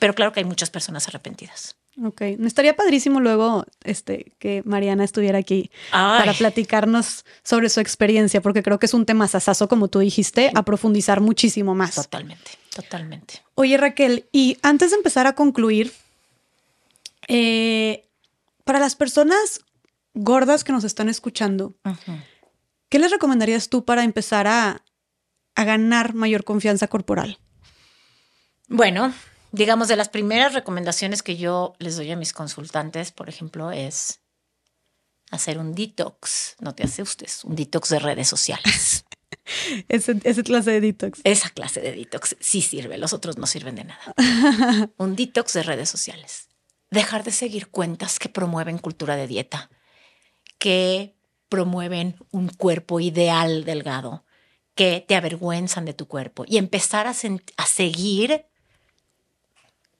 [0.00, 1.76] Pero claro que hay muchas personas arrepentidas.
[2.02, 8.62] Ok, estaría padrísimo luego este, que Mariana estuviera aquí para platicarnos sobre su experiencia, porque
[8.62, 11.94] creo que es un tema sasazo, como tú dijiste, a profundizar muchísimo más.
[11.94, 13.42] Totalmente, totalmente.
[13.54, 15.92] Oye, Raquel, y antes de empezar a concluir,
[17.28, 18.08] eh,
[18.64, 19.60] para las personas
[20.14, 21.74] gordas que nos están escuchando.
[22.88, 24.80] ¿qué les recomendarías tú para empezar a,
[25.54, 27.38] a ganar mayor confianza corporal?
[28.68, 29.14] Bueno,
[29.52, 34.20] digamos, de las primeras recomendaciones que yo les doy a mis consultantes, por ejemplo, es
[35.30, 36.56] hacer un detox.
[36.60, 39.04] No te asustes, un detox de redes sociales.
[39.88, 41.20] Ese, ese clase de detox.
[41.24, 44.14] Esa clase de detox sí sirve, los otros no sirven de nada.
[44.96, 46.48] Un detox de redes sociales.
[46.90, 49.70] Dejar de seguir cuentas que promueven cultura de dieta,
[50.58, 51.16] que
[51.48, 54.23] promueven un cuerpo ideal delgado,
[54.74, 58.46] que te avergüenzan de tu cuerpo y empezar a, seguir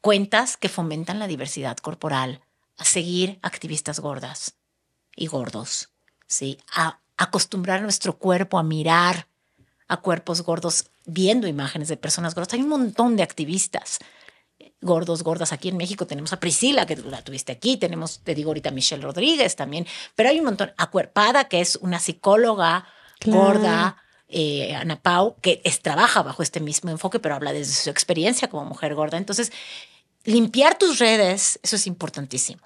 [0.00, 2.40] cuentas que fomentan la diversidad corporal,
[2.76, 4.56] a seguir activistas gordas
[5.16, 5.90] y gordos,
[6.26, 6.58] ¿sí?
[6.74, 9.28] A acostumbrar nuestro cuerpo a mirar
[9.86, 12.54] a cuerpos gordos viendo imágenes de personas gordas.
[12.54, 13.98] Hay un montón de activistas
[14.80, 15.52] gordos, gordas.
[15.52, 19.02] Aquí en México tenemos a Priscila, que la tuviste aquí, tenemos, te digo ahorita, Michelle
[19.02, 20.72] Rodríguez también, pero hay un montón.
[20.76, 22.86] Acuerpada, que es una psicóloga
[23.20, 23.38] Claro.
[23.38, 24.03] gorda,
[24.34, 28.48] eh, Ana Pau, que es, trabaja bajo este mismo enfoque, pero habla desde su experiencia
[28.48, 29.16] como mujer gorda.
[29.16, 29.52] Entonces,
[30.24, 32.62] limpiar tus redes, eso es importantísimo.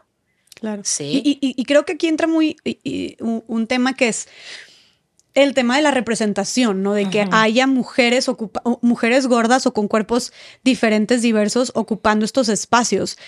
[0.55, 0.83] Claro.
[0.85, 1.23] Sí.
[1.25, 4.29] Y, y- y creo que aquí entra muy y- un, un tema que es
[5.35, 6.95] el tema de la representación, ¿no?
[6.95, 8.29] De que haya mujeres,
[8.83, 10.33] mujeres gordas o con cuerpos
[10.65, 13.19] diferentes, diversos, ocupando estos espacios.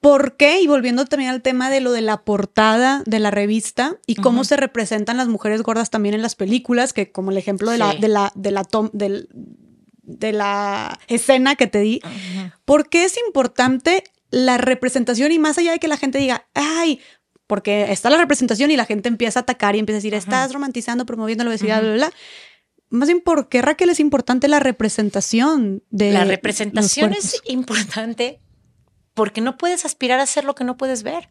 [0.00, 0.62] ¿Por qué?
[0.62, 4.44] Y volviendo también al tema de lo de la portada de la revista y cómo
[4.44, 7.94] se representan las mujeres gordas también en las películas, que como el ejemplo de la,
[7.94, 9.28] de la, de la tom- del-
[10.02, 12.50] de la escena que te di, Ujú.
[12.64, 17.00] ¿por qué es importante la representación y más allá de que la gente diga, ay,
[17.46, 20.52] porque está la representación y la gente empieza a atacar y empieza a decir, estás
[20.52, 22.12] romantizando, promoviendo la obesidad, bla, bla, bla.
[22.90, 28.40] Más bien, ¿por qué Raquel es importante la representación de La representación es importante
[29.14, 31.30] porque no puedes aspirar a ser lo que no puedes ver.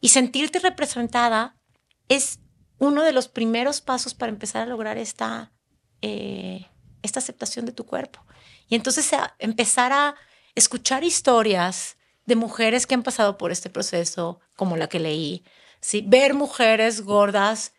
[0.00, 1.56] Y sentirte representada
[2.08, 2.40] es
[2.78, 5.52] uno de los primeros pasos para empezar a lograr esta,
[6.02, 6.66] eh,
[7.02, 8.24] esta aceptación de tu cuerpo.
[8.68, 10.14] Y entonces empezar a
[10.54, 11.96] escuchar historias
[12.26, 15.44] de mujeres que han pasado por este proceso, como la que leí,
[15.80, 16.02] ¿sí?
[16.06, 17.72] ver mujeres gordas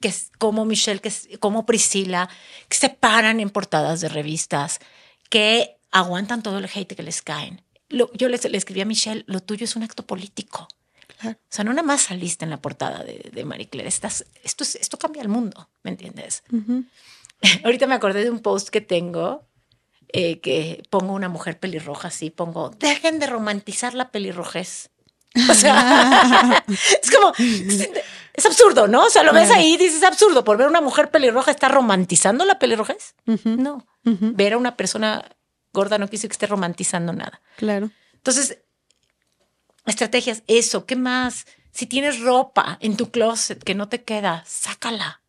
[0.00, 2.28] que como Michelle, que como Priscila,
[2.68, 4.78] que se paran en portadas de revistas,
[5.28, 7.64] que aguantan todo el hate que les caen.
[7.88, 10.68] Lo- yo le escribí a Michelle, lo tuyo es un acto político.
[11.18, 11.36] Claro.
[11.40, 14.62] O sea, no nada más saliste en la portada de, de Marie Claire, estás, esto,
[14.64, 16.44] es- esto cambia el mundo, ¿me entiendes?
[16.52, 16.84] Ujú.
[17.64, 19.44] Ahorita me acordé de un post que tengo
[20.12, 24.90] eh, que pongo una mujer pelirroja así, pongo, dejen de romantizar la pelirrojez.
[25.50, 26.64] O sea,
[27.02, 29.04] es como, es absurdo, ¿no?
[29.04, 31.68] O sea, lo ves ahí y dices, es absurdo, por ver una mujer pelirroja, ¿está
[31.68, 33.14] romantizando la pelirrojez?
[33.26, 33.50] Ujú.
[33.50, 35.24] No, ver a una persona
[35.78, 37.40] gorda no decir que esté romantizando nada.
[37.56, 37.90] Claro.
[38.14, 38.58] Entonces,
[39.86, 41.46] estrategias, eso, ¿qué más?
[41.70, 45.22] Si tienes ropa en tu closet que no te queda, sácala.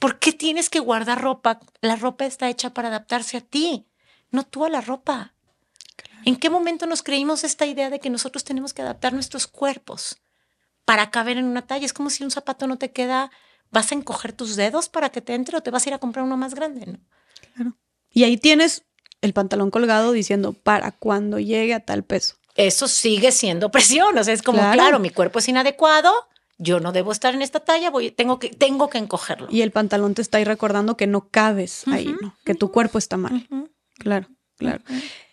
[0.00, 1.60] ¿Por qué tienes que guardar ropa?
[1.80, 3.86] La ropa está hecha para adaptarse a ti,
[4.30, 5.34] no tú a la ropa.
[6.24, 10.18] ¿En qué momento nos creímos esta idea de que nosotros tenemos que adaptar nuestros cuerpos
[10.84, 11.86] para caber en una talla?
[11.86, 13.30] Es como si un zapato no te queda,
[13.70, 15.98] vas a encoger tus dedos para que te entre o te vas a ir a
[15.98, 17.76] comprar uno más grande, ¿no?
[18.10, 18.84] Y ahí tienes
[19.22, 22.36] el pantalón colgado diciendo para cuando llegue a tal peso.
[22.56, 24.16] eso sigue siendo presión.
[24.18, 24.72] O sea, es como, Claro.
[24.74, 26.12] claro, mi cuerpo es inadecuado,
[26.58, 29.46] yo no debo estar en esta talla, voy, tengo, que, tengo que encogerlo.
[29.50, 32.34] Y el pantalón te está ahí recordando que no cabes ahí, ¿no?
[32.44, 33.46] Que tu cuerpo está mal.
[33.98, 34.82] Claro, claro.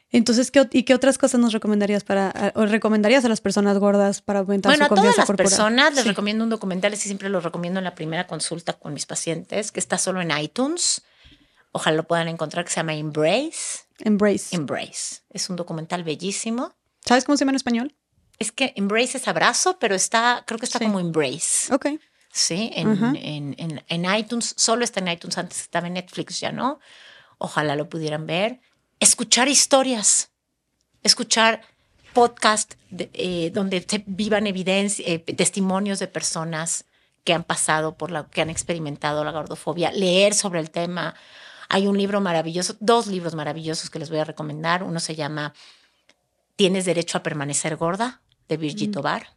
[0.10, 4.22] Entonces, ¿qué, ¿y qué otras cosas nos recomendarías para, o recomendarías a las personas gordas
[4.22, 5.50] para aumentar Bueno, su a todas confianza las corporal?
[5.50, 6.10] personas les Sí.
[6.10, 9.82] recomiendo un documental, y siempre lo recomiendo en la primera consulta con mis pacientes, que
[9.82, 11.02] está solo en iTunes.
[11.72, 13.86] Ojalá lo puedan encontrar, que se llama Embrace.
[14.00, 14.56] Embrace.
[14.56, 15.22] Embrace.
[15.30, 16.74] Es un documental bellísimo.
[17.06, 17.96] ¿Sabes cómo se llama en español?
[18.40, 20.86] Es que Embrace es abrazo, pero está, creo que está Sí.
[20.86, 21.74] como Embrace.
[21.74, 21.88] Ok.
[22.32, 26.52] Sí, en, en, en, en iTunes, solo está en iTunes, antes estaba en Netflix, ya
[26.52, 26.80] no.
[27.40, 28.60] Ojalá lo pudieran ver.
[29.00, 30.30] Escuchar historias,
[31.04, 31.62] escuchar
[32.14, 36.86] podcast de- eh, donde se vivan evidencia, eh, testimonios de personas
[37.24, 41.16] que han pasado por la, que han experimentado la gordofobia, leer sobre el tema.
[41.70, 44.84] Hay un libro maravilloso, dos libros maravillosos que les voy a recomendar.
[44.84, 45.54] Uno se llama
[46.56, 49.28] Tienes derecho a permanecer gorda, de Virgit Tobar.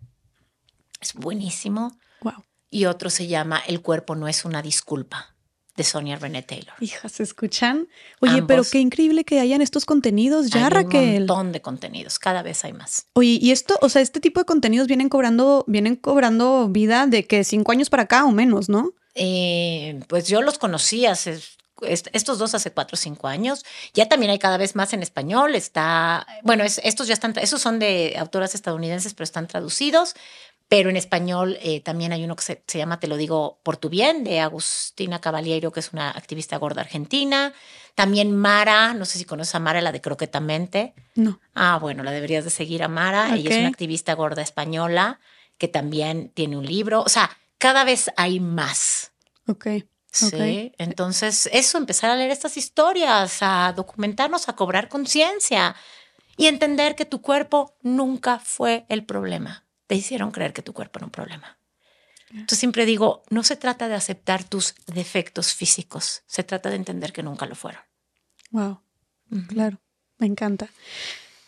[1.00, 2.34] Es buenísimo Wow.
[2.70, 5.34] y otro se llama El cuerpo no es una disculpa,
[5.76, 6.74] de Sonia René Taylor.
[6.80, 7.88] Hijas, ¿se escuchan?
[8.20, 11.22] Oye, pero qué increíble que hayan estos contenidos ya, Hay Raquel.
[11.22, 13.06] un montón de contenidos, cada vez hay más.
[13.14, 17.26] Oye, y esto, o sea, este tipo de contenidos vienen cobrando, vienen cobrando vida de
[17.26, 18.92] que cinco años para acá o menos, ¿no?
[19.14, 21.40] Eh, pues yo los conocí hace
[21.82, 23.64] estos dos hace cuatro o cinco años.
[23.94, 25.54] Ya también hay cada vez más en español.
[25.54, 30.14] Está, bueno, es- estos ya están, esos son de autoras estadounidenses, pero están traducidos.
[30.68, 33.76] Pero en español eh, también hay uno que se, se llama Te lo digo por
[33.76, 37.52] tu bien, de Agustina Caballero, que es una activista gorda argentina.
[37.96, 40.94] También Mara, no sé si conoces a Mara, la de Croquetamente.
[41.16, 41.40] No.
[41.54, 43.34] Ah, bueno, la deberías de seguir a Mara.
[43.34, 45.18] Ella es una activista gorda española
[45.58, 47.02] que también tiene un libro.
[47.02, 49.10] O sea, cada vez hay más.
[49.48, 49.66] Ok.
[50.12, 50.72] Sí.
[50.78, 55.76] Entonces, eso, empezar a leer estas historias, a documentarnos, a cobrar conciencia
[56.36, 59.64] y entender que tu cuerpo nunca fue el problema.
[59.86, 61.56] Te hicieron creer que tu cuerpo era un problema.
[62.32, 67.12] Yo siempre digo, no se trata de aceptar tus defectos físicos, se trata de entender
[67.12, 67.82] que nunca lo fueron.
[68.52, 68.80] Wow.
[69.48, 69.78] Claro.
[70.18, 70.68] Me encanta.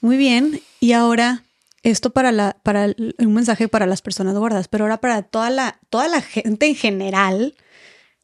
[0.00, 0.60] Muy bien.
[0.81, 1.44] Y ahora,
[1.84, 5.50] esto para la, para el- un mensaje para las personas gordas, pero ahora para toda
[5.50, 7.55] la, toda la gente en general,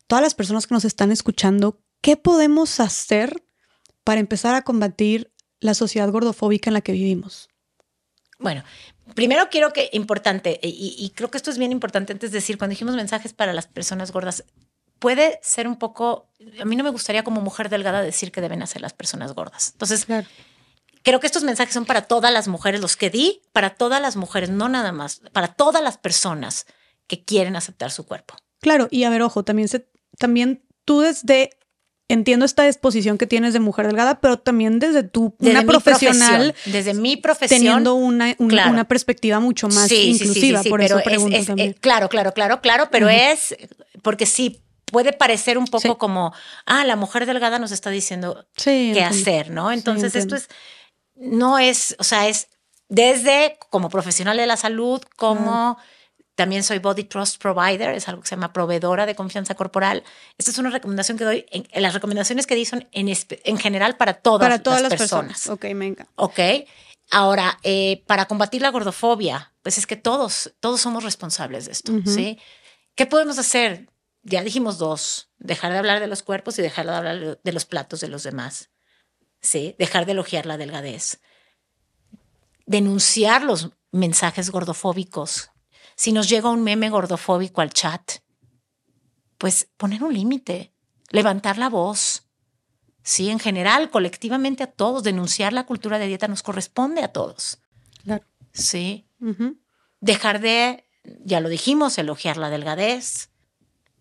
[0.08, 3.44] todas las personas que nos están escuchando, ¿qué podemos hacer
[4.02, 7.48] para empezar a combatir la sociedad gordofóbica en la que vivimos?
[8.40, 8.64] Bueno,
[9.14, 12.58] primero quiero que, importante, y, y creo que esto es bien importante antes de decir,
[12.58, 14.44] cuando dijimos mensajes para las personas gordas,
[14.98, 16.28] puede ser un poco,
[16.60, 19.70] a mí no me gustaría como mujer delgada decir que deben hacer las personas gordas.
[19.72, 20.26] Entonces, Claro.
[21.02, 24.16] creo que estos mensajes son para todas las mujeres, los que di, para todas las
[24.16, 26.66] mujeres, no nada más, para todas las personas
[27.06, 28.36] que quieren aceptar su cuerpo.
[28.60, 31.50] Claro, y a ver, ojo, también se, también tú desde
[32.10, 36.52] entiendo esta disposición que tienes de mujer delgada, pero también desde tu Desde una profesional
[36.52, 37.60] profesión, desde mi profesión.
[37.60, 38.70] teniendo una, un- claro.
[38.70, 40.62] una perspectiva mucho más Sí, sí, sí, sí, inclusiva.
[40.62, 41.70] sí, por pero eso es- pregunto es- también.
[41.70, 43.54] eh, claro, claro, claro, claro, pero es
[44.02, 46.32] porque sí puede parecer un poco como,
[46.64, 49.10] ah, la mujer delgada nos está diciendo qué entiendo.
[49.14, 49.70] hacer, ¿no?
[49.70, 50.48] Entonces esto es,
[51.14, 52.48] no es, o sea, es
[52.88, 55.76] desde como profesional de la salud, como
[56.38, 60.04] también soy Body Trust Provider, es algo que se llama proveedora de confianza corporal.
[60.38, 63.58] Esta es una recomendación que doy, en, en las recomendaciones que di son en, en
[63.58, 65.32] general para todas, Para todas las, las personas.
[65.32, 65.54] personas.
[65.56, 66.12] Ok, encanta.
[66.14, 66.38] Ok.
[67.10, 71.90] Ahora, eh, para combatir la gordofobia, pues es que todos, todos somos responsables de esto,
[71.92, 72.08] Ujú.
[72.08, 72.38] ¿sí?
[72.94, 73.88] ¿Qué podemos hacer?
[74.22, 77.64] Ya dijimos dos, dejar de hablar de los cuerpos y dejar de hablar de los
[77.64, 78.70] platos de los demás,
[79.40, 79.74] ¿sí?
[79.76, 81.18] Dejar de elogiar la delgadez.
[82.66, 85.50] Denunciar los mensajes gordofóbicos.
[85.98, 88.20] Si nos llega un meme gordofóbico al chat,
[89.36, 90.72] pues poner un límite,
[91.10, 92.24] levantar la voz,
[93.02, 97.58] Sí, en general, colectivamente a todos, denunciar la cultura de dieta nos corresponde a todos.
[98.04, 98.22] Claro.
[98.52, 99.06] Sí.
[100.00, 100.84] Dejar de,
[101.24, 103.30] ya lo dijimos, elogiar la delgadez.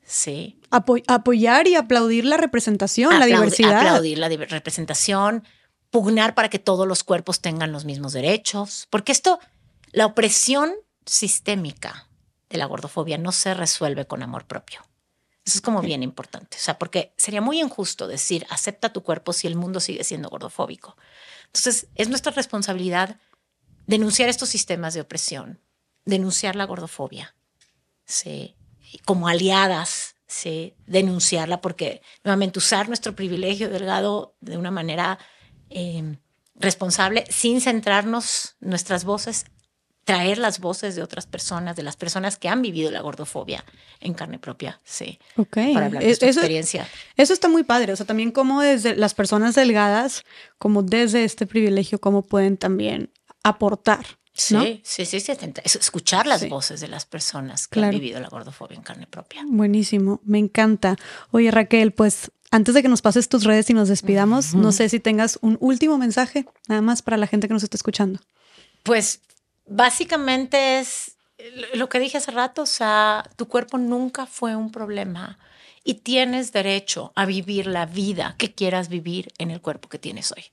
[0.05, 0.59] Sí.
[0.71, 3.77] Apo- apoyar y aplaudir la representación, la diversidad.
[3.79, 5.45] Aplaudir la representación,
[5.89, 8.87] pugnar para que todos los cuerpos tengan los mismos derechos.
[8.89, 9.39] Porque esto,
[9.93, 10.73] la opresión
[11.07, 12.07] sistémica
[12.49, 14.81] de la gordofobia no se resuelve con amor propio.
[15.45, 16.57] Eso es como bien importante.
[16.57, 20.29] O sea, porque sería muy injusto decir, acepta tu cuerpo si el mundo sigue siendo
[20.29, 20.97] gordofóbico.
[21.45, 23.17] Entonces, es nuestra responsabilidad
[23.85, 25.61] denunciar estos sistemas de opresión,
[26.03, 27.33] denunciar la gordofobia,
[29.05, 30.75] como aliadas, ¿sí?
[30.85, 35.17] denunciarla, porque nuevamente usar nuestro privilegio delgado de una manera
[35.69, 36.17] eh,
[36.55, 39.45] responsable, sin centrarnos nuestras voces,
[40.07, 43.65] traer las voces de otras personas, de las personas que han vivido la gordofobia
[43.99, 45.57] en carne propia, sí, Ok.
[45.73, 46.87] para hablar de Es- su eso, experiencia.
[47.17, 47.91] eso está muy padre.
[47.91, 50.23] O sea, también como desde las personas delgadas,
[50.57, 53.11] como desde este privilegio, cómo pueden también
[53.43, 54.05] aportar.
[54.33, 54.61] Sí, ¿no?
[54.63, 55.31] sí, sí, sí,
[55.63, 56.47] es escuchar las Sí.
[56.47, 57.87] voces de las personas que Claro.
[57.95, 59.41] han vivido la gordofobia en carne propia.
[59.47, 60.95] Buenísimo, me encanta.
[61.31, 64.87] Oye, Raquel, pues antes de que nos pases tus redes y nos despidamos, no sé
[64.89, 68.19] si tengas un último mensaje, nada más para la gente que nos está escuchando.
[68.83, 69.19] Pues
[69.67, 71.17] básicamente es
[71.73, 75.37] lo que dije hace rato, o sea, tu cuerpo nunca fue un problema
[75.83, 80.31] y tienes derecho a vivir la vida que quieras vivir en el cuerpo que tienes
[80.31, 80.45] hoy.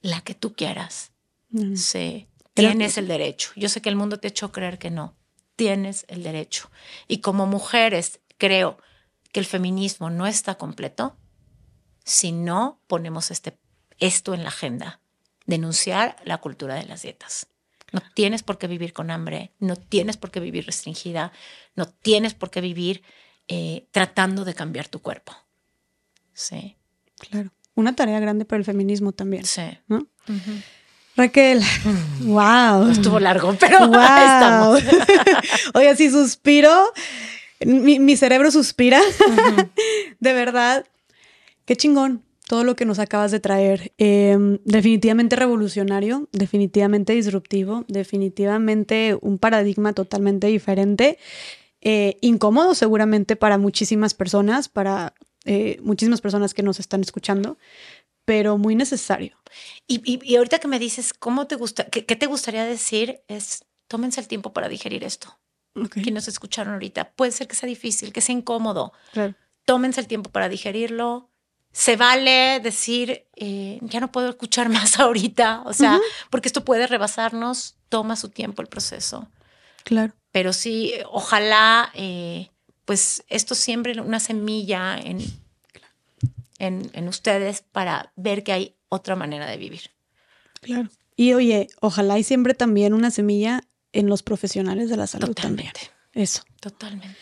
[0.00, 1.12] La que tú quieras.
[1.50, 1.76] Mm.
[1.76, 3.50] Sí, Pero- tienes el derecho.
[3.56, 5.14] Yo sé que el mundo te ha hecho creer que no.
[5.56, 6.70] Tienes el derecho.
[7.08, 8.78] Y como mujeres, creo
[9.32, 11.16] que el feminismo no está completo
[12.04, 13.58] si no ponemos este,
[13.98, 15.00] esto en la agenda.
[15.46, 17.48] Denunciar la cultura de las dietas.
[17.92, 21.32] No tienes por qué vivir con hambre, no tienes por qué vivir restringida,
[21.74, 23.02] no tienes por qué vivir
[23.48, 25.32] eh, tratando de cambiar tu cuerpo.
[26.34, 26.76] Sí,
[27.18, 27.50] Claro.
[27.74, 29.62] Una tarea grande para el feminismo también, sí.
[29.86, 30.06] ¿no?
[31.16, 31.62] Raquel,
[32.20, 32.88] wow.
[32.90, 33.96] Estuvo largo, pero Wow.
[33.98, 34.82] estamos.
[35.74, 36.92] Oye, si suspiro,
[37.64, 39.00] mi, mi cerebro suspira.
[40.20, 40.86] de verdad,
[41.64, 43.92] qué chingón todo lo que nos acabas de traer.
[43.98, 51.18] Eh, definitivamente revolucionario, definitivamente disruptivo, definitivamente un paradigma totalmente diferente.
[51.80, 57.56] Eh, incómodo seguramente para muchísimas personas, para eh, muchísimas personas que nos están escuchando,
[58.24, 59.36] pero muy necesario.
[59.86, 63.20] Y, y- y ahorita que me dices, ¿cómo te gusta, qué, qué te gustaría decir?
[63.28, 65.38] Es, tómense el tiempo para digerir esto.
[65.74, 68.92] Ok, Quienes escucharon ahorita, puede ser que sea difícil, que sea incómodo.
[69.12, 69.34] claro.
[69.64, 71.27] Tómense el tiempo para digerirlo.
[71.72, 75.98] Se vale decir, eh, ya no puedo escuchar más ahorita, o sea,
[76.30, 79.28] porque esto puede rebasarnos, toma su tiempo el proceso.
[79.84, 80.12] Claro.
[80.32, 82.50] Pero sí, ojalá, eh,
[82.84, 85.20] pues esto siembre una semilla en,
[86.58, 89.90] en, en ustedes para ver que hay otra manera de vivir.
[90.60, 90.88] Claro.
[91.16, 95.72] Y oye, ojalá y siempre también una semilla en los profesionales de la salud también.
[95.72, 96.42] Totalmente, Eso.
[96.60, 97.18] totalmente.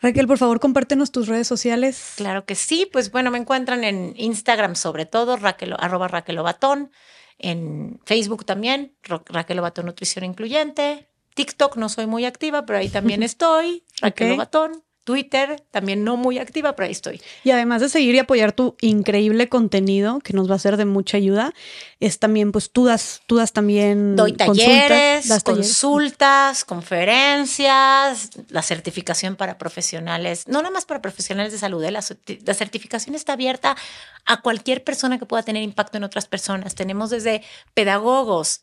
[0.00, 2.14] Raquel, por favor, compártenos tus redes sociales.
[2.16, 6.90] Claro que sí, pues bueno, me encuentran en Instagram sobre todo, Raquel, arroba Raquel Ovatón,
[7.38, 13.22] en Facebook también, Raquel Ovatón Nutrición Incluyente, TikTok no soy muy activa, pero ahí también
[13.22, 14.36] estoy, Raquel Ok.
[14.36, 17.20] Ovatón, Twitter también no muy activa, pero ahí estoy.
[17.44, 20.86] Y además de seguir y apoyar tu increíble contenido, que nos va a ser de
[20.86, 21.52] mucha ayuda,
[22.00, 25.42] es también, pues tú das, tú das también Doy consultas, talleres, talleres.
[25.44, 31.90] consultas, conferencias, la certificación para profesionales, no nada más para profesionales de salud, ¿eh?
[31.90, 32.02] la,
[32.44, 33.76] la certificación está abierta
[34.24, 36.74] a cualquier persona que pueda tener impacto en otras personas.
[36.74, 37.42] Tenemos desde
[37.74, 38.62] pedagogos,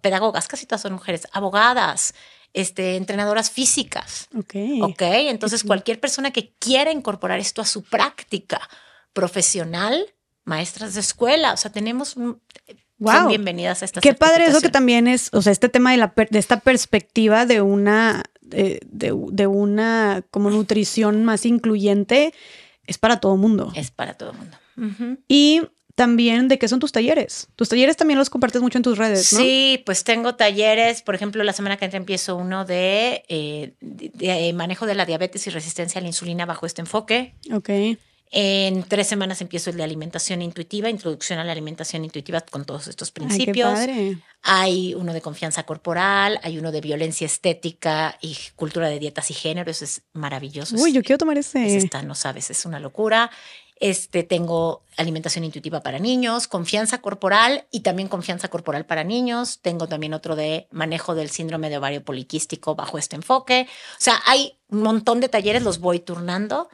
[0.00, 2.14] pedagogas, casi todas son mujeres, abogadas,
[2.54, 4.28] este, entrenadoras físicas.
[4.34, 4.54] Ok.
[4.82, 8.60] Ok, entonces cualquier persona que quiera incorporar esto a su práctica
[9.12, 10.06] profesional,
[10.44, 11.52] maestras de escuela.
[11.52, 12.40] O sea, tenemos un,
[12.98, 13.12] Wow.
[13.14, 15.96] son bienvenidas a esta Qué padre eso que también es, o sea, este tema de,
[15.96, 22.32] la per- de esta perspectiva de una, de, de- de una como nutrición más incluyente,
[22.86, 23.72] es para todo mundo.
[23.74, 24.56] Es para todo mundo.
[24.76, 25.18] Ujú.
[25.26, 25.62] Y
[25.94, 27.46] también de qué son tus talleres.
[27.56, 29.38] Tus talleres también los compartes mucho en tus redes, ¿no?
[29.38, 34.10] Sí, pues tengo talleres, por ejemplo, la semana que entra empiezo uno de, eh, de-
[34.14, 37.34] de manejo de la diabetes y resistencia a la insulina bajo este enfoque.
[37.52, 37.70] Ok.
[38.36, 42.88] En tres semanas empiezo el de alimentación intuitiva, introducción a la alimentación intuitiva con todos
[42.88, 43.72] estos Ay, qué principios.
[43.72, 44.18] padre.
[44.42, 49.34] hay uno de confianza corporal, hay uno de violencia estética y cultura de dietas y
[49.34, 49.70] género.
[49.70, 50.74] Eso es maravilloso.
[50.76, 51.76] Uy, Es- yo quiero tomar ese ese.
[51.78, 53.30] está, no sabes, es una locura.
[53.80, 59.58] Este, tengo alimentación intuitiva para niños, confianza corporal y también confianza corporal para niños.
[59.60, 63.66] Tengo también otro de manejo del síndrome de ovario poliquístico bajo este enfoque.
[63.92, 66.68] O sea, hay un montón de talleres, los voy turnando.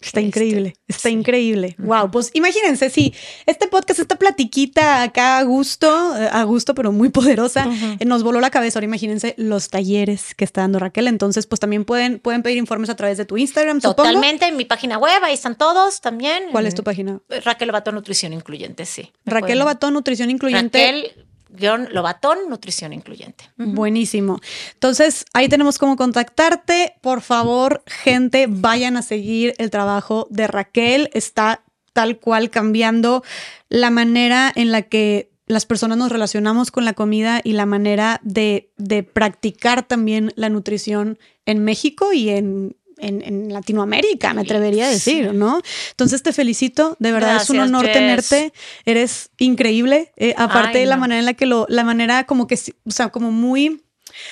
[0.00, 1.14] Está Este, increíble, está sí.
[1.14, 1.74] increíble.
[1.78, 3.12] Wow, pues imagínense, sí,
[3.46, 7.66] este podcast, esta platiquita acá a gusto, eh, a gusto, pero muy poderosa,
[7.98, 8.78] eh, nos voló la cabeza.
[8.78, 11.08] Ahora imagínense los talleres que está dando Raquel.
[11.08, 13.96] Entonces, pues también pueden, pueden pedir informes a través de tu Instagram, supongo.
[13.96, 16.44] Totalmente en mi página web, ahí están todos también.
[16.52, 17.20] ¿Cuál es tu página?
[17.28, 19.12] Raquel Lobato Nutrición Incluyente, sí.
[19.24, 20.78] Raquel Lobatón, Nutrición Incluyente.
[20.78, 21.12] Raquel
[21.50, 23.50] guion Lobatón, Nutrición Incluyente.
[23.56, 24.40] Buenísimo.
[24.74, 26.94] Entonces, ahí tenemos cómo contactarte.
[27.00, 31.10] Por favor, gente, vayan a seguir el trabajo de Raquel.
[31.12, 31.62] Está
[31.92, 33.24] tal cual cambiando
[33.68, 38.20] la manera en la que las personas nos relacionamos con la comida y la manera
[38.22, 44.86] de, de practicar también la nutrición en México y en, en- en Latinoamérica, me atrevería
[44.86, 45.60] a decir, ¿no?
[45.90, 47.92] Entonces te felicito, de verdad es un honor Jess.
[47.94, 48.52] tenerte,
[48.84, 51.00] eres increíble, eh, aparte Ay, de la no.
[51.00, 53.82] manera en la que lo, la manera como que, o sea, como muy,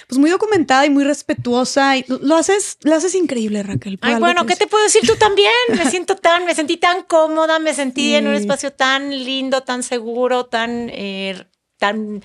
[0.08, 3.98] pues muy documentada y muy respetuosa, y lo haces, lo haces increíble, Raquel.
[4.00, 5.52] Ay, bueno, ¿qué te puedo decir tú también?
[5.76, 9.82] Me siento tan, me sentí tan cómoda, me sentí en un espacio tan lindo, tan
[9.82, 11.44] seguro, tan, eh,
[11.78, 12.22] tan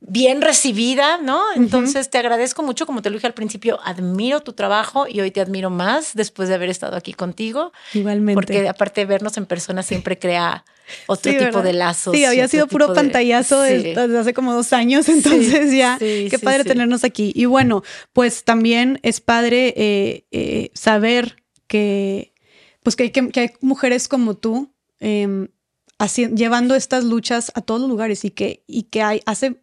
[0.00, 1.42] bien recibida, ¿no?
[1.54, 5.30] Entonces te agradezco mucho, como te lo dije al principio, admiro tu trabajo y hoy
[5.30, 8.34] te admiro más después de haber estado aquí contigo, Igualmente.
[8.34, 10.64] porque aparte de vernos en persona siempre crea
[11.06, 11.64] otro Sí, tipo ¿verdad?
[11.64, 12.16] de lazos.
[12.16, 13.74] Sí, había sido puro de- pantallazo Sí.
[13.74, 17.32] desde, hace como dos años, entonces ya, sí, qué sí, padre tenernos aquí.
[17.36, 17.82] Y bueno,
[18.14, 22.32] pues también es padre eh, eh, saber que,
[22.82, 25.48] pues que, hay- que, que hay mujeres como tú eh,
[26.34, 29.60] llevando estas luchas a todos los lugares y que, y que hay, hace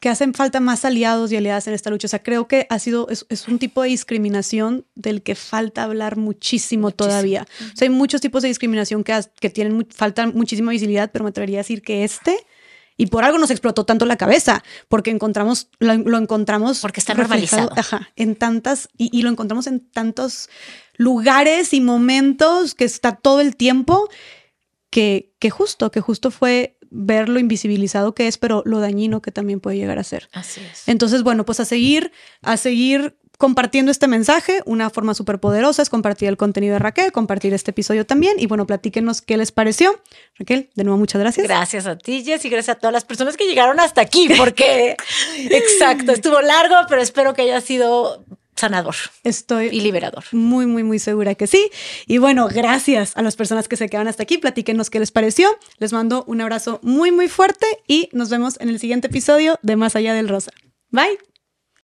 [0.00, 2.06] que hacen falta más aliados y aliadas en esta lucha.
[2.06, 5.82] O sea, creo que ha sido, es, es un tipo de discriminación del que falta
[5.84, 7.46] hablar muchísimo, todavía.
[7.72, 11.10] O sea, hay muchos tipos de discriminación que, has- que tienen, mu- faltan muchísima visibilidad,
[11.10, 12.36] pero me atrevería a decir que este,
[12.98, 16.80] y por algo nos explotó tanto la cabeza, porque encontramos, lo, lo encontramos.
[16.80, 17.70] Porque está normalizado.
[17.76, 20.48] Ajá, en tantas, y, y lo encontramos en tantos
[20.96, 24.08] lugares y momentos que está todo el tiempo,
[24.90, 29.32] que, que justo, que justo fue ver lo invisibilizado que es, pero lo dañino que
[29.32, 30.28] también puede llegar a ser.
[30.32, 30.88] Así es.
[30.88, 34.62] Entonces, bueno, pues a seguir, a seguir compartiendo este mensaje.
[34.64, 38.38] Una forma súper poderosa es compartir el contenido de Raquel, compartir este episodio también.
[38.38, 40.00] Y bueno, platíquenos qué les pareció.
[40.38, 41.46] Raquel, de nuevo, muchas gracias.
[41.46, 44.96] Gracias a ti, Jess, y gracias a todas las personas que llegaron hasta aquí, porque,
[45.50, 48.24] exacto, estuvo largo, pero espero que haya sido
[48.64, 50.24] sanador y Estoy liberador.
[50.32, 51.70] muy, muy, muy segura que sí.
[52.06, 54.38] Y bueno, gracias a las personas que se quedan hasta aquí.
[54.38, 55.48] Platíquenos qué les pareció.
[55.78, 59.76] Les mando un abrazo muy, muy fuerte y nos vemos en el siguiente episodio de
[59.76, 60.52] Más Allá del Rosa.
[60.90, 61.33] Bye.